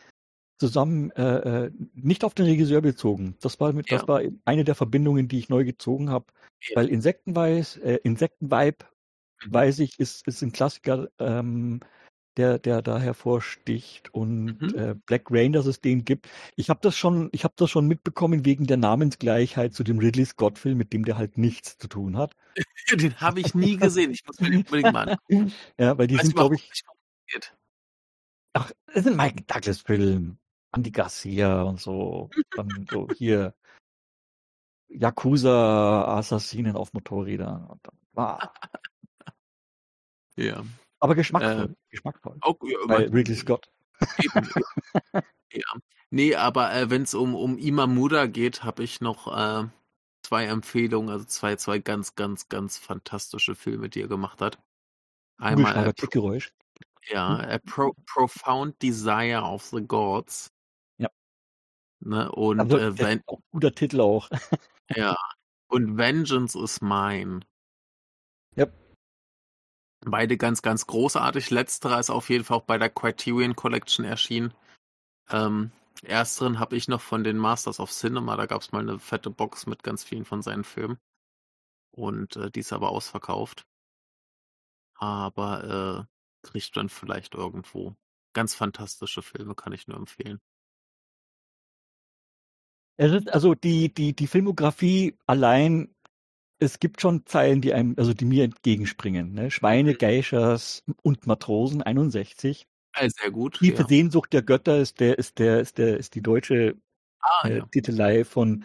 zusammen 0.58 1.10
äh, 1.12 1.64
äh, 1.66 1.70
nicht 1.94 2.24
auf 2.24 2.34
den 2.34 2.46
Regisseur 2.46 2.80
bezogen. 2.80 3.36
Das 3.40 3.58
war 3.58 3.72
mit, 3.72 3.90
ja. 3.90 3.98
das 3.98 4.08
war 4.08 4.22
eine 4.44 4.64
der 4.64 4.74
Verbindungen, 4.74 5.26
die 5.26 5.38
ich 5.38 5.48
neu 5.48 5.64
gezogen 5.64 6.10
habe, 6.10 6.26
ja. 6.62 6.76
weil 6.76 6.88
Insektenweis, 6.88 7.76
äh, 7.78 7.98
Insektenvibe, 8.04 8.84
mhm. 9.44 9.52
weiß 9.52 9.80
ich, 9.80 9.98
ist 9.98 10.26
ist 10.28 10.42
ein 10.42 10.52
Klassiker 10.52 11.08
ähm, 11.18 11.80
der, 12.36 12.58
der 12.58 12.82
da 12.82 12.98
hervorsticht 12.98 14.12
und 14.12 14.60
mhm. 14.60 14.74
äh, 14.76 14.94
Black 14.94 15.30
Rain, 15.30 15.52
dass 15.52 15.66
es 15.66 15.80
den 15.80 16.04
gibt. 16.04 16.28
Ich 16.56 16.70
habe 16.70 16.80
das 16.82 16.96
schon, 16.96 17.28
ich 17.32 17.44
habe 17.44 17.54
das 17.56 17.70
schon 17.70 17.86
mitbekommen 17.86 18.44
wegen 18.44 18.66
der 18.66 18.76
Namensgleichheit 18.76 19.74
zu 19.74 19.84
dem 19.84 19.98
Ridley 19.98 20.24
Scott 20.24 20.58
Film, 20.58 20.78
mit 20.78 20.92
dem 20.92 21.04
der 21.04 21.18
halt 21.18 21.38
nichts 21.38 21.78
zu 21.78 21.88
tun 21.88 22.16
hat. 22.16 22.34
den 22.94 23.16
habe 23.20 23.40
ich 23.40 23.54
nie 23.54 23.76
gesehen. 23.76 24.10
Ich 24.10 24.26
muss 24.26 24.40
mir 24.40 24.50
den 24.50 24.64
unbedingt 24.64 24.92
mal 24.92 25.08
angucken. 25.08 25.52
Ja, 25.78 25.96
weil 25.98 26.06
die 26.06 26.14
weißt 26.14 26.26
sind, 26.26 26.36
glaube 26.36 26.56
ich. 26.56 26.84
Ach, 28.52 28.70
das 28.92 29.06
ein 29.06 29.16
Mike 29.16 29.42
Douglas 29.46 29.80
Film. 29.80 30.38
Andy 30.74 30.90
Garcia 30.90 31.62
und 31.62 31.80
so. 31.80 32.30
Dann 32.56 32.86
so 32.90 33.08
hier 33.16 33.54
Yakuza-Assassinen 34.88 36.76
auf 36.76 36.92
Motorrädern. 36.92 37.64
Und 37.64 37.80
dann, 37.84 37.98
wow. 38.12 38.38
Ja. 40.36 40.64
Aber 41.04 41.14
geschmackvoll. 41.14 41.70
Äh, 41.70 41.90
geschmackvoll. 41.90 42.38
Auch, 42.40 42.56
ja, 42.62 42.78
Bei 42.86 43.06
Ridley 43.06 43.36
Scott. 43.36 43.70
Eben, 44.22 44.48
ja. 45.52 45.74
Nee, 46.08 46.34
aber 46.34 46.74
äh, 46.74 46.88
wenn 46.88 47.02
es 47.02 47.12
um, 47.12 47.34
um 47.34 47.58
Imamura 47.58 48.24
geht, 48.24 48.64
habe 48.64 48.82
ich 48.82 49.02
noch 49.02 49.26
äh, 49.26 49.68
zwei 50.22 50.46
Empfehlungen, 50.46 51.10
also 51.10 51.26
zwei, 51.26 51.56
zwei 51.56 51.78
ganz, 51.78 52.14
ganz, 52.14 52.48
ganz 52.48 52.78
fantastische 52.78 53.54
Filme, 53.54 53.90
die 53.90 54.00
er 54.00 54.08
gemacht 54.08 54.40
hat. 54.40 54.58
Einmal 55.36 55.88
äh, 55.88 55.92
Geräusch. 55.92 56.54
Ja, 57.10 57.38
hm. 57.38 57.50
A 57.50 57.58
Pro 57.58 57.94
Profound 58.06 58.80
Desire 58.80 59.42
of 59.42 59.62
the 59.64 59.82
Gods. 59.82 60.50
Ja. 60.96 61.10
Ne, 62.00 62.32
und 62.32 62.60
also, 62.60 62.78
äh, 62.78 62.98
wenn, 62.98 63.20
guter 63.50 63.74
Titel 63.74 64.00
auch. 64.00 64.30
ja. 64.96 65.14
Und 65.66 65.98
Vengeance 65.98 66.58
is 66.58 66.80
Mine. 66.80 67.40
Beide 70.06 70.36
ganz, 70.36 70.60
ganz 70.62 70.86
großartig. 70.86 71.50
Letzterer 71.50 71.98
ist 71.98 72.10
auf 72.10 72.28
jeden 72.28 72.44
Fall 72.44 72.58
auch 72.58 72.64
bei 72.64 72.76
der 72.78 72.90
Criterion 72.90 73.56
Collection 73.56 74.04
erschienen. 74.04 74.52
Ähm, 75.30 75.72
ersteren 76.02 76.58
habe 76.58 76.76
ich 76.76 76.88
noch 76.88 77.00
von 77.00 77.24
den 77.24 77.38
Masters 77.38 77.80
of 77.80 77.90
Cinema. 77.90 78.36
Da 78.36 78.46
gab 78.46 78.60
es 78.60 78.72
mal 78.72 78.80
eine 78.80 78.98
fette 78.98 79.30
Box 79.30 79.66
mit 79.66 79.82
ganz 79.82 80.04
vielen 80.04 80.26
von 80.26 80.42
seinen 80.42 80.64
Filmen. 80.64 80.98
Und 81.90 82.36
äh, 82.36 82.50
die 82.50 82.60
ist 82.60 82.72
aber 82.72 82.90
ausverkauft. 82.90 83.66
Aber 84.96 86.06
äh, 86.06 86.46
kriegt 86.46 86.76
dann 86.76 86.88
vielleicht 86.88 87.34
irgendwo. 87.34 87.96
Ganz 88.34 88.54
fantastische 88.54 89.22
Filme, 89.22 89.54
kann 89.54 89.72
ich 89.72 89.88
nur 89.88 89.96
empfehlen. 89.96 90.40
Also 92.98 93.54
die, 93.54 93.92
die, 93.92 94.14
die 94.14 94.26
Filmografie 94.26 95.16
allein 95.26 95.93
es 96.58 96.78
gibt 96.78 97.00
schon 97.00 97.26
Zeilen, 97.26 97.60
die 97.60 97.74
einem, 97.74 97.94
also 97.98 98.14
die 98.14 98.24
mir 98.24 98.44
entgegenspringen. 98.44 99.32
Ne? 99.32 99.50
Schweine, 99.50 99.92
mhm. 99.92 99.98
Geishers 99.98 100.82
und 101.02 101.26
Matrosen 101.26 101.82
61. 101.82 102.66
Ja, 102.96 103.08
sehr 103.08 103.30
gut. 103.30 103.58
Tiefe 103.58 103.82
ja. 103.82 103.88
Sehnsucht 103.88 104.32
der 104.32 104.42
Götter 104.42 104.78
ist 104.78 105.00
der, 105.00 105.18
ist 105.18 105.38
der, 105.38 105.60
ist 105.60 105.78
der, 105.78 105.96
ist 105.98 106.14
die 106.14 106.22
deutsche 106.22 106.76
ah, 107.20 107.48
äh, 107.48 107.58
ja. 107.58 107.66
Titelei 107.66 108.24
von 108.24 108.64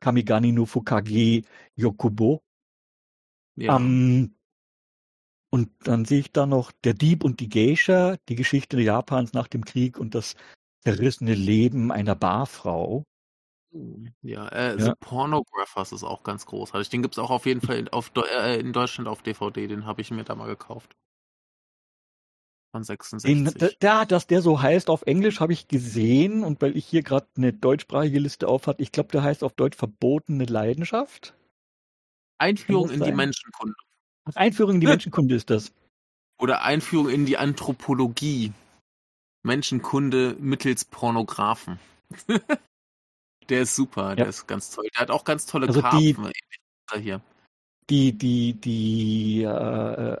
Kamigani 0.00 0.52
no 0.52 0.66
Fukage 0.66 1.42
Yokubo. 1.76 2.42
Ja. 3.56 3.76
Ähm, 3.76 4.34
Und 5.50 5.70
dann 5.84 6.04
sehe 6.04 6.20
ich 6.20 6.32
da 6.32 6.46
noch 6.46 6.72
Der 6.84 6.94
Dieb 6.94 7.24
und 7.24 7.40
die 7.40 7.48
Geisha, 7.48 8.16
die 8.28 8.36
Geschichte 8.36 8.80
Japans 8.80 9.32
nach 9.32 9.48
dem 9.48 9.64
Krieg 9.64 9.98
und 9.98 10.14
das 10.14 10.36
zerrissene 10.82 11.34
Leben 11.34 11.90
einer 11.90 12.14
Barfrau. 12.14 13.04
Ja, 14.22 14.48
äh, 14.48 14.78
ja. 14.78 14.84
The 14.84 14.92
Pornographers 14.98 15.92
ist 15.92 16.02
auch 16.02 16.22
ganz 16.22 16.46
großartig. 16.46 16.88
Den 16.88 17.02
gibt 17.02 17.14
es 17.14 17.18
auch 17.18 17.30
auf 17.30 17.46
jeden 17.46 17.60
Fall 17.60 17.88
auf, 17.90 18.10
äh, 18.16 18.58
in 18.58 18.72
Deutschland 18.72 19.08
auf 19.08 19.22
DVD. 19.22 19.66
Den 19.68 19.86
habe 19.86 20.00
ich 20.00 20.10
mir 20.10 20.24
da 20.24 20.34
mal 20.34 20.48
gekauft. 20.48 20.96
Von 22.72 22.84
66. 22.84 23.54
Den, 23.54 23.70
da, 23.80 24.04
dass 24.04 24.26
der 24.26 24.42
so 24.42 24.60
heißt 24.60 24.90
auf 24.90 25.02
Englisch, 25.02 25.40
habe 25.40 25.52
ich 25.52 25.68
gesehen. 25.68 26.44
Und 26.44 26.60
weil 26.62 26.76
ich 26.76 26.86
hier 26.86 27.02
gerade 27.02 27.28
eine 27.36 27.52
deutschsprachige 27.52 28.18
Liste 28.18 28.48
auf 28.48 28.66
hatte, 28.66 28.82
ich 28.82 28.92
glaube, 28.92 29.10
der 29.10 29.22
heißt 29.22 29.44
auf 29.44 29.52
Deutsch 29.52 29.76
Verbotene 29.76 30.44
Leidenschaft. 30.44 31.34
Einführung 32.38 32.90
in 32.90 33.02
die 33.02 33.12
Menschenkunde. 33.12 33.74
Einführung 34.34 34.76
in 34.76 34.80
die 34.80 34.86
Menschenkunde 34.86 35.34
ist 35.34 35.50
das. 35.50 35.72
Oder 36.38 36.62
Einführung 36.62 37.08
in 37.08 37.26
die 37.26 37.36
Anthropologie. 37.36 38.52
Menschenkunde 39.42 40.36
mittels 40.38 40.84
Pornografen. 40.84 41.78
Der 43.50 43.62
ist 43.62 43.74
super, 43.74 44.10
ja. 44.10 44.14
der 44.14 44.26
ist 44.28 44.46
ganz 44.46 44.70
toll. 44.70 44.86
Der 44.94 45.02
hat 45.02 45.10
auch 45.10 45.24
ganz 45.24 45.44
tolle 45.44 45.66
also 45.66 45.82
Karpfen. 45.82 46.30
Die, 46.94 47.00
hier. 47.00 47.20
Die, 47.90 48.16
die, 48.16 48.54
die, 48.54 49.42
äh, 49.42 50.16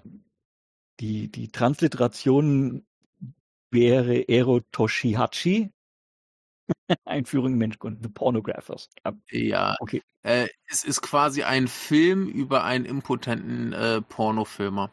die, 0.98 1.28
die 1.28 1.48
Transliteration 1.48 2.84
wäre 3.70 4.28
Ero 4.28 4.60
Toshihachi. 4.72 5.70
Einführung 7.04 7.52
in 7.52 7.58
Menschkunden, 7.58 8.02
The 8.02 8.08
Pornographers. 8.08 8.90
Ja, 9.04 9.14
ja. 9.30 9.76
okay. 9.78 10.02
Äh, 10.22 10.48
es 10.66 10.82
ist 10.82 11.00
quasi 11.00 11.44
ein 11.44 11.68
Film 11.68 12.28
über 12.28 12.64
einen 12.64 12.84
impotenten 12.84 13.72
äh, 13.72 14.02
Pornofilmer. 14.02 14.90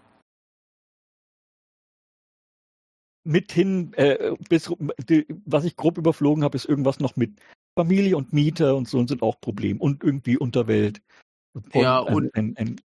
Mithin, 3.24 3.94
äh, 3.94 4.36
bis, 4.48 4.72
was 5.46 5.66
ich 5.66 5.76
grob 5.76 5.98
überflogen 5.98 6.44
habe, 6.44 6.56
ist 6.56 6.66
irgendwas 6.66 7.00
noch 7.00 7.16
mit 7.18 7.42
Familie 7.78 8.18
und 8.18 8.34
Mieter 8.34 8.76
und 8.76 8.90
so 8.90 9.06
sind 9.06 9.22
auch 9.22 9.40
Problem. 9.40 9.80
Und 9.80 10.04
irgendwie 10.04 10.36
Unterwelt. 10.36 11.02
Von, 11.54 11.82
ja, 11.82 12.00
und, 12.00 12.34
ein, 12.36 12.56
ein, 12.58 12.70
ein, 12.70 12.82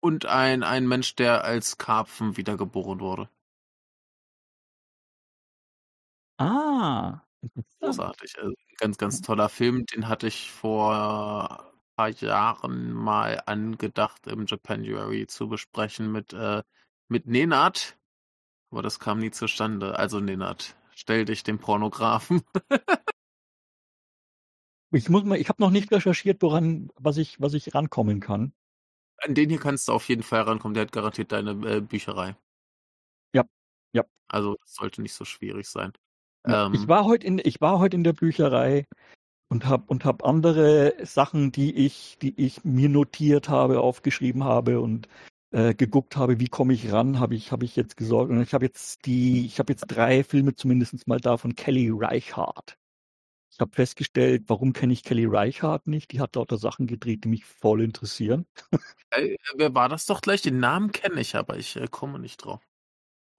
und 0.00 0.26
ein, 0.26 0.64
ein 0.64 0.88
Mensch, 0.88 1.14
der 1.14 1.44
als 1.44 1.78
Karpfen 1.78 2.36
wiedergeboren 2.36 2.98
wurde. 2.98 3.28
Ah. 6.38 7.20
Großartig. 7.80 8.36
Also, 8.38 8.54
ganz, 8.78 8.98
ganz 8.98 9.20
toller 9.20 9.48
Film. 9.48 9.86
Den 9.86 10.08
hatte 10.08 10.26
ich 10.26 10.50
vor 10.50 11.60
ein 11.60 11.80
paar 11.96 12.10
Jahren 12.10 12.92
mal 12.92 13.40
angedacht, 13.46 14.26
im 14.26 14.46
Japanuary 14.46 15.28
zu 15.28 15.48
besprechen 15.48 16.10
mit, 16.10 16.32
äh, 16.32 16.64
mit 17.08 17.26
Nenad. 17.26 17.96
Aber 18.72 18.82
das 18.82 18.98
kam 18.98 19.20
nie 19.20 19.30
zustande. 19.30 19.96
Also 19.96 20.18
Nenad, 20.18 20.76
stell 20.90 21.24
dich 21.24 21.44
dem 21.44 21.60
Pornografen. 21.60 22.42
Ich 24.90 25.08
muss 25.08 25.24
mal, 25.24 25.38
ich 25.38 25.48
habe 25.48 25.62
noch 25.62 25.70
nicht 25.70 25.92
recherchiert, 25.92 26.40
woran, 26.42 26.90
was 26.96 27.18
ich, 27.18 27.40
was 27.40 27.54
ich 27.54 27.74
rankommen 27.74 28.20
kann. 28.20 28.52
An 29.18 29.34
den 29.34 29.50
hier 29.50 29.58
kannst 29.58 29.88
du 29.88 29.92
auf 29.92 30.08
jeden 30.08 30.22
Fall 30.22 30.42
rankommen. 30.42 30.74
Der 30.74 30.82
hat 30.82 30.92
garantiert 30.92 31.32
deine 31.32 31.50
äh, 31.68 31.80
Bücherei. 31.80 32.36
Ja, 33.34 33.44
ja. 33.92 34.04
Also 34.28 34.56
das 34.60 34.74
sollte 34.74 35.02
nicht 35.02 35.14
so 35.14 35.24
schwierig 35.24 35.68
sein. 35.68 35.92
Ähm, 36.46 36.72
ich 36.74 36.88
war 36.88 37.04
heute 37.04 37.26
in, 37.26 37.40
ich 37.42 37.60
war 37.60 37.78
heute 37.78 37.96
in 37.96 38.04
der 38.04 38.12
Bücherei 38.12 38.86
und 39.50 39.66
habe 39.66 39.84
und 39.88 40.04
hab 40.04 40.24
andere 40.24 40.94
Sachen, 41.04 41.52
die 41.52 41.74
ich, 41.74 42.18
die 42.22 42.38
ich 42.40 42.64
mir 42.64 42.88
notiert 42.88 43.48
habe, 43.48 43.80
aufgeschrieben 43.80 44.44
habe 44.44 44.80
und 44.80 45.08
äh, 45.50 45.74
geguckt 45.74 46.16
habe, 46.16 46.40
wie 46.40 46.48
komme 46.48 46.72
ich 46.72 46.92
ran, 46.92 47.18
habe 47.18 47.34
ich, 47.34 47.52
habe 47.52 47.64
ich 47.64 47.76
jetzt 47.76 47.96
gesorgt. 47.96 48.30
Und 48.30 48.40
ich 48.40 48.54
habe 48.54 48.64
jetzt 48.64 49.04
die, 49.04 49.44
ich 49.44 49.58
habe 49.58 49.72
jetzt 49.72 49.86
drei 49.86 50.24
Filme 50.24 50.54
zumindest 50.54 51.06
mal 51.06 51.20
da 51.20 51.36
von 51.36 51.54
Kelly 51.54 51.90
Reichardt. 51.92 52.77
Ich 53.50 53.60
habe 53.60 53.72
festgestellt, 53.72 54.44
warum 54.46 54.72
kenne 54.72 54.92
ich 54.92 55.02
Kelly 55.02 55.26
Reichardt 55.26 55.86
nicht? 55.86 56.12
Die 56.12 56.20
hat 56.20 56.36
lauter 56.36 56.58
Sachen 56.58 56.86
gedreht, 56.86 57.24
die 57.24 57.28
mich 57.28 57.44
voll 57.44 57.82
interessieren. 57.82 58.46
Äh, 59.10 59.36
wer 59.56 59.74
war 59.74 59.88
das 59.88 60.04
doch 60.04 60.20
gleich? 60.20 60.42
Den 60.42 60.60
Namen 60.60 60.92
kenne 60.92 61.18
ich, 61.22 61.34
aber 61.34 61.56
ich 61.56 61.76
äh, 61.76 61.86
komme 61.90 62.18
nicht 62.18 62.44
drauf. 62.44 62.60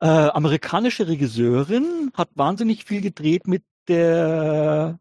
Äh, 0.02 0.08
amerikanische 0.08 1.08
Regisseurin, 1.08 2.12
hat 2.16 2.30
wahnsinnig 2.34 2.86
viel 2.86 3.02
gedreht 3.02 3.48
mit 3.48 3.64
der 3.88 5.00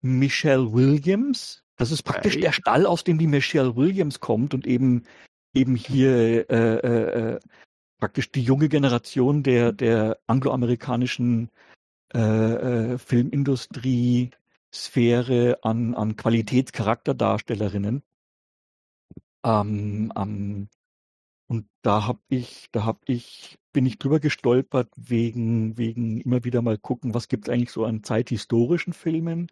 Michelle 0.00 0.72
Williams. 0.72 1.64
Das 1.76 1.90
ist 1.90 2.02
praktisch 2.02 2.38
der 2.38 2.52
Stall, 2.52 2.86
aus 2.86 3.02
dem 3.02 3.18
die 3.18 3.26
Michelle 3.26 3.76
Williams 3.76 4.20
kommt 4.20 4.54
und 4.54 4.66
eben 4.66 5.04
eben 5.54 5.74
hier 5.74 6.48
äh, 6.50 6.76
äh, 6.76 7.34
äh 7.34 7.40
praktisch 7.98 8.30
die 8.30 8.42
junge 8.42 8.68
Generation 8.68 9.42
der 9.42 9.72
der 9.72 10.18
angloamerikanischen 10.26 11.50
äh, 12.14 12.92
äh, 12.94 12.98
Filmindustrie 12.98 14.30
Sphäre 14.72 15.58
an, 15.62 15.94
an 15.94 16.16
Qualitätscharakterdarstellerinnen. 16.16 18.02
Ähm, 19.44 20.12
ähm, 20.16 20.68
und 21.48 21.68
da 21.82 22.06
habe 22.06 22.20
ich, 22.28 22.68
da 22.72 22.84
habe 22.84 23.00
ich, 23.06 23.58
bin 23.72 23.86
ich 23.86 23.98
drüber 23.98 24.20
gestolpert 24.20 24.90
wegen, 24.96 25.78
wegen 25.78 26.20
immer 26.20 26.44
wieder 26.44 26.62
mal 26.62 26.78
gucken, 26.78 27.14
was 27.14 27.28
gibt 27.28 27.48
es 27.48 27.54
eigentlich 27.54 27.70
so 27.70 27.84
an 27.84 28.02
zeithistorischen 28.02 28.92
Filmen, 28.92 29.50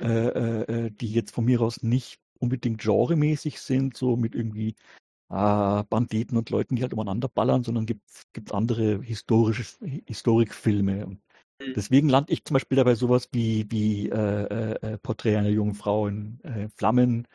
äh, 0.00 0.06
äh, 0.06 0.86
äh, 0.86 0.90
die 0.90 1.12
jetzt 1.12 1.32
von 1.34 1.44
mir 1.44 1.60
aus 1.60 1.82
nicht 1.82 2.20
unbedingt 2.38 2.80
genremäßig 2.82 3.60
sind, 3.60 3.96
so 3.96 4.16
mit 4.16 4.34
irgendwie 4.34 4.76
äh, 5.30 5.82
Banditen 5.84 6.38
und 6.38 6.50
Leuten, 6.50 6.76
die 6.76 6.82
halt 6.82 6.92
umeinander 6.92 7.28
ballern, 7.28 7.64
sondern 7.64 7.86
gibt 7.86 8.08
es 8.08 8.52
andere 8.52 9.02
historische 9.02 9.64
Historikfilme. 10.06 11.06
Und 11.06 11.20
Mhm. 11.60 11.72
Deswegen 11.74 12.08
lande 12.08 12.32
ich 12.32 12.44
zum 12.44 12.54
Beispiel 12.54 12.76
dabei 12.76 12.94
sowas 12.94 13.28
wie, 13.32 13.66
wie 13.70 14.08
äh, 14.08 14.14
äh, 14.14 14.92
äh, 14.92 14.98
Porträt 14.98 15.36
einer 15.36 15.48
jungen 15.48 15.74
Frau 15.74 16.06
in 16.06 16.40
äh, 16.44 16.68
Flammen, 16.68 17.26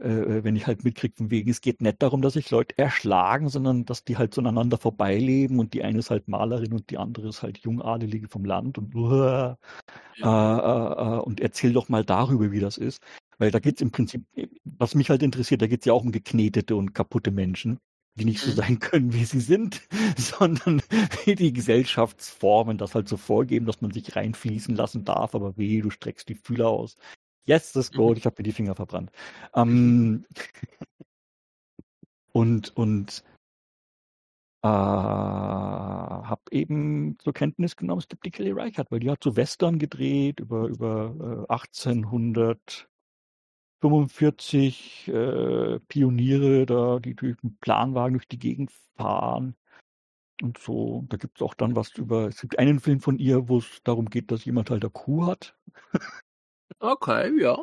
äh, 0.00 0.08
äh, 0.08 0.44
wenn 0.44 0.54
ich 0.56 0.66
halt 0.66 0.84
mitkriege, 0.84 1.14
von 1.16 1.30
wegen, 1.30 1.50
es 1.50 1.60
geht 1.60 1.80
nicht 1.80 2.00
darum, 2.02 2.22
dass 2.22 2.34
sich 2.34 2.50
Leute 2.50 2.78
erschlagen, 2.78 3.48
sondern 3.48 3.84
dass 3.84 4.04
die 4.04 4.16
halt 4.16 4.32
so 4.32 4.40
aneinander 4.40 4.78
vorbeileben 4.78 5.58
und 5.58 5.74
die 5.74 5.82
eine 5.82 5.98
ist 5.98 6.10
halt 6.10 6.28
Malerin 6.28 6.72
und 6.72 6.90
die 6.90 6.98
andere 6.98 7.28
ist 7.28 7.42
halt 7.42 7.58
Jungadelige 7.58 8.28
vom 8.28 8.44
Land 8.44 8.78
und, 8.78 8.94
uh, 8.94 9.54
ja. 10.16 11.18
und 11.18 11.40
erzähl 11.40 11.72
doch 11.72 11.88
mal 11.88 12.04
darüber, 12.04 12.52
wie 12.52 12.60
das 12.60 12.76
ist. 12.78 13.02
Weil 13.38 13.50
da 13.52 13.60
geht 13.60 13.76
es 13.76 13.82
im 13.82 13.92
Prinzip, 13.92 14.24
was 14.64 14.94
mich 14.94 15.10
halt 15.10 15.22
interessiert, 15.22 15.62
da 15.62 15.68
geht 15.68 15.80
es 15.80 15.86
ja 15.86 15.92
auch 15.92 16.02
um 16.02 16.12
geknetete 16.12 16.74
und 16.74 16.92
kaputte 16.92 17.30
Menschen 17.30 17.78
die 18.18 18.26
nicht 18.26 18.40
so 18.40 18.50
mhm. 18.50 18.56
sein 18.56 18.78
können, 18.78 19.12
wie 19.14 19.24
sie 19.24 19.40
sind, 19.40 19.80
sondern 20.16 20.82
wie 21.24 21.34
die 21.34 21.52
Gesellschaftsformen 21.52 22.76
das 22.76 22.94
halt 22.94 23.08
so 23.08 23.16
vorgeben, 23.16 23.66
dass 23.66 23.80
man 23.80 23.92
sich 23.92 24.14
reinfließen 24.14 24.76
lassen 24.76 25.04
darf, 25.04 25.34
aber 25.34 25.56
weh, 25.56 25.80
du 25.80 25.90
streckst 25.90 26.28
die 26.28 26.34
Fühler 26.34 26.68
aus. 26.68 26.96
Das 27.46 27.92
Gold, 27.92 28.16
mhm. 28.16 28.18
ich 28.18 28.26
habe 28.26 28.36
mir 28.38 28.44
die 28.44 28.52
Finger 28.52 28.74
verbrannt. 28.74 29.10
Ähm, 29.54 30.26
und 32.32 32.76
und 32.76 33.24
äh, 34.62 34.68
habe 34.68 36.42
eben 36.50 37.16
zur 37.20 37.32
Kenntnis 37.32 37.76
genommen, 37.76 38.00
es 38.00 38.08
gibt 38.08 38.26
die 38.26 38.30
Kelly 38.30 38.52
Reichardt, 38.52 38.90
weil 38.90 39.00
die 39.00 39.10
hat 39.10 39.24
so 39.24 39.36
Western 39.36 39.78
gedreht 39.78 40.40
über 40.40 40.68
über 40.68 41.46
äh, 41.48 41.52
1800 41.52 42.88
45 43.80 45.08
äh, 45.08 45.78
Pioniere 45.88 46.66
da, 46.66 46.98
die 46.98 47.14
durch 47.14 47.36
einen 47.42 47.56
Planwagen 47.58 48.14
durch 48.14 48.28
die 48.28 48.38
Gegend 48.38 48.72
fahren. 48.96 49.54
Und 50.42 50.58
so, 50.58 51.04
da 51.08 51.16
gibt 51.16 51.38
es 51.38 51.42
auch 51.42 51.54
dann 51.54 51.74
was 51.74 51.90
über, 51.96 52.28
es 52.28 52.40
gibt 52.40 52.58
einen 52.58 52.80
Film 52.80 53.00
von 53.00 53.18
ihr, 53.18 53.48
wo 53.48 53.58
es 53.58 53.82
darum 53.82 54.08
geht, 54.08 54.30
dass 54.30 54.44
jemand 54.44 54.70
halt 54.70 54.84
eine 54.84 54.90
Kuh 54.90 55.26
hat. 55.26 55.56
okay, 56.80 57.32
ja. 57.40 57.58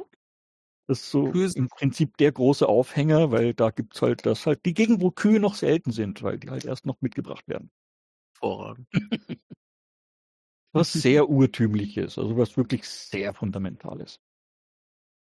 Das 0.88 1.02
ist 1.02 1.10
so 1.10 1.32
Kühe 1.32 1.50
im 1.56 1.68
Prinzip 1.68 2.18
der 2.18 2.32
große 2.32 2.68
Aufhänger, 2.68 3.32
weil 3.32 3.54
da 3.54 3.72
gibt 3.72 3.96
es 3.96 4.02
halt 4.02 4.26
das 4.26 4.46
halt 4.46 4.66
die 4.66 4.74
Gegend, 4.74 5.02
wo 5.02 5.10
Kühe 5.10 5.40
noch 5.40 5.56
selten 5.56 5.92
sind, 5.92 6.22
weil 6.22 6.38
die 6.38 6.50
halt 6.50 6.66
erst 6.66 6.86
noch 6.86 7.02
mitgebracht 7.02 7.48
werden. 7.48 7.72
Vorragend. 8.38 8.88
was 10.74 10.92
sehr 10.92 11.30
urtümliches, 11.30 12.20
also 12.20 12.38
was 12.38 12.58
wirklich 12.58 12.88
sehr 12.88 13.34
fundamentales. 13.34 14.20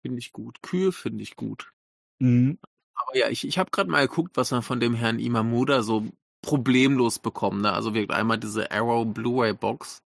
Finde 0.02 0.20
ich 0.20 0.32
gut. 0.32 0.62
Kühe 0.62 0.92
finde 0.92 1.24
ich 1.24 1.36
gut. 1.36 1.74
Mhm. 2.20 2.60
Aber 2.96 3.18
ja, 3.18 3.30
ich, 3.30 3.48
ich 3.48 3.58
habe 3.58 3.72
gerade 3.72 3.90
mal 3.90 4.08
geguckt, 4.08 4.36
was 4.36 4.52
man 4.52 4.62
von 4.62 4.80
dem 4.80 4.94
Herrn 4.94 5.20
Imamuda 5.20 5.84
so 5.84 6.06
problemlos 6.42 7.20
bekommt. 7.20 7.62
Ne? 7.62 7.72
Also 7.72 7.94
wirkt 7.94 8.12
einmal 8.12 8.38
diese 8.38 8.72
Arrow 8.72 9.06
Blu-ray 9.06 9.54
Box 9.54 10.02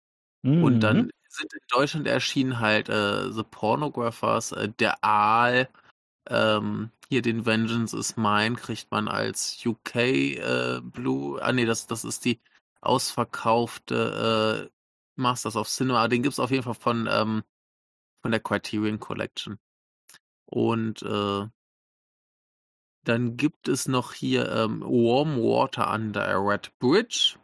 mhm. 0.42 0.64
und 0.64 0.80
dann 0.80 0.96
mhm. 0.96 1.10
sind 1.28 1.52
in 1.52 1.60
Deutschland 1.68 2.06
erschienen 2.06 2.60
halt 2.60 2.88
äh, 2.88 3.30
The 3.32 3.42
Pornographers, 3.42 4.52
äh, 4.52 4.68
der 4.78 5.02
Aal, 5.04 5.68
ähm, 6.28 6.90
hier 7.08 7.22
den 7.22 7.44
Vengeance 7.44 7.96
is 7.96 8.16
Mine 8.16 8.54
kriegt 8.54 8.90
man 8.90 9.08
als 9.08 9.64
UK 9.66 9.96
äh, 9.96 10.80
Blue. 10.80 11.42
Ah 11.42 11.52
nee, 11.52 11.64
das, 11.64 11.88
das 11.88 12.04
ist 12.04 12.24
die 12.24 12.40
ausverkaufte 12.80 14.70
äh, 14.70 15.20
Masters 15.20 15.56
of 15.56 15.68
Cinema. 15.68 16.06
Den 16.08 16.22
gibt's 16.22 16.38
auf 16.38 16.52
jeden 16.52 16.62
Fall 16.62 16.74
von, 16.74 17.08
ähm, 17.10 17.42
von 18.22 18.30
der 18.30 18.40
Criterion 18.40 19.00
Collection. 19.00 19.58
Und 20.50 21.02
äh, 21.02 21.46
Dann 23.04 23.36
gibt 23.36 23.68
es 23.68 23.88
noch 23.88 24.12
hier 24.12 24.50
ähm, 24.52 24.82
Warm 24.82 25.36
Water 25.38 25.92
Under 25.92 26.26
a 26.26 26.36
Red 26.36 26.78
Bridge. 26.78 27.38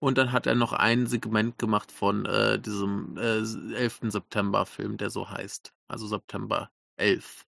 Und 0.00 0.18
dann 0.18 0.32
hat 0.32 0.46
er 0.46 0.54
noch 0.54 0.72
ein 0.72 1.06
Segment 1.06 1.58
gemacht 1.58 1.90
von 1.90 2.26
äh, 2.26 2.58
diesem 2.60 3.16
äh, 3.16 3.38
11. 3.74 4.00
September-Film, 4.12 4.96
der 4.98 5.10
so 5.10 5.28
heißt. 5.28 5.72
Also 5.88 6.06
September 6.06 6.70
11. 6.96 7.44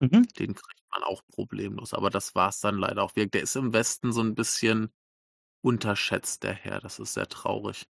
Mhm. 0.00 0.28
Den 0.38 0.54
kriegt 0.54 0.82
man 0.92 1.02
auch 1.02 1.22
problemlos. 1.32 1.94
Aber 1.94 2.10
das 2.10 2.34
war 2.34 2.50
es 2.50 2.60
dann 2.60 2.76
leider 2.78 3.02
auch 3.02 3.12
Der 3.12 3.42
ist 3.42 3.56
im 3.56 3.72
Westen 3.72 4.12
so 4.12 4.22
ein 4.22 4.34
bisschen 4.34 4.92
unterschätzt, 5.62 6.42
der 6.44 6.54
Herr. 6.54 6.80
Das 6.80 6.98
ist 6.98 7.14
sehr 7.14 7.28
traurig. 7.28 7.86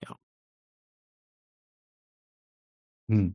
Ja. 0.00 0.16
Hm. 3.08 3.34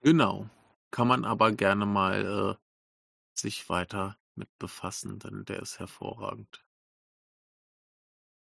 Genau. 0.00 0.48
Kann 0.90 1.08
man 1.08 1.24
aber 1.24 1.52
gerne 1.52 1.84
mal 1.84 2.56
äh, 2.56 3.38
sich 3.38 3.68
weiter 3.68 4.16
mit 4.34 4.48
befassen, 4.58 5.18
denn 5.18 5.44
der 5.44 5.60
ist 5.60 5.78
hervorragend. 5.78 6.64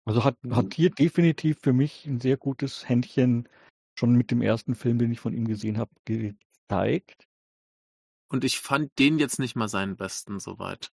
Also 0.06 0.24
hat, 0.24 0.38
hat 0.50 0.74
hier 0.74 0.90
definitiv 0.90 1.60
für 1.62 1.74
mich 1.74 2.06
ein 2.06 2.20
sehr 2.20 2.38
gutes 2.38 2.88
Händchen 2.90 3.48
schon 3.98 4.16
mit 4.16 4.32
dem 4.32 4.42
ersten 4.42 4.76
Film, 4.76 5.00
den 5.00 5.12
ich 5.12 5.20
von 5.20 5.34
ihm 5.34 5.48
gesehen 5.48 5.78
habe, 5.78 5.92
gezeigt. 6.06 7.28
Und 8.30 8.44
ich 8.44 8.60
fand 8.60 8.98
den 9.00 9.20
jetzt 9.20 9.40
nicht 9.40 9.56
mal 9.56 9.68
seinen 9.70 9.96
besten 9.96 10.40
soweit. 10.40 10.92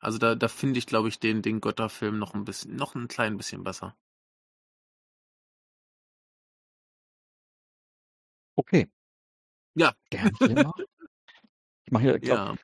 Also 0.00 0.18
da, 0.18 0.34
da 0.34 0.48
finde 0.48 0.78
ich, 0.78 0.86
glaube 0.86 1.08
ich, 1.08 1.20
den, 1.20 1.42
den 1.42 1.60
Götterfilm 1.60 2.18
noch 2.18 2.34
ein 2.34 2.44
bisschen, 2.44 2.74
noch 2.74 2.96
ein 2.96 3.06
klein 3.06 3.36
bisschen 3.36 3.62
besser. 3.62 3.96
Okay. 8.56 8.88
Ja. 9.74 9.94
Gern 10.10 10.32
Ich 11.84 11.92
mache 11.92 12.06
ja, 12.06 12.18
glaub, 12.18 12.38
ja. 12.38 12.54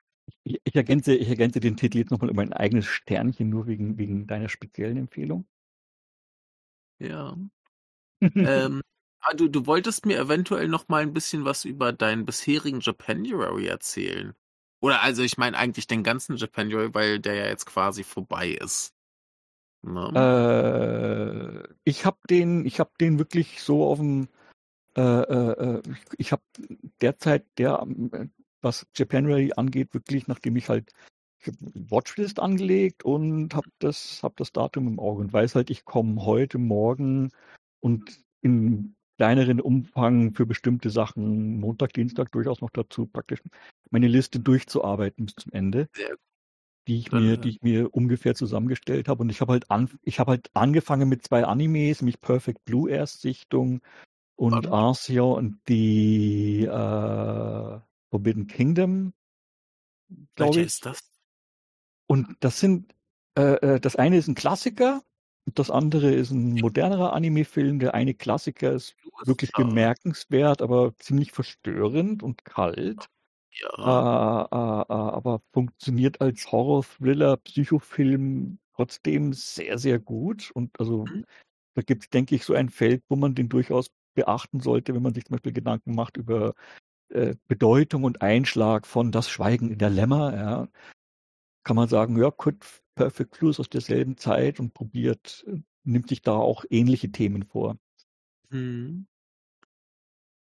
Ich, 0.44 0.60
ich, 0.65 0.74
ergänze, 0.74 1.15
ich 1.15 1.28
ergänze 1.28 1.60
den 1.60 1.77
Titel 1.77 1.98
jetzt 1.98 2.10
nochmal 2.10 2.31
um 2.31 2.39
ein 2.39 2.52
eigenes 2.52 2.86
Sternchen, 2.86 3.48
nur 3.48 3.66
wegen, 3.66 3.98
wegen 3.98 4.27
deiner 4.27 4.48
speziellen 4.48 4.97
Empfehlung. 4.97 5.47
Ja. 6.98 7.36
ähm, 8.35 8.82
ah, 9.20 9.35
du, 9.35 9.48
du 9.48 9.66
wolltest 9.66 10.06
mir 10.06 10.19
eventuell 10.19 10.69
noch 10.69 10.89
mal 10.89 11.02
ein 11.02 11.12
bisschen 11.12 11.44
was 11.44 11.65
über 11.65 11.93
deinen 11.93 12.24
bisherigen 12.24 12.81
Japanuary 12.81 13.66
erzählen. 13.66 14.35
Oder 14.81 15.02
also 15.02 15.23
ich 15.23 15.39
meine 15.39 15.56
eigentlich 15.56 15.86
den 15.86 16.02
ganzen 16.02 16.36
Japanuary, 16.36 16.94
weil 16.94 17.19
der 17.19 17.35
ja 17.35 17.47
jetzt 17.47 17.66
quasi 17.66 18.05
vorbei 18.05 18.51
ist. 18.51 18.94
Ne? 19.82 21.65
Äh, 21.69 21.74
ich 21.85 22.05
habe 22.05 22.19
den, 22.28 22.65
ich 22.65 22.81
habe 22.81 22.90
den 23.01 23.19
wirklich 23.19 23.62
so 23.62 23.85
auf 23.86 23.98
dem, 23.98 24.28
äh, 24.99 25.23
äh, 25.23 25.77
äh 25.77 25.83
ich, 26.16 26.33
habe 26.33 26.43
derzeit 27.01 27.45
der 27.59 27.87
was 28.61 28.87
Japanuary 28.95 29.53
angeht, 29.57 29.95
wirklich, 29.95 30.27
nachdem 30.27 30.57
ich 30.57 30.69
halt 30.69 30.93
ich 31.41 31.47
habe 31.47 31.59
Watchlist 31.91 32.41
angelegt 32.41 33.05
und 33.05 33.55
habe 33.55 33.69
das, 33.79 34.20
hab 34.23 34.37
das 34.37 34.53
Datum 34.53 34.89
im 34.89 34.99
Auge 34.99 35.20
und 35.20 35.33
weiß 35.33 35.55
halt, 35.55 35.70
ich 35.70 35.85
komme 35.85 36.25
heute 36.25 36.59
Morgen 36.59 37.31
und 37.81 38.25
in 38.41 38.97
kleineren 39.19 39.61
Umfang 39.61 40.35
für 40.35 40.47
bestimmte 40.47 40.91
Sachen 40.91 41.61
Montag, 41.61 41.93
Dienstag 41.93 42.33
durchaus 42.33 42.61
noch 42.61 42.70
dazu, 42.70 43.07
praktisch 43.07 43.41
meine 43.91 44.09
Liste 44.09 44.41
durchzuarbeiten 44.41 45.27
bis 45.27 45.35
zum 45.37 45.53
Ende, 45.53 45.89
die 46.87 46.99
ich 46.99 47.12
mir, 47.12 47.37
die 47.37 47.51
ich 47.51 47.62
mir 47.62 47.95
ungefähr 47.95 48.35
zusammengestellt 48.35 49.09
habe. 49.09 49.23
Und 49.23 49.31
ich 49.31 49.41
habe 49.41 49.53
halt 49.53 49.70
an, 49.70 49.91
ich 50.03 50.20
habe 50.20 50.33
halt 50.33 50.51
angefangen 50.55 51.09
mit 51.09 51.25
zwei 51.25 51.45
Animes, 51.45 52.01
nämlich 52.01 52.20
Perfect 52.20 52.65
Blue 52.65 52.91
Erstsichtung 52.91 53.81
und 54.39 54.69
Arcia 54.69 55.23
und 55.23 55.60
die 55.69 56.65
äh, 56.65 57.81
Forbidden 58.10 58.47
Kingdom, 58.47 59.12
glaube 60.36 60.60
ich. 60.60 60.66
ist 60.66 60.86
das? 60.86 61.01
Und 62.06 62.36
das 62.40 62.60
sind, 62.60 62.94
äh, 63.36 63.55
äh, 63.55 63.81
das 63.81 63.97
eine 63.97 64.16
ist 64.16 64.28
ein 64.28 64.35
Klassiker, 64.35 65.02
und 65.48 65.59
das 65.59 65.70
andere 65.70 66.12
ist 66.12 66.31
ein 66.31 66.60
modernerer 66.60 67.15
Anime-Film. 67.15 67.78
Der 67.78 67.94
eine 67.94 68.12
Klassiker 68.12 68.70
ist 68.73 68.94
wirklich 69.24 69.51
bemerkenswert, 69.52 70.60
aber 70.60 70.94
ziemlich 70.98 71.32
verstörend 71.32 72.23
und 72.23 72.44
kalt. 72.44 73.09
Ja. 73.52 73.69
Äh, 73.78 74.55
äh, 74.55 74.82
äh, 74.82 75.15
aber 75.15 75.40
funktioniert 75.55 76.20
als 76.20 76.52
Horror-Thriller, 76.52 77.39
Psychofilm 77.39 78.59
trotzdem 78.74 79.32
sehr, 79.32 79.78
sehr 79.78 79.98
gut. 79.98 80.51
Und 80.52 80.78
also 80.78 81.06
mhm. 81.06 81.24
da 81.73 81.81
gibt 81.81 82.05
es, 82.05 82.10
denke 82.10 82.35
ich, 82.35 82.44
so 82.44 82.52
ein 82.52 82.69
Feld, 82.69 83.02
wo 83.09 83.16
man 83.16 83.35
den 83.35 83.48
durchaus 83.48 83.89
beachten 84.19 84.61
sollte, 84.61 84.95
wenn 84.95 85.03
man 85.03 85.15
sich 85.15 85.24
zum 85.24 85.35
Beispiel 85.35 85.53
Gedanken 85.53 85.95
macht 85.95 86.16
über 86.16 86.55
äh, 87.11 87.36
Bedeutung 87.47 88.05
und 88.05 88.20
Einschlag 88.20 88.86
von 88.86 89.12
Das 89.12 89.31
Schweigen 89.31 89.70
in 89.70 89.78
der 89.78 89.90
Lämmer, 89.90 90.35
ja, 90.35 90.69
kann 91.65 91.77
man 91.77 91.89
sagen, 91.89 92.19
ja, 92.19 92.31
gut, 92.31 92.57
Perfect 92.95 93.32
Clue 93.32 93.51
ist 93.51 93.61
aus 93.61 93.70
derselben 93.70 94.16
Zeit 94.16 94.61
und 94.61 94.74
probiert, 94.74 95.45
äh, 95.49 95.61
nimmt 95.85 96.09
sich 96.09 96.23
da 96.23 96.32
auch 96.32 96.65
ähnliche 96.70 97.11
Themen 97.11 97.45
vor. 97.45 97.78
Hm. 98.51 99.07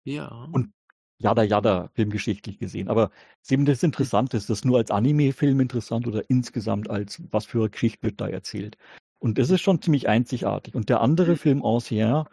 Ja. 0.04 0.48
Und 0.52 0.72
Jada 1.18 1.42
Jada 1.42 1.90
filmgeschichtlich 1.94 2.58
gesehen. 2.58 2.88
Aber 2.88 3.10
eben 3.48 3.64
das 3.64 3.82
Interessante 3.82 4.36
ist, 4.36 4.50
das 4.50 4.64
nur 4.64 4.78
als 4.78 4.90
Anime-Film 4.90 5.60
interessant 5.60 6.06
oder 6.06 6.28
insgesamt 6.28 6.90
als 6.90 7.22
was 7.30 7.46
für 7.46 7.60
eine 7.60 7.70
Geschichte 7.70 8.02
wird 8.02 8.20
da 8.20 8.28
erzählt. 8.28 8.76
Und 9.18 9.38
das 9.38 9.50
ist 9.50 9.62
schon 9.62 9.80
ziemlich 9.80 10.08
einzigartig. 10.08 10.74
Und 10.74 10.88
der 10.88 11.00
andere 11.00 11.32
hm. 11.32 11.38
Film 11.38 11.64
Ancien 11.64 12.24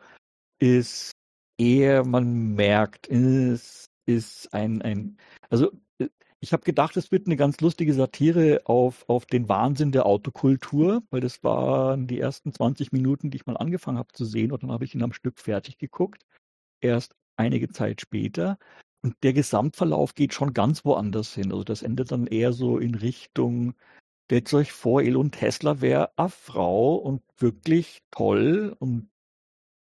ist 0.59 1.11
eher, 1.61 2.05
man 2.05 2.55
merkt, 2.55 3.07
ist 3.07 3.91
ist 4.05 4.53
ein, 4.53 4.81
ein 4.81 5.17
also 5.49 5.71
äh, 5.99 6.09
ich 6.39 6.53
habe 6.53 6.63
gedacht, 6.63 6.97
es 6.97 7.11
wird 7.11 7.27
eine 7.27 7.35
ganz 7.35 7.61
lustige 7.61 7.93
Satire 7.93 8.61
auf, 8.65 9.07
auf 9.07 9.25
den 9.25 9.47
Wahnsinn 9.47 9.91
der 9.91 10.05
Autokultur, 10.05 11.03
weil 11.11 11.21
das 11.21 11.43
waren 11.43 12.07
die 12.07 12.19
ersten 12.19 12.53
20 12.53 12.91
Minuten, 12.91 13.29
die 13.29 13.38
ich 13.38 13.45
mal 13.45 13.57
angefangen 13.57 13.99
habe 13.99 14.11
zu 14.13 14.25
sehen 14.25 14.51
und 14.51 14.63
dann 14.63 14.71
habe 14.71 14.85
ich 14.85 14.95
ihn 14.95 15.03
am 15.03 15.13
Stück 15.13 15.39
fertig 15.39 15.77
geguckt. 15.77 16.25
Erst 16.81 17.15
einige 17.38 17.69
Zeit 17.69 18.01
später. 18.01 18.57
Und 19.03 19.15
der 19.23 19.33
Gesamtverlauf 19.33 20.15
geht 20.15 20.33
schon 20.33 20.53
ganz 20.53 20.85
woanders 20.85 21.33
hin. 21.33 21.51
Also 21.51 21.63
das 21.63 21.81
endet 21.83 22.11
dann 22.11 22.27
eher 22.27 22.53
so 22.53 22.77
in 22.77 22.95
Richtung, 22.95 23.73
stellt 24.25 24.53
euch 24.53 24.71
vor, 24.71 25.01
Elon 25.01 25.31
Tesla 25.31 25.81
wäre 25.81 26.11
eine 26.17 26.29
Frau 26.29 26.95
und 26.95 27.21
wirklich 27.38 28.01
toll 28.11 28.75
und 28.79 29.10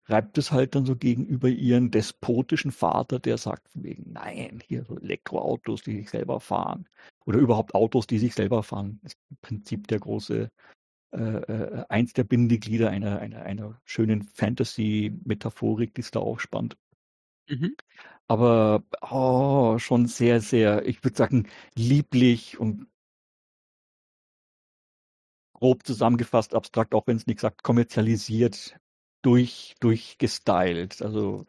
reibt 0.07 0.37
es 0.37 0.51
halt 0.51 0.75
dann 0.75 0.85
so 0.85 0.95
gegenüber 0.95 1.49
ihren 1.49 1.91
despotischen 1.91 2.71
Vater, 2.71 3.19
der 3.19 3.37
sagt 3.37 3.69
von 3.69 3.83
wegen, 3.83 4.11
nein, 4.13 4.61
hier 4.67 4.85
so 4.85 4.97
Elektroautos, 4.97 5.83
die 5.83 5.97
sich 5.97 6.09
selber 6.09 6.39
fahren. 6.39 6.87
Oder 7.25 7.39
überhaupt 7.39 7.73
Autos, 7.73 8.05
die 8.07 8.19
sich 8.19 8.35
selber 8.35 8.63
fahren. 8.63 8.99
Das 9.01 9.13
ist 9.13 9.19
im 9.31 9.37
Prinzip 9.41 9.87
der 9.87 9.99
große, 9.99 10.49
äh, 11.11 11.17
äh, 11.17 11.85
eins 11.89 12.13
der 12.13 12.23
Bindeglieder 12.23 12.89
einer, 12.89 13.19
einer, 13.19 13.41
einer 13.41 13.81
schönen 13.83 14.21
Fantasy-Metaphorik, 14.21 15.95
die 15.95 16.01
es 16.01 16.11
da 16.11 16.19
aufspannt. 16.19 16.77
Mhm. 17.49 17.75
Aber 18.27 18.83
oh, 19.01 19.77
schon 19.79 20.07
sehr, 20.07 20.41
sehr, 20.41 20.85
ich 20.87 21.03
würde 21.03 21.17
sagen, 21.17 21.47
lieblich 21.75 22.59
und 22.59 22.87
grob 25.53 25.85
zusammengefasst, 25.85 26.53
abstrakt, 26.53 26.93
auch 26.93 27.07
wenn 27.07 27.17
es 27.17 27.27
nicht 27.27 27.39
sagt, 27.39 27.63
kommerzialisiert 27.63 28.77
durch, 29.25 29.75
durchgestylt. 29.79 31.01
Also 31.01 31.45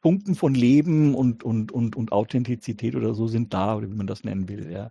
Funken 0.00 0.34
von 0.34 0.54
Leben 0.54 1.14
und, 1.14 1.42
und, 1.42 1.72
und, 1.72 1.96
und 1.96 2.12
Authentizität 2.12 2.94
oder 2.94 3.14
so 3.14 3.26
sind 3.26 3.52
da, 3.52 3.76
oder 3.76 3.90
wie 3.90 3.96
man 3.96 4.06
das 4.06 4.24
nennen 4.24 4.48
will. 4.48 4.70
Ja. 4.70 4.90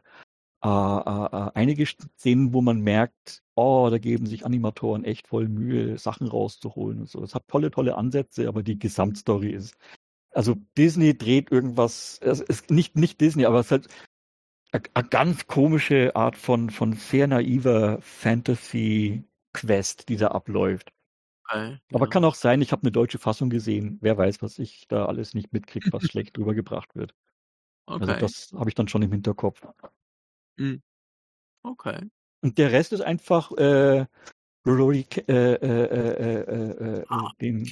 Äh, 0.63 1.35
äh, 1.35 1.51
einige 1.55 1.85
Szenen, 1.85 2.53
wo 2.53 2.61
man 2.61 2.81
merkt, 2.81 3.43
oh, 3.55 3.89
da 3.89 3.97
geben 3.97 4.25
sich 4.25 4.45
Animatoren 4.45 5.03
echt 5.03 5.27
voll 5.27 5.49
Mühe, 5.49 5.97
Sachen 5.97 6.27
rauszuholen 6.27 7.01
und 7.01 7.09
so. 7.09 7.23
Es 7.23 7.35
hat 7.35 7.47
tolle, 7.47 7.71
tolle 7.71 7.95
Ansätze, 7.95 8.47
aber 8.47 8.63
die 8.63 8.79
Gesamtstory 8.79 9.51
ist. 9.51 9.75
Also 10.31 10.55
Disney 10.77 11.17
dreht 11.17 11.51
irgendwas, 11.51 12.19
es 12.21 12.41
ist 12.41 12.71
nicht, 12.71 12.95
nicht 12.95 13.21
Disney, 13.21 13.45
aber 13.45 13.59
es 13.59 13.67
ist 13.67 13.71
halt 13.71 13.87
eine 14.93 15.07
ganz 15.07 15.47
komische 15.47 16.15
Art 16.15 16.37
von, 16.37 16.69
von 16.69 16.93
sehr 16.93 17.27
naiver 17.27 17.99
Fantasy-Quest, 18.01 20.09
die 20.09 20.17
da 20.17 20.29
abläuft. 20.29 20.92
Okay, 21.45 21.77
Aber 21.91 22.05
ja. 22.05 22.09
kann 22.09 22.25
auch 22.25 22.35
sein, 22.35 22.61
ich 22.61 22.71
habe 22.71 22.83
eine 22.83 22.91
deutsche 22.91 23.19
Fassung 23.19 23.49
gesehen. 23.49 23.97
Wer 24.01 24.17
weiß, 24.17 24.41
was 24.41 24.59
ich 24.59 24.87
da 24.87 25.05
alles 25.05 25.33
nicht 25.33 25.51
mitkriege, 25.51 25.91
was 25.91 26.03
schlecht 26.03 26.37
drüber 26.37 26.53
gebracht 26.53 26.95
wird. 26.95 27.13
Also 27.85 28.03
okay. 28.03 28.13
Also 28.13 28.25
das 28.25 28.59
habe 28.59 28.69
ich 28.69 28.75
dann 28.75 28.87
schon 28.87 29.01
im 29.01 29.11
Hinterkopf. 29.11 29.61
Mhm. 30.57 30.81
Okay. 31.63 32.09
Und 32.41 32.57
der 32.57 32.71
Rest 32.71 32.93
ist 32.93 33.01
einfach 33.01 33.51
äh, 33.53 34.05
Rurouni, 34.65 35.05
äh, 35.27 35.53
äh, 35.53 37.05
ah, 37.09 37.31
den, 37.41 37.63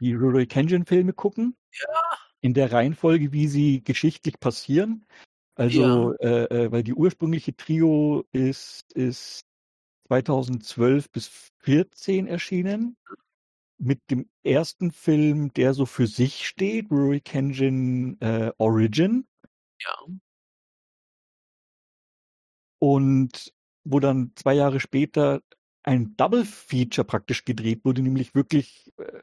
die 0.00 0.14
Rurouni 0.14 0.46
Kenshin 0.46 0.86
Filme 0.86 1.12
gucken. 1.12 1.56
Ja. 1.72 2.02
In 2.40 2.54
der 2.54 2.72
Reihenfolge, 2.72 3.32
wie 3.32 3.46
sie 3.46 3.84
geschichtlich 3.84 4.40
passieren. 4.40 5.06
Also, 5.54 6.14
ja. 6.20 6.72
weil 6.72 6.82
die 6.82 6.94
ursprüngliche 6.94 7.54
Trio 7.54 8.24
ist, 8.32 8.90
ist 8.94 9.44
2012 10.12 11.10
bis 11.10 11.52
2014 11.64 12.26
erschienen. 12.26 12.96
Mit 13.78 14.00
dem 14.10 14.28
ersten 14.44 14.92
Film, 14.92 15.52
der 15.54 15.72
so 15.74 15.86
für 15.86 16.06
sich 16.06 16.46
steht, 16.46 16.90
Rurouni 16.90 17.20
Kenshin 17.20 18.20
äh, 18.20 18.52
Origin. 18.58 19.26
Ja. 19.80 19.96
Und 22.78 23.52
wo 23.84 24.00
dann 24.00 24.32
zwei 24.36 24.54
Jahre 24.54 24.80
später 24.80 25.40
ein 25.82 26.14
Double 26.16 26.44
Feature 26.44 27.04
praktisch 27.04 27.44
gedreht 27.44 27.84
wurde, 27.84 28.02
nämlich 28.02 28.34
wirklich 28.34 28.92
äh, 28.98 29.22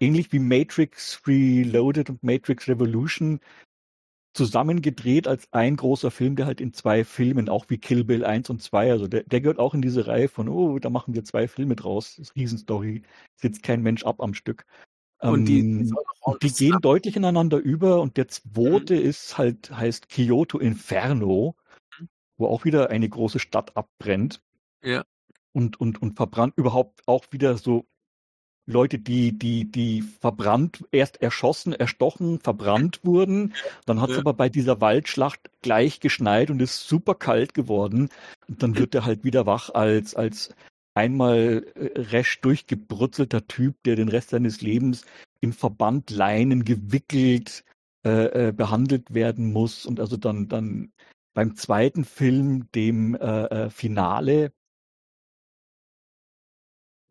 ähnlich 0.00 0.32
wie 0.32 0.38
Matrix 0.38 1.20
Reloaded 1.26 2.10
und 2.10 2.22
Matrix 2.22 2.68
Revolution 2.68 3.40
zusammengedreht 4.34 5.28
als 5.28 5.52
ein 5.52 5.76
großer 5.76 6.10
Film, 6.10 6.36
der 6.36 6.46
halt 6.46 6.60
in 6.60 6.72
zwei 6.72 7.04
Filmen, 7.04 7.48
auch 7.48 7.66
wie 7.68 7.78
Kill 7.78 8.04
Bill 8.04 8.24
1 8.24 8.50
und 8.50 8.60
2, 8.60 8.90
also 8.90 9.06
der, 9.06 9.22
der 9.22 9.40
gehört 9.40 9.60
auch 9.60 9.74
in 9.74 9.82
diese 9.82 10.06
Reihe 10.06 10.28
von, 10.28 10.48
oh, 10.48 10.78
da 10.78 10.90
machen 10.90 11.14
wir 11.14 11.24
zwei 11.24 11.48
Filme 11.48 11.76
draus, 11.76 12.16
das 12.16 12.28
ist 12.28 12.36
Riesenstory, 12.36 13.02
sitzt 13.36 13.62
kein 13.62 13.82
Mensch 13.82 14.04
ab 14.04 14.20
am 14.20 14.34
Stück. 14.34 14.66
Und 15.20 15.46
die, 15.46 15.60
ähm, 15.60 15.96
und 16.20 16.42
die 16.42 16.52
gehen 16.52 16.78
deutlich 16.82 17.16
ineinander 17.16 17.58
über 17.58 18.02
und 18.02 18.16
der 18.16 18.28
zweite 18.28 18.94
mhm. 18.94 19.02
ist 19.02 19.38
halt, 19.38 19.70
heißt 19.70 20.08
Kyoto 20.08 20.58
Inferno, 20.58 21.56
mhm. 21.98 22.08
wo 22.36 22.48
auch 22.48 22.64
wieder 22.64 22.90
eine 22.90 23.08
große 23.08 23.38
Stadt 23.38 23.76
abbrennt. 23.76 24.42
Ja. 24.82 25.04
Und, 25.52 25.80
und, 25.80 26.02
und 26.02 26.16
verbrannt 26.16 26.54
überhaupt 26.56 27.06
auch 27.06 27.24
wieder 27.30 27.56
so 27.56 27.86
Leute, 28.66 28.98
die, 28.98 29.38
die, 29.38 29.70
die 29.70 30.02
verbrannt, 30.02 30.84
erst 30.90 31.20
erschossen, 31.20 31.72
erstochen, 31.72 32.40
verbrannt 32.40 33.00
wurden. 33.02 33.54
Dann 33.84 34.00
hat 34.00 34.10
es 34.10 34.16
ja. 34.16 34.20
aber 34.22 34.32
bei 34.32 34.48
dieser 34.48 34.80
Waldschlacht 34.80 35.50
gleich 35.60 36.00
geschneit 36.00 36.50
und 36.50 36.62
ist 36.62 36.88
super 36.88 37.14
kalt 37.14 37.52
geworden. 37.52 38.08
Und 38.48 38.62
dann 38.62 38.78
wird 38.78 38.94
er 38.94 39.04
halt 39.04 39.24
wieder 39.24 39.44
wach 39.44 39.70
als, 39.70 40.14
als 40.14 40.54
einmal 40.94 41.66
äh, 41.74 42.00
resch 42.00 42.40
durchgebrutzelter 42.40 43.46
Typ, 43.46 43.82
der 43.84 43.96
den 43.96 44.08
Rest 44.08 44.30
seines 44.30 44.62
Lebens 44.62 45.04
im 45.40 45.52
Verband 45.52 46.10
Leinen 46.10 46.64
gewickelt 46.64 47.64
äh, 48.04 48.48
äh, 48.48 48.52
behandelt 48.52 49.12
werden 49.12 49.52
muss. 49.52 49.84
Und 49.84 50.00
also 50.00 50.16
dann, 50.16 50.48
dann 50.48 50.92
beim 51.34 51.56
zweiten 51.56 52.04
Film, 52.04 52.70
dem 52.74 53.14
äh, 53.14 53.44
äh 53.66 53.70
Finale, 53.70 54.52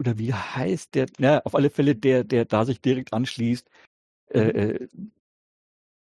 oder 0.04 0.18
wie 0.18 0.34
heißt 0.34 0.96
der? 0.96 1.08
Ja, 1.18 1.40
auf 1.46 1.56
alle 1.56 1.70
Fälle, 1.70 1.96
der, 1.96 2.26
der 2.26 2.44
da 2.44 2.66
sich 2.66 2.82
direkt 2.82 3.14
anschließt, 3.14 3.70
äh, 4.32 4.44
mhm. 4.44 4.50
äh, 4.50 4.88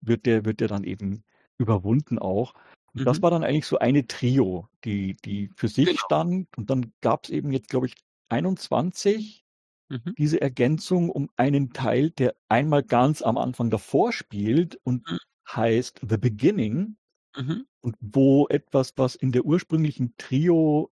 wird 0.00 0.24
der, 0.24 0.46
wird 0.46 0.60
der 0.60 0.68
dann 0.68 0.84
eben 0.84 1.24
überwunden 1.58 2.18
auch. 2.18 2.54
Und 2.94 3.02
mhm. 3.02 3.04
das 3.04 3.20
war 3.20 3.30
dann 3.30 3.44
eigentlich 3.44 3.66
so 3.66 3.78
eine 3.78 4.06
Trio, 4.06 4.68
die, 4.84 5.14
die 5.24 5.50
für 5.56 5.68
sich 5.68 5.86
genau. 5.86 5.98
stand. 5.98 6.48
Und 6.56 6.70
dann 6.70 6.92
gab 7.02 7.24
es 7.24 7.30
eben 7.30 7.52
jetzt, 7.52 7.68
glaube 7.68 7.86
ich, 7.86 7.94
21 8.30 9.44
mhm. 9.90 10.14
diese 10.16 10.40
Ergänzung 10.40 11.10
um 11.10 11.28
einen 11.36 11.74
Teil, 11.74 12.10
der 12.10 12.34
einmal 12.48 12.82
ganz 12.82 13.20
am 13.20 13.36
Anfang 13.36 13.68
davor 13.68 14.12
spielt 14.12 14.76
und 14.84 15.06
mhm. 15.06 15.18
heißt 15.50 16.00
The 16.08 16.16
Beginning. 16.16 16.96
Mhm. 17.36 17.66
Und 17.82 17.96
wo 18.00 18.46
etwas, 18.48 18.94
was 18.96 19.16
in 19.16 19.32
der 19.32 19.44
ursprünglichen 19.44 20.14
Trio 20.16 20.90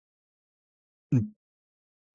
ein 1.12 1.34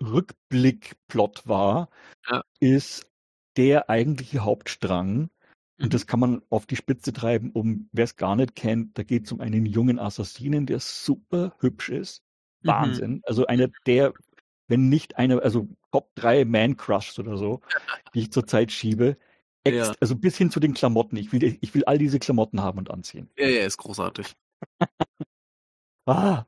Rückblickplot 0.01 1.47
war, 1.47 1.89
ja. 2.29 2.43
ist 2.59 3.09
der 3.57 3.89
eigentliche 3.89 4.39
Hauptstrang. 4.39 5.29
Und 5.77 5.85
mhm. 5.85 5.89
das 5.89 6.07
kann 6.07 6.19
man 6.19 6.41
auf 6.49 6.65
die 6.65 6.75
Spitze 6.75 7.13
treiben, 7.13 7.51
um 7.51 7.89
wer 7.91 8.05
es 8.05 8.15
gar 8.15 8.35
nicht 8.35 8.55
kennt, 8.55 8.97
da 8.97 9.03
geht 9.03 9.25
es 9.25 9.31
um 9.31 9.41
einen 9.41 9.65
jungen 9.65 9.99
Assassinen, 9.99 10.65
der 10.65 10.79
super 10.79 11.55
hübsch 11.59 11.89
ist. 11.89 12.23
Mhm. 12.61 12.67
Wahnsinn. 12.67 13.21
Also 13.25 13.45
einer 13.47 13.67
der, 13.85 14.13
wenn 14.67 14.89
nicht 14.89 15.17
einer, 15.17 15.41
also 15.41 15.67
Top 15.91 16.13
3 16.15 16.45
Man 16.45 16.77
Crushs 16.77 17.19
oder 17.19 17.37
so, 17.37 17.61
die 18.13 18.21
ich 18.21 18.31
zurzeit 18.31 18.71
schiebe. 18.71 19.17
Ex, 19.63 19.87
ja. 19.87 19.93
Also 19.99 20.15
bis 20.15 20.37
hin 20.37 20.51
zu 20.51 20.59
den 20.59 20.73
Klamotten. 20.73 21.17
Ich 21.17 21.31
will, 21.31 21.57
ich 21.59 21.73
will 21.73 21.85
all 21.85 21.97
diese 21.97 22.19
Klamotten 22.19 22.61
haben 22.61 22.77
und 22.77 22.91
anziehen. 22.91 23.29
Ja, 23.37 23.47
ja, 23.47 23.65
ist 23.65 23.77
großartig. 23.77 24.35
ah, 26.05 26.45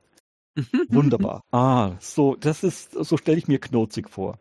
Wunderbar. 0.90 1.44
Ah, 1.52 1.96
so, 2.00 2.36
das 2.36 2.64
ist, 2.64 2.92
so 2.92 3.18
stelle 3.18 3.38
ich 3.38 3.48
mir 3.48 3.60
knotzig 3.60 4.10
vor. 4.10 4.40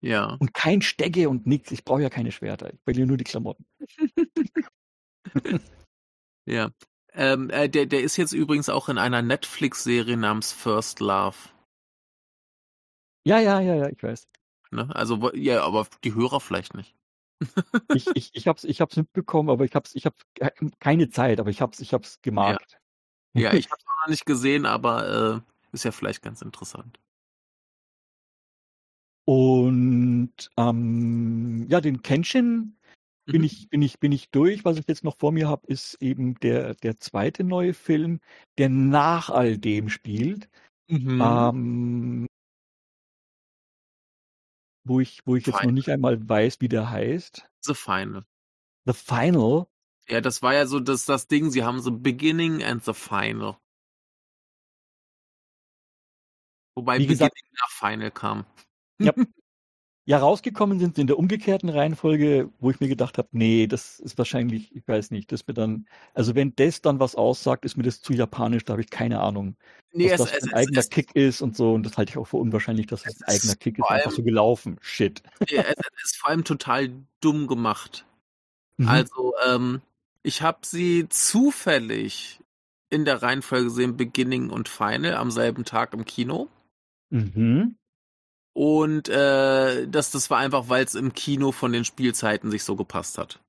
Ja. 0.00 0.36
Und 0.38 0.54
kein 0.54 0.82
Stecke 0.82 1.28
und 1.28 1.46
nichts. 1.46 1.72
Ich 1.72 1.84
brauche 1.84 2.02
ja 2.02 2.10
keine 2.10 2.32
Schwerter. 2.32 2.72
Ich 2.72 2.78
will 2.84 2.98
ja 2.98 3.06
nur 3.06 3.16
die 3.16 3.24
Klamotten. 3.24 3.64
ja. 6.46 6.70
Ähm, 7.12 7.50
äh, 7.50 7.68
der, 7.68 7.86
der 7.86 8.02
ist 8.02 8.16
jetzt 8.16 8.32
übrigens 8.32 8.68
auch 8.68 8.88
in 8.88 8.98
einer 8.98 9.22
Netflix-Serie 9.22 10.16
namens 10.16 10.52
First 10.52 11.00
Love. 11.00 11.36
Ja, 13.24 13.40
ja, 13.40 13.60
ja, 13.60 13.74
ja, 13.74 13.88
ich 13.88 14.02
weiß. 14.02 14.28
Ne? 14.70 14.88
Also, 14.94 15.32
ja, 15.34 15.62
aber 15.64 15.86
die 16.04 16.14
Hörer 16.14 16.40
vielleicht 16.40 16.74
nicht. 16.74 16.94
ich, 17.94 18.06
ich, 18.14 18.30
ich 18.34 18.48
hab's, 18.48 18.64
ich 18.64 18.80
hab's 18.80 18.96
mitbekommen, 18.96 19.50
aber 19.50 19.64
ich 19.64 19.74
hab's, 19.74 19.94
ich 19.94 20.06
hab 20.06 20.14
keine 20.80 21.08
Zeit, 21.08 21.40
aber 21.40 21.50
ich 21.50 21.60
hab's, 21.60 21.80
ich 21.80 21.92
hab's 21.92 22.20
gemarkt. 22.20 22.78
Ja, 23.34 23.52
ich 23.52 23.70
habe 23.70 23.78
es 23.78 23.87
noch 24.00 24.08
nicht 24.08 24.26
gesehen, 24.26 24.66
aber 24.66 25.42
äh, 25.44 25.72
ist 25.72 25.84
ja 25.84 25.92
vielleicht 25.92 26.22
ganz 26.22 26.42
interessant. 26.42 26.98
Und 29.24 30.32
ähm, 30.56 31.66
ja, 31.68 31.80
den 31.82 32.00
Kenshin 32.02 32.78
bin 33.26 33.42
mhm. 33.42 33.44
ich 33.44 33.68
bin 33.68 33.82
ich 33.82 34.00
bin 34.00 34.12
ich 34.12 34.30
durch. 34.30 34.64
Was 34.64 34.78
ich 34.78 34.88
jetzt 34.88 35.04
noch 35.04 35.18
vor 35.18 35.32
mir 35.32 35.48
habe, 35.48 35.66
ist 35.66 36.00
eben 36.00 36.34
der 36.40 36.74
der 36.76 36.98
zweite 36.98 37.44
neue 37.44 37.74
Film, 37.74 38.20
der 38.56 38.70
nach 38.70 39.28
all 39.28 39.58
dem 39.58 39.90
spielt. 39.90 40.48
Mhm. 40.88 41.20
Ähm, 41.22 42.26
wo 44.84 45.00
ich 45.00 45.20
wo 45.26 45.36
ich 45.36 45.46
jetzt 45.46 45.62
noch 45.62 45.72
nicht 45.72 45.90
einmal 45.90 46.26
weiß, 46.26 46.62
wie 46.62 46.68
der 46.68 46.90
heißt. 46.90 47.46
The 47.60 47.74
Final. 47.74 48.24
The 48.86 48.94
Final. 48.94 49.66
Ja, 50.08 50.22
das 50.22 50.40
war 50.40 50.54
ja 50.54 50.64
so 50.64 50.80
das, 50.80 51.04
das 51.04 51.26
Ding, 51.26 51.50
sie 51.50 51.64
haben 51.64 51.82
so 51.82 51.92
Beginning 51.92 52.64
and 52.64 52.82
the 52.82 52.94
Final. 52.94 53.58
Wobei 56.78 57.00
Wie 57.00 57.08
gesagt, 57.08 57.34
Beginning 57.34 57.58
nach 57.60 57.70
Final 57.70 58.10
kam. 58.12 58.46
Ja. 59.00 59.12
ja, 60.04 60.18
rausgekommen 60.18 60.78
sind 60.78 60.94
sie 60.94 61.00
in 61.00 61.06
der 61.08 61.18
umgekehrten 61.18 61.68
Reihenfolge, 61.68 62.50
wo 62.60 62.70
ich 62.70 62.78
mir 62.78 62.86
gedacht 62.86 63.18
habe, 63.18 63.26
nee, 63.32 63.66
das 63.66 63.98
ist 63.98 64.16
wahrscheinlich, 64.16 64.72
ich 64.76 64.86
weiß 64.86 65.10
nicht, 65.10 65.32
dass 65.32 65.44
mir 65.48 65.54
dann, 65.54 65.88
also 66.14 66.36
wenn 66.36 66.54
das 66.54 66.82
dann 66.82 67.00
was 67.00 67.16
aussagt, 67.16 67.64
ist 67.64 67.76
mir 67.76 67.82
das 67.82 68.00
zu 68.00 68.12
japanisch, 68.12 68.64
da 68.64 68.74
habe 68.74 68.82
ich 68.82 68.90
keine 68.90 69.20
Ahnung. 69.20 69.56
Nee, 69.90 70.08
was 70.12 70.20
es, 70.20 70.26
das 70.30 70.36
es, 70.36 70.42
ein 70.44 70.54
eigener 70.54 70.78
es, 70.78 70.90
Kick 70.90 71.16
ist 71.16 71.42
und 71.42 71.56
so, 71.56 71.74
und 71.74 71.82
das 71.82 71.98
halte 71.98 72.10
ich 72.10 72.16
auch 72.16 72.28
für 72.28 72.36
unwahrscheinlich, 72.36 72.86
dass 72.86 73.04
es 73.04 73.20
ein 73.22 73.34
eigener 73.34 73.56
Kick 73.56 73.78
ist, 73.80 73.84
allem, 73.84 73.96
einfach 73.96 74.12
so 74.12 74.22
gelaufen. 74.22 74.78
Shit. 74.80 75.20
Ja, 75.48 75.62
es 75.62 76.04
ist 76.04 76.16
vor 76.18 76.30
allem 76.30 76.44
total 76.44 76.92
dumm 77.20 77.48
gemacht. 77.48 78.06
Mhm. 78.76 78.88
Also, 78.88 79.34
ähm, 79.48 79.82
ich 80.22 80.42
habe 80.42 80.60
sie 80.62 81.08
zufällig 81.08 82.38
in 82.88 83.04
der 83.04 83.20
Reihenfolge 83.20 83.64
gesehen, 83.64 83.96
Beginning 83.96 84.50
und 84.50 84.68
Final, 84.68 85.16
am 85.16 85.32
selben 85.32 85.64
Tag 85.64 85.92
im 85.92 86.04
Kino. 86.04 86.48
Mhm. 87.10 87.76
Und 88.54 89.08
äh, 89.08 89.86
das, 89.88 90.10
das 90.10 90.30
war 90.30 90.38
einfach, 90.38 90.68
weil 90.68 90.84
es 90.84 90.94
im 90.94 91.14
Kino 91.14 91.52
von 91.52 91.72
den 91.72 91.84
Spielzeiten 91.84 92.50
sich 92.50 92.64
so 92.64 92.76
gepasst 92.76 93.18
hat. 93.18 93.40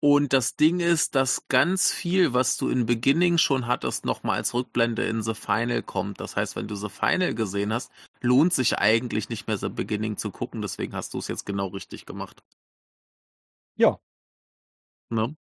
Und 0.00 0.32
das 0.32 0.56
Ding 0.56 0.80
ist, 0.80 1.14
dass 1.14 1.46
ganz 1.46 1.92
viel, 1.92 2.32
was 2.32 2.56
du 2.56 2.68
in 2.68 2.86
Beginning 2.86 3.38
schon 3.38 3.68
hattest, 3.68 4.04
nochmal 4.04 4.38
als 4.38 4.52
Rückblende 4.52 5.04
in 5.04 5.22
The 5.22 5.34
Final 5.34 5.82
kommt. 5.82 6.18
Das 6.18 6.34
heißt, 6.34 6.56
wenn 6.56 6.66
du 6.66 6.74
The 6.74 6.88
Final 6.88 7.34
gesehen 7.34 7.72
hast, 7.72 7.92
lohnt 8.20 8.52
sich 8.52 8.78
eigentlich 8.78 9.28
nicht 9.28 9.46
mehr 9.46 9.58
The 9.58 9.68
Beginning 9.68 10.16
zu 10.16 10.32
gucken. 10.32 10.60
Deswegen 10.60 10.94
hast 10.94 11.14
du 11.14 11.18
es 11.18 11.28
jetzt 11.28 11.46
genau 11.46 11.68
richtig 11.68 12.04
gemacht. 12.04 12.42
Ja, 13.76 14.00
Ne? 15.12 15.36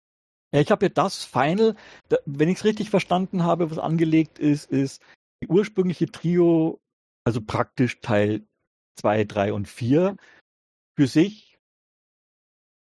Ja, 0.53 0.61
ich 0.61 0.71
habe 0.71 0.87
ja 0.87 0.89
das 0.89 1.25
Final, 1.25 1.77
wenn 2.25 2.49
ich 2.49 2.59
es 2.59 2.65
richtig 2.65 2.89
verstanden 2.91 3.45
habe, 3.45 3.71
was 3.71 3.79
angelegt 3.79 4.39
ist, 4.39 4.71
ist 4.71 5.03
die 5.43 5.49
ursprüngliche 5.49 6.07
Trio, 6.07 6.81
also 7.25 7.41
praktisch 7.41 8.01
Teil 8.01 8.47
2, 8.97 9.25
3 9.25 9.53
und 9.53 9.69
4 9.69 10.17
für 10.97 11.07
sich 11.07 11.59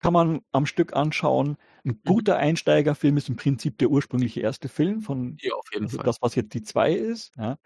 kann 0.01 0.13
man 0.13 0.41
am 0.51 0.65
Stück 0.65 0.95
anschauen. 0.95 1.57
Ein 1.83 1.89
mhm. 1.89 2.01
guter 2.05 2.37
Einsteigerfilm 2.37 3.17
ist 3.17 3.29
im 3.29 3.35
Prinzip 3.35 3.77
der 3.77 3.89
ursprüngliche 3.89 4.39
erste 4.39 4.69
Film 4.69 5.01
von 5.01 5.37
ja, 5.41 5.53
also 5.75 5.97
das, 5.97 6.21
was 6.21 6.35
jetzt 6.35 6.53
die 6.53 6.63
2 6.63 6.93
ist. 6.93 7.35
Ja. 7.37 7.59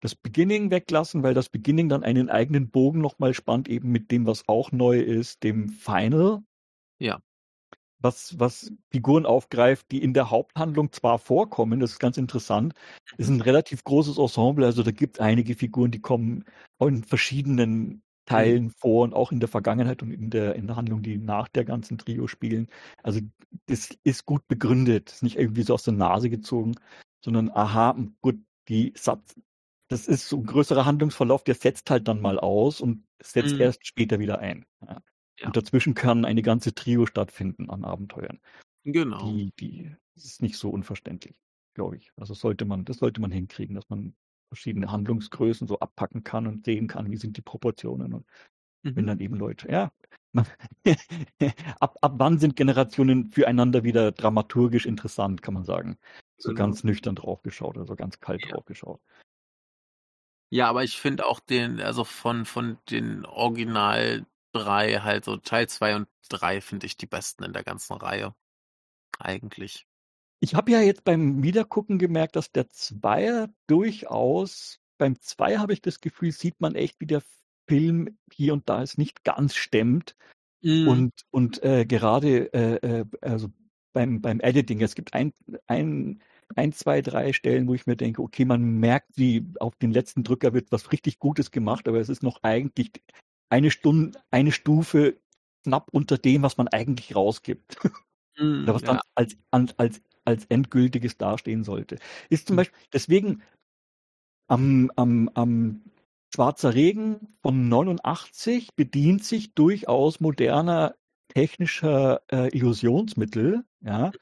Das 0.00 0.14
Beginning 0.14 0.70
weglassen, 0.70 1.22
weil 1.22 1.34
das 1.34 1.48
Beginning 1.48 1.88
dann 1.88 2.04
einen 2.04 2.30
eigenen 2.30 2.70
Bogen 2.70 3.00
nochmal 3.00 3.34
spannt, 3.34 3.68
eben 3.68 3.90
mit 3.90 4.10
dem, 4.10 4.24
was 4.24 4.48
auch 4.48 4.72
neu 4.72 5.00
ist, 5.00 5.42
dem 5.42 5.68
Final. 5.68 6.42
Ja 6.98 7.20
was, 8.00 8.38
was 8.38 8.72
Figuren 8.90 9.26
aufgreift, 9.26 9.90
die 9.90 10.02
in 10.02 10.14
der 10.14 10.30
Haupthandlung 10.30 10.92
zwar 10.92 11.18
vorkommen, 11.18 11.80
das 11.80 11.92
ist 11.92 11.98
ganz 11.98 12.16
interessant, 12.16 12.74
ist 13.18 13.28
ein 13.28 13.40
relativ 13.40 13.84
großes 13.84 14.18
Ensemble, 14.18 14.66
also 14.66 14.82
da 14.82 14.90
gibt 14.90 15.16
es 15.16 15.20
einige 15.20 15.54
Figuren, 15.54 15.90
die 15.90 16.00
kommen 16.00 16.44
in 16.80 17.04
verschiedenen 17.04 18.02
Teilen 18.26 18.64
mhm. 18.64 18.70
vor 18.70 19.04
und 19.04 19.14
auch 19.14 19.32
in 19.32 19.40
der 19.40 19.48
Vergangenheit 19.48 20.02
und 20.02 20.12
in 20.12 20.30
der, 20.30 20.54
in 20.54 20.66
der 20.66 20.76
Handlung, 20.76 21.02
die 21.02 21.18
nach 21.18 21.48
der 21.48 21.64
ganzen 21.64 21.98
Trio 21.98 22.26
spielen. 22.26 22.68
Also 23.02 23.20
das 23.66 23.90
ist 24.04 24.24
gut 24.24 24.46
begründet, 24.46 25.10
ist 25.10 25.22
nicht 25.22 25.36
irgendwie 25.36 25.62
so 25.62 25.74
aus 25.74 25.82
der 25.82 25.94
Nase 25.94 26.30
gezogen, 26.30 26.76
sondern 27.24 27.50
aha, 27.50 27.96
gut, 28.20 28.38
die 28.68 28.92
Satz, 28.96 29.34
das 29.88 30.06
ist 30.06 30.28
so 30.28 30.36
ein 30.36 30.46
größerer 30.46 30.86
Handlungsverlauf, 30.86 31.42
der 31.42 31.56
setzt 31.56 31.90
halt 31.90 32.06
dann 32.06 32.20
mal 32.20 32.38
aus 32.38 32.80
und 32.80 33.04
setzt 33.20 33.54
mhm. 33.54 33.62
erst 33.62 33.84
später 33.86 34.20
wieder 34.20 34.38
ein. 34.38 34.64
Ja. 34.86 35.02
Ja. 35.40 35.46
Und 35.46 35.56
dazwischen 35.56 35.94
kann 35.94 36.24
eine 36.24 36.42
ganze 36.42 36.74
Trio 36.74 37.06
stattfinden 37.06 37.70
an 37.70 37.84
Abenteuern. 37.84 38.40
Genau. 38.84 39.32
Die, 39.32 39.52
die 39.58 39.96
das 40.14 40.24
ist 40.24 40.42
nicht 40.42 40.56
so 40.56 40.70
unverständlich, 40.70 41.34
glaube 41.74 41.96
ich. 41.96 42.12
Also 42.16 42.34
sollte 42.34 42.64
man, 42.64 42.84
das 42.84 42.98
sollte 42.98 43.20
man 43.20 43.30
hinkriegen, 43.30 43.74
dass 43.74 43.88
man 43.88 44.14
verschiedene 44.48 44.90
Handlungsgrößen 44.90 45.66
so 45.66 45.78
abpacken 45.78 46.24
kann 46.24 46.46
und 46.46 46.64
sehen 46.64 46.88
kann, 46.88 47.10
wie 47.10 47.16
sind 47.16 47.36
die 47.36 47.42
Proportionen 47.42 48.12
und 48.12 48.26
mhm. 48.82 48.96
wenn 48.96 49.06
dann 49.06 49.20
eben 49.20 49.36
Leute, 49.36 49.70
ja, 49.70 49.92
ab, 51.80 51.98
ab 52.00 52.12
wann 52.16 52.38
sind 52.38 52.56
Generationen 52.56 53.30
füreinander 53.30 53.84
wieder 53.84 54.12
dramaturgisch 54.12 54.86
interessant, 54.86 55.42
kann 55.42 55.54
man 55.54 55.64
sagen. 55.64 55.98
So 56.36 56.50
genau. 56.50 56.58
ganz 56.58 56.84
nüchtern 56.84 57.16
draufgeschaut, 57.16 57.78
also 57.78 57.96
ganz 57.96 58.20
kalt 58.20 58.42
ja. 58.44 58.52
draufgeschaut. 58.52 59.00
Ja, 60.52 60.68
aber 60.68 60.82
ich 60.82 60.98
finde 60.98 61.26
auch 61.26 61.38
den, 61.38 61.80
also 61.80 62.04
von, 62.04 62.44
von 62.44 62.78
den 62.90 63.24
Original 63.24 64.26
drei, 64.52 64.94
halt 65.00 65.24
so 65.24 65.36
Teil 65.36 65.68
zwei 65.68 65.96
und 65.96 66.08
drei 66.28 66.60
finde 66.60 66.86
ich 66.86 66.96
die 66.96 67.06
besten 67.06 67.44
in 67.44 67.52
der 67.52 67.64
ganzen 67.64 67.94
Reihe. 67.94 68.34
Eigentlich. 69.18 69.86
Ich 70.40 70.54
habe 70.54 70.72
ja 70.72 70.80
jetzt 70.80 71.04
beim 71.04 71.42
Wiedergucken 71.42 71.98
gemerkt, 71.98 72.36
dass 72.36 72.50
der 72.50 72.70
Zweier 72.70 73.50
durchaus, 73.66 74.80
beim 74.96 75.20
Zweier 75.20 75.60
habe 75.60 75.74
ich 75.74 75.82
das 75.82 76.00
Gefühl, 76.00 76.32
sieht 76.32 76.60
man 76.60 76.74
echt, 76.74 76.98
wie 77.00 77.06
der 77.06 77.22
Film 77.68 78.18
hier 78.32 78.54
und 78.54 78.68
da 78.68 78.82
es 78.82 78.96
nicht 78.96 79.22
ganz 79.22 79.54
stemmt. 79.54 80.16
Mm. 80.62 80.88
Und, 80.88 81.12
und 81.30 81.62
äh, 81.62 81.84
gerade 81.84 82.52
äh, 82.54 83.00
äh, 83.00 83.04
also 83.20 83.48
beim, 83.92 84.20
beim 84.20 84.40
Editing, 84.40 84.80
es 84.82 84.94
gibt 84.94 85.14
ein, 85.14 85.32
ein, 85.66 86.22
ein, 86.56 86.72
zwei, 86.72 87.02
drei 87.02 87.32
Stellen, 87.32 87.68
wo 87.68 87.74
ich 87.74 87.86
mir 87.86 87.96
denke, 87.96 88.22
okay, 88.22 88.44
man 88.44 88.62
merkt, 88.62 89.16
wie 89.16 89.44
auf 89.58 89.76
den 89.76 89.92
letzten 89.92 90.24
Drücker 90.24 90.54
wird 90.54 90.72
was 90.72 90.92
richtig 90.92 91.18
Gutes 91.18 91.50
gemacht, 91.50 91.86
aber 91.86 92.00
es 92.00 92.08
ist 92.08 92.22
noch 92.22 92.42
eigentlich 92.42 92.90
eine 93.50 93.70
Stunde, 93.70 94.18
eine 94.30 94.52
Stufe 94.52 95.20
knapp 95.64 95.88
unter 95.92 96.16
dem, 96.16 96.42
was 96.42 96.56
man 96.56 96.68
eigentlich 96.68 97.14
rausgibt. 97.14 97.76
Mm, 98.38 98.62
Oder 98.62 98.74
was 98.74 98.82
ja. 98.82 98.88
dann 98.88 99.00
als, 99.14 99.36
als, 99.76 100.00
als 100.24 100.44
endgültiges 100.46 101.18
dastehen 101.18 101.64
sollte. 101.64 101.98
Ist 102.30 102.46
zum 102.46 102.56
mm. 102.56 102.58
Beispiel, 102.58 102.78
deswegen 102.92 103.42
am, 104.48 104.90
am, 104.96 105.28
am 105.34 105.82
Schwarzer 106.32 106.74
Regen 106.74 107.28
von 107.42 107.68
89 107.68 108.74
bedient 108.76 109.24
sich 109.24 109.54
durchaus 109.54 110.20
moderner 110.20 110.94
technischer 111.28 112.22
äh, 112.30 112.56
Illusionsmittel. 112.56 113.64
Ja? 113.80 114.12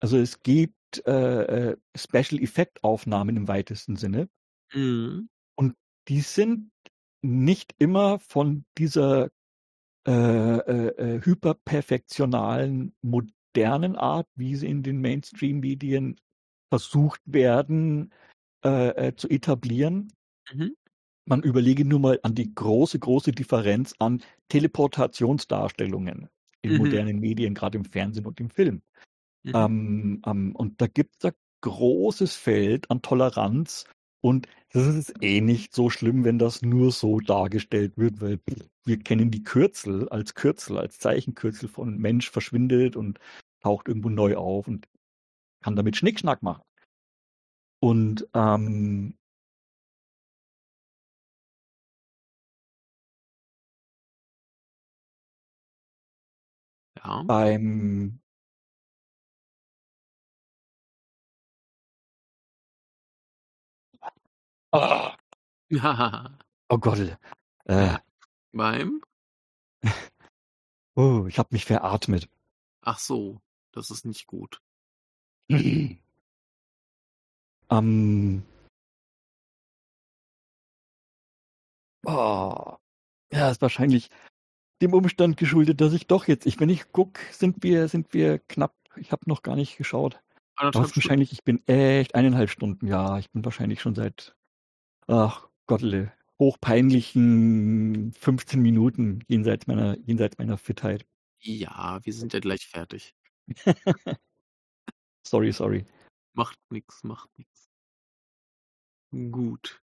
Also 0.00 0.16
es 0.16 0.42
gibt 0.42 1.06
äh, 1.06 1.70
äh 1.70 1.76
Special 1.96 2.40
Effect 2.42 2.82
Aufnahmen 2.82 3.36
im 3.36 3.48
weitesten 3.48 3.96
Sinne. 3.96 4.28
Mhm. 4.72 5.28
Und 5.56 5.76
die 6.08 6.20
sind 6.20 6.70
nicht 7.22 7.74
immer 7.78 8.18
von 8.18 8.64
dieser 8.78 9.30
äh, 10.06 10.12
äh, 10.12 10.88
äh, 10.96 11.20
hyperperfektionalen, 11.22 12.94
modernen 13.02 13.96
Art, 13.96 14.26
wie 14.34 14.56
sie 14.56 14.66
in 14.66 14.82
den 14.82 15.00
Mainstream-Medien 15.00 16.16
versucht 16.70 17.20
werden 17.26 18.12
äh, 18.64 19.08
äh, 19.08 19.16
zu 19.16 19.28
etablieren. 19.28 20.12
Mhm. 20.52 20.74
Man 21.26 21.42
überlege 21.42 21.84
nur 21.84 22.00
mal 22.00 22.20
an 22.22 22.34
die 22.34 22.54
große, 22.54 22.98
große 22.98 23.32
Differenz 23.32 23.94
an 23.98 24.22
Teleportationsdarstellungen 24.48 26.28
in 26.62 26.72
mhm. 26.72 26.78
modernen 26.78 27.20
Medien, 27.20 27.54
gerade 27.54 27.78
im 27.78 27.84
Fernsehen 27.84 28.26
und 28.26 28.40
im 28.40 28.50
Film. 28.50 28.82
Mhm. 29.42 29.52
Ähm, 29.54 30.22
ähm, 30.26 30.56
und 30.56 30.80
da 30.80 30.86
gibt 30.86 31.16
es 31.18 31.26
ein 31.26 31.36
großes 31.60 32.36
Feld 32.36 32.90
an 32.90 33.02
Toleranz 33.02 33.84
und 34.20 34.48
das 34.72 34.86
ist 34.86 35.14
eh 35.22 35.40
nicht 35.40 35.74
so 35.74 35.90
schlimm, 35.90 36.24
wenn 36.24 36.38
das 36.38 36.62
nur 36.62 36.92
so 36.92 37.20
dargestellt 37.20 37.96
wird, 37.96 38.20
weil 38.20 38.38
wir 38.84 38.98
kennen 38.98 39.30
die 39.30 39.42
Kürzel 39.42 40.08
als 40.08 40.34
Kürzel, 40.34 40.78
als 40.78 40.98
Zeichenkürzel 40.98 41.68
von 41.68 41.98
Mensch 41.98 42.30
verschwindet 42.30 42.96
und 42.96 43.18
taucht 43.62 43.88
irgendwo 43.88 44.10
neu 44.10 44.36
auf 44.36 44.68
und 44.68 44.88
kann 45.62 45.76
damit 45.76 45.96
Schnickschnack 45.96 46.42
machen. 46.42 46.62
Und 47.80 48.28
ähm, 48.34 49.14
ja. 56.96 57.22
beim 57.22 58.19
Oh, 64.72 65.10
oh 66.68 66.78
Gott. 66.78 67.16
Äh, 67.64 67.98
Beim? 68.52 69.02
oh, 70.94 71.26
ich 71.28 71.38
habe 71.38 71.48
mich 71.52 71.64
veratmet. 71.64 72.28
Ach 72.82 72.98
so, 72.98 73.40
das 73.72 73.90
ist 73.90 74.04
nicht 74.04 74.26
gut. 74.26 74.60
Ähm, 77.72 78.42
oh, 82.04 82.76
ja, 83.32 83.50
ist 83.50 83.62
wahrscheinlich 83.62 84.10
dem 84.82 84.92
Umstand 84.92 85.36
geschuldet, 85.36 85.80
dass 85.80 85.92
ich 85.92 86.08
doch 86.08 86.26
jetzt, 86.26 86.46
ich, 86.46 86.58
wenn 86.58 86.68
ich 86.68 86.90
gucke, 86.90 87.20
sind 87.32 87.62
wir, 87.62 87.86
sind 87.86 88.12
wir 88.12 88.40
knapp, 88.40 88.74
ich 88.96 89.12
habe 89.12 89.22
noch 89.26 89.42
gar 89.42 89.54
nicht 89.54 89.76
geschaut. 89.76 90.20
Wahrscheinlich, 90.56 91.32
ich 91.32 91.44
bin 91.44 91.64
echt 91.68 92.16
eineinhalb 92.16 92.50
Stunden, 92.50 92.88
ja, 92.88 93.18
ich 93.18 93.30
bin 93.30 93.44
wahrscheinlich 93.44 93.80
schon 93.80 93.94
seit 93.94 94.34
ach 95.06 95.48
Gottle, 95.66 96.12
hochpeinlichen 96.38 98.12
15 98.12 98.60
Minuten 98.60 99.20
jenseits 99.28 99.66
meiner, 99.66 99.98
jenseits 100.00 100.38
meiner 100.38 100.58
Fitheit. 100.58 101.06
Ja, 101.38 102.00
wir 102.02 102.12
sind 102.12 102.32
ja 102.32 102.40
gleich 102.40 102.66
fertig. 102.66 103.14
sorry, 105.26 105.52
sorry. 105.52 105.84
Macht 106.34 106.58
nix, 106.70 107.02
macht 107.02 107.30
nix. 107.38 107.70
Gut. 109.30 109.82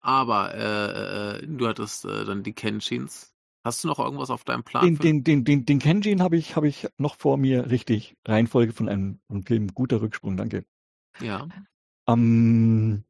Aber 0.00 0.54
äh, 0.54 1.38
äh, 1.38 1.46
du 1.46 1.66
hattest 1.66 2.04
äh, 2.04 2.24
dann 2.24 2.42
die 2.42 2.52
Kenshins. 2.52 3.34
Hast 3.64 3.82
du 3.82 3.88
noch 3.88 3.98
irgendwas 3.98 4.30
auf 4.30 4.44
deinem 4.44 4.62
Plan? 4.62 4.84
Den, 4.84 4.98
den, 4.98 5.24
den, 5.24 5.44
den, 5.44 5.66
den 5.66 5.78
Kenjin 5.80 6.22
habe 6.22 6.36
ich, 6.36 6.54
hab 6.54 6.62
ich 6.62 6.86
noch 6.98 7.16
vor 7.16 7.36
mir, 7.36 7.68
richtig. 7.68 8.16
Reihenfolge 8.24 8.72
von 8.72 8.88
einem, 8.88 9.18
einem 9.28 9.44
Film. 9.44 9.74
Guter 9.74 10.00
Rücksprung, 10.00 10.36
danke. 10.36 10.64
Ja. 11.20 11.48
Ähm, 12.06 13.02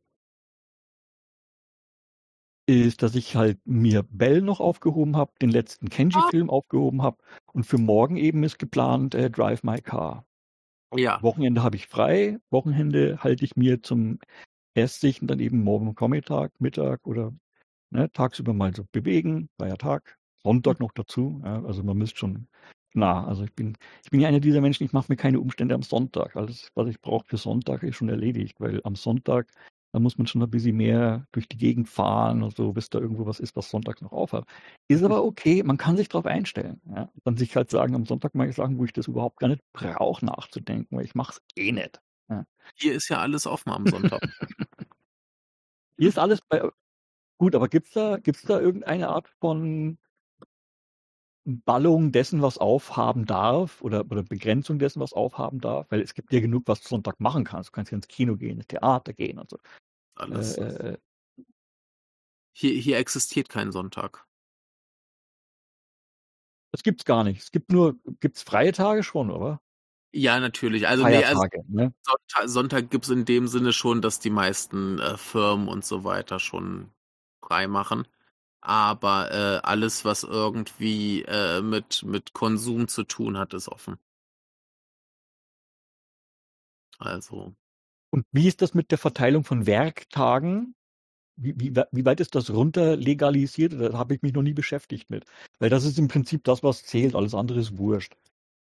ist, 2.66 3.02
dass 3.02 3.14
ich 3.14 3.36
halt 3.36 3.58
mir 3.64 4.02
Bell 4.02 4.42
noch 4.42 4.60
aufgehoben 4.60 5.16
habe, 5.16 5.32
den 5.40 5.50
letzten 5.50 5.88
Kenji-Film 5.88 6.50
ah. 6.50 6.52
aufgehoben 6.52 7.02
habe 7.02 7.18
und 7.52 7.64
für 7.64 7.78
morgen 7.78 8.16
eben 8.16 8.42
ist 8.42 8.58
geplant 8.58 9.14
äh, 9.14 9.30
Drive 9.30 9.62
My 9.62 9.80
Car. 9.80 10.26
Ja. 10.94 11.22
Wochenende 11.22 11.62
habe 11.62 11.76
ich 11.76 11.86
frei, 11.86 12.38
Wochenende 12.50 13.18
halte 13.22 13.44
ich 13.44 13.56
mir 13.56 13.82
zum 13.82 14.18
Erstsichten 14.74 15.26
dann 15.26 15.40
eben 15.40 15.62
morgen 15.62 15.94
Vormittag, 15.96 16.60
Mittag 16.60 17.06
oder 17.06 17.32
ne, 17.90 18.10
tagsüber 18.12 18.52
mal 18.52 18.74
so 18.74 18.84
bewegen, 18.92 19.48
freier 19.58 19.78
Tag, 19.78 20.18
Sonntag 20.42 20.80
noch 20.80 20.92
dazu. 20.92 21.40
Ja, 21.44 21.64
also 21.64 21.82
man 21.82 21.96
müsste 21.96 22.18
schon 22.18 22.48
nah. 22.94 23.26
Also 23.26 23.44
ich 23.44 23.52
bin, 23.54 23.76
ich 24.04 24.10
bin 24.10 24.20
ja 24.20 24.28
einer 24.28 24.40
dieser 24.40 24.60
Menschen, 24.60 24.84
ich 24.84 24.92
mache 24.92 25.10
mir 25.10 25.16
keine 25.16 25.40
Umstände 25.40 25.74
am 25.74 25.82
Sonntag. 25.82 26.36
Alles, 26.36 26.70
was 26.74 26.88
ich 26.88 27.00
brauche 27.00 27.26
für 27.26 27.36
Sonntag, 27.36 27.82
ist 27.82 27.96
schon 27.96 28.08
erledigt, 28.08 28.60
weil 28.60 28.80
am 28.84 28.96
Sonntag 28.96 29.50
da 29.92 30.00
muss 30.00 30.18
man 30.18 30.26
schon 30.26 30.42
ein 30.42 30.50
bisschen 30.50 30.76
mehr 30.76 31.26
durch 31.32 31.48
die 31.48 31.56
Gegend 31.56 31.88
fahren 31.88 32.42
und 32.42 32.56
so, 32.56 32.72
bis 32.72 32.90
da 32.90 32.98
irgendwo 32.98 33.26
was 33.26 33.40
ist, 33.40 33.56
was 33.56 33.70
sonntags 33.70 34.02
noch 34.02 34.12
aufhat. 34.12 34.44
Ist 34.88 35.02
aber 35.02 35.24
okay, 35.24 35.62
man 35.62 35.78
kann 35.78 35.96
sich 35.96 36.08
darauf 36.08 36.26
einstellen. 36.26 36.80
Ja? 36.94 37.10
Dann 37.24 37.36
sich 37.36 37.56
halt 37.56 37.70
sagen, 37.70 37.94
am 37.94 38.04
Sonntag 38.04 38.34
mag 38.34 38.48
ich 38.48 38.56
sagen, 38.56 38.78
wo 38.78 38.84
ich 38.84 38.92
das 38.92 39.08
überhaupt 39.08 39.38
gar 39.38 39.48
nicht 39.48 39.62
brauche, 39.72 40.24
nachzudenken, 40.24 40.96
weil 40.96 41.04
ich 41.04 41.14
mache 41.14 41.32
es 41.32 41.42
eh 41.56 41.72
nicht. 41.72 42.00
Ja. 42.28 42.44
Hier 42.74 42.94
ist 42.94 43.08
ja 43.08 43.18
alles 43.18 43.46
offen 43.46 43.70
am 43.70 43.86
Sonntag. 43.86 44.20
Hier 45.98 46.08
ist 46.08 46.18
alles 46.18 46.40
bei. 46.48 46.68
Gut, 47.38 47.54
aber 47.54 47.68
gibt 47.68 47.88
es 47.88 47.92
da, 47.92 48.18
gibt's 48.18 48.42
da 48.42 48.60
irgendeine 48.60 49.08
Art 49.08 49.28
von 49.40 49.98
Ballung 51.46 52.10
dessen, 52.10 52.42
was 52.42 52.58
aufhaben 52.58 53.24
darf 53.24 53.80
oder, 53.80 54.04
oder 54.10 54.24
Begrenzung 54.24 54.80
dessen, 54.80 55.00
was 55.00 55.12
aufhaben 55.12 55.60
darf? 55.60 55.86
Weil 55.90 56.00
es 56.00 56.14
gibt 56.14 56.32
ja 56.32 56.40
genug, 56.40 56.64
was 56.66 56.80
du 56.82 56.88
Sonntag 56.88 57.20
machen 57.20 57.44
kannst. 57.44 57.68
Du 57.68 57.72
kannst 57.72 57.92
ja 57.92 57.96
ins 57.96 58.08
Kino 58.08 58.36
gehen, 58.36 58.56
ins 58.56 58.66
Theater 58.66 59.12
gehen 59.12 59.38
und 59.38 59.48
so. 59.48 59.58
Alles. 60.16 60.58
Äh, 60.58 60.64
äh, 60.64 60.92
äh, 60.92 60.98
hier, 62.52 62.72
hier 62.72 62.98
existiert 62.98 63.48
kein 63.48 63.70
Sonntag. 63.70 64.26
Das 66.72 66.82
gibt's 66.82 67.04
gar 67.04 67.22
nicht. 67.22 67.40
Es 67.40 67.52
gibt 67.52 67.70
nur, 67.70 67.96
gibt's 68.18 68.42
freie 68.42 68.72
Tage 68.72 69.04
schon, 69.04 69.30
oder? 69.30 69.60
Ja, 70.12 70.40
natürlich. 70.40 70.88
Also, 70.88 71.04
nee, 71.04 71.24
also 71.24 71.46
ne? 71.68 71.94
Sonntag, 72.02 72.48
Sonntag 72.48 72.90
gibt 72.90 73.04
es 73.04 73.10
in 73.10 73.24
dem 73.24 73.46
Sinne 73.46 73.72
schon, 73.72 74.02
dass 74.02 74.18
die 74.18 74.30
meisten 74.30 74.98
äh, 74.98 75.16
Firmen 75.16 75.68
und 75.68 75.84
so 75.84 76.02
weiter 76.02 76.40
schon 76.40 76.90
frei 77.40 77.68
machen. 77.68 78.08
Aber 78.66 79.30
äh, 79.30 79.60
alles, 79.62 80.04
was 80.04 80.24
irgendwie 80.24 81.22
äh, 81.22 81.62
mit, 81.62 82.02
mit 82.02 82.32
Konsum 82.32 82.88
zu 82.88 83.04
tun 83.04 83.38
hat, 83.38 83.54
ist 83.54 83.68
offen. 83.68 83.96
Also. 86.98 87.54
Und 88.10 88.26
wie 88.32 88.48
ist 88.48 88.62
das 88.62 88.74
mit 88.74 88.90
der 88.90 88.98
Verteilung 88.98 89.44
von 89.44 89.66
Werktagen? 89.66 90.74
Wie, 91.36 91.54
wie, 91.60 91.80
wie 91.92 92.04
weit 92.04 92.18
ist 92.18 92.34
das 92.34 92.50
runter 92.50 92.96
legalisiert? 92.96 93.72
Da 93.74 93.96
habe 93.96 94.16
ich 94.16 94.22
mich 94.22 94.32
noch 94.32 94.42
nie 94.42 94.54
beschäftigt 94.54 95.10
mit. 95.10 95.26
Weil 95.60 95.70
das 95.70 95.84
ist 95.84 95.96
im 96.00 96.08
Prinzip 96.08 96.42
das, 96.42 96.64
was 96.64 96.82
zählt. 96.82 97.14
Alles 97.14 97.36
andere 97.36 97.60
ist 97.60 97.78
wurscht. 97.78 98.16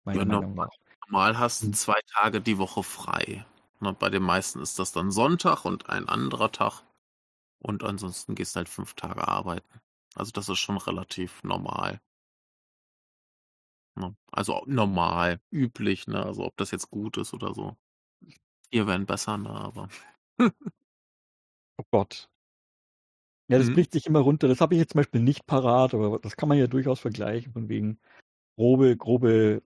Meiner 0.04 0.20
ja, 0.20 0.24
Meinung 0.24 0.54
nach. 0.54 0.70
normal 1.08 1.36
hast 1.36 1.62
du 1.62 1.66
hm. 1.66 1.72
zwei 1.72 1.98
Tage 2.14 2.40
die 2.40 2.58
Woche 2.58 2.84
frei. 2.84 3.44
Ne, 3.80 3.92
bei 3.98 4.08
den 4.08 4.22
meisten 4.22 4.60
ist 4.60 4.78
das 4.78 4.92
dann 4.92 5.10
Sonntag 5.10 5.64
und 5.64 5.90
ein 5.90 6.08
anderer 6.08 6.52
Tag. 6.52 6.84
Und 7.61 7.85
ansonsten 7.85 8.35
gehst 8.35 8.55
du 8.55 8.59
halt 8.59 8.69
fünf 8.69 8.95
Tage 8.95 9.27
arbeiten. 9.28 9.81
Also 10.15 10.32
das 10.32 10.49
ist 10.49 10.59
schon 10.59 10.78
relativ 10.78 11.43
normal. 11.45 12.01
Ne? 13.97 14.16
Also 14.32 14.62
normal, 14.66 15.41
üblich, 15.51 16.07
ne? 16.07 16.24
Also 16.24 16.45
ob 16.45 16.57
das 16.57 16.70
jetzt 16.70 16.91
gut 16.91 17.16
ist 17.16 17.35
oder 17.35 17.55
so. 17.55 17.77
Ihr 18.70 18.87
wären 18.87 19.07
besser, 19.07 19.37
ne? 19.37 19.51
Aber. 19.51 19.89
oh 21.78 21.85
Gott. 21.91 22.28
Ja, 23.49 23.59
das 23.59 23.69
mhm. 23.69 23.74
bricht 23.74 23.93
sich 23.93 24.07
immer 24.07 24.20
runter. 24.20 24.49
Das 24.49 24.61
habe 24.61 24.74
ich 24.74 24.81
jetzt 24.81 24.93
zum 24.93 25.01
Beispiel 25.01 25.20
nicht 25.20 25.47
parat, 25.47 25.93
aber 25.93 26.19
das 26.20 26.37
kann 26.37 26.49
man 26.49 26.59
ja 26.59 26.66
durchaus 26.69 27.01
vergleichen, 27.01 27.53
von 27.53 27.69
wegen 27.69 27.99
grobe, 28.57 28.97
grobe 28.97 29.62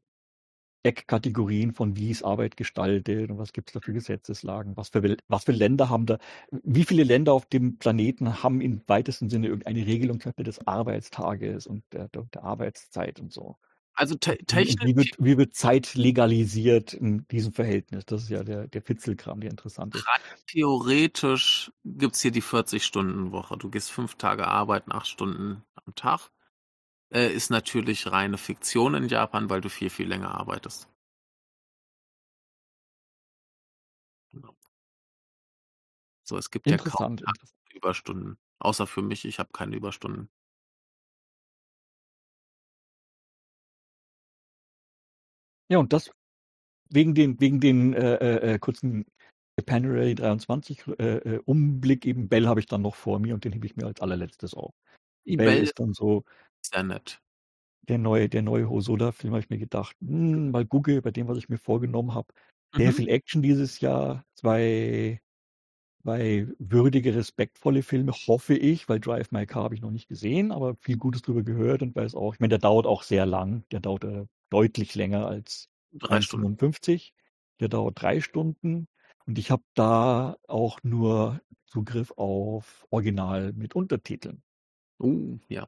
Eckkategorien 0.84 1.72
von 1.72 1.96
wie 1.96 2.10
ist 2.10 2.22
Arbeit 2.22 2.56
gestaltet 2.56 3.30
und 3.30 3.38
was 3.38 3.52
gibt 3.52 3.70
es 3.70 3.72
da 3.74 3.80
für 3.80 3.92
Gesetzeslagen, 3.92 4.76
was 4.76 4.90
für, 4.90 5.16
was 5.28 5.44
für 5.44 5.52
Länder 5.52 5.88
haben 5.88 6.06
da, 6.06 6.18
wie 6.50 6.84
viele 6.84 7.04
Länder 7.04 7.32
auf 7.32 7.46
dem 7.46 7.78
Planeten 7.78 8.42
haben 8.42 8.60
im 8.60 8.82
weitesten 8.86 9.30
Sinne 9.30 9.48
irgendeine 9.48 9.86
Regelung 9.86 10.18
des 10.18 10.66
Arbeitstages 10.66 11.66
und 11.66 11.84
der, 11.92 12.08
der 12.08 12.44
Arbeitszeit 12.44 13.18
und 13.18 13.32
so. 13.32 13.56
Also 13.96 14.16
te 14.16 14.36
technisch. 14.38 14.84
Wie 14.84 14.96
wird, 14.96 15.16
wie 15.18 15.38
wird, 15.38 15.54
Zeit 15.54 15.94
legalisiert 15.94 16.94
in 16.94 17.26
diesem 17.28 17.52
Verhältnis? 17.52 18.04
Das 18.04 18.24
ist 18.24 18.28
ja 18.28 18.42
der, 18.42 18.66
der 18.66 18.82
Fitzelkram, 18.82 19.40
der 19.40 19.50
interessant 19.50 19.94
ist. 19.94 20.04
Theoretisch 20.48 21.70
gibt 21.84 22.16
es 22.16 22.20
hier 22.20 22.32
die 22.32 22.42
40-Stunden-Woche. 22.42 23.56
Du 23.56 23.70
gehst 23.70 23.92
fünf 23.92 24.16
Tage 24.16 24.48
arbeiten, 24.48 24.92
acht 24.92 25.06
Stunden 25.06 25.64
am 25.86 25.94
Tag. 25.94 26.30
Äh, 27.10 27.32
ist 27.32 27.50
natürlich 27.50 28.10
reine 28.10 28.38
Fiktion 28.38 28.94
in 28.94 29.08
Japan, 29.08 29.50
weil 29.50 29.60
du 29.60 29.68
viel, 29.68 29.90
viel 29.90 30.08
länger 30.08 30.34
arbeitest. 30.34 30.88
Genau. 34.32 34.56
So, 36.24 36.36
es 36.38 36.50
gibt 36.50 36.66
ja 36.66 36.76
kaum 36.76 37.18
Überstunden. 37.72 38.38
Außer 38.58 38.86
für 38.86 39.02
mich, 39.02 39.24
ich 39.24 39.38
habe 39.38 39.50
keine 39.52 39.76
Überstunden. 39.76 40.30
Ja, 45.68 45.78
und 45.78 45.92
das 45.92 46.10
wegen 46.90 47.14
den, 47.14 47.40
wegen 47.40 47.60
den 47.60 47.94
äh, 47.94 48.14
äh, 48.16 48.54
äh 48.54 48.58
kurzen 48.58 49.04
Japanuary 49.58 50.14
23 50.14 50.86
äh, 50.98 51.16
äh, 51.16 51.40
Umblick 51.44 52.06
eben 52.06 52.28
Bell 52.28 52.46
habe 52.46 52.60
ich 52.60 52.66
dann 52.66 52.82
noch 52.82 52.94
vor 52.94 53.18
mir 53.18 53.34
und 53.34 53.44
den 53.44 53.52
hebe 53.52 53.66
ich 53.66 53.76
mir 53.76 53.86
als 53.86 54.00
allerletztes 54.00 54.54
auf. 54.54 54.74
Die 55.26 55.36
Bell, 55.36 55.46
Bell 55.46 55.62
ist 55.62 55.78
dann 55.78 55.92
so 55.94 56.24
sehr 56.66 56.82
nett. 56.82 57.20
Der 57.88 57.98
neue, 57.98 58.28
der 58.28 58.42
neue 58.42 58.68
Hosoda-Film 58.68 59.34
habe 59.34 59.42
ich 59.42 59.50
mir 59.50 59.58
gedacht, 59.58 59.96
hm, 60.00 60.50
mal 60.50 60.66
gucke 60.66 61.02
bei 61.02 61.10
dem, 61.10 61.28
was 61.28 61.38
ich 61.38 61.48
mir 61.48 61.58
vorgenommen 61.58 62.14
habe. 62.14 62.32
Sehr 62.74 62.90
mhm. 62.90 62.94
viel 62.94 63.08
Action 63.08 63.42
dieses 63.42 63.80
Jahr, 63.80 64.24
zwei 64.34 65.20
Zwei 66.04 66.48
würdige, 66.58 67.14
respektvolle 67.14 67.82
Filme, 67.82 68.12
hoffe 68.12 68.54
ich, 68.54 68.90
weil 68.90 69.00
Drive 69.00 69.32
My 69.32 69.46
Car 69.46 69.64
habe 69.64 69.74
ich 69.74 69.80
noch 69.80 69.90
nicht 69.90 70.06
gesehen, 70.06 70.52
aber 70.52 70.76
viel 70.76 70.98
Gutes 70.98 71.22
drüber 71.22 71.42
gehört 71.42 71.80
und 71.80 71.96
weiß 71.96 72.14
auch, 72.14 72.34
ich 72.34 72.40
meine, 72.40 72.50
der 72.50 72.58
dauert 72.58 72.84
auch 72.84 73.02
sehr 73.02 73.24
lang. 73.24 73.64
Der 73.72 73.80
dauert 73.80 74.04
äh, 74.04 74.26
deutlich 74.50 74.94
länger 74.94 75.26
als 75.26 75.70
3,55. 75.94 77.12
Der 77.58 77.68
dauert 77.68 78.02
drei 78.02 78.20
Stunden 78.20 78.86
und 79.24 79.38
ich 79.38 79.50
habe 79.50 79.62
da 79.72 80.36
auch 80.46 80.78
nur 80.82 81.40
Zugriff 81.64 82.12
auf 82.16 82.86
Original 82.90 83.54
mit 83.54 83.74
Untertiteln. 83.74 84.42
Oh, 84.98 85.38
ja. 85.48 85.66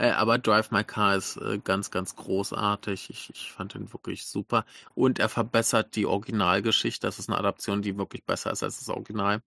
Äh, 0.00 0.12
aber 0.12 0.38
Drive 0.38 0.70
My 0.70 0.82
Car 0.82 1.16
ist 1.16 1.36
äh, 1.36 1.58
ganz, 1.62 1.90
ganz 1.90 2.16
großartig. 2.16 3.10
Ich, 3.10 3.28
ich 3.30 3.52
fand 3.52 3.74
ihn 3.74 3.92
wirklich 3.92 4.24
super. 4.24 4.64
Und 4.94 5.18
er 5.18 5.28
verbessert 5.28 5.94
die 5.94 6.06
Originalgeschichte. 6.06 7.06
Das 7.06 7.18
ist 7.18 7.28
eine 7.28 7.36
Adaption, 7.38 7.82
die 7.82 7.98
wirklich 7.98 8.24
besser 8.24 8.50
ist 8.50 8.62
als 8.62 8.78
das 8.78 8.88
Original. 8.88 9.42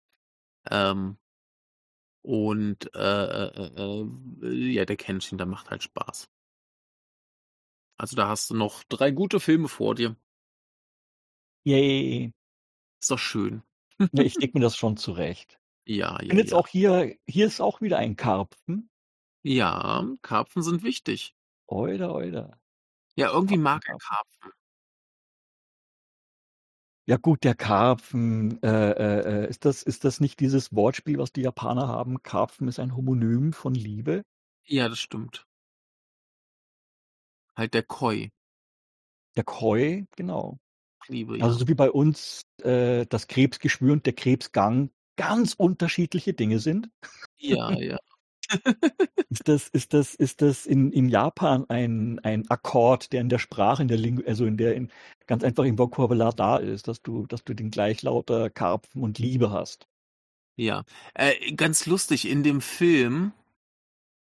Ähm, 0.72 1.18
und 2.24 2.96
äh, 2.96 3.48
äh, 3.48 4.04
äh 4.42 4.72
ja, 4.74 4.86
der 4.86 4.98
Kenshin, 4.98 5.38
der 5.38 5.46
macht 5.46 5.70
halt 5.70 5.84
Spaß. 5.84 6.30
Also 8.00 8.16
da 8.16 8.28
hast 8.28 8.50
du 8.50 8.56
noch 8.56 8.84
drei 8.86 9.12
gute 9.12 9.40
Filme 9.40 9.68
vor 9.68 9.94
dir. 9.94 10.16
Yay. 11.64 12.34
Ist 13.00 13.12
doch 13.12 13.20
schön. 13.20 13.62
ja, 14.00 14.24
ich 14.24 14.36
leg 14.36 14.56
mir 14.56 14.62
das 14.62 14.76
schon 14.76 14.98
zurecht. 14.98 15.58
Ja, 15.86 16.22
ja. 16.22 16.30
Und 16.30 16.38
jetzt 16.38 16.52
ja. 16.52 16.58
auch 16.58 16.68
hier, 16.68 17.16
hier 17.28 17.48
ist 17.48 17.62
auch 17.62 17.82
wieder 17.82 17.98
ein 17.98 18.16
Karpfen. 18.16 18.92
Ja, 19.42 20.06
Karpfen 20.22 20.64
sind 20.64 20.84
wichtig. 20.84 21.36
Oida, 21.68 22.12
oida. 22.12 22.60
Ja, 23.16 23.32
irgendwie 23.32 23.58
mag 23.58 23.88
er 23.88 23.98
Karpfen. 23.98 24.52
Ja 27.06 27.18
gut, 27.18 27.44
der 27.44 27.56
Karpfen, 27.56 28.62
äh, 28.62 28.92
äh, 28.92 29.44
äh, 29.46 29.50
ist 29.50 29.66
das, 29.66 29.82
ist 29.82 30.06
das 30.06 30.20
nicht 30.20 30.40
dieses 30.40 30.76
Wortspiel, 30.76 31.18
was 31.18 31.32
die 31.32 31.42
Japaner 31.42 31.88
haben? 31.88 32.22
Karpfen 32.22 32.68
ist 32.68 32.80
ein 32.80 32.96
Homonym 32.96 33.52
von 33.52 33.74
Liebe? 33.74 34.22
Ja, 34.66 34.90
das 34.90 35.00
stimmt. 35.00 35.48
Halt 37.56 37.74
der 37.74 37.84
Koi. 37.84 38.30
Der 39.36 39.44
Koi, 39.44 40.06
genau. 40.16 40.60
Liebe, 41.08 41.38
ja. 41.38 41.46
Also 41.46 41.58
so 41.58 41.68
wie 41.68 41.74
bei 41.74 41.90
uns 41.90 42.44
äh, 42.62 43.06
das 43.08 43.28
Krebsgeschwür 43.28 43.94
und 43.94 44.06
der 44.06 44.14
Krebsgang 44.14 44.92
ganz 45.16 45.54
unterschiedliche 45.56 46.34
Dinge 46.34 46.60
sind. 46.60 46.90
Ja, 47.38 47.72
ja. 47.72 47.98
Ist 49.30 49.48
das, 49.48 49.68
ist 49.70 49.94
das, 49.94 50.16
ist 50.16 50.42
das 50.42 50.66
in, 50.66 50.92
in 50.92 51.10
Japan 51.10 51.66
ein, 51.70 52.20
ein 52.24 52.50
Akkord, 52.50 53.14
der 53.14 53.22
in 53.22 53.30
der 53.30 53.40
Sprache, 53.40 53.82
in 53.82 53.88
der 53.88 53.98
Lingu 53.98 54.24
also 54.26 54.46
in 54.46 54.58
der, 54.58 54.76
in, 54.76 54.90
ganz 55.28 55.44
einfach 55.44 55.64
im 55.64 55.78
Vokabular 55.78 56.34
da 56.34 56.58
ist, 56.58 56.88
dass 56.88 57.02
du, 57.02 57.26
dass 57.28 57.44
du 57.44 57.54
den 57.54 57.72
Gleichlauter 57.72 58.50
Karpfen 58.50 59.04
und 59.04 59.20
Liebe 59.20 59.52
hast? 59.52 59.88
Ja, 60.56 60.84
äh, 61.14 61.54
ganz 61.54 61.86
lustig, 61.86 62.28
in 62.28 62.44
dem 62.44 62.62
Film 62.62 63.32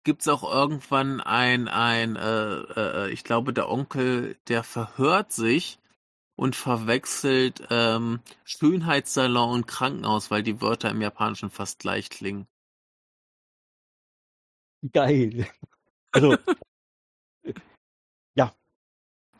gibt's 0.03 0.27
auch 0.27 0.43
irgendwann 0.43 1.19
ein, 1.19 1.67
ein, 1.67 2.15
äh, 2.15 2.59
äh, 2.59 3.11
ich 3.11 3.23
glaube, 3.23 3.53
der 3.53 3.69
Onkel, 3.69 4.37
der 4.47 4.63
verhört 4.63 5.31
sich 5.33 5.79
und 6.37 6.55
verwechselt 6.55 7.67
ähm, 7.71 8.21
Schönheitssalon 8.45 9.49
und 9.49 9.67
Krankenhaus, 9.67 10.31
weil 10.31 10.43
die 10.43 10.61
Wörter 10.61 10.91
im 10.91 11.01
Japanischen 11.01 11.49
fast 11.49 11.79
gleich 11.79 12.09
klingen. 12.09 12.47
Geil. 14.91 15.47
Also, 16.11 16.37
ja. 18.35 18.55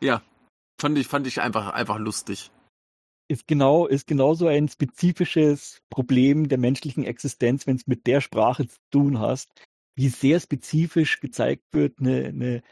Ja, 0.00 0.22
fand 0.80 0.98
ich, 0.98 1.06
fand 1.06 1.26
ich 1.26 1.40
einfach, 1.40 1.70
einfach 1.70 1.98
lustig. 1.98 2.50
Ist 3.30 3.46
genau, 3.46 3.86
ist 3.86 4.06
genauso 4.06 4.46
ein 4.46 4.68
spezifisches 4.68 5.82
Problem 5.90 6.48
der 6.48 6.58
menschlichen 6.58 7.04
Existenz, 7.04 7.66
wenn 7.66 7.76
es 7.76 7.86
mit 7.86 8.06
der 8.06 8.20
Sprache 8.20 8.66
zu 8.66 8.78
tun 8.90 9.18
hast, 9.18 9.50
wie 9.96 10.08
sehr 10.08 10.40
spezifisch 10.40 11.20
gezeigt 11.20 11.64
wird, 11.72 11.98
eine, 12.00 12.26
eine 12.26 12.62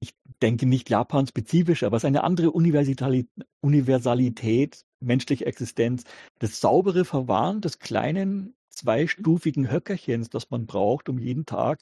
ich 0.00 0.14
denke 0.42 0.66
nicht 0.66 0.90
Japan-spezifisch, 0.90 1.82
aber 1.82 1.96
es 1.96 2.04
ist 2.04 2.06
eine 2.06 2.24
andere 2.24 2.50
Universalität, 2.50 3.28
Universalität 3.60 4.84
menschlicher 5.00 5.46
Existenz. 5.46 6.04
Das 6.38 6.60
saubere 6.60 7.04
Verwahren 7.04 7.60
des 7.60 7.78
kleinen 7.78 8.54
zweistufigen 8.68 9.70
Höckerchens, 9.70 10.28
das 10.28 10.50
man 10.50 10.66
braucht, 10.66 11.08
um 11.08 11.18
jeden 11.18 11.46
Tag 11.46 11.80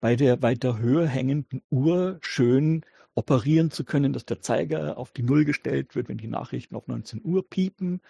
bei 0.00 0.16
der 0.16 0.42
weiter 0.42 0.78
höher 0.78 1.06
hängenden 1.06 1.62
Uhr 1.70 2.18
schön 2.20 2.84
operieren 3.14 3.70
zu 3.70 3.84
können, 3.84 4.12
dass 4.12 4.26
der 4.26 4.40
Zeiger 4.40 4.98
auf 4.98 5.10
die 5.10 5.22
Null 5.22 5.44
gestellt 5.44 5.94
wird, 5.94 6.08
wenn 6.08 6.18
die 6.18 6.28
Nachrichten 6.28 6.76
auf 6.76 6.86
19 6.86 7.22
Uhr 7.24 7.48
piepen 7.48 8.02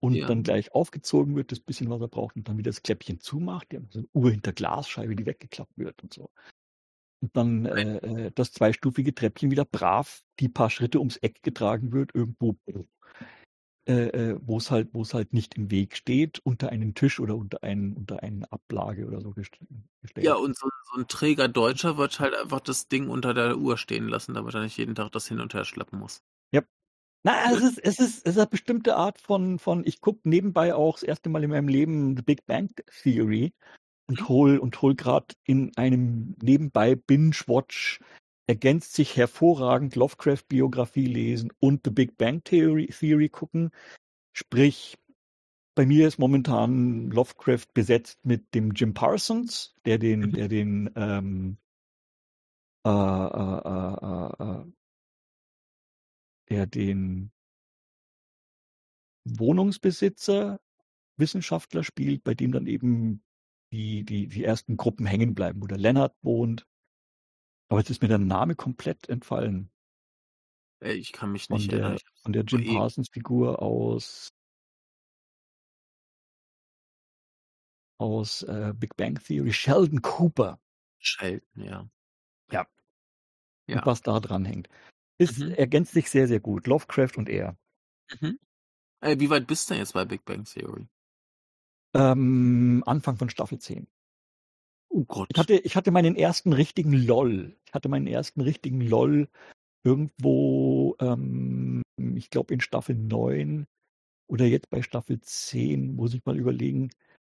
und 0.00 0.14
ja. 0.14 0.26
dann 0.26 0.42
gleich 0.42 0.72
aufgezogen 0.72 1.34
wird, 1.34 1.52
das 1.52 1.60
bisschen, 1.60 1.88
was 1.90 2.00
er 2.00 2.08
braucht, 2.08 2.36
und 2.36 2.48
dann 2.48 2.58
wieder 2.58 2.70
das 2.70 2.82
Kläppchen 2.82 3.20
zumacht. 3.20 3.72
Die 3.72 3.76
haben 3.76 3.88
so 3.90 4.00
eine 4.00 4.08
Uhr 4.12 4.30
hinter 4.30 4.52
Glasscheibe, 4.52 5.16
die 5.16 5.26
weggeklappt 5.26 5.76
wird 5.76 6.02
und 6.02 6.12
so. 6.12 6.30
Und 7.22 7.36
dann 7.36 7.66
äh, 7.66 7.96
äh, 7.98 8.30
das 8.34 8.52
zweistufige 8.52 9.14
Treppchen 9.14 9.50
wieder 9.50 9.66
brav 9.66 10.22
die 10.40 10.48
paar 10.48 10.70
Schritte 10.70 10.98
ums 10.98 11.18
Eck 11.18 11.42
getragen 11.42 11.92
wird, 11.92 12.14
irgendwo 12.14 12.56
äh, 13.86 14.08
äh, 14.08 14.38
wo 14.42 14.58
es 14.58 14.70
halt, 14.70 14.90
wo 14.92 15.02
es 15.02 15.14
halt 15.14 15.32
nicht 15.32 15.56
im 15.56 15.70
Weg 15.70 15.96
steht, 15.96 16.38
unter 16.44 16.68
einen 16.68 16.94
Tisch 16.94 17.18
oder 17.18 17.36
unter 17.36 17.62
einen, 17.62 17.94
unter 17.94 18.22
eine 18.22 18.50
Ablage 18.52 19.06
oder 19.06 19.20
so 19.20 19.32
gestellt. 19.32 19.68
Ja, 20.18 20.34
und 20.34 20.56
so, 20.56 20.68
so 20.90 20.98
ein 20.98 21.08
Träger 21.08 21.48
Deutscher 21.48 21.96
wird 21.96 22.20
halt 22.20 22.34
einfach 22.34 22.60
das 22.60 22.88
Ding 22.88 23.08
unter 23.08 23.34
der 23.34 23.58
Uhr 23.58 23.78
stehen 23.78 24.08
lassen, 24.08 24.34
damit 24.34 24.54
er 24.54 24.62
nicht 24.62 24.76
jeden 24.76 24.94
Tag 24.94 25.12
das 25.12 25.26
hin 25.26 25.40
und 25.40 25.54
her 25.54 25.64
schleppen 25.64 25.98
muss. 25.98 26.22
Ja. 26.52 26.62
Na, 27.22 27.52
es 27.52 27.60
ist, 27.60 27.78
es 27.78 27.98
ist, 27.98 28.26
es 28.26 28.32
ist 28.32 28.38
eine 28.38 28.46
bestimmte 28.46 28.96
Art 28.96 29.20
von, 29.20 29.58
von, 29.58 29.84
ich 29.86 30.00
gucke 30.00 30.28
nebenbei 30.28 30.74
auch 30.74 30.94
das 30.94 31.02
erste 31.02 31.28
Mal 31.28 31.44
in 31.44 31.50
meinem 31.50 31.68
Leben 31.68 32.16
The 32.16 32.22
Big 32.22 32.46
Bang 32.46 32.70
Theory 33.02 33.52
und 34.08 34.22
mhm. 34.22 34.28
hol, 34.28 34.58
und 34.58 34.80
hol 34.82 34.94
gerade 34.94 35.34
in 35.44 35.76
einem 35.76 36.34
nebenbei 36.42 36.94
Binge-Watch 36.94 38.00
ergänzt 38.46 38.94
sich 38.94 39.16
hervorragend 39.16 39.94
Lovecraft-Biografie 39.94 41.06
lesen 41.06 41.52
und 41.60 41.82
The 41.84 41.90
Big 41.90 42.18
Bang 42.18 42.42
Theory, 42.42 42.88
Theory 42.88 43.28
gucken. 43.28 43.70
Sprich, 44.32 44.98
bei 45.74 45.86
mir 45.86 46.08
ist 46.08 46.18
momentan 46.18 47.10
Lovecraft 47.10 47.66
besetzt 47.74 48.24
mit 48.24 48.54
dem 48.54 48.72
Jim 48.72 48.94
Parsons, 48.94 49.74
der 49.84 49.98
den, 49.98 50.20
mhm. 50.20 50.32
der 50.32 50.48
den 50.48 50.90
ähm, 50.96 51.58
äh, 52.84 52.90
äh, 52.90 54.40
äh, 54.40 54.60
äh 54.60 54.72
er 56.46 56.66
den 56.66 57.30
Wohnungsbesitzer, 59.24 60.60
Wissenschaftler 61.16 61.84
spielt, 61.84 62.24
bei 62.24 62.34
dem 62.34 62.50
dann 62.50 62.66
eben 62.66 63.22
die, 63.72 64.04
die, 64.04 64.26
die 64.26 64.42
ersten 64.42 64.76
Gruppen 64.76 65.06
hängen 65.06 65.34
bleiben, 65.34 65.62
wo 65.62 65.66
der 65.68 65.78
Lennart 65.78 66.16
wohnt. 66.22 66.66
Aber 67.68 67.78
jetzt 67.78 67.90
ist 67.90 68.02
mir 68.02 68.08
der 68.08 68.18
Name 68.18 68.56
komplett 68.56 69.08
entfallen. 69.08 69.70
Ich 70.80 71.12
kann 71.12 71.30
mich 71.30 71.46
Von 71.46 71.58
nicht 71.58 71.72
erinnern. 71.72 71.98
der, 71.98 72.22
von 72.22 72.32
der 72.32 72.42
Jim 72.42 72.74
Parsons 72.74 73.10
Figur 73.10 73.62
aus, 73.62 74.32
aus 78.00 78.42
äh, 78.42 78.72
Big 78.76 78.96
Bang 78.96 79.18
Theory, 79.22 79.52
Sheldon 79.52 80.02
Cooper. 80.02 80.58
Sheldon, 80.98 81.62
ja. 81.64 81.88
Ja. 82.50 82.60
Und 83.68 83.74
Ja. 83.74 83.86
was 83.86 84.02
da 84.02 84.18
dran 84.20 84.44
hängt. 84.44 84.68
Ist, 85.18 85.38
Mhm. 85.38 85.52
ergänzt 85.52 85.92
sich 85.92 86.10
sehr, 86.10 86.26
sehr 86.26 86.40
gut. 86.40 86.66
Lovecraft 86.66 87.16
und 87.16 87.28
er. 87.28 87.56
Mhm. 88.20 88.38
Äh, 89.00 89.18
wie 89.18 89.30
weit 89.30 89.46
bist 89.46 89.70
du 89.70 89.74
jetzt 89.74 89.92
bei 89.92 90.04
Big 90.04 90.24
Bang 90.24 90.44
Theory? 90.44 90.88
Ähm, 91.94 92.82
Anfang 92.86 93.16
von 93.16 93.30
Staffel 93.30 93.58
10. 93.58 93.86
Oh 94.88 95.04
Gott. 95.04 95.28
Ich 95.32 95.38
hatte, 95.38 95.54
ich 95.54 95.76
hatte 95.76 95.90
meinen 95.90 96.16
ersten 96.16 96.52
richtigen 96.52 96.92
LOL. 96.92 97.56
Ich 97.64 97.74
hatte 97.74 97.88
meinen 97.88 98.06
ersten 98.06 98.40
richtigen 98.40 98.80
LOL 98.80 99.28
irgendwo, 99.84 100.96
ähm, 101.00 101.82
ich 102.14 102.30
glaube 102.30 102.54
in 102.54 102.60
Staffel 102.60 102.94
9 102.96 103.66
oder 104.26 104.46
jetzt 104.46 104.70
bei 104.70 104.82
Staffel 104.82 105.20
10, 105.20 105.94
muss 105.94 106.14
ich 106.14 106.24
mal 106.24 106.36
überlegen, 106.38 106.90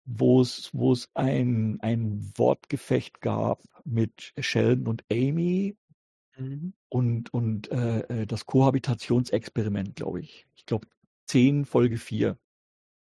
wo 0.06 0.41
es, 0.41 0.69
wo 0.73 0.91
es 0.94 1.10
ein, 1.14 1.80
ein 1.82 2.32
Wortgefecht 2.36 3.22
gab 3.22 3.64
mit 3.86 4.34
Sheldon 4.40 4.88
und 4.88 5.03
Amy 5.11 5.76
Mhm. 6.38 6.73
und, 6.90 7.34
und 7.34 7.72
äh, 7.72 7.99
äh, 8.22 8.26
das 8.26 8.45
Kohabitationsexperiment, 8.45 9.95
glaube 9.95 10.22
ich. 10.22 10.48
Ich 10.56 10.65
glaube 10.65 10.88
10, 11.28 11.65
Folge 11.65 11.98
4. 11.98 12.38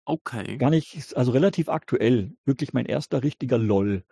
Okay. 0.04 0.56
Gar 0.56 0.70
nicht, 0.70 1.16
also 1.16 1.32
relativ 1.32 1.68
aktuell. 1.68 2.36
Wirklich 2.44 2.72
mein 2.72 2.86
erster 2.86 3.22
richtiger 3.22 3.58
LOL. 3.58 4.04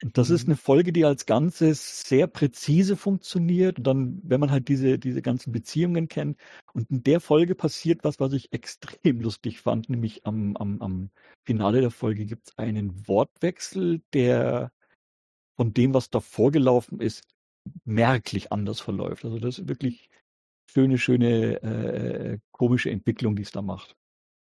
Das 0.00 0.28
ist 0.30 0.46
Mhm. 0.46 0.52
eine 0.52 0.56
Folge, 0.56 0.92
die 0.92 1.04
als 1.06 1.24
Ganzes 1.26 2.02
sehr 2.02 2.26
präzise 2.26 2.96
funktioniert. 2.96 3.78
Und 3.78 3.86
dann, 3.86 4.20
wenn 4.24 4.40
man 4.40 4.50
halt 4.50 4.68
diese, 4.68 4.98
diese 4.98 5.22
ganzen 5.22 5.52
Beziehungen 5.52 6.08
kennt. 6.08 6.38
Und 6.74 6.90
in 6.90 7.02
der 7.02 7.20
Folge 7.20 7.54
passiert 7.54 8.04
was, 8.04 8.20
was 8.20 8.32
ich 8.34 8.52
extrem 8.52 9.20
lustig 9.20 9.60
fand. 9.60 9.88
Nämlich 9.88 10.26
am, 10.26 10.56
am, 10.56 10.82
am 10.82 11.10
Finale 11.46 11.80
der 11.80 11.90
Folge 11.90 12.26
gibt 12.26 12.48
es 12.48 12.58
einen 12.58 13.08
Wortwechsel, 13.08 14.02
der 14.12 14.70
von 15.56 15.72
dem, 15.74 15.94
was 15.94 16.10
davor 16.10 16.52
gelaufen 16.52 17.00
ist, 17.00 17.24
merklich 17.84 18.52
anders 18.52 18.80
verläuft. 18.80 19.24
Also 19.24 19.38
das 19.38 19.58
ist 19.58 19.68
wirklich 19.68 20.10
schöne, 20.70 20.98
schöne, 20.98 21.62
äh, 21.62 22.38
komische 22.52 22.90
Entwicklung, 22.90 23.36
die 23.36 23.42
es 23.42 23.52
da 23.52 23.62
macht. 23.62 23.96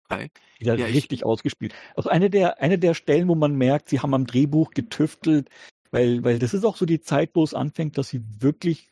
Okay. 0.10 0.30
Wieder 0.60 0.78
Ja, 0.78 0.88
ich- 0.88 0.96
richtig 0.96 1.26
ausgespielt. 1.26 1.74
Also 1.96 2.10
eine 2.10 2.30
der, 2.30 2.62
eine 2.62 2.78
der 2.78 2.94
Stellen, 2.94 3.28
wo 3.28 3.36
man 3.36 3.56
merkt, 3.56 3.90
sie 3.90 4.00
haben 4.00 4.14
am 4.14 4.26
Drehbuch 4.26 4.72
getüftelt, 4.72 5.50
weil, 5.92 6.24
weil 6.24 6.40
das 6.40 6.54
ist 6.54 6.66
auch 6.66 6.78
so 6.78 6.86
die 6.86 7.02
Zeit, 7.02 7.32
wo 7.34 7.44
es 7.44 7.54
anfängt, 7.54 7.98
dass 7.98 8.10
sie 8.10 8.22
wirklich 8.40 8.90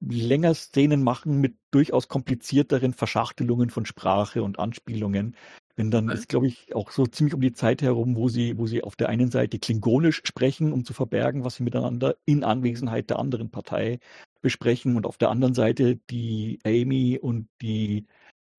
länger 0.00 0.54
Szenen 0.54 1.02
machen 1.02 1.40
mit 1.40 1.54
durchaus 1.70 2.08
komplizierteren 2.08 2.92
Verschachtelungen 2.92 3.70
von 3.70 3.86
Sprache 3.86 4.42
und 4.42 4.58
Anspielungen. 4.58 5.36
Wenn 5.76 5.90
dann 5.90 6.08
ist, 6.10 6.28
glaube 6.28 6.48
ich, 6.48 6.74
auch 6.74 6.90
so 6.90 7.06
ziemlich 7.06 7.34
um 7.34 7.40
die 7.40 7.52
Zeit 7.52 7.80
herum, 7.82 8.16
wo 8.16 8.28
sie, 8.28 8.58
wo 8.58 8.66
sie 8.66 8.82
auf 8.82 8.94
der 8.96 9.08
einen 9.08 9.30
Seite 9.30 9.58
klingonisch 9.58 10.20
sprechen, 10.24 10.72
um 10.72 10.84
zu 10.84 10.92
verbergen, 10.92 11.44
was 11.44 11.56
sie 11.56 11.62
miteinander 11.62 12.16
in 12.26 12.44
Anwesenheit 12.44 13.08
der 13.10 13.18
anderen 13.18 13.50
Partei 13.50 13.98
besprechen 14.42 14.96
und 14.96 15.06
auf 15.06 15.16
der 15.18 15.30
anderen 15.30 15.54
Seite 15.54 15.96
die 16.10 16.58
Amy 16.64 17.18
und 17.18 17.48
die 17.62 18.06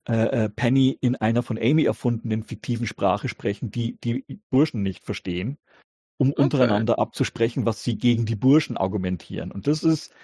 äh, 0.08 0.44
äh, 0.44 0.48
Penny 0.50 0.98
in 1.00 1.16
einer 1.16 1.42
von 1.42 1.58
Amy 1.58 1.84
erfundenen 1.84 2.42
fiktiven 2.44 2.86
Sprache 2.86 3.28
sprechen, 3.28 3.70
die 3.70 3.96
die 4.02 4.24
Burschen 4.50 4.82
nicht 4.82 5.04
verstehen, 5.04 5.58
um 6.18 6.30
Okay. 6.30 6.42
untereinander 6.42 6.98
abzusprechen, 6.98 7.66
was 7.66 7.82
sie 7.84 7.96
gegen 7.96 8.26
die 8.26 8.36
Burschen 8.36 8.76
argumentieren. 8.76 9.50
Und 9.50 9.66
das 9.66 9.82
ist 9.82 10.14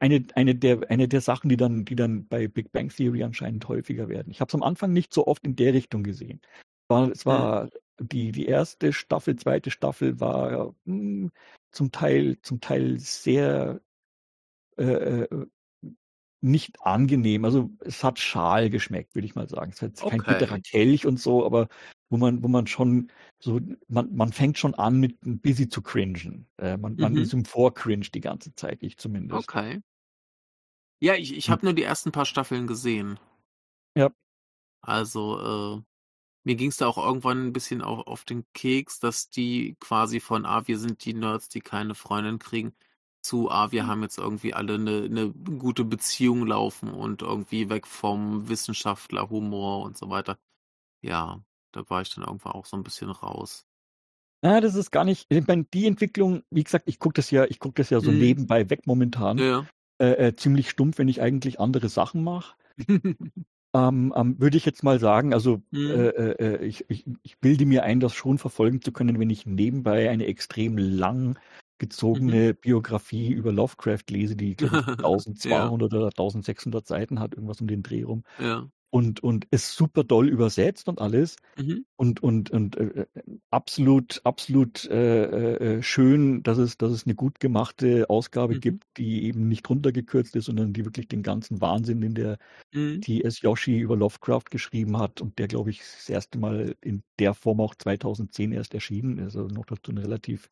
eine, 0.00 0.24
eine, 0.34 0.54
der, 0.54 0.90
eine 0.90 1.08
der 1.08 1.20
Sachen, 1.20 1.48
die 1.48 1.56
dann, 1.56 1.84
die 1.84 1.96
dann 1.96 2.26
bei 2.28 2.48
Big 2.48 2.72
Bang 2.72 2.88
Theory 2.88 3.22
anscheinend 3.24 3.68
häufiger 3.68 4.08
werden. 4.08 4.30
Ich 4.30 4.40
habe 4.40 4.48
es 4.48 4.54
am 4.54 4.62
Anfang 4.62 4.92
nicht 4.92 5.12
so 5.12 5.26
oft 5.26 5.44
in 5.44 5.56
der 5.56 5.74
Richtung 5.74 6.02
gesehen. 6.02 6.40
Es 6.84 6.88
war, 6.88 7.10
es 7.10 7.26
war 7.26 7.68
die, 8.00 8.32
die 8.32 8.46
erste 8.46 8.92
Staffel, 8.92 9.36
zweite 9.36 9.70
Staffel 9.70 10.20
war 10.20 10.74
mh, 10.84 11.30
zum 11.72 11.90
Teil, 11.90 12.38
zum 12.42 12.60
Teil 12.60 12.98
sehr 12.98 13.80
äh, 14.78 14.84
äh, 14.84 15.46
nicht 16.40 16.80
angenehm. 16.82 17.44
Also 17.44 17.70
es 17.80 18.04
hat 18.04 18.18
schal 18.18 18.70
geschmeckt, 18.70 19.14
würde 19.14 19.26
ich 19.26 19.34
mal 19.34 19.48
sagen. 19.48 19.72
Es 19.72 19.82
hat 19.82 20.06
kein 20.06 20.24
Okay. 20.24 20.24
bitterer 20.24 20.58
Kelch 20.60 21.06
und 21.06 21.18
so, 21.20 21.44
aber 21.44 21.68
wo 22.10 22.16
man, 22.16 22.42
wo 22.42 22.48
man 22.48 22.66
schon 22.66 23.10
so, 23.40 23.60
man, 23.88 24.14
man 24.14 24.32
fängt 24.32 24.58
schon 24.58 24.74
an 24.74 24.98
mit 25.00 25.22
ein 25.24 25.40
bisschen 25.40 25.70
zu 25.70 25.82
cringen. 25.82 26.48
Äh, 26.58 26.76
man, 26.76 26.96
man 26.98 27.16
Mhm. 27.16 27.18
ist 27.18 27.32
im 27.34 27.44
Vorcringe 27.44 28.06
die 28.14 28.20
ganze 28.20 28.54
Zeit, 28.54 28.82
ich 28.82 28.98
zumindest. 28.98 29.50
Okay. 29.50 29.80
Ja, 31.02 31.14
ich, 31.16 31.36
ich 31.36 31.50
Hm. 31.50 31.50
habe 31.50 31.66
nur 31.66 31.72
die 31.74 31.82
ersten 31.82 32.12
paar 32.12 32.24
Staffeln 32.24 32.66
gesehen. 32.68 33.18
Ja. 33.94 34.10
Also, 34.82 35.78
äh, 35.78 35.82
mir 36.44 36.56
ging 36.56 36.70
es 36.70 36.78
da 36.78 36.88
auch 36.88 36.98
irgendwann 36.98 37.48
ein 37.48 37.52
bisschen 37.52 37.82
auf, 37.82 38.06
auf 38.06 38.24
den 38.24 38.46
Keks, 38.54 39.00
dass 39.00 39.30
die 39.30 39.76
quasi 39.80 40.20
von, 40.20 40.46
ah, 40.46 40.66
wir 40.68 40.78
sind 40.78 41.04
die 41.04 41.14
Nerds, 41.14 41.48
die 41.50 41.60
keine 41.60 41.94
Freundin 41.96 42.38
kriegen, 42.40 42.74
zu, 43.28 43.50
ah, 43.50 43.70
wir 43.72 43.86
haben 43.86 44.02
jetzt 44.02 44.18
irgendwie 44.18 44.54
alle 44.54 44.74
eine, 44.74 45.04
eine 45.04 45.30
gute 45.30 45.84
Beziehung 45.84 46.46
laufen 46.46 46.90
und 46.90 47.22
irgendwie 47.22 47.68
weg 47.68 47.86
vom 47.86 48.48
Wissenschaftler, 48.48 49.28
Humor 49.30 49.84
und 49.84 49.96
so 49.98 50.08
weiter. 50.10 50.38
Ja, 51.02 51.40
da 51.72 51.88
war 51.90 52.02
ich 52.02 52.14
dann 52.14 52.24
irgendwann 52.24 52.52
auch 52.54 52.66
so 52.66 52.76
ein 52.76 52.82
bisschen 52.82 53.10
raus. 53.10 53.66
Ja, 54.42 54.60
das 54.60 54.74
ist 54.76 54.90
gar 54.92 55.04
nicht, 55.04 55.26
ich 55.30 55.46
meine, 55.46 55.64
die 55.64 55.86
Entwicklung, 55.86 56.42
wie 56.50 56.62
gesagt, 56.62 56.88
ich 56.88 56.98
gucke 56.98 57.14
das 57.14 57.30
ja, 57.30 57.44
ich 57.44 57.58
gucke 57.58 57.74
das 57.74 57.90
ja 57.90 58.00
so 58.00 58.10
Mhm. 58.12 58.18
nebenbei 58.18 58.70
weg 58.70 58.86
momentan. 58.86 59.38
Ja. 59.38 59.66
Äh, 60.00 60.28
äh, 60.28 60.36
ziemlich 60.36 60.70
stumpf, 60.70 60.98
wenn 60.98 61.08
ich 61.08 61.20
eigentlich 61.20 61.60
andere 61.60 61.88
Sachen 61.88 62.22
mache. 62.24 62.54
Ähm, 63.74 64.14
ähm, 64.16 64.40
würde 64.40 64.56
ich 64.56 64.64
jetzt 64.64 64.82
mal 64.82 64.98
sagen, 64.98 65.34
also 65.34 65.60
Mhm. 65.72 65.90
äh, 65.90 66.08
äh, 66.08 66.64
ich, 66.64 66.88
ich, 66.88 67.04
ich 67.22 67.38
bilde 67.38 67.66
mir 67.66 67.82
ein, 67.82 68.00
das 68.00 68.14
schon 68.14 68.38
verfolgen 68.38 68.80
zu 68.80 68.92
können, 68.92 69.20
wenn 69.20 69.28
ich 69.28 69.44
nebenbei 69.44 70.08
eine 70.08 70.24
extrem 70.24 70.78
lang 70.78 71.38
Mhm. 72.12 72.38
gezogene 72.38 72.54
Biografie 72.54 73.30
über 73.32 73.52
Lovecraft 73.52 74.04
lese, 74.10 74.36
die 74.36 74.56
glaube 74.56 74.76
ich 74.76 74.88
1200 75.02 75.94
oder 75.94 76.10
1600 76.12 76.86
Seiten 76.86 77.20
hat, 77.20 77.34
irgendwas 77.34 77.60
um 77.60 77.68
den 77.68 77.82
Dreh 77.82 78.02
rum 78.04 78.24
ja. 78.38 78.68
und 78.90 79.22
und 79.22 79.46
ist 79.50 79.74
super 79.74 80.04
doll 80.04 80.28
übersetzt 80.28 80.88
und 80.88 81.00
alles 81.00 81.36
Mhm. 81.56 81.82
und 81.96 82.22
und 82.22 82.50
und 82.50 82.76
äh, 82.76 82.84
äh, 83.02 83.06
absolut 83.50 84.20
absolut 84.24 84.84
äh, 84.86 85.78
äh, 85.78 85.82
schön, 85.82 86.42
dass 86.44 86.58
es 86.58 86.78
dass 86.78 86.92
es 86.92 87.04
eine 87.06 87.14
gut 87.16 87.40
gemachte 87.40 88.08
Ausgabe 88.10 88.54
Mhm. 88.54 88.60
gibt, 88.60 88.84
die 88.96 89.24
eben 89.24 89.48
nicht 89.48 89.68
runtergekürzt 89.68 90.36
ist, 90.36 90.46
sondern 90.46 90.72
die 90.72 90.84
wirklich 90.84 91.08
den 91.08 91.22
ganzen 91.22 91.60
Wahnsinn 91.60 92.02
in 92.02 92.14
der 92.14 92.38
Mhm. 92.74 93.02
T.S. 93.02 93.40
Yoshi 93.42 93.78
über 93.80 93.96
Lovecraft 93.96 94.46
geschrieben 94.50 94.98
hat 94.98 95.20
und 95.20 95.38
der, 95.38 95.48
glaube 95.48 95.70
ich, 95.70 95.78
das 95.80 96.08
erste 96.10 96.38
Mal 96.38 96.76
in 96.82 97.02
der 97.20 97.34
Form 97.34 97.60
auch 97.60 97.74
2010 97.76 98.52
erst 98.52 98.74
erschienen 98.74 99.18
ist. 99.18 99.36
Also 99.36 99.48
noch 99.54 99.66
dazu 99.66 99.92
eine 99.92 100.02
relativ 100.04 100.48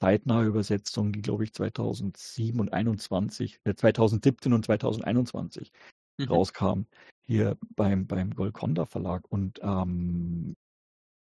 zeitnahe 0.00 0.46
Übersetzung, 0.46 1.12
die, 1.12 1.22
glaube 1.22 1.44
ich, 1.44 1.52
2007 1.54 2.60
und 2.60 2.72
21, 2.72 3.60
äh, 3.64 3.74
2017 3.74 4.52
und 4.52 4.64
2021 4.64 5.72
Mhm. 6.18 6.28
rauskam, 6.30 6.82
hier 7.26 7.58
beim, 7.76 8.06
beim 8.06 8.34
Golconda 8.34 8.86
Verlag. 8.86 9.24
Und 9.30 9.60
ähm, 9.62 10.54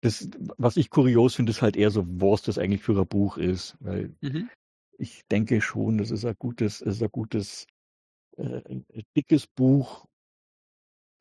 das, 0.02 0.28
was 0.58 0.76
ich 0.76 0.90
kurios 0.90 1.34
finde, 1.36 1.50
ist 1.50 1.62
halt 1.62 1.76
eher 1.76 1.90
so, 1.90 2.04
was 2.06 2.42
das 2.42 2.58
eigentlich 2.58 2.82
für 2.82 2.98
ein 3.00 3.08
Buch 3.08 3.38
ist, 3.38 3.76
weil 3.80 4.16
Mhm. 4.22 4.50
ich 4.98 5.22
denke 5.30 5.60
schon, 5.62 5.98
das 5.98 6.10
ist 6.12 6.24
ein 6.26 6.36
gutes, 6.38 6.80
ist 6.82 7.02
ein 7.02 7.10
gutes, 7.10 7.66
äh, 8.38 8.62
dickes 9.16 9.46
Buch 9.48 10.06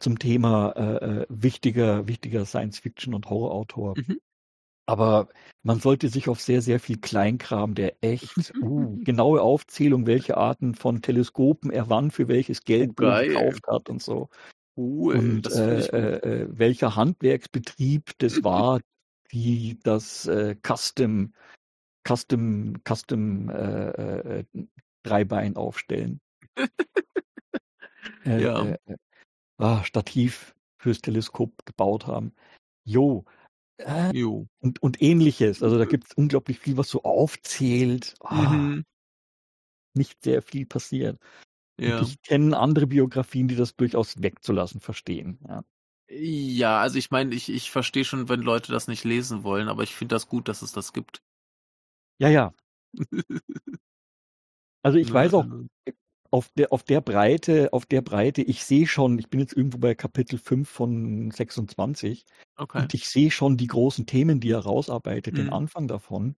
zum 0.01 0.17
Thema 0.19 0.71
äh, 0.75 1.21
äh, 1.23 1.25
wichtiger, 1.29 2.07
wichtiger 2.07 2.45
Science-Fiction 2.45 3.13
und 3.13 3.29
Horrorautor. 3.29 3.97
Mhm. 3.97 4.19
Aber 4.89 5.27
man 5.61 5.79
sollte 5.79 6.09
sich 6.09 6.29
auf 6.29 6.41
sehr, 6.41 6.63
sehr 6.63 6.79
viel 6.79 6.97
Kleinkram, 6.97 7.75
der 7.75 8.03
echt 8.03 8.51
uh, 8.59 8.97
genaue 9.03 9.39
Aufzählung, 9.43 10.07
welche 10.07 10.35
Arten 10.35 10.73
von 10.73 11.03
Teleskopen 11.03 11.69
er 11.69 11.91
wann 11.91 12.09
für 12.09 12.27
welches 12.27 12.63
Geld 12.63 12.93
Oh, 12.93 13.03
wo 13.03 13.05
geil. 13.05 13.27
gekauft 13.27 13.67
hat 13.67 13.87
und 13.87 14.01
so. 14.01 14.29
Cool, 14.75 15.15
und 15.15 15.45
äh, 15.45 15.85
äh, 15.85 16.41
äh, 16.41 16.47
welcher 16.49 16.95
Handwerksbetrieb 16.95 18.17
das 18.17 18.43
war, 18.43 18.81
die 19.31 19.77
das 19.83 20.25
äh, 20.25 20.55
Custom, 20.65 21.35
Custom, 22.03 22.81
Custom 22.83 23.49
äh, 23.51 24.39
äh, 24.39 24.43
Dreibein 25.03 25.55
aufstellen. 25.55 26.19
Ja. 28.25 28.65
äh, 28.65 28.77
ah, 29.57 29.83
Stativ 29.83 30.55
fürs 30.77 30.99
Teleskop 31.01 31.65
gebaut 31.65 32.07
haben. 32.07 32.33
Jo. 32.83 33.25
Äh, 33.79 34.15
Jo. 34.15 34.47
und, 34.59 34.81
und 34.81 35.01
ähnliches. 35.01 35.63
Also 35.63 35.77
da 35.77 35.85
gibt 35.85 36.05
es 36.07 36.13
unglaublich 36.13 36.59
viel, 36.59 36.77
was 36.77 36.89
so 36.89 37.03
aufzählt. 37.03 38.15
Ah, 38.21 38.49
Mhm. 38.51 38.85
Nicht 39.95 40.23
sehr 40.23 40.41
viel 40.41 40.65
passiert. 40.65 41.19
Ja. 41.79 42.01
ich 42.01 42.21
kenne 42.21 42.57
andere 42.57 42.87
Biografien, 42.87 43.47
die 43.47 43.55
das 43.55 43.75
durchaus 43.75 44.21
wegzulassen 44.21 44.81
verstehen. 44.81 45.39
Ja. 45.47 45.63
Ja, 46.11 46.79
also 46.81 46.97
ich 46.97 47.11
meine, 47.11 47.35
ich, 47.35 47.49
ich 47.49 47.69
verstehe 47.69 48.03
schon, 48.03 48.29
wenn 48.29 48.41
Leute 48.41 48.71
das 48.71 48.87
nicht 48.87 49.03
lesen 49.03 49.43
wollen, 49.43 49.67
aber 49.69 49.83
ich 49.83 49.93
finde 49.93 50.15
das 50.15 50.27
gut, 50.27 50.47
dass 50.47 50.63
es 50.63 50.71
das 50.71 50.91
gibt. 50.91 51.21
Ja, 52.19 52.29
ja. 52.29 52.53
also 54.83 54.97
ich 54.97 55.13
weiß 55.13 55.35
auch, 55.35 55.43
also 55.43 55.67
auf 56.31 56.49
der, 56.57 56.71
auf 56.71 56.83
der 56.83 57.01
Breite, 57.01 57.73
auf 57.73 57.85
der 57.85 58.01
Breite, 58.01 58.41
ich 58.41 58.63
sehe 58.63 58.87
schon, 58.87 59.17
ich 59.19 59.29
bin 59.29 59.39
jetzt 59.39 59.53
irgendwo 59.53 59.77
bei 59.79 59.95
Kapitel 59.95 60.37
5 60.37 60.69
von 60.69 61.31
26 61.31 62.25
okay. 62.57 62.81
und 62.81 62.93
ich 62.93 63.09
sehe 63.09 63.31
schon 63.31 63.57
die 63.57 63.67
großen 63.67 64.05
Themen, 64.05 64.39
die 64.39 64.51
er 64.51 64.59
rausarbeitet, 64.59 65.33
mhm. 65.33 65.37
den 65.37 65.49
Anfang 65.49 65.87
davon. 65.87 66.35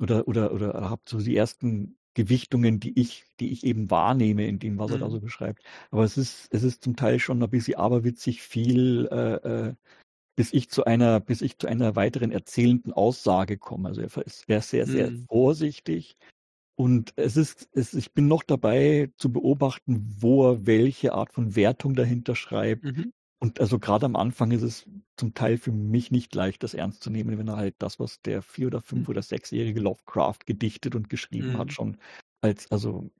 Oder, 0.00 0.26
oder, 0.26 0.52
oder 0.52 0.90
habt 0.90 1.08
so 1.08 1.18
die 1.18 1.36
ersten 1.36 1.96
Gewichtungen, 2.14 2.80
die 2.80 2.98
ich, 2.98 3.24
die 3.38 3.52
ich 3.52 3.64
eben 3.64 3.90
wahrnehme 3.90 4.46
in 4.46 4.58
dem, 4.58 4.78
was 4.78 4.90
er 4.90 4.98
da 4.98 5.06
mhm. 5.06 5.12
so 5.12 5.20
beschreibt. 5.20 5.62
Aber 5.90 6.04
es 6.04 6.16
ist, 6.16 6.48
es 6.50 6.62
ist 6.62 6.82
zum 6.82 6.96
Teil 6.96 7.18
schon 7.18 7.42
ein 7.42 7.50
bisschen 7.50 7.76
aberwitzig 7.76 8.42
viel, 8.42 9.08
äh, 9.12 9.68
äh, 9.68 9.74
bis 10.36 10.52
ich 10.52 10.70
zu 10.70 10.84
einer, 10.84 11.20
bis 11.20 11.42
ich 11.42 11.58
zu 11.58 11.68
einer 11.68 11.96
weiteren 11.96 12.32
erzählenden 12.32 12.92
Aussage 12.92 13.58
komme. 13.58 13.88
Also 13.88 14.00
er 14.00 14.26
ist 14.26 14.46
sehr, 14.46 14.62
sehr, 14.62 14.86
sehr 14.86 15.10
mhm. 15.10 15.26
vorsichtig. 15.28 16.16
Und 16.80 17.12
es 17.16 17.36
ist, 17.36 17.68
es, 17.74 17.92
ich 17.92 18.14
bin 18.14 18.26
noch 18.26 18.42
dabei 18.42 19.12
zu 19.18 19.30
beobachten, 19.30 20.16
wo 20.18 20.50
er 20.50 20.66
welche 20.66 21.12
Art 21.12 21.30
von 21.30 21.54
Wertung 21.54 21.94
dahinter 21.94 22.34
schreibt. 22.34 22.84
Mhm. 22.84 23.12
Und 23.38 23.60
also 23.60 23.78
gerade 23.78 24.06
am 24.06 24.16
Anfang 24.16 24.50
ist 24.50 24.62
es 24.62 24.88
zum 25.14 25.34
Teil 25.34 25.58
für 25.58 25.72
mich 25.72 26.10
nicht 26.10 26.34
leicht, 26.34 26.62
das 26.62 26.72
ernst 26.72 27.02
zu 27.02 27.10
nehmen, 27.10 27.36
wenn 27.36 27.48
er 27.48 27.58
halt 27.58 27.74
das, 27.80 28.00
was 28.00 28.22
der 28.22 28.40
vier 28.40 28.68
oder 28.68 28.80
fünf 28.80 29.08
mhm. 29.08 29.10
oder 29.10 29.20
sechsjährige 29.20 29.78
Lovecraft 29.78 30.38
gedichtet 30.46 30.94
und 30.94 31.10
geschrieben 31.10 31.52
mhm. 31.52 31.58
hat, 31.58 31.70
schon 31.70 31.98
als, 32.40 32.72
also 32.72 33.10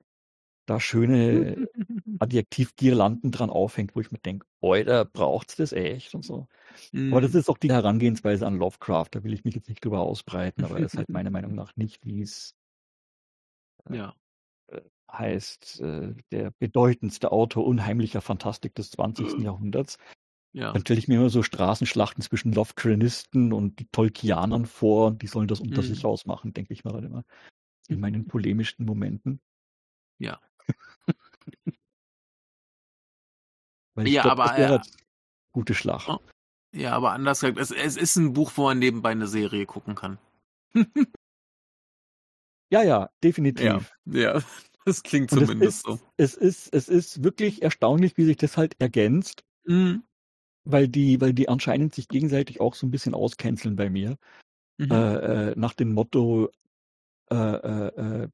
da 0.65 0.79
schöne 0.79 1.67
Adjektivgirlanden 2.17 3.29
dran 3.29 3.51
aufhängt, 3.51 3.95
wo 3.95 4.01
ich 4.01 4.11
mir 4.11 4.17
denke, 4.17 4.47
da 4.59 5.03
braucht's 5.03 5.55
das 5.55 5.71
echt 5.71 6.15
und 6.15 6.25
so. 6.25 6.47
Mhm. 6.93 7.13
Aber 7.13 7.21
das 7.21 7.33
mhm. 7.33 7.39
ist 7.41 7.49
auch 7.49 7.59
die 7.59 7.71
Herangehensweise 7.71 8.47
an 8.47 8.57
Lovecraft, 8.57 9.09
da 9.11 9.23
will 9.23 9.33
ich 9.33 9.43
mich 9.43 9.53
jetzt 9.53 9.69
nicht 9.69 9.85
drüber 9.85 9.99
ausbreiten, 9.99 10.65
aber 10.65 10.79
das 10.79 10.93
ist 10.93 10.97
halt 10.97 11.09
meiner 11.09 11.29
Meinung 11.29 11.53
nach 11.53 11.75
nicht, 11.75 12.03
wie 12.07 12.23
es 12.23 12.55
ja. 13.89 14.15
Äh, 14.67 14.81
heißt, 15.11 15.81
äh, 15.81 16.13
der 16.31 16.51
bedeutendste 16.51 17.31
Autor 17.31 17.65
unheimlicher 17.65 18.21
Fantastik 18.21 18.75
des 18.75 18.91
20. 18.91 19.39
Jahrhunderts. 19.39 19.97
Ja. 20.53 20.73
Dann 20.73 20.81
stelle 20.81 20.99
ich 20.99 21.07
mir 21.07 21.15
immer 21.15 21.29
so 21.29 21.43
Straßenschlachten 21.43 22.21
zwischen 22.21 22.51
Lovecranisten 22.51 23.53
und 23.53 23.79
die 23.79 23.87
Tolkianern 23.87 24.65
vor 24.65 25.11
die 25.11 25.27
sollen 25.27 25.47
das 25.47 25.61
unter 25.61 25.81
mhm. 25.81 25.85
sich 25.85 26.03
ausmachen, 26.03 26.53
denke 26.53 26.73
ich 26.73 26.83
mal 26.83 26.91
dann 26.91 27.05
immer. 27.05 27.23
In 27.87 27.99
meinen 27.99 28.27
polemischsten 28.27 28.85
Momenten. 28.85 29.39
Ja. 30.19 30.39
Ja, 33.97 34.23
glaub, 34.23 34.39
aber 34.39 34.59
ja. 34.59 34.81
gute 35.51 35.73
Schlacht. 35.73 36.07
Oh. 36.09 36.19
Ja, 36.73 36.93
aber 36.93 37.11
anders 37.11 37.41
gesagt, 37.41 37.59
es, 37.59 37.71
es 37.71 37.97
ist 37.97 38.15
ein 38.15 38.33
Buch, 38.33 38.51
wo 38.55 38.63
man 38.63 38.79
nebenbei 38.79 39.11
eine 39.11 39.27
Serie 39.27 39.65
gucken 39.65 39.95
kann. 39.95 40.17
ja, 42.71 42.83
ja, 42.83 43.09
definitiv. 43.23 43.91
Ja, 44.05 44.19
ja. 44.19 44.41
das 44.85 45.03
klingt 45.03 45.29
zumindest 45.29 45.61
es 45.61 45.75
ist, 45.75 45.83
so. 45.85 45.99
Es 46.17 46.33
ist, 46.35 46.73
es 46.73 46.89
ist 46.89 47.23
wirklich 47.23 47.61
erstaunlich, 47.61 48.17
wie 48.17 48.25
sich 48.25 48.37
das 48.37 48.57
halt 48.57 48.75
ergänzt. 48.79 49.43
Mhm. 49.65 50.03
Weil 50.63 50.87
die, 50.87 51.19
weil 51.19 51.33
die 51.33 51.49
anscheinend 51.49 51.95
sich 51.95 52.07
gegenseitig 52.07 52.61
auch 52.61 52.75
so 52.75 52.85
ein 52.85 52.91
bisschen 52.91 53.15
auscanceln 53.15 53.75
bei 53.75 53.89
mir. 53.89 54.17
Mhm. 54.77 54.91
Äh, 54.91 55.15
äh, 55.15 55.53
nach 55.55 55.73
dem 55.73 55.93
Motto, 55.93 56.49
äh, 57.29 57.35
äh, 57.35 58.23
äh 58.23 58.27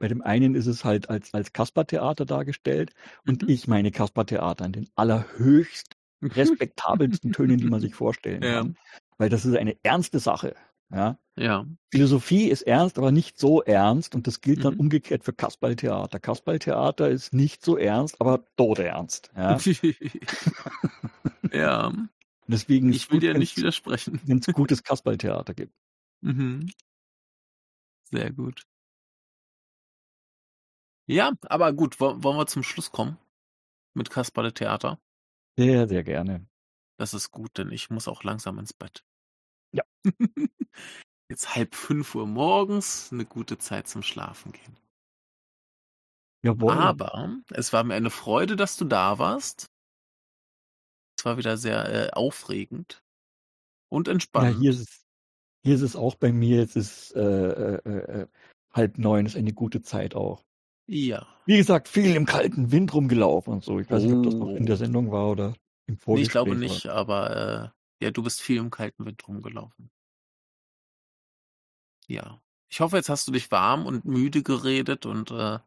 bei 0.00 0.08
dem 0.08 0.22
einen 0.22 0.54
ist 0.54 0.66
es 0.66 0.84
halt 0.84 1.08
als, 1.08 1.32
als 1.32 1.52
Kaspertheater 1.52 2.26
dargestellt 2.26 2.92
und 3.26 3.42
mhm. 3.42 3.48
ich 3.48 3.68
meine 3.68 3.90
Kaspertheater 3.90 4.66
in 4.66 4.72
den 4.72 4.88
allerhöchst 4.96 5.94
respektabelsten 6.22 7.32
Tönen, 7.32 7.58
die 7.58 7.68
man 7.68 7.80
sich 7.80 7.94
vorstellen 7.94 8.42
ja. 8.42 8.54
kann. 8.54 8.76
Weil 9.18 9.28
das 9.28 9.46
ist 9.46 9.56
eine 9.56 9.76
ernste 9.82 10.18
Sache. 10.18 10.56
Ja. 10.90 11.18
ja. 11.36 11.66
Philosophie 11.90 12.48
ist 12.48 12.62
ernst, 12.62 12.98
aber 12.98 13.10
nicht 13.10 13.38
so 13.38 13.62
ernst 13.62 14.14
und 14.14 14.26
das 14.26 14.40
gilt 14.40 14.58
mhm. 14.58 14.62
dann 14.62 14.76
umgekehrt 14.76 15.24
für 15.24 15.32
Kasperltheater. 15.32 16.20
Kasperltheater 16.20 17.08
ist 17.08 17.32
nicht 17.32 17.64
so 17.64 17.76
ernst, 17.76 18.20
aber 18.20 18.44
todernst. 18.56 19.30
Ja. 19.36 19.58
ja. 21.52 21.92
Deswegen 22.46 22.92
ich 22.92 23.10
will 23.10 23.16
gut, 23.16 23.22
dir 23.22 23.38
nicht 23.38 23.56
widersprechen. 23.56 24.20
Wenn 24.24 24.38
es 24.38 24.46
gutes 24.54 24.82
Kasperltheater 24.82 25.54
gibt. 25.54 25.74
Mhm. 26.20 26.70
Sehr 28.10 28.32
gut. 28.32 28.64
Ja, 31.06 31.32
aber 31.42 31.72
gut, 31.72 32.00
wollen 32.00 32.22
wir 32.22 32.46
zum 32.46 32.62
Schluss 32.62 32.90
kommen? 32.90 33.18
Mit 33.92 34.10
Kasperle-Theater? 34.10 34.98
Sehr, 35.56 35.86
sehr 35.86 36.02
gerne. 36.02 36.46
Das 36.96 37.12
ist 37.12 37.30
gut, 37.30 37.58
denn 37.58 37.70
ich 37.70 37.90
muss 37.90 38.08
auch 38.08 38.22
langsam 38.24 38.58
ins 38.58 38.72
Bett. 38.72 39.04
Jetzt 41.30 41.54
halb 41.54 41.74
fünf 41.74 42.14
Uhr 42.14 42.26
morgens, 42.26 43.10
eine 43.12 43.24
gute 43.24 43.58
Zeit 43.58 43.88
zum 43.88 44.02
Schlafen 44.02 44.52
gehen. 44.52 44.78
Jawohl. 46.44 46.72
Aber 46.72 47.38
es 47.50 47.72
war 47.72 47.84
mir 47.84 47.94
eine 47.94 48.10
Freude, 48.10 48.56
dass 48.56 48.76
du 48.76 48.84
da 48.84 49.18
warst. 49.18 49.66
Es 51.18 51.24
war 51.24 51.38
wieder 51.38 51.56
sehr 51.56 52.08
äh, 52.08 52.10
aufregend 52.12 53.02
und 53.88 54.08
entspannend. 54.08 54.56
Ja, 54.56 54.60
hier 54.60 54.70
ist 54.72 54.80
es, 54.80 55.06
hier 55.64 55.74
ist 55.74 55.80
es 55.80 55.96
auch 55.96 56.16
bei 56.16 56.32
mir. 56.32 56.62
Es 56.62 56.76
ist 56.76 57.16
äh, 57.16 57.76
äh, 57.76 58.20
äh 58.22 58.26
halb 58.72 58.98
neun, 58.98 59.24
ist 59.24 59.36
eine 59.36 59.52
gute 59.52 59.82
Zeit 59.82 60.14
auch. 60.14 60.44
Ja. 60.86 61.26
Wie 61.46 61.56
gesagt, 61.56 61.88
viel 61.88 62.14
im 62.14 62.26
kalten 62.26 62.72
Wind 62.72 62.92
rumgelaufen 62.92 63.54
und 63.54 63.64
so. 63.64 63.78
Ich 63.78 63.88
weiß 63.90 64.02
nicht, 64.02 64.14
ob 64.14 64.24
das 64.24 64.34
noch 64.34 64.48
in 64.48 64.66
der 64.66 64.74
oh. 64.74 64.78
Sendung 64.78 65.10
war 65.12 65.30
oder 65.30 65.54
im 65.86 65.96
Vorgespräch. 65.96 66.16
Nee, 66.16 66.22
ich 66.22 66.30
glaube 66.30 66.56
nicht, 66.56 66.86
war. 66.86 66.94
aber 66.94 67.72
äh, 68.00 68.04
ja, 68.04 68.10
du 68.10 68.22
bist 68.22 68.42
viel 68.42 68.58
im 68.58 68.70
kalten 68.70 69.06
Wind 69.06 69.26
rumgelaufen. 69.26 69.90
Ja. 72.06 72.40
Ich 72.68 72.80
hoffe, 72.80 72.96
jetzt 72.96 73.08
hast 73.08 73.28
du 73.28 73.32
dich 73.32 73.50
warm 73.50 73.86
und 73.86 74.04
müde 74.04 74.42
geredet 74.42 75.06
und 75.06 75.30
äh, 75.30 75.58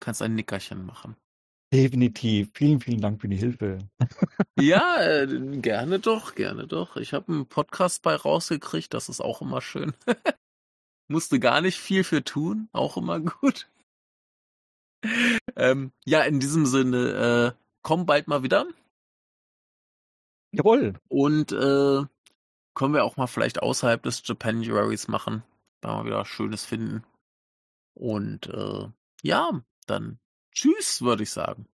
kannst 0.00 0.22
ein 0.22 0.34
Nickerchen 0.34 0.84
machen. 0.84 1.16
Definitiv. 1.72 2.50
Vielen, 2.54 2.80
vielen 2.80 3.00
Dank 3.00 3.20
für 3.20 3.28
die 3.28 3.36
Hilfe. 3.36 3.78
ja, 4.58 4.96
äh, 5.00 5.26
gerne 5.58 5.98
doch, 5.98 6.34
gerne 6.34 6.66
doch. 6.66 6.96
Ich 6.96 7.12
habe 7.12 7.32
einen 7.32 7.46
Podcast 7.46 8.02
bei 8.02 8.14
rausgekriegt, 8.14 8.94
das 8.94 9.08
ist 9.08 9.20
auch 9.20 9.42
immer 9.42 9.60
schön. 9.60 9.94
Musste 11.08 11.38
gar 11.38 11.60
nicht 11.60 11.78
viel 11.78 12.02
für 12.02 12.24
tun, 12.24 12.68
auch 12.72 12.96
immer 12.96 13.20
gut 13.20 13.68
ähm, 15.56 15.92
ja, 16.04 16.22
in 16.22 16.40
diesem 16.40 16.66
Sinne, 16.66 17.54
äh, 17.56 17.62
komm 17.82 18.06
bald 18.06 18.28
mal 18.28 18.42
wieder. 18.42 18.66
Jawohl. 20.52 20.94
Und 21.08 21.52
äh, 21.52 22.02
können 22.74 22.94
wir 22.94 23.04
auch 23.04 23.16
mal 23.16 23.26
vielleicht 23.26 23.62
außerhalb 23.62 24.02
des 24.02 24.22
Japanuaries 24.24 25.08
machen. 25.08 25.42
Da 25.80 25.96
mal 25.96 26.06
wieder 26.06 26.24
Schönes 26.24 26.64
finden. 26.64 27.04
Und 27.94 28.48
äh, 28.48 28.88
ja, 29.22 29.64
dann 29.86 30.18
tschüss, 30.52 31.02
würde 31.02 31.22
ich 31.22 31.30
sagen. 31.30 31.66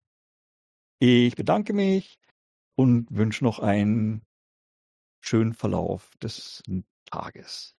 Ich 0.98 1.34
bedanke 1.34 1.72
mich 1.72 2.18
und 2.76 3.08
wünsche 3.10 3.44
noch 3.44 3.58
einen 3.58 4.22
schönen 5.20 5.52
Verlauf 5.54 6.10
des 6.22 6.62
Tages. 7.06 7.74